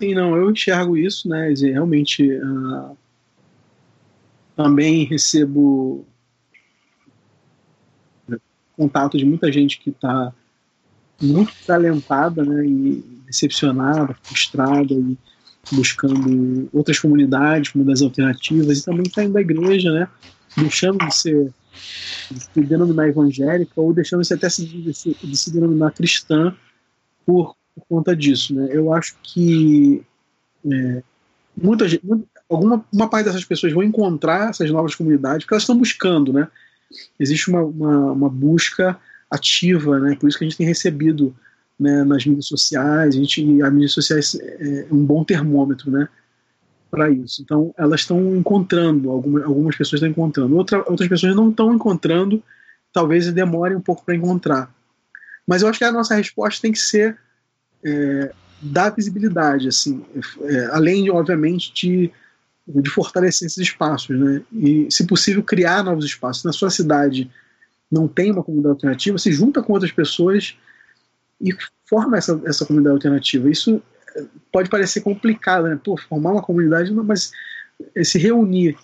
Sim, 0.02 0.16
não, 0.16 0.36
eu 0.36 0.50
enxergo 0.50 0.98
isso, 0.98 1.30
né, 1.30 1.54
realmente 1.56 2.30
uh, 2.30 2.98
também 4.56 5.06
recebo 5.06 6.06
contato 8.76 9.18
de 9.18 9.26
muita 9.26 9.52
gente 9.52 9.80
que 9.80 9.92
está 9.92 10.34
muito 11.22 11.54
desalentada 11.60 12.44
né, 12.44 12.66
e 12.66 13.04
decepcionada, 13.26 14.16
frustrada 14.24 14.94
e 14.94 15.18
buscando 15.72 16.70
outras 16.74 17.00
comunidades, 17.00 17.72
comunidades 17.72 18.02
alternativas 18.02 18.80
e 18.80 18.86
também 18.86 19.10
saindo 19.10 19.34
da 19.34 19.42
igreja, 19.42 19.92
né, 19.92 20.08
deixando 20.58 20.98
de 21.06 21.16
ser 21.16 21.54
de 22.32 22.40
se 22.40 22.62
denominar 22.62 23.08
evangélica 23.08 23.74
ou 23.76 23.94
deixando 23.94 24.24
de, 24.24 24.34
até 24.34 24.50
se, 24.50 24.66
de, 24.66 24.94
se, 24.94 25.18
de 25.22 25.38
se 25.38 25.52
denominar 25.52 25.92
cristã 25.92 26.56
por, 27.26 27.56
por, 27.76 27.86
conta 27.88 28.16
disso. 28.16 28.54
Né. 28.56 28.70
Eu 28.72 28.94
acho 28.94 29.16
que 29.22 30.04
é, 30.72 31.04
muita 31.56 31.88
gente, 31.88 32.04
alguma 32.50 32.86
uma 32.92 33.10
parte 33.10 33.26
dessas 33.26 33.46
pessoas 33.46 33.74
vão 33.74 33.84
encontrar 33.84 34.50
essas 34.50 34.70
novas 34.72 34.96
comunidades 34.96 35.44
porque 35.44 35.54
elas 35.54 35.64
estão 35.64 35.78
buscando, 35.78 36.32
né? 36.32 36.48
Existe 37.20 37.50
uma, 37.50 37.64
uma, 37.64 38.12
uma 38.12 38.30
busca 38.30 39.00
ativa, 39.30 40.00
né? 40.00 40.16
Por 40.20 40.30
isso 40.30 40.38
que 40.38 40.46
a 40.46 40.48
gente 40.48 40.58
tem 40.58 40.68
recebido 40.68 41.36
né, 41.80 42.04
nas 42.04 42.26
mídias 42.26 42.46
sociais, 42.46 43.16
a 43.16 43.18
gente, 43.18 43.62
as 43.62 43.74
mídias 43.74 43.94
sociais 43.94 44.36
é, 44.36 44.88
é 44.90 44.94
um 44.94 45.04
bom 45.04 45.24
termômetro, 45.24 45.90
né? 45.90 46.08
Para 46.94 47.10
isso. 47.10 47.42
Então, 47.42 47.74
elas 47.76 48.02
estão 48.02 48.36
encontrando, 48.36 49.10
algumas, 49.10 49.44
algumas 49.46 49.76
pessoas 49.76 50.00
estão 50.00 50.12
encontrando, 50.12 50.56
outra, 50.56 50.78
outras 50.88 51.10
pessoas 51.10 51.36
não 51.36 51.50
estão 51.50 51.74
encontrando, 51.74 52.44
talvez 52.94 53.32
demore 53.32 53.76
um 53.76 53.82
pouco 53.82 54.06
para 54.06 54.16
encontrar. 54.16 54.72
Mas 55.48 55.64
eu 55.64 55.68
acho 55.68 55.80
que 55.80 55.86
a 55.86 55.92
nossa 55.92 56.14
resposta 56.14 56.62
tem 56.62 56.72
que 56.72 56.78
ser 56.78 57.18
é, 57.84 58.32
dar 58.62 58.92
visibilidade, 58.92 59.70
assim, 59.70 60.06
é, 60.42 60.66
além, 60.66 61.06
de, 61.06 61.10
obviamente, 61.10 61.74
de, 61.74 62.12
de 62.68 62.90
fortalecer 62.92 63.48
esses 63.48 63.58
espaços, 63.58 64.16
né? 64.16 64.44
E, 64.54 64.88
se 64.92 65.08
possível, 65.08 65.42
criar 65.42 65.84
novos 65.84 66.06
espaços. 66.06 66.44
Na 66.44 66.54
sua 66.54 66.70
cidade, 66.70 67.28
não 67.92 68.08
tem 68.08 68.32
uma 68.32 68.44
comunidade 68.44 68.74
alternativa, 68.74 69.18
se 69.18 69.32
junta 69.32 69.64
com 69.64 69.74
outras 69.74 69.92
pessoas 69.92 70.56
e 71.42 71.56
forma 71.90 72.20
essa, 72.20 72.40
essa 72.46 72.68
comunidade 72.68 72.98
alternativa. 72.98 73.50
Isso 73.50 73.82
pode 74.52 74.70
parecer 74.70 75.02
complicado, 75.02 75.68
né? 75.68 75.80
Pô, 75.84 75.98
formar 75.98 76.32
uma 76.32 76.42
comunidade, 76.42 76.92
mas 76.92 77.32
se 78.04 78.18
reunir 78.18 78.76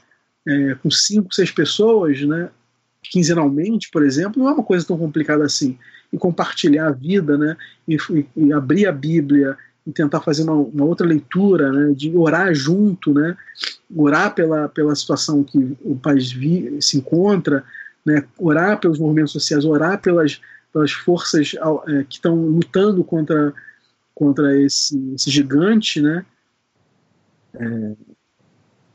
é, 0.47 0.75
com 0.75 0.89
cinco, 0.89 1.33
seis 1.33 1.51
pessoas, 1.51 2.21
né, 2.21 2.49
quinzenalmente, 3.03 3.89
por 3.91 4.03
exemplo, 4.03 4.41
não 4.41 4.49
é 4.49 4.53
uma 4.53 4.63
coisa 4.63 4.85
tão 4.85 4.97
complicada 4.97 5.43
assim. 5.43 5.77
E 6.11 6.17
compartilhar 6.17 6.87
a 6.87 6.91
vida, 6.91 7.37
né, 7.37 7.55
e, 7.87 7.97
e 8.35 8.53
abrir 8.53 8.87
a 8.87 8.91
Bíblia 8.91 9.57
e 9.85 9.91
tentar 9.91 10.21
fazer 10.21 10.43
uma, 10.43 10.53
uma, 10.53 10.85
outra 10.85 11.05
leitura, 11.05 11.71
né, 11.71 11.93
de 11.93 12.15
orar 12.15 12.53
junto, 12.53 13.13
né, 13.13 13.37
orar 13.95 14.33
pela, 14.33 14.67
pela 14.69 14.95
situação 14.95 15.43
que 15.43 15.77
o 15.81 15.95
país 15.95 16.31
vi, 16.31 16.77
se 16.81 16.97
encontra, 16.97 17.63
né, 18.05 18.23
orar 18.37 18.79
pelos 18.79 18.99
movimentos 18.99 19.31
sociais, 19.31 19.65
orar 19.65 20.01
pelas, 20.01 20.41
pelas 20.73 20.91
forças 20.91 21.53
é, 21.87 22.03
que 22.03 22.15
estão 22.15 22.35
lutando 22.35 23.03
contra, 23.03 23.53
contra 24.19 24.61
esse, 24.61 25.13
esse 25.15 25.31
gigante 25.31 26.01
né, 26.01 26.25
é, 27.53 27.93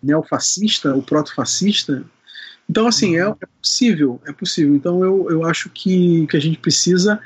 neofascista, 0.02 0.94
o 0.94 1.02
proto-fascista. 1.02 2.04
Então, 2.68 2.86
assim, 2.86 3.16
é, 3.16 3.22
é, 3.22 3.46
possível, 3.62 4.20
é 4.26 4.32
possível. 4.32 4.74
Então, 4.74 5.02
eu, 5.02 5.30
eu 5.30 5.44
acho 5.46 5.70
que, 5.70 6.26
que 6.26 6.36
a 6.36 6.40
gente 6.40 6.58
precisa 6.58 7.18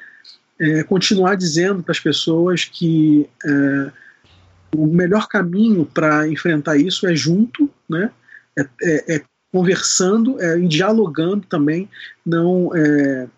é, 0.60 0.84
continuar 0.84 1.34
dizendo 1.34 1.82
para 1.82 1.90
as 1.90 1.98
pessoas 1.98 2.64
que 2.64 3.28
é, 3.44 3.92
o 4.76 4.86
melhor 4.86 5.26
caminho 5.26 5.84
para 5.84 6.28
enfrentar 6.28 6.76
isso 6.76 7.04
é 7.04 7.16
junto, 7.16 7.68
né? 7.88 8.12
É, 8.56 8.62
é, 8.82 9.16
é, 9.16 9.24
conversando 9.52 10.40
é, 10.40 10.56
dialogando 10.60 11.44
também. 11.48 11.88
Não, 12.24 12.70
é, 12.76 13.28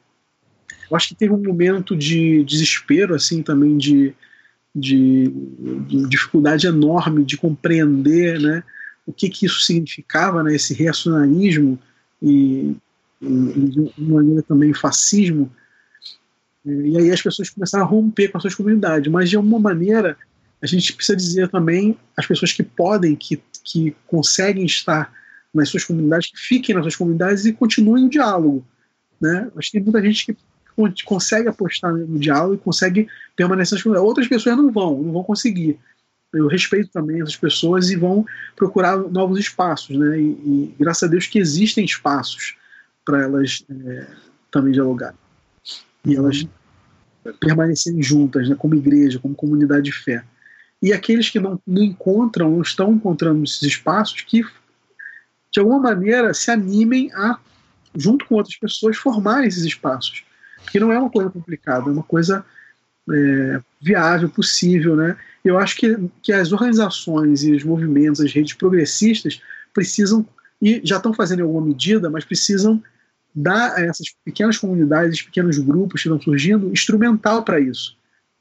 eu 0.91 0.97
acho 0.97 1.09
que 1.09 1.15
teve 1.15 1.33
um 1.33 1.43
momento 1.43 1.97
de 1.97 2.45
desespero, 2.45 3.15
assim, 3.15 3.43
também 3.43 3.79
de, 3.79 4.15
de, 4.75 5.29
de 5.87 6.09
dificuldade 6.09 6.67
enorme 6.67 7.25
de 7.25 7.37
compreender 7.37 8.41
né, 8.41 8.63
o 9.07 9.13
que, 9.13 9.29
que 9.29 9.47
isso 9.47 9.61
significava, 9.61 10.43
né, 10.43 10.55
esse 10.55 10.75
reacionarismo 10.75 11.79
e, 12.23 12.77
e, 13.21 13.27
de 13.27 13.93
uma 13.99 14.17
maneira 14.17 14.43
também 14.43 14.73
fascismo. 14.73 15.51
E 16.65 16.97
aí 16.99 17.11
as 17.11 17.23
pessoas 17.23 17.51
começaram 17.51 17.85
a 17.85 17.89
romper 17.89 18.29
com 18.29 18.39
as 18.39 18.43
suas 18.43 18.55
comunidades, 18.55 19.11
mas 19.11 19.31
de 19.31 19.37
alguma 19.37 19.59
maneira 19.59 20.17
a 20.63 20.67
gente 20.67 20.93
precisa 20.93 21.17
dizer 21.17 21.49
também 21.49 21.97
as 22.17 22.27
pessoas 22.27 22.53
que 22.53 22.63
podem, 22.63 23.17
que, 23.17 23.43
que 23.65 23.97
conseguem 24.07 24.67
estar 24.67 25.11
nas 25.53 25.71
suas 25.71 25.85
comunidades, 25.85 26.31
que 26.31 26.39
fiquem 26.39 26.75
nas 26.75 26.85
suas 26.85 26.97
comunidades 26.97 27.47
e 27.47 27.53
continuem 27.53 28.07
o 28.07 28.11
diálogo. 28.11 28.65
Né? 29.21 29.51
Que 29.59 29.73
tem 29.73 29.83
muita 29.83 30.03
gente 30.03 30.27
que 30.27 30.37
consegue 31.05 31.49
apostar 31.49 31.93
no 31.93 32.19
diálogo 32.19 32.55
e 32.55 32.59
consegue 32.59 33.09
permanecer 33.37 33.77
nas 33.77 33.83
comunidades. 33.83 34.09
Outras 34.09 34.29
pessoas 34.29 34.57
não 34.57 34.71
vão, 34.71 35.03
não 35.03 35.13
vão 35.13 35.23
conseguir. 35.23 35.79
Eu 36.33 36.47
respeito 36.47 36.91
também 36.93 37.21
essas 37.21 37.37
pessoas 37.37 37.91
e 37.91 37.97
vão 37.97 38.25
procurar 38.55 38.97
novos 38.97 39.39
espaços, 39.39 39.97
né? 39.97 40.19
E, 40.21 40.23
e 40.23 40.75
graças 40.79 41.03
a 41.03 41.11
Deus 41.11 41.27
que 41.27 41.39
existem 41.39 41.85
espaços 41.85 42.57
para 43.05 43.23
elas 43.23 43.65
é, 43.69 44.07
também 44.51 44.73
dialogarem. 44.73 45.19
E 46.05 46.15
elas 46.15 46.47
permanecerem 47.39 48.03
juntas, 48.03 48.49
né, 48.49 48.55
como 48.55 48.75
igreja, 48.75 49.19
como 49.19 49.35
comunidade 49.35 49.85
de 49.85 49.93
fé. 49.93 50.25
E 50.83 50.93
aqueles 50.93 51.29
que 51.29 51.39
não, 51.39 51.61
não 51.67 51.83
encontram, 51.83 52.51
não 52.51 52.63
estão 52.63 52.93
encontrando 52.93 53.45
esses 53.45 53.63
espaços, 53.63 54.23
que 54.23 54.43
de 55.53 55.61
alguma 55.61 55.79
maneira 55.79 56.33
se 56.33 56.51
animem 56.51 57.13
a, 57.13 57.39
junto 57.95 58.25
com 58.25 58.37
outras 58.37 58.57
pessoas, 58.57 58.97
formar 58.97 59.45
esses 59.45 59.65
espaços. 59.65 60.25
Porque 60.63 60.81
não 60.81 60.93
é 60.93 60.99
uma 60.99 61.11
coisa 61.11 61.31
complicada, 61.31 61.89
é 61.89 61.93
uma 61.93 62.03
coisa 62.03 62.45
é, 63.11 63.61
viável, 63.81 64.29
possível. 64.29 64.97
Né? 64.97 65.17
Eu 65.45 65.59
acho 65.59 65.77
que, 65.77 65.97
que 66.23 66.33
as 66.33 66.53
organizações 66.53 67.43
e 67.43 67.53
os 67.53 67.65
movimentos, 67.65 68.21
as 68.21 68.33
redes 68.33 68.55
progressistas, 68.55 69.41
precisam, 69.73 70.27
e 70.61 70.81
já 70.85 70.97
estão 70.97 71.13
fazendo 71.13 71.41
em 71.41 71.43
alguma 71.43 71.67
medida, 71.67 72.11
mas 72.11 72.25
precisam 72.25 72.83
dar 73.35 73.77
a 73.77 73.81
essas 73.81 74.15
pequenas 74.25 74.59
comunidades, 74.59 75.15
esses 75.15 75.25
pequenos 75.25 75.59
grupos 75.59 76.03
que 76.03 76.09
estão 76.09 76.21
surgindo, 76.21 76.71
instrumental 76.73 77.45
para 77.45 77.61
isso. 77.61 77.97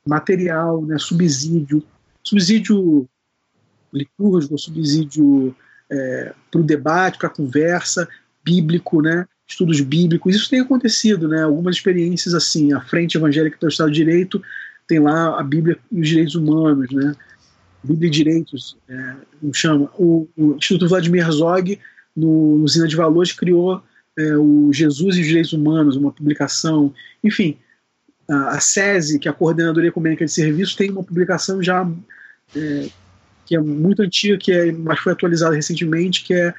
Material, 0.05 0.81
né, 0.83 0.97
subsídio, 0.97 1.83
subsídio 2.23 3.07
litúrgico, 3.93 4.57
subsídio 4.57 5.55
é, 5.89 6.33
para 6.51 6.61
o 6.61 6.63
debate, 6.63 7.17
para 7.17 7.27
a 7.27 7.31
conversa, 7.31 8.07
bíblico, 8.43 9.01
né? 9.01 9.27
Estudos 9.49 9.81
bíblicos. 9.81 10.35
Isso 10.35 10.49
tem 10.49 10.61
acontecido, 10.61 11.27
né? 11.27 11.43
algumas 11.43 11.76
experiências 11.76 12.34
assim. 12.34 12.71
A 12.71 12.80
Frente 12.80 13.17
Evangélica 13.17 13.57
do 13.59 13.67
Estado 13.67 13.91
de 13.91 14.03
Direito 14.03 14.41
tem 14.88 14.99
lá 14.99 15.39
a 15.39 15.43
Bíblia 15.43 15.77
e 15.91 15.99
os 15.99 16.07
Direitos 16.07 16.35
Humanos, 16.35 16.89
né? 16.91 17.15
Bíblia 17.84 18.07
e 18.07 18.11
Direitos, 18.11 18.77
é, 18.89 19.13
como 19.39 19.53
chama. 19.53 19.89
O, 19.97 20.27
o, 20.35 20.55
Instituto 20.55 20.88
Vladimir 20.88 21.23
Herzog, 21.23 21.80
no, 22.15 22.67
Zina 22.67 22.88
de 22.88 22.95
Valores, 22.95 23.31
criou 23.31 23.81
é, 24.17 24.35
o 24.35 24.71
Jesus 24.73 25.15
e 25.15 25.21
os 25.21 25.27
Direitos 25.27 25.53
Humanos, 25.53 25.95
uma 25.95 26.11
publicação. 26.11 26.93
Enfim, 27.23 27.57
a, 28.30 28.57
a 28.57 28.59
SESI, 28.59 29.19
que 29.19 29.27
é 29.27 29.31
a 29.31 29.34
Coordenadoria 29.34 29.89
Ecumênica 29.89 30.26
de 30.26 30.31
Serviços, 30.31 30.76
tem 30.76 30.91
uma 30.91 31.03
publicação 31.03 31.63
já 31.63 31.89
é, 32.55 32.89
que 33.45 33.55
é 33.55 33.59
muito 33.59 34.01
antiga, 34.01 34.38
que 34.38 34.51
é, 34.51 34.71
mas 34.71 34.99
foi 34.99 35.13
atualizada 35.13 35.55
recentemente, 35.55 36.23
que 36.23 36.34
é 36.34 36.53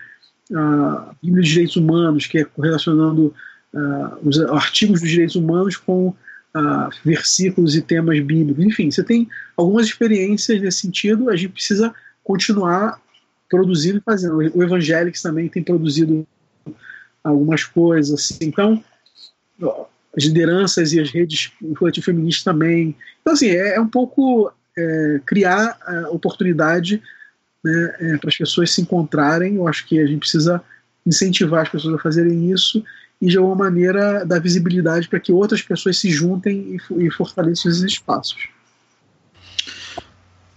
a 0.54 1.14
Bíblia 1.22 1.42
de 1.42 1.50
Direitos 1.50 1.76
Humanos, 1.76 2.26
que 2.26 2.38
é 2.38 2.44
correlacionando 2.44 3.34
uh, 3.74 4.28
os 4.28 4.40
artigos 4.40 5.00
dos 5.00 5.10
direitos 5.10 5.36
humanos 5.36 5.76
com 5.76 6.08
uh, 6.08 6.90
versículos 7.04 7.76
e 7.76 7.82
temas 7.82 8.18
bíblicos. 8.20 8.64
Enfim, 8.64 8.90
você 8.90 9.02
tem 9.02 9.28
algumas 9.56 9.86
experiências 9.86 10.60
nesse 10.60 10.80
sentido, 10.80 11.30
a 11.30 11.36
gente 11.36 11.52
precisa 11.52 11.94
continuar 12.24 13.00
produzindo 13.48 13.98
e 13.98 14.02
fazendo. 14.02 14.36
O 14.36 14.62
Evangelics 14.62 15.22
também 15.22 15.48
tem 15.48 15.62
produzido 15.62 16.26
algumas 17.22 17.64
coisas. 17.64 18.12
Assim. 18.12 18.46
Então, 18.46 18.82
as 20.16 20.24
lideranças 20.24 20.92
e 20.92 21.00
as 21.00 21.10
redes 21.10 21.52
coletivo 21.76 22.06
feministas 22.06 22.44
também. 22.44 22.96
Então, 23.20 23.32
assim, 23.32 23.48
é, 23.48 23.74
é 23.74 23.80
um 23.80 23.88
pouco 23.88 24.52
é, 24.76 25.20
criar 25.26 25.76
a 25.84 26.10
oportunidade 26.10 27.02
né, 27.64 27.96
é, 28.00 28.16
para 28.16 28.28
as 28.28 28.36
pessoas 28.36 28.72
se 28.72 28.80
encontrarem. 28.80 29.56
Eu 29.56 29.68
acho 29.68 29.86
que 29.86 29.98
a 29.98 30.06
gente 30.06 30.20
precisa 30.20 30.62
incentivar 31.06 31.62
as 31.62 31.68
pessoas 31.68 31.94
a 31.94 31.98
fazerem 31.98 32.50
isso 32.50 32.84
e, 33.20 33.28
de 33.28 33.36
alguma 33.36 33.56
maneira, 33.56 34.24
dar 34.24 34.40
visibilidade 34.40 35.08
para 35.08 35.20
que 35.20 35.32
outras 35.32 35.62
pessoas 35.62 35.98
se 35.98 36.10
juntem 36.10 36.78
e, 36.90 37.06
e 37.06 37.10
fortaleçam 37.10 37.70
esses 37.70 37.82
espaços. 37.82 38.48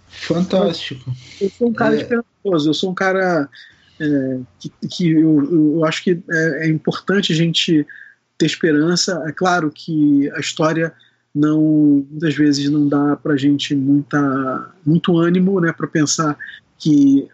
Fantástico. 0.08 1.12
Eu, 1.40 1.46
eu 1.46 1.50
sou 1.50 1.68
um 1.68 1.72
cara 1.72 1.94
é... 1.94 1.98
esperançoso, 1.98 2.70
eu 2.70 2.74
sou 2.74 2.90
um 2.90 2.94
cara 2.94 3.48
é, 4.00 4.40
que, 4.58 4.72
que 4.90 5.10
eu, 5.10 5.76
eu, 5.76 5.84
acho 5.84 6.02
que 6.02 6.22
é, 6.30 6.66
é 6.66 6.68
importante 6.68 7.32
a 7.32 7.36
gente 7.36 7.86
ter 8.38 8.46
esperança. 8.46 9.22
É 9.26 9.32
claro 9.32 9.70
que 9.70 10.30
a 10.32 10.40
história 10.40 10.92
não 11.34 12.06
muitas 12.10 12.34
vezes 12.34 12.70
não 12.70 12.88
dá 12.88 13.16
para 13.16 13.36
gente 13.36 13.74
muita 13.74 14.72
muito 14.86 15.18
ânimo 15.18 15.60
né 15.60 15.72
para 15.72 15.88
pensar 15.88 16.38
que 16.84 17.28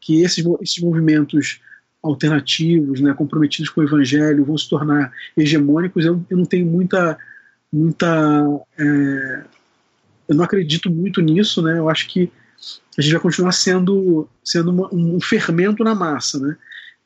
que 0.00 0.22
esses, 0.22 0.44
esses 0.62 0.82
movimentos 0.82 1.60
alternativos 2.02 3.00
né 3.00 3.12
comprometidos 3.12 3.68
com 3.70 3.80
o 3.80 3.84
evangelho 3.84 4.44
vão 4.44 4.56
se 4.56 4.68
tornar 4.68 5.12
hegemônicos. 5.36 6.04
Eu, 6.04 6.24
eu 6.30 6.38
não 6.38 6.44
tenho 6.44 6.66
muita 6.66 7.18
muita 7.72 8.06
é, 8.78 9.44
eu 10.28 10.34
não 10.34 10.44
acredito 10.44 10.90
muito 10.90 11.20
nisso 11.20 11.60
né. 11.60 11.78
Eu 11.78 11.90
acho 11.90 12.08
que 12.08 12.30
a 12.96 13.02
gente 13.02 13.12
vai 13.12 13.20
continuar 13.20 13.52
sendo 13.52 14.28
sendo 14.42 14.70
uma, 14.70 14.88
um 14.92 15.20
fermento 15.20 15.84
na 15.84 15.94
massa 15.94 16.38
né. 16.38 16.56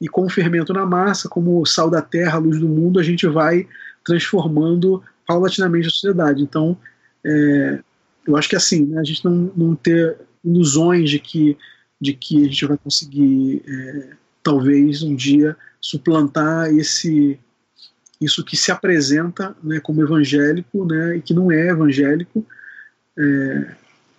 E 0.01 0.09
com 0.09 0.25
o 0.25 0.31
fermento 0.31 0.73
na 0.73 0.87
massa 0.87 1.29
como 1.29 1.65
sal 1.67 1.91
da 1.91 2.01
terra 2.01 2.39
luz 2.39 2.59
do 2.61 2.69
mundo 2.69 3.01
a 3.01 3.03
gente 3.03 3.27
vai 3.27 3.67
transformando 4.05 5.03
paulatinamente 5.27 5.87
a 5.87 5.91
sociedade. 5.91 6.43
Então, 6.43 6.77
é, 7.25 7.79
eu 8.27 8.37
acho 8.37 8.49
que 8.49 8.57
assim, 8.57 8.87
né, 8.87 8.99
a 8.99 9.05
gente 9.05 9.25
não, 9.25 9.53
não 9.57 9.75
ter 9.75 10.17
ilusões 10.45 11.11
de 11.11 11.19
que, 11.19 11.57
de 12.01 12.15
que 12.15 12.43
a 12.43 12.45
gente 12.45 12.67
vai 12.67 12.79
conseguir, 12.79 13.63
é, 13.67 14.11
talvez 14.43 15.03
um 15.03 15.15
dia, 15.15 15.57
suplantar 15.81 16.73
esse 16.75 17.39
isso 18.21 18.45
que 18.45 18.55
se 18.55 18.71
apresenta 18.71 19.57
né, 19.63 19.81
como 19.81 20.03
evangélico 20.03 20.85
né, 20.85 21.17
e 21.17 21.23
que 21.23 21.33
não 21.33 21.51
é 21.51 21.69
evangélico. 21.69 22.45
É, 23.19 23.75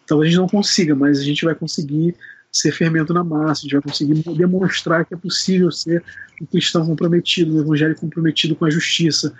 talvez 0.07 0.29
a 0.29 0.31
gente 0.31 0.41
não 0.41 0.49
consiga, 0.49 0.95
mas 0.95 1.19
a 1.19 1.23
gente 1.23 1.45
vai 1.45 1.53
conseguir 1.53 2.15
ser 2.51 2.71
fermento 2.71 3.13
na 3.13 3.23
massa, 3.23 3.61
a 3.61 3.63
gente 3.63 3.73
vai 3.73 3.81
conseguir 3.81 4.15
demonstrar 4.35 5.05
que 5.05 5.13
é 5.13 5.17
possível 5.17 5.71
ser 5.71 6.03
um 6.41 6.45
cristão 6.45 6.85
comprometido, 6.85 7.55
um 7.55 7.61
evangélico 7.61 8.01
comprometido 8.01 8.55
com 8.55 8.65
a 8.65 8.71
justiça, 8.71 9.33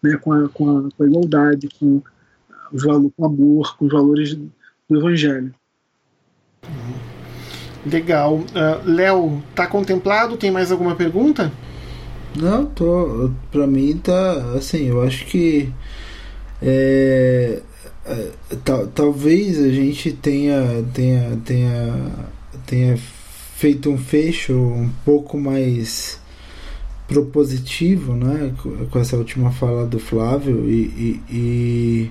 né, 0.00 0.16
com, 0.16 0.32
a, 0.32 0.48
com, 0.48 0.78
a, 0.78 0.90
com 0.92 1.02
a 1.02 1.06
igualdade, 1.06 1.68
com, 1.78 2.00
os 2.72 2.82
valores, 2.82 3.12
com 3.16 3.22
o 3.22 3.26
amor, 3.26 3.76
com 3.76 3.86
os 3.86 3.92
valores 3.92 4.34
do 4.34 4.98
Evangelho. 4.98 5.54
Legal. 7.84 8.36
Uh, 8.36 8.44
Léo, 8.84 9.42
tá 9.54 9.66
contemplado? 9.66 10.36
Tem 10.36 10.50
mais 10.50 10.72
alguma 10.72 10.94
pergunta? 10.94 11.52
Não, 12.36 12.66
tô. 12.66 13.30
Pra 13.50 13.66
mim 13.66 13.96
tá 14.02 14.32
assim, 14.56 14.88
eu 14.88 15.02
acho 15.02 15.24
que 15.26 15.72
é, 16.62 17.60
é, 18.06 18.30
tal, 18.64 18.86
talvez 18.86 19.58
a 19.58 19.68
gente 19.68 20.12
tenha, 20.12 20.84
tenha, 20.92 21.38
tenha, 21.44 22.10
tenha 22.66 22.96
feito 23.56 23.90
um 23.90 23.98
fecho 23.98 24.54
um 24.54 24.90
pouco 25.04 25.38
mais 25.38 26.18
propositivo, 27.06 28.14
né, 28.14 28.54
com 28.90 28.98
essa 28.98 29.16
última 29.16 29.52
fala 29.52 29.86
do 29.86 29.98
Flávio 29.98 30.64
e, 30.68 30.82
e, 30.82 31.20
e, 31.30 32.10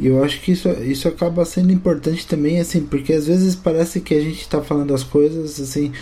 eu 0.00 0.22
acho 0.24 0.40
que 0.40 0.52
isso, 0.52 0.68
isso 0.82 1.06
acaba 1.06 1.44
sendo 1.44 1.72
importante 1.72 2.26
também, 2.26 2.58
assim, 2.60 2.80
porque 2.80 3.12
às 3.12 3.26
vezes 3.26 3.54
parece 3.54 4.00
que 4.00 4.14
a 4.14 4.20
gente 4.20 4.40
está 4.40 4.60
falando 4.60 4.92
as 4.92 5.04
coisas 5.04 5.60
assim 5.60 5.92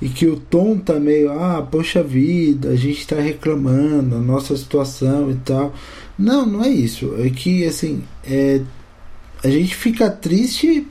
e 0.00 0.08
que 0.08 0.26
o 0.26 0.36
tom 0.36 0.78
tá 0.78 0.94
meio, 1.00 1.32
ah, 1.32 1.66
poxa 1.68 2.02
vida, 2.02 2.70
a 2.70 2.76
gente 2.76 3.00
está 3.00 3.16
reclamando 3.16 4.16
a 4.16 4.20
nossa 4.20 4.56
situação 4.56 5.30
e 5.30 5.34
tal. 5.36 5.74
Não, 6.18 6.46
não 6.46 6.64
é 6.64 6.68
isso. 6.68 7.14
É 7.18 7.30
que 7.30 7.64
assim, 7.66 8.04
é, 8.24 8.60
a 9.42 9.48
gente 9.48 9.74
fica 9.74 10.10
triste 10.10 10.86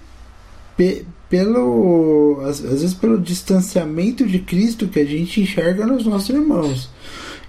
pelo 1.29 2.41
às, 2.43 2.63
às, 2.63 2.81
vezes 2.81 2.93
pelo 2.93 3.19
distanciamento 3.19 4.25
de 4.25 4.39
Cristo 4.39 4.87
que 4.87 4.99
a 4.99 5.05
gente 5.05 5.41
enxerga 5.41 5.85
nos 5.85 6.05
nossos 6.05 6.29
irmãos. 6.29 6.89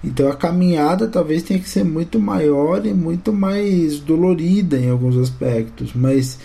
Então 0.03 0.29
a 0.29 0.37
caminhada 0.37 1.09
talvez 1.09 1.43
tenha 1.43 1.59
que 1.59 1.69
ser 1.69 1.85
muito 1.85 2.21
maior 2.21 2.87
e 2.87 2.95
muito 2.95 3.33
mais 3.33 3.99
dolorida 3.99 4.79
em 4.79 4.91
alguns 4.91 5.17
aspectos, 5.17 5.93
mas 5.95 6.39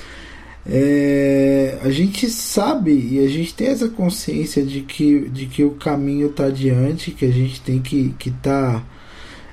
é, 0.65 1.77
a 1.83 1.89
gente 1.91 2.29
sabe 2.29 2.91
e 2.91 3.19
a 3.19 3.27
gente 3.27 3.53
tem 3.53 3.67
essa 3.67 3.89
consciência 3.89 4.63
de 4.63 4.81
que, 4.81 5.29
de 5.29 5.45
que 5.45 5.63
o 5.63 5.71
caminho 5.71 6.27
está 6.27 6.45
adiante, 6.45 7.11
que 7.11 7.25
a 7.25 7.31
gente 7.31 7.61
tem 7.61 7.79
que 7.79 8.15
estar 8.25 8.79
tá 8.79 8.85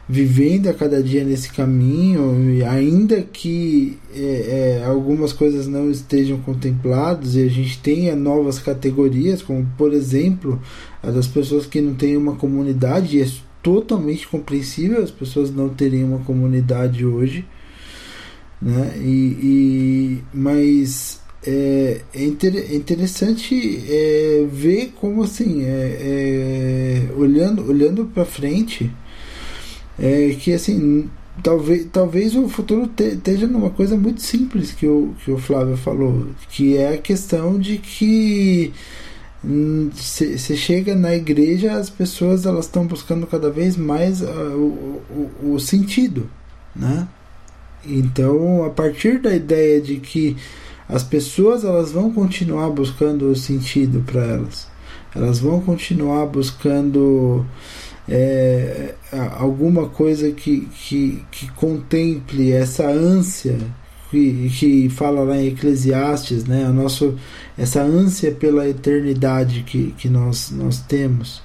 vivendo 0.09 0.69
a 0.69 0.75
cada 0.75 1.01
dia 1.01 1.23
nesse 1.23 1.53
caminho, 1.53 2.65
ainda 2.69 3.23
que 3.23 3.97
é, 4.13 4.81
é, 4.81 4.85
algumas 4.85 5.33
coisas 5.33 5.69
não 5.69 5.89
estejam 5.89 6.39
contempladas 6.39 7.37
e 7.37 7.45
a 7.45 7.49
gente 7.49 7.79
tenha 7.79 8.17
novas 8.17 8.59
categorias, 8.59 9.41
como 9.41 9.65
por 9.79 9.93
exemplo 9.93 10.61
a 11.01 11.11
das 11.11 11.29
pessoas 11.29 11.65
que 11.65 11.81
não 11.81 11.95
têm 11.95 12.17
uma 12.17 12.35
comunidade, 12.35 13.21
é 13.21 13.27
totalmente 13.63 14.27
compreensível 14.27 15.03
as 15.03 15.11
pessoas 15.11 15.51
não 15.51 15.69
terem 15.69 16.05
uma 16.05 16.19
comunidade 16.21 17.05
hoje, 17.05 17.45
né? 18.61 18.95
E, 18.99 19.39
e 19.43 20.25
mas 20.33 21.21
é, 21.47 22.03
é, 22.15 22.25
inter, 22.25 22.55
é 22.55 22.75
interessante 22.75 23.83
é, 23.89 24.47
ver 24.51 24.93
como 25.01 25.23
assim 25.23 25.65
é, 25.65 27.09
é 27.09 27.13
olhando 27.17 27.67
olhando 27.67 28.05
para 28.07 28.27
frente 28.27 28.91
é 29.99 30.37
que 30.39 30.53
assim 30.53 31.09
talvez 31.43 31.87
talvez 31.91 32.37
o 32.37 32.47
futuro 32.49 32.87
te, 32.87 33.05
esteja 33.05 33.47
numa 33.47 33.71
coisa 33.71 33.97
muito 33.97 34.21
simples 34.21 34.73
que 34.73 34.87
o 34.87 35.15
que 35.25 35.31
o 35.31 35.39
Flávio 35.39 35.79
falou 35.79 36.27
que 36.51 36.77
é 36.77 36.95
a 36.95 36.99
questão 36.99 37.59
de 37.59 37.79
que 37.79 38.73
você 39.43 40.55
hum, 40.55 40.57
chega 40.57 40.95
na 40.95 41.15
igreja 41.15 41.73
as 41.73 41.89
pessoas 41.89 42.45
elas 42.45 42.67
estão 42.67 42.87
buscando 42.87 43.27
cada 43.27 43.51
vez 43.51 43.77
mais 43.77 44.21
uh, 44.21 44.27
o, 44.27 45.03
o, 45.43 45.55
o 45.55 45.61
sentido 45.61 46.29
né 46.77 47.09
então 47.87 48.65
a 48.65 48.71
partir 48.71 49.19
da 49.19 49.35
ideia 49.35 49.81
de 49.81 49.97
que 49.97 50.37
as 50.93 51.05
pessoas 51.05 51.65
elas 51.65 51.93
vão 51.93 52.11
continuar 52.11 52.69
buscando 52.71 53.31
o 53.31 53.37
sentido 53.37 54.03
para 54.05 54.23
elas. 54.23 54.67
Elas 55.15 55.39
vão 55.39 55.61
continuar 55.61 56.27
buscando 56.27 57.47
é, 58.09 58.95
alguma 59.39 59.89
coisa 59.89 60.31
que, 60.33 60.69
que, 60.73 61.25
que 61.31 61.51
contemple 61.53 62.53
essa 62.53 62.89
ânsia 62.89 63.59
que, 64.11 64.51
que 64.51 64.89
fala 64.89 65.23
lá 65.23 65.37
em 65.37 65.49
Eclesiastes, 65.49 66.45
né? 66.45 66.65
A 66.65 66.71
nosso, 66.71 67.17
essa 67.61 67.83
ânsia 67.83 68.33
pela 68.33 68.67
eternidade 68.67 69.63
que, 69.65 69.95
que 69.99 70.09
nós, 70.09 70.51
nós 70.51 70.81
temos. 70.81 71.43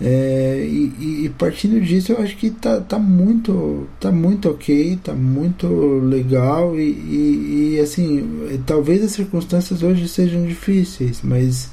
É, 0.00 0.64
e, 0.64 1.24
e, 1.24 1.28
partindo 1.36 1.80
disso, 1.80 2.12
eu 2.12 2.20
acho 2.20 2.36
que 2.36 2.50
tá, 2.50 2.80
tá, 2.80 3.00
muito, 3.00 3.88
tá 3.98 4.12
muito 4.12 4.48
ok, 4.48 4.96
tá 5.02 5.12
muito 5.12 5.66
legal. 5.98 6.78
E, 6.78 6.90
e, 6.90 7.74
e, 7.74 7.80
assim, 7.80 8.60
talvez 8.64 9.02
as 9.02 9.10
circunstâncias 9.10 9.82
hoje 9.82 10.08
sejam 10.08 10.46
difíceis, 10.46 11.20
mas 11.22 11.70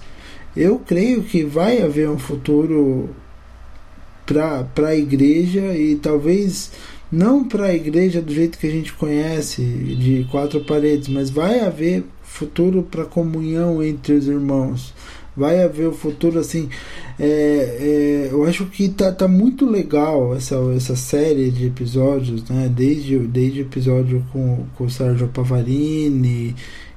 eu 0.58 0.80
creio 0.80 1.22
que 1.22 1.44
vai 1.44 1.84
haver 1.84 2.10
um 2.10 2.18
futuro 2.18 3.12
para 4.26 4.88
a 4.88 4.96
igreja 4.96 5.76
e 5.76 5.96
talvez 5.96 6.72
não 7.12 7.44
para 7.44 7.66
a 7.66 7.76
igreja 7.76 8.22
do 8.22 8.34
jeito 8.34 8.58
que 8.58 8.68
a 8.68 8.72
gente 8.72 8.94
conhece, 8.94 9.62
de 9.64 10.28
quatro 10.32 10.62
paredes, 10.62 11.08
mas 11.08 11.30
vai 11.30 11.60
haver 11.60 12.04
futuro 12.30 12.84
para 12.84 13.06
comunhão 13.06 13.84
entre 13.84 14.14
os 14.14 14.28
irmãos 14.28 14.94
vai 15.40 15.64
haver 15.64 15.88
o 15.88 15.94
futuro 15.94 16.40
assim. 16.40 16.70
É, 17.18 17.26
é, 17.26 18.30
eu 18.32 18.44
acho 18.44 18.66
que 18.66 18.90
tá, 18.90 19.12
tá 19.12 19.28
muito 19.28 19.66
legal 19.66 20.36
essa, 20.36 20.56
essa 20.76 20.96
série 20.96 21.50
de 21.50 21.68
episódios, 21.68 22.44
né? 22.50 22.70
Desde, 22.70 23.18
desde 23.20 23.62
o 23.62 23.64
episódio 23.64 24.24
com, 24.34 24.66
com 24.76 24.84
o 24.84 24.90
Sérgio 24.90 25.30
Pavarini 25.30 26.56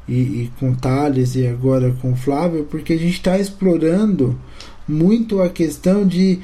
e, 0.08 0.14
e 0.14 0.50
com 0.58 0.70
o 0.70 0.76
Thales 0.76 1.36
e 1.36 1.46
agora 1.46 1.94
com 2.02 2.12
o 2.12 2.16
Flávio, 2.16 2.66
porque 2.68 2.94
a 2.94 2.98
gente 2.98 3.14
está 3.14 3.38
explorando 3.38 4.36
muito 4.88 5.40
a 5.40 5.48
questão 5.48 6.06
de 6.06 6.40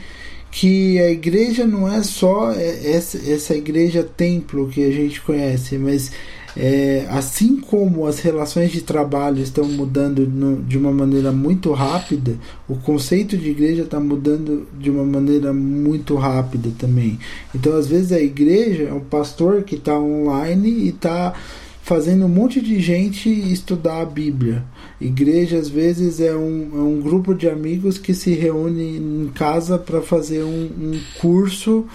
que 0.51 0.99
a 0.99 1.11
igreja 1.11 1.67
não 1.67 1.93
é 1.93 2.03
só 2.03 2.53
essa, 2.53 3.19
essa 3.31 3.55
igreja 3.55 4.03
templo 4.03 4.69
que 4.69 4.83
a 4.85 4.91
gente 4.91 5.21
conhece, 5.21 5.77
mas 5.77 6.11
é, 6.59 7.07
assim 7.09 7.57
como 7.57 8.05
as 8.05 8.19
relações 8.19 8.73
de 8.73 8.81
trabalho 8.81 9.41
estão 9.41 9.65
mudando 9.65 10.27
no, 10.27 10.61
de 10.61 10.77
uma 10.77 10.91
maneira 10.91 11.31
muito 11.31 11.71
rápida, 11.73 12.35
o 12.69 12.75
conceito 12.75 13.39
de 13.39 13.49
igreja 13.49 13.83
está 13.83 14.01
mudando 14.01 14.67
de 14.77 14.91
uma 14.91 15.05
maneira 15.05 15.53
muito 15.53 16.17
rápida 16.17 16.71
também. 16.77 17.17
Então, 17.55 17.77
às 17.77 17.87
vezes, 17.87 18.11
a 18.11 18.21
igreja 18.21 18.89
é 18.89 18.93
um 18.93 18.99
pastor 18.99 19.63
que 19.63 19.77
está 19.77 19.97
online 19.97 20.69
e 20.69 20.89
está 20.89 21.33
fazendo 21.81 22.25
um 22.27 22.29
monte 22.29 22.61
de 22.61 22.81
gente 22.81 23.31
estudar 23.31 24.03
a 24.03 24.05
Bíblia. 24.05 24.65
Igreja, 25.01 25.59
às 25.59 25.69
vezes, 25.69 26.21
é 26.21 26.35
um, 26.35 26.71
é 26.75 26.81
um 26.81 27.01
grupo 27.01 27.37
de 27.37 27.49
amigos 27.49 27.99
que 27.99 28.13
se 28.13 28.35
reúne 28.35 28.97
em 28.97 29.31
casa 29.33 29.79
para 29.79 30.03
fazer 30.03 30.43
um, 30.43 30.65
um 30.65 31.01
curso 31.21 31.87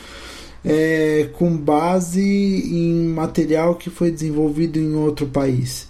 é, 0.64 1.30
com 1.34 1.56
base 1.56 2.22
em 2.22 3.08
material 3.08 3.76
que 3.76 3.90
foi 3.90 4.12
desenvolvido 4.12 4.80
em 4.80 4.94
outro 4.96 5.28
país. 5.28 5.88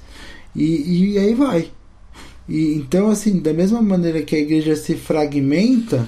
E, 0.56 1.14
e 1.14 1.18
aí 1.18 1.34
vai. 1.34 1.72
E, 2.48 2.76
então, 2.76 3.10
assim, 3.10 3.40
da 3.40 3.54
mesma 3.54 3.82
maneira 3.82 4.22
que 4.22 4.36
a 4.36 4.40
igreja 4.40 4.76
se 4.76 4.96
fragmenta, 4.96 6.08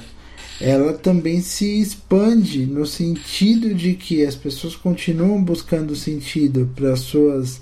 ela 0.60 0.94
também 0.94 1.42
se 1.42 1.82
expande 1.82 2.66
no 2.66 2.86
sentido 2.86 3.74
de 3.74 3.94
que 3.94 4.26
as 4.26 4.36
pessoas 4.36 4.76
continuam 4.76 5.44
buscando 5.44 5.96
sentido 5.96 6.70
para 6.76 6.96
suas 6.96 7.62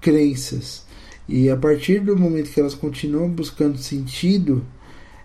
crenças. 0.00 0.84
E 1.28 1.48
a 1.48 1.56
partir 1.56 2.00
do 2.00 2.16
momento 2.16 2.50
que 2.50 2.60
elas 2.60 2.74
continuam 2.74 3.28
buscando 3.28 3.78
sentido, 3.78 4.64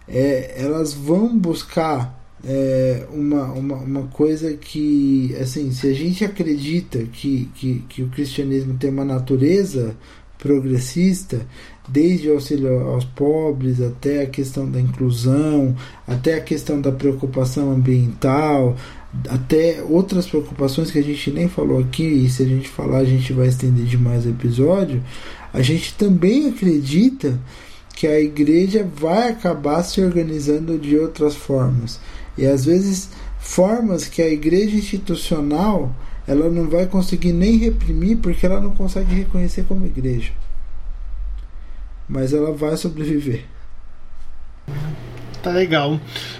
é, 0.07 0.53
elas 0.61 0.93
vão 0.93 1.37
buscar 1.37 2.18
é 2.43 3.05
uma, 3.11 3.45
uma, 3.51 3.75
uma 3.75 4.03
coisa 4.07 4.53
que, 4.53 5.35
assim, 5.39 5.71
se 5.71 5.87
a 5.87 5.93
gente 5.93 6.23
acredita 6.23 6.99
que, 7.11 7.49
que, 7.55 7.83
que 7.89 8.03
o 8.03 8.07
cristianismo 8.09 8.75
tem 8.77 8.89
uma 8.89 9.05
natureza 9.05 9.95
progressista, 10.37 11.45
desde 11.87 12.29
o 12.29 12.33
auxílio 12.33 12.79
aos 12.87 13.03
pobres 13.03 13.81
até 13.81 14.23
a 14.23 14.27
questão 14.27 14.69
da 14.69 14.79
inclusão, 14.79 15.75
até 16.07 16.35
a 16.35 16.41
questão 16.41 16.79
da 16.79 16.91
preocupação 16.91 17.73
ambiental, 17.73 18.75
até 19.27 19.83
outras 19.87 20.27
preocupações 20.27 20.91
que 20.91 20.99
a 20.99 21.03
gente 21.03 21.31
nem 21.31 21.49
falou 21.49 21.79
aqui, 21.79 22.03
e 22.03 22.29
se 22.29 22.43
a 22.43 22.45
gente 22.45 22.69
falar 22.69 22.99
a 22.99 23.05
gente 23.05 23.33
vai 23.33 23.47
estender 23.47 23.85
demais 23.85 24.25
o 24.25 24.29
episódio, 24.29 25.03
a 25.51 25.61
gente 25.61 25.93
também 25.95 26.47
acredita 26.47 27.37
que 27.95 28.07
a 28.07 28.19
igreja 28.19 28.87
vai 28.95 29.29
acabar 29.29 29.83
se 29.83 29.99
organizando 29.99 30.77
de 30.77 30.97
outras 30.97 31.35
formas. 31.35 31.99
E 32.39 32.47
às 32.47 32.63
vezes 32.63 33.09
formas 33.37 34.07
que 34.07 34.21
a 34.21 34.29
igreja 34.29 34.77
institucional 34.77 35.93
ela 36.25 36.49
não 36.49 36.69
vai 36.69 36.85
conseguir 36.85 37.33
nem 37.33 37.57
reprimir 37.57 38.17
porque 38.17 38.45
ela 38.45 38.61
não 38.61 38.73
consegue 38.73 39.13
reconhecer 39.13 39.65
como 39.65 39.85
igreja. 39.85 40.31
Mas 42.07 42.33
ela 42.33 42.53
vai 42.53 42.77
sobreviver. 42.77 43.45
Tá 45.43 45.51
legal. 45.51 45.99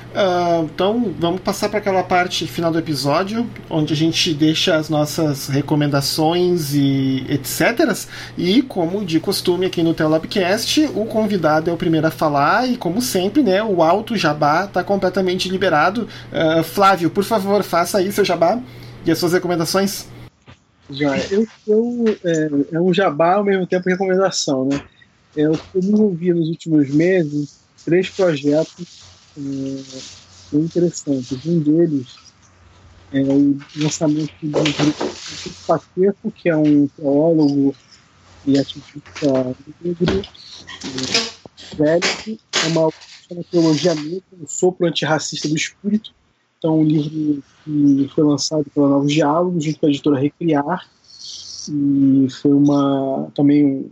Uh, 0.10 0.64
então 0.64 1.14
vamos 1.20 1.40
passar 1.42 1.70
para 1.70 1.78
aquela 1.78 2.02
parte 2.02 2.48
final 2.48 2.72
do 2.72 2.80
episódio, 2.80 3.48
onde 3.70 3.94
a 3.94 3.96
gente 3.96 4.34
deixa 4.34 4.76
as 4.76 4.90
nossas 4.90 5.48
recomendações 5.48 6.74
e 6.74 7.26
etc. 7.30 7.96
E 8.36 8.64
como 8.64 9.06
de 9.06 9.20
costume 9.20 9.68
aqui 9.68 9.84
no 9.84 9.94
Telabcast, 9.94 10.90
o 10.96 11.06
convidado 11.06 11.70
é 11.70 11.74
o 11.74 11.78
primeiro 11.78 12.08
a 12.08 12.12
falar 12.12 12.68
e 12.68 12.76
como 12.76 13.02
sempre, 13.02 13.44
né, 13.44 13.62
o 13.62 13.84
alto 13.84 14.18
jabá 14.18 14.66
está 14.66 14.84
completamente 14.84 15.48
liberado. 15.48 16.08
Uh, 16.34 16.64
Flávio, 16.64 17.12
por 17.12 17.24
favor, 17.24 17.62
faça 17.62 18.00
aí 18.00 18.12
seu 18.12 18.26
jabá 18.26 18.60
e 19.06 19.12
as 19.12 19.20
suas 19.20 19.34
recomendações. 19.34 20.08
Já, 20.90 21.16
eu, 21.30 21.46
é, 22.26 22.50
é, 22.72 22.82
um 22.82 22.92
jabá 22.92 23.36
ao 23.36 23.44
mesmo 23.44 23.68
tempo 23.68 23.88
recomendação, 23.88 24.66
né? 24.66 24.82
Eu, 25.36 25.52
eu 25.76 25.84
me 25.84 25.90
envolvi 25.90 26.34
nos 26.34 26.50
últimos 26.50 26.90
meses 26.90 27.60
três 27.86 28.10
projetos 28.10 29.09
é, 29.40 30.02
bem 30.52 30.66
interessantes. 30.66 31.46
Um 31.46 31.60
deles 31.60 32.16
é 33.12 33.22
o 33.22 33.58
lançamento 33.78 34.34
de 34.42 34.48
um 34.48 34.94
Pacheco, 35.66 36.32
que 36.32 36.50
é 36.50 36.58
um 36.58 36.88
teólogo 36.88 37.76
e 38.46 38.58
ativista 38.58 39.56
negro, 39.82 40.22
é, 40.22 41.76
velho, 41.76 42.04
é 42.28 42.68
uma, 42.68 42.90
uma 43.32 43.44
teologia 43.52 43.96
negra, 43.96 44.24
o 44.42 44.48
sopro 44.48 44.88
antirracista 44.88 45.48
do 45.48 45.56
espírito. 45.56 46.14
Então, 46.58 46.80
um 46.80 46.84
livro 46.84 47.44
que 47.64 48.10
foi 48.14 48.24
lançado 48.24 48.66
pela 48.74 48.90
Novos 48.90 49.14
Diálogos, 49.14 49.64
junto 49.64 49.80
com 49.80 49.86
a 49.86 49.90
editora 49.90 50.20
Recriar, 50.20 50.90
e 51.70 52.28
foi 52.42 52.52
uma 52.52 53.32
também 53.34 53.66
um 53.66 53.92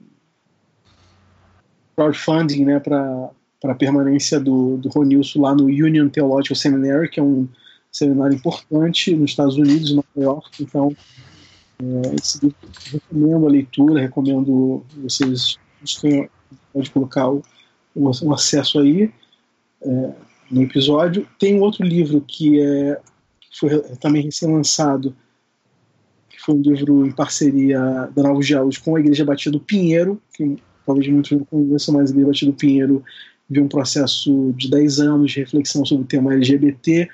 crowdfunding 1.96 2.66
né, 2.66 2.80
para 2.80 3.32
para 3.60 3.74
a 3.74 3.76
permanência 3.76 4.40
do, 4.40 4.78
do 4.78 4.90
Ronilson 4.90 5.42
lá 5.42 5.56
no 5.56 5.66
Union 5.66 6.10
Theological 6.10 6.56
Seminary, 6.56 7.10
que 7.10 7.20
é 7.20 7.24
um 7.24 7.48
seminário 7.92 8.36
importante 8.36 9.16
nos 9.16 9.32
Estados 9.32 9.58
Unidos, 9.58 9.92
em 9.92 9.96
Nova 9.96 10.08
York. 10.16 10.64
Então, 10.64 10.96
é, 11.82 12.16
esse 12.16 12.40
livro, 12.44 12.58
recomendo 12.92 13.46
a 13.46 13.50
leitura, 13.50 14.02
recomendo 14.02 14.84
vocês 14.98 15.58
tenham, 16.02 16.30
pode 16.74 16.92
colocar 16.92 17.30
o, 17.30 17.44
o, 17.96 18.12
o 18.24 18.34
acesso 18.34 18.80
aí 18.80 19.12
é, 19.82 20.12
no 20.52 20.62
episódio. 20.62 21.28
Tem 21.40 21.60
outro 21.60 21.86
livro 21.86 22.22
que 22.22 22.62
é 22.62 23.00
foi 23.60 23.80
também 24.00 24.24
recém-lançado, 24.24 25.16
que 26.30 26.40
foi 26.40 26.56
um 26.56 26.62
livro 26.62 27.06
em 27.06 27.12
parceria 27.12 27.80
da 28.16 28.24
Novos 28.24 28.46
Diálogos 28.46 28.78
com 28.78 28.96
a 28.96 29.00
Igreja 29.00 29.26
Batista 29.26 29.52
do 29.52 29.60
Pinheiro, 29.60 30.22
que 30.34 30.58
talvez 30.86 31.08
muitos 31.08 31.32
não 31.32 31.44
conheçam, 31.44 31.96
mas 31.96 32.10
a 32.10 32.14
Igreja 32.14 32.28
Batista 32.28 32.46
do 32.46 32.54
Pinheiro 32.54 33.04
viu 33.50 33.64
um 33.64 33.68
processo 33.68 34.54
de 34.58 34.70
10 34.70 35.00
anos 35.00 35.32
de 35.32 35.40
reflexão 35.40 35.86
sobre 35.86 36.04
o 36.04 36.08
tema 36.08 36.34
LGBT, 36.34 37.08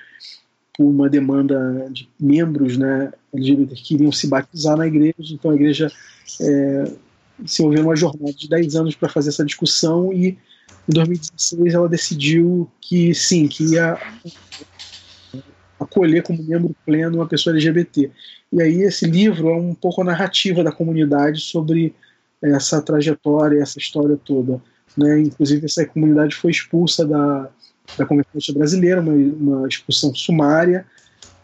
por 0.76 0.86
uma 0.86 1.10
demanda 1.10 1.88
de 1.92 2.10
membros 2.20 2.78
né, 2.78 3.12
LGBT 3.34 3.76
que 3.76 3.84
queriam 3.84 4.12
se 4.12 4.28
batizar 4.28 4.76
na 4.76 4.88
igreja, 4.88 5.14
então 5.20 5.52
a 5.52 5.56
igreja 5.56 5.92
é, 6.42 6.92
se 7.46 7.62
envolveu 7.62 7.84
numa 7.84 7.96
jornada 7.96 8.34
de 8.34 8.50
10 8.50 8.76
anos 8.76 8.96
para 8.96 9.10
fazer 9.10 9.30
essa 9.30 9.46
discussão 9.46 10.12
e 10.12 10.38
em 10.90 10.94
2016 10.94 11.74
ela 11.74 11.88
decidiu 11.88 12.70
que 12.82 13.14
sim, 13.14 13.48
que 13.48 13.64
ia 13.74 13.98
acolher 15.80 16.24
como 16.24 16.44
membro 16.44 16.76
pleno 16.86 17.18
uma 17.18 17.28
pessoa 17.28 17.54
LGBT. 17.54 18.12
E 18.52 18.62
aí 18.62 18.82
esse 18.82 19.06
livro 19.06 19.50
é 19.50 19.56
um 19.56 19.74
pouco 19.74 20.02
a 20.02 20.06
narrativa 20.06 20.64
da 20.64 20.72
comunidade 20.72 21.40
sobre 21.40 21.94
essa 22.42 22.82
trajetória, 22.82 23.62
essa 23.62 23.80
história 23.80 24.18
toda. 24.18 24.62
Né? 24.98 25.22
Inclusive 25.22 25.66
essa 25.66 25.86
comunidade 25.86 26.36
foi 26.36 26.52
expulsa 26.52 27.06
da, 27.06 27.50
da 27.98 28.06
Convenção 28.06 28.56
Brasileira, 28.56 29.02
uma, 29.02 29.14
uma 29.14 29.68
expulsão 29.68 30.14
sumária, 30.14 30.86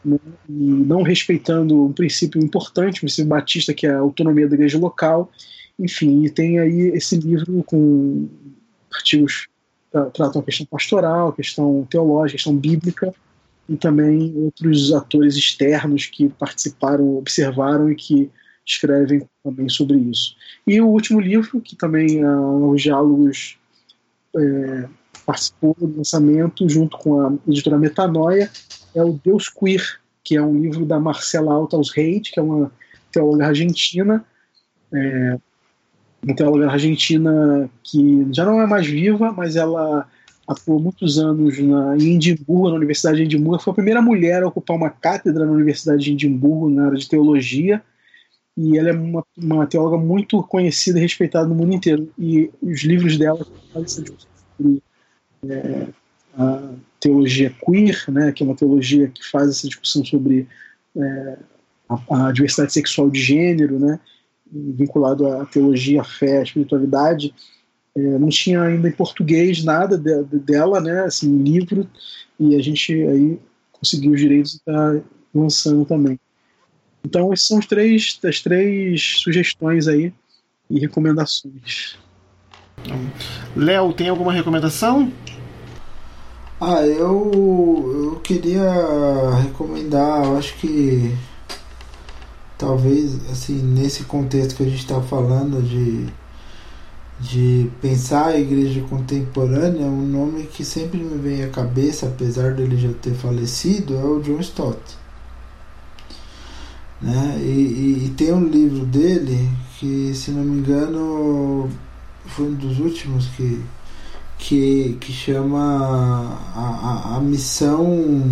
né? 0.03 0.17
e 0.47 0.53
não 0.53 1.01
respeitando 1.01 1.85
um 1.85 1.93
princípio 1.93 2.41
importante, 2.41 2.97
o 2.97 3.01
princípio 3.01 3.29
batista, 3.29 3.73
que 3.73 3.87
é 3.87 3.91
a 3.91 3.99
autonomia 3.99 4.47
da 4.47 4.55
igreja 4.55 4.77
local. 4.77 5.31
Enfim, 5.77 6.23
e 6.25 6.29
tem 6.29 6.59
aí 6.59 6.91
esse 6.93 7.15
livro 7.17 7.63
com 7.63 8.27
artigos 8.93 9.47
que 9.91 10.11
tratam 10.13 10.41
a 10.41 10.43
questão 10.43 10.65
pastoral, 10.65 11.33
questão 11.33 11.87
teológica, 11.89 12.37
questão 12.37 12.55
bíblica, 12.55 13.13
e 13.67 13.77
também 13.77 14.33
outros 14.35 14.91
atores 14.91 15.35
externos 15.35 16.07
que 16.07 16.27
participaram, 16.29 17.17
observaram 17.17 17.91
e 17.91 17.95
que 17.95 18.29
escrevem 18.69 19.27
também 19.43 19.67
sobre 19.69 19.97
isso. 19.97 20.35
E 20.65 20.79
o 20.79 20.87
último 20.87 21.19
livro, 21.19 21.59
que 21.61 21.75
também 21.75 22.21
é 22.21 22.29
os 22.29 22.81
diálogos 22.81 23.57
é, 24.35 24.87
participou 25.25 25.75
do 25.79 25.97
lançamento 25.97 26.67
junto 26.69 26.97
com 26.97 27.21
a 27.21 27.33
editora 27.47 27.77
Metanoia, 27.77 28.49
é 28.95 29.03
o 29.03 29.19
Deus 29.23 29.49
Queer, 29.49 29.99
que 30.23 30.35
é 30.35 30.41
um 30.41 30.59
livro 30.59 30.85
da 30.85 30.99
Marcela 30.99 31.53
Altaus 31.53 31.91
Reit, 31.91 32.31
que 32.31 32.39
é 32.39 32.43
uma 32.43 32.71
teóloga 33.11 33.47
argentina, 33.47 34.23
é, 34.93 35.37
uma 36.23 36.35
teóloga 36.35 36.69
argentina 36.69 37.69
que 37.83 38.27
já 38.31 38.45
não 38.45 38.61
é 38.61 38.67
mais 38.67 38.85
viva, 38.85 39.31
mas 39.31 39.55
ela 39.55 40.07
atuou 40.47 40.79
muitos 40.79 41.19
anos 41.19 41.59
na, 41.59 41.95
em 41.95 42.15
Edimburgo, 42.15 42.69
na 42.69 42.75
Universidade 42.75 43.17
de 43.17 43.23
Edimburgo. 43.23 43.61
Foi 43.61 43.71
a 43.71 43.75
primeira 43.75 44.01
mulher 44.01 44.41
a 44.41 44.47
ocupar 44.47 44.75
uma 44.75 44.89
cátedra 44.89 45.45
na 45.45 45.51
Universidade 45.51 46.03
de 46.03 46.11
Edimburgo 46.11 46.69
na 46.69 46.87
área 46.87 46.97
de 46.97 47.07
teologia. 47.07 47.81
E 48.61 48.77
ela 48.77 48.89
é 48.89 48.91
uma, 48.91 49.23
uma 49.37 49.65
teóloga 49.65 49.97
muito 49.97 50.43
conhecida 50.43 50.99
e 50.99 51.01
respeitada 51.01 51.47
no 51.47 51.55
mundo 51.55 51.73
inteiro. 51.73 52.11
E 52.19 52.51
os 52.61 52.83
livros 52.83 53.17
dela 53.17 53.47
sobre 53.85 54.83
é, 55.47 55.87
a 56.37 56.73
teologia 56.99 57.55
queer, 57.65 58.03
né, 58.09 58.33
que 58.33 58.43
é 58.43 58.45
uma 58.45 58.57
teologia 58.57 59.07
que 59.07 59.25
faz 59.25 59.49
essa 59.49 59.65
discussão 59.65 60.03
sobre 60.03 60.45
é, 60.93 61.37
a, 61.87 62.27
a, 62.27 62.31
diversidade 62.33 62.73
sexual 62.73 63.09
de 63.09 63.21
gênero, 63.21 63.79
né, 63.79 63.97
vinculado 64.51 65.25
à 65.25 65.45
teologia, 65.45 66.01
à 66.01 66.03
fé, 66.03 66.39
à 66.39 66.43
espiritualidade. 66.43 67.33
É, 67.95 68.01
não 68.01 68.27
tinha 68.27 68.61
ainda 68.61 68.89
em 68.89 68.91
português 68.91 69.63
nada 69.63 69.97
de, 69.97 70.21
de, 70.25 70.37
dela, 70.37 70.81
né, 70.81 71.05
assim, 71.05 71.41
livro, 71.41 71.89
e 72.37 72.57
a 72.57 72.61
gente 72.61 72.91
aí 72.93 73.39
conseguiu 73.71 74.11
os 74.11 74.19
direitos 74.19 74.55
e 74.55 74.57
está 74.57 75.01
lançando 75.33 75.85
também. 75.85 76.19
Então, 77.03 77.33
esses 77.33 77.47
são 77.47 77.59
os 77.59 77.65
três, 77.65 78.19
as 78.23 78.39
três 78.39 79.15
sugestões 79.19 79.87
aí 79.87 80.13
e 80.69 80.79
recomendações. 80.79 81.97
Léo, 83.55 83.93
tem 83.93 84.09
alguma 84.09 84.33
recomendação? 84.33 85.11
Ah, 86.61 86.85
eu, 86.85 88.11
eu 88.13 88.19
queria 88.19 88.69
recomendar, 89.43 90.25
eu 90.25 90.37
acho 90.37 90.55
que 90.55 91.15
talvez 92.57 93.15
assim 93.31 93.61
nesse 93.61 94.03
contexto 94.03 94.57
que 94.57 94.63
a 94.63 94.65
gente 94.65 94.79
está 94.79 95.01
falando 95.01 95.63
de 95.63 96.07
de 97.19 97.69
pensar 97.81 98.27
a 98.27 98.39
igreja 98.39 98.81
contemporânea, 98.89 99.85
um 99.85 100.05
nome 100.05 100.43
que 100.43 100.63
sempre 100.63 100.97
me 100.99 101.17
vem 101.17 101.43
à 101.43 101.49
cabeça, 101.49 102.07
apesar 102.07 102.53
dele 102.53 102.77
já 102.77 102.93
ter 102.93 103.13
falecido, 103.13 103.95
é 103.95 104.03
o 104.03 104.21
John 104.21 104.39
Stott. 104.39 104.79
Né? 107.01 107.39
E, 107.41 107.43
e, 107.43 108.05
e 108.05 108.09
tem 108.17 108.33
um 108.33 108.45
livro 108.45 108.85
dele 108.85 109.49
que, 109.77 110.13
se 110.13 110.31
não 110.31 110.43
me 110.43 110.59
engano, 110.59 111.69
foi 112.25 112.47
um 112.47 112.53
dos 112.53 112.79
últimos 112.79 113.27
que, 113.27 113.63
que, 114.37 114.97
que 114.99 115.13
chama 115.13 116.37
a, 116.55 117.13
a, 117.13 117.17
a 117.17 117.19
missão 117.21 118.23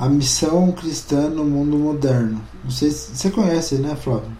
a 0.00 0.08
missão 0.08 0.72
cristã 0.72 1.28
no 1.28 1.44
mundo 1.44 1.76
moderno. 1.76 2.40
Não 2.64 2.70
sei 2.70 2.90
se 2.90 3.14
você 3.14 3.30
conhece, 3.30 3.74
né, 3.74 3.94
Flávio? 3.94 4.32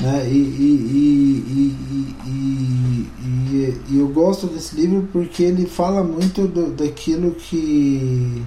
Né? 0.00 0.28
E, 0.28 0.36
e, 0.36 1.78
e, 2.26 3.08
e, 3.88 3.98
eu 3.98 4.08
gosto 4.08 4.48
desse 4.48 4.74
livro 4.74 5.08
porque 5.12 5.44
ele 5.44 5.64
fala 5.66 6.02
muito 6.02 6.48
do, 6.48 6.72
daquilo 6.72 7.30
que 7.32 8.44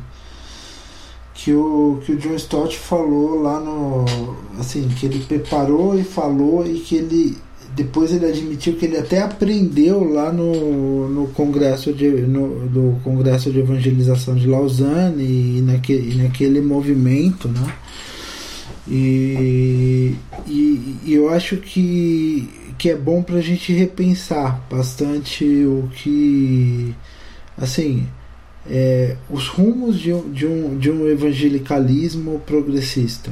que 1.44 1.54
o, 1.54 2.00
que 2.06 2.12
o 2.12 2.18
John 2.18 2.36
Stott 2.36 2.78
falou 2.78 3.42
lá 3.42 3.60
no. 3.60 4.06
Assim, 4.60 4.88
que 4.90 5.08
ele 5.08 5.20
preparou 5.20 6.00
e 6.00 6.04
falou 6.04 6.66
e 6.66 6.80
que 6.80 6.96
ele. 6.96 7.38
Depois 7.76 8.12
ele 8.14 8.26
admitiu 8.26 8.76
que 8.76 8.86
ele 8.86 8.98
até 8.98 9.22
aprendeu 9.22 10.04
lá 10.04 10.32
no, 10.32 11.10
no 11.10 11.28
congresso 11.30 11.94
de, 11.94 12.10
no, 12.10 12.68
do 12.68 13.00
congresso 13.02 13.50
de 13.50 13.60
evangelização 13.60 14.36
de 14.36 14.46
Lausanne 14.46 15.24
e, 15.24 15.62
naquele, 15.62 16.12
e 16.12 16.16
naquele 16.22 16.62
movimento, 16.62 17.48
né? 17.48 17.74
E, 18.88 20.16
e, 20.46 20.98
e, 21.06 21.14
eu 21.14 21.30
acho 21.30 21.58
que, 21.58 22.50
que 22.78 22.90
é 22.90 22.96
bom 22.96 23.24
para 23.24 23.38
a 23.38 23.42
gente 23.42 23.72
repensar 23.72 24.68
bastante 24.70 25.46
o 25.46 25.90
que 25.96 26.94
assim 27.58 28.06
é, 28.70 29.16
os 29.30 29.48
rumos 29.48 30.00
de 30.00 30.14
um, 30.14 30.32
de, 30.32 30.46
um, 30.46 30.78
de 30.78 30.92
um 30.92 31.08
evangelicalismo 31.08 32.42
progressista. 32.46 33.32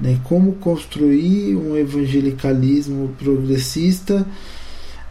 Né? 0.00 0.20
Como 0.24 0.52
construir 0.54 1.56
um 1.56 1.76
evangelicalismo 1.76 3.14
progressista 3.18 4.26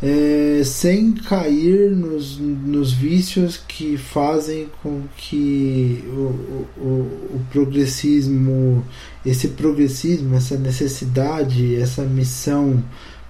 é, 0.01 0.61
sem 0.63 1.11
cair 1.11 1.91
nos, 1.91 2.37
nos 2.37 2.91
vícios 2.93 3.57
que 3.57 3.97
fazem 3.97 4.67
com 4.83 5.01
que 5.17 6.03
o, 6.07 6.67
o, 6.79 6.89
o 7.33 7.41
progressismo, 7.51 8.85
esse 9.25 9.49
progressismo, 9.49 10.35
essa 10.35 10.55
necessidade, 10.57 11.75
essa 11.75 12.03
missão 12.03 12.83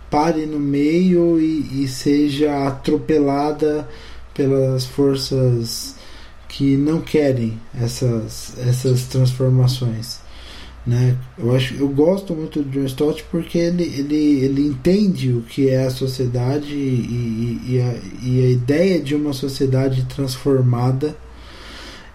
pare 0.10 0.46
no 0.46 0.60
meio 0.60 1.40
e, 1.40 1.84
e 1.84 1.88
seja 1.88 2.68
atropelada 2.68 3.88
pelas 4.34 4.86
forças 4.86 5.97
que 6.48 6.78
não 6.78 7.02
querem 7.02 7.60
essas, 7.80 8.58
essas 8.60 9.04
transformações. 9.04 10.20
Né? 10.86 11.18
Eu, 11.38 11.54
acho, 11.54 11.74
eu 11.76 11.90
gosto 11.90 12.34
muito 12.34 12.64
do 12.64 12.70
John 12.70 12.86
Stott 12.86 13.26
porque 13.30 13.58
ele, 13.58 13.84
ele, 13.84 14.46
ele 14.46 14.68
entende 14.68 15.34
o 15.34 15.42
que 15.42 15.70
é 15.70 15.86
a 15.86 15.92
sociedade 15.92 16.74
e, 16.74 17.62
e, 17.68 17.82
a, 17.82 17.96
e 18.24 18.46
a 18.46 18.50
ideia 18.50 19.02
de 19.02 19.14
uma 19.14 19.34
sociedade 19.34 20.06
transformada 20.06 21.14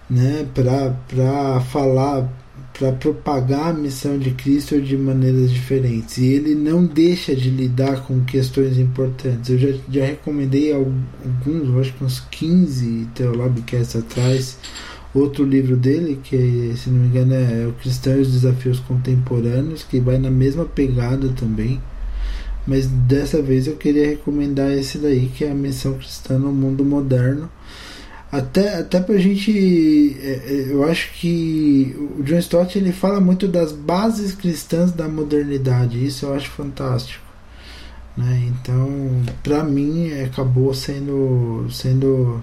né? 0.09 0.47
para 0.53 1.61
falar 1.61 2.27
para 2.77 2.91
propagar 2.91 3.69
a 3.69 3.73
missão 3.73 4.17
de 4.17 4.31
Cristo 4.31 4.81
de 4.81 4.97
maneiras 4.97 5.51
diferentes. 5.51 6.17
E 6.17 6.25
ele 6.25 6.55
não 6.55 6.85
deixa 6.85 7.35
de 7.35 7.49
lidar 7.49 8.03
com 8.05 8.23
questões 8.25 8.77
importantes. 8.77 9.49
Eu 9.49 9.59
já, 9.59 9.77
já 9.89 10.05
recomendei 10.05 10.73
alguns, 10.73 11.79
acho 11.79 11.93
que 11.93 12.03
uns 12.03 12.19
15 12.31 13.09
Teolabcasts 13.13 13.95
atrás, 13.95 14.57
outro 15.13 15.45
livro 15.45 15.77
dele, 15.77 16.19
que 16.23 16.73
se 16.75 16.89
não 16.89 17.01
me 17.01 17.07
engano 17.07 17.35
é 17.35 17.67
O 17.67 17.73
Cristão 17.73 18.17
e 18.17 18.21
os 18.21 18.31
Desafios 18.31 18.79
Contemporâneos, 18.79 19.83
que 19.83 19.99
vai 19.99 20.17
na 20.17 20.31
mesma 20.31 20.65
pegada 20.65 21.29
também. 21.29 21.79
Mas 22.65 22.87
dessa 22.87 23.41
vez 23.41 23.67
eu 23.67 23.75
queria 23.75 24.07
recomendar 24.07 24.71
esse 24.71 24.97
daí, 24.97 25.27
que 25.27 25.43
é 25.43 25.51
a 25.51 25.55
Missão 25.55 25.93
Cristã 25.93 26.39
no 26.39 26.51
Mundo 26.51 26.83
Moderno 26.83 27.49
até, 28.33 28.79
até 28.79 28.99
pra 28.99 29.15
gente. 29.19 30.17
É, 30.19 30.41
é, 30.47 30.65
eu 30.71 30.83
acho 30.83 31.13
que 31.13 31.95
o 32.17 32.23
John 32.23 32.39
Stott 32.39 32.75
ele 32.75 32.91
fala 32.91 33.21
muito 33.21 33.47
das 33.47 33.71
bases 33.71 34.33
cristãs 34.33 34.91
da 34.91 35.07
modernidade. 35.07 36.03
Isso 36.03 36.25
eu 36.25 36.33
acho 36.33 36.49
fantástico. 36.49 37.23
Né? 38.17 38.49
Então, 38.49 38.89
para 39.43 39.63
mim, 39.63 40.11
acabou 40.23 40.73
sendo, 40.73 41.67
sendo 41.69 42.41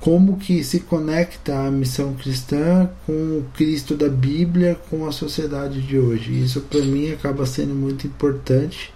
como 0.00 0.36
que 0.36 0.62
se 0.62 0.80
conecta 0.80 1.66
a 1.66 1.70
missão 1.70 2.12
cristã 2.12 2.90
com 3.06 3.38
o 3.38 3.46
Cristo 3.54 3.96
da 3.96 4.10
Bíblia, 4.10 4.78
com 4.90 5.06
a 5.06 5.12
sociedade 5.12 5.80
de 5.80 5.98
hoje. 5.98 6.42
Isso 6.42 6.60
para 6.60 6.82
mim 6.82 7.10
acaba 7.10 7.46
sendo 7.46 7.74
muito 7.74 8.06
importante. 8.06 8.92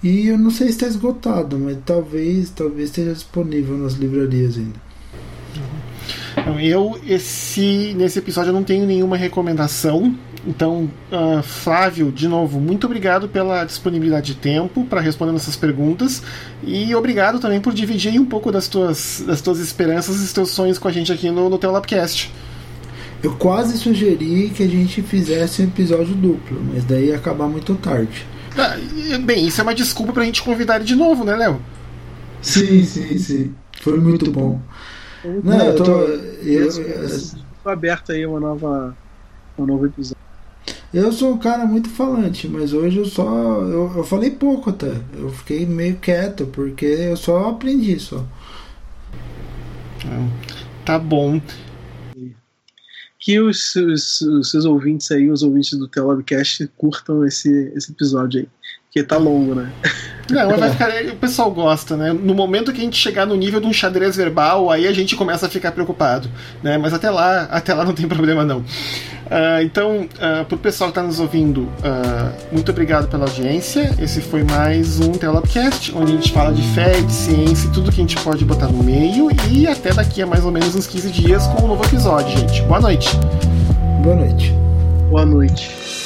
E 0.00 0.28
eu 0.28 0.38
não 0.38 0.52
sei 0.52 0.68
se 0.68 0.74
está 0.74 0.86
esgotado, 0.86 1.58
mas 1.58 1.76
talvez, 1.84 2.50
talvez 2.50 2.90
esteja 2.90 3.14
disponível 3.14 3.76
nas 3.76 3.94
livrarias 3.94 4.56
ainda. 4.56 4.93
Eu, 6.60 6.98
esse, 7.06 7.94
nesse 7.96 8.18
episódio, 8.18 8.50
eu 8.50 8.54
não 8.54 8.62
tenho 8.62 8.86
nenhuma 8.86 9.16
recomendação. 9.16 10.14
Então, 10.46 10.90
uh, 11.10 11.42
Flávio, 11.42 12.12
de 12.12 12.28
novo, 12.28 12.60
muito 12.60 12.86
obrigado 12.86 13.26
pela 13.28 13.64
disponibilidade 13.64 14.34
de 14.34 14.34
tempo 14.34 14.84
para 14.84 15.00
responder 15.00 15.34
essas 15.34 15.56
perguntas 15.56 16.22
e 16.62 16.94
obrigado 16.94 17.38
também 17.38 17.60
por 17.60 17.72
dividir 17.72 18.20
um 18.20 18.26
pouco 18.26 18.52
das 18.52 18.68
tuas, 18.68 19.24
das 19.26 19.40
tuas 19.40 19.58
esperanças 19.58 20.16
e 20.16 20.18
dos 20.18 20.32
teus 20.34 20.50
sonhos 20.50 20.78
com 20.78 20.86
a 20.86 20.92
gente 20.92 21.10
aqui 21.10 21.30
no, 21.30 21.48
no 21.48 21.56
teu 21.56 21.72
Labcast. 21.72 22.30
Eu 23.22 23.34
quase 23.36 23.78
sugeri 23.78 24.52
que 24.54 24.62
a 24.62 24.68
gente 24.68 25.00
fizesse 25.00 25.62
um 25.62 25.64
episódio 25.64 26.14
duplo, 26.14 26.62
mas 26.74 26.84
daí 26.84 27.06
ia 27.06 27.16
acabar 27.16 27.48
muito 27.48 27.74
tarde. 27.76 28.26
Ah, 28.56 28.76
bem, 29.20 29.46
isso 29.46 29.62
é 29.62 29.64
uma 29.64 29.74
desculpa 29.74 30.12
para 30.12 30.22
a 30.22 30.26
gente 30.26 30.42
convidar 30.42 30.76
ele 30.76 30.84
de 30.84 30.94
novo, 30.94 31.24
né, 31.24 31.34
Léo? 31.34 31.58
Sim, 32.42 32.84
sim, 32.84 33.16
sim. 33.16 33.54
Foi 33.80 33.98
muito 33.98 34.30
bom. 34.30 34.60
Não, 35.42 35.66
eu 35.66 35.76
tô. 35.76 36.00
Eu, 36.00 36.70
eu, 36.70 37.70
aberto 37.70 38.12
aí 38.12 38.26
uma 38.26 38.40
nova, 38.40 38.96
um 39.58 39.64
novo 39.64 39.86
episódio. 39.86 40.22
Eu 40.92 41.10
sou 41.10 41.32
um 41.32 41.38
cara 41.38 41.64
muito 41.66 41.88
falante, 41.88 42.46
mas 42.46 42.72
hoje 42.72 42.98
eu 42.98 43.06
só. 43.06 43.24
Eu, 43.62 43.92
eu 43.96 44.04
falei 44.04 44.30
pouco 44.30 44.70
até. 44.70 44.92
Eu 45.14 45.30
fiquei 45.30 45.66
meio 45.66 45.96
quieto, 45.96 46.46
porque 46.46 46.84
eu 46.84 47.16
só 47.16 47.48
aprendi 47.50 47.98
só. 47.98 48.24
Tá 50.84 50.98
bom. 50.98 51.40
Que 53.18 53.40
os, 53.40 53.74
os, 53.74 54.20
os 54.20 54.50
seus 54.50 54.66
ouvintes 54.66 55.10
aí, 55.10 55.30
os 55.30 55.42
ouvintes 55.42 55.78
do 55.78 55.88
Telobcast, 55.88 56.68
curtam 56.76 57.24
esse, 57.24 57.72
esse 57.74 57.90
episódio 57.90 58.40
aí. 58.40 58.48
Porque 58.94 59.08
tá 59.08 59.16
longo, 59.16 59.56
né? 59.56 59.72
Não, 60.30 60.46
mas 60.46 60.60
vai 60.60 60.70
ficar, 60.70 60.88
o 61.12 61.16
pessoal 61.16 61.50
gosta, 61.50 61.96
né? 61.96 62.12
No 62.12 62.32
momento 62.32 62.72
que 62.72 62.80
a 62.80 62.84
gente 62.84 62.96
chegar 62.96 63.26
no 63.26 63.34
nível 63.34 63.58
de 63.58 63.66
um 63.66 63.72
xadrez 63.72 64.14
verbal, 64.14 64.70
aí 64.70 64.86
a 64.86 64.92
gente 64.92 65.16
começa 65.16 65.46
a 65.46 65.48
ficar 65.48 65.72
preocupado, 65.72 66.30
né? 66.62 66.78
Mas 66.78 66.94
até 66.94 67.10
lá, 67.10 67.48
até 67.50 67.74
lá 67.74 67.84
não 67.84 67.92
tem 67.92 68.06
problema 68.08 68.44
não. 68.44 68.58
Uh, 68.58 69.62
então, 69.64 70.02
uh, 70.02 70.44
pro 70.44 70.56
pessoal 70.56 70.92
que 70.92 70.98
está 70.98 71.02
nos 71.02 71.18
ouvindo, 71.18 71.62
uh, 71.62 72.52
muito 72.52 72.70
obrigado 72.70 73.08
pela 73.08 73.24
audiência. 73.24 73.92
Esse 73.98 74.20
foi 74.20 74.44
mais 74.44 75.00
um 75.00 75.10
Telopcast, 75.10 75.92
onde 75.96 76.12
a 76.12 76.14
gente 76.14 76.32
fala 76.32 76.52
de 76.52 76.62
fé, 76.72 76.92
de 77.00 77.12
ciência 77.12 77.66
e 77.66 77.72
tudo 77.72 77.90
que 77.90 78.00
a 78.00 78.04
gente 78.04 78.16
pode 78.20 78.44
botar 78.44 78.68
no 78.68 78.80
meio. 78.80 79.28
E 79.50 79.66
até 79.66 79.92
daqui 79.92 80.22
a 80.22 80.26
mais 80.26 80.44
ou 80.44 80.52
menos 80.52 80.72
uns 80.76 80.86
15 80.86 81.10
dias 81.10 81.48
com 81.48 81.64
um 81.64 81.66
novo 81.66 81.84
episódio, 81.84 82.38
gente. 82.38 82.62
Boa 82.62 82.78
noite. 82.78 83.08
Boa 84.04 84.14
noite. 84.14 84.54
Boa 85.10 85.26
noite. 85.26 86.03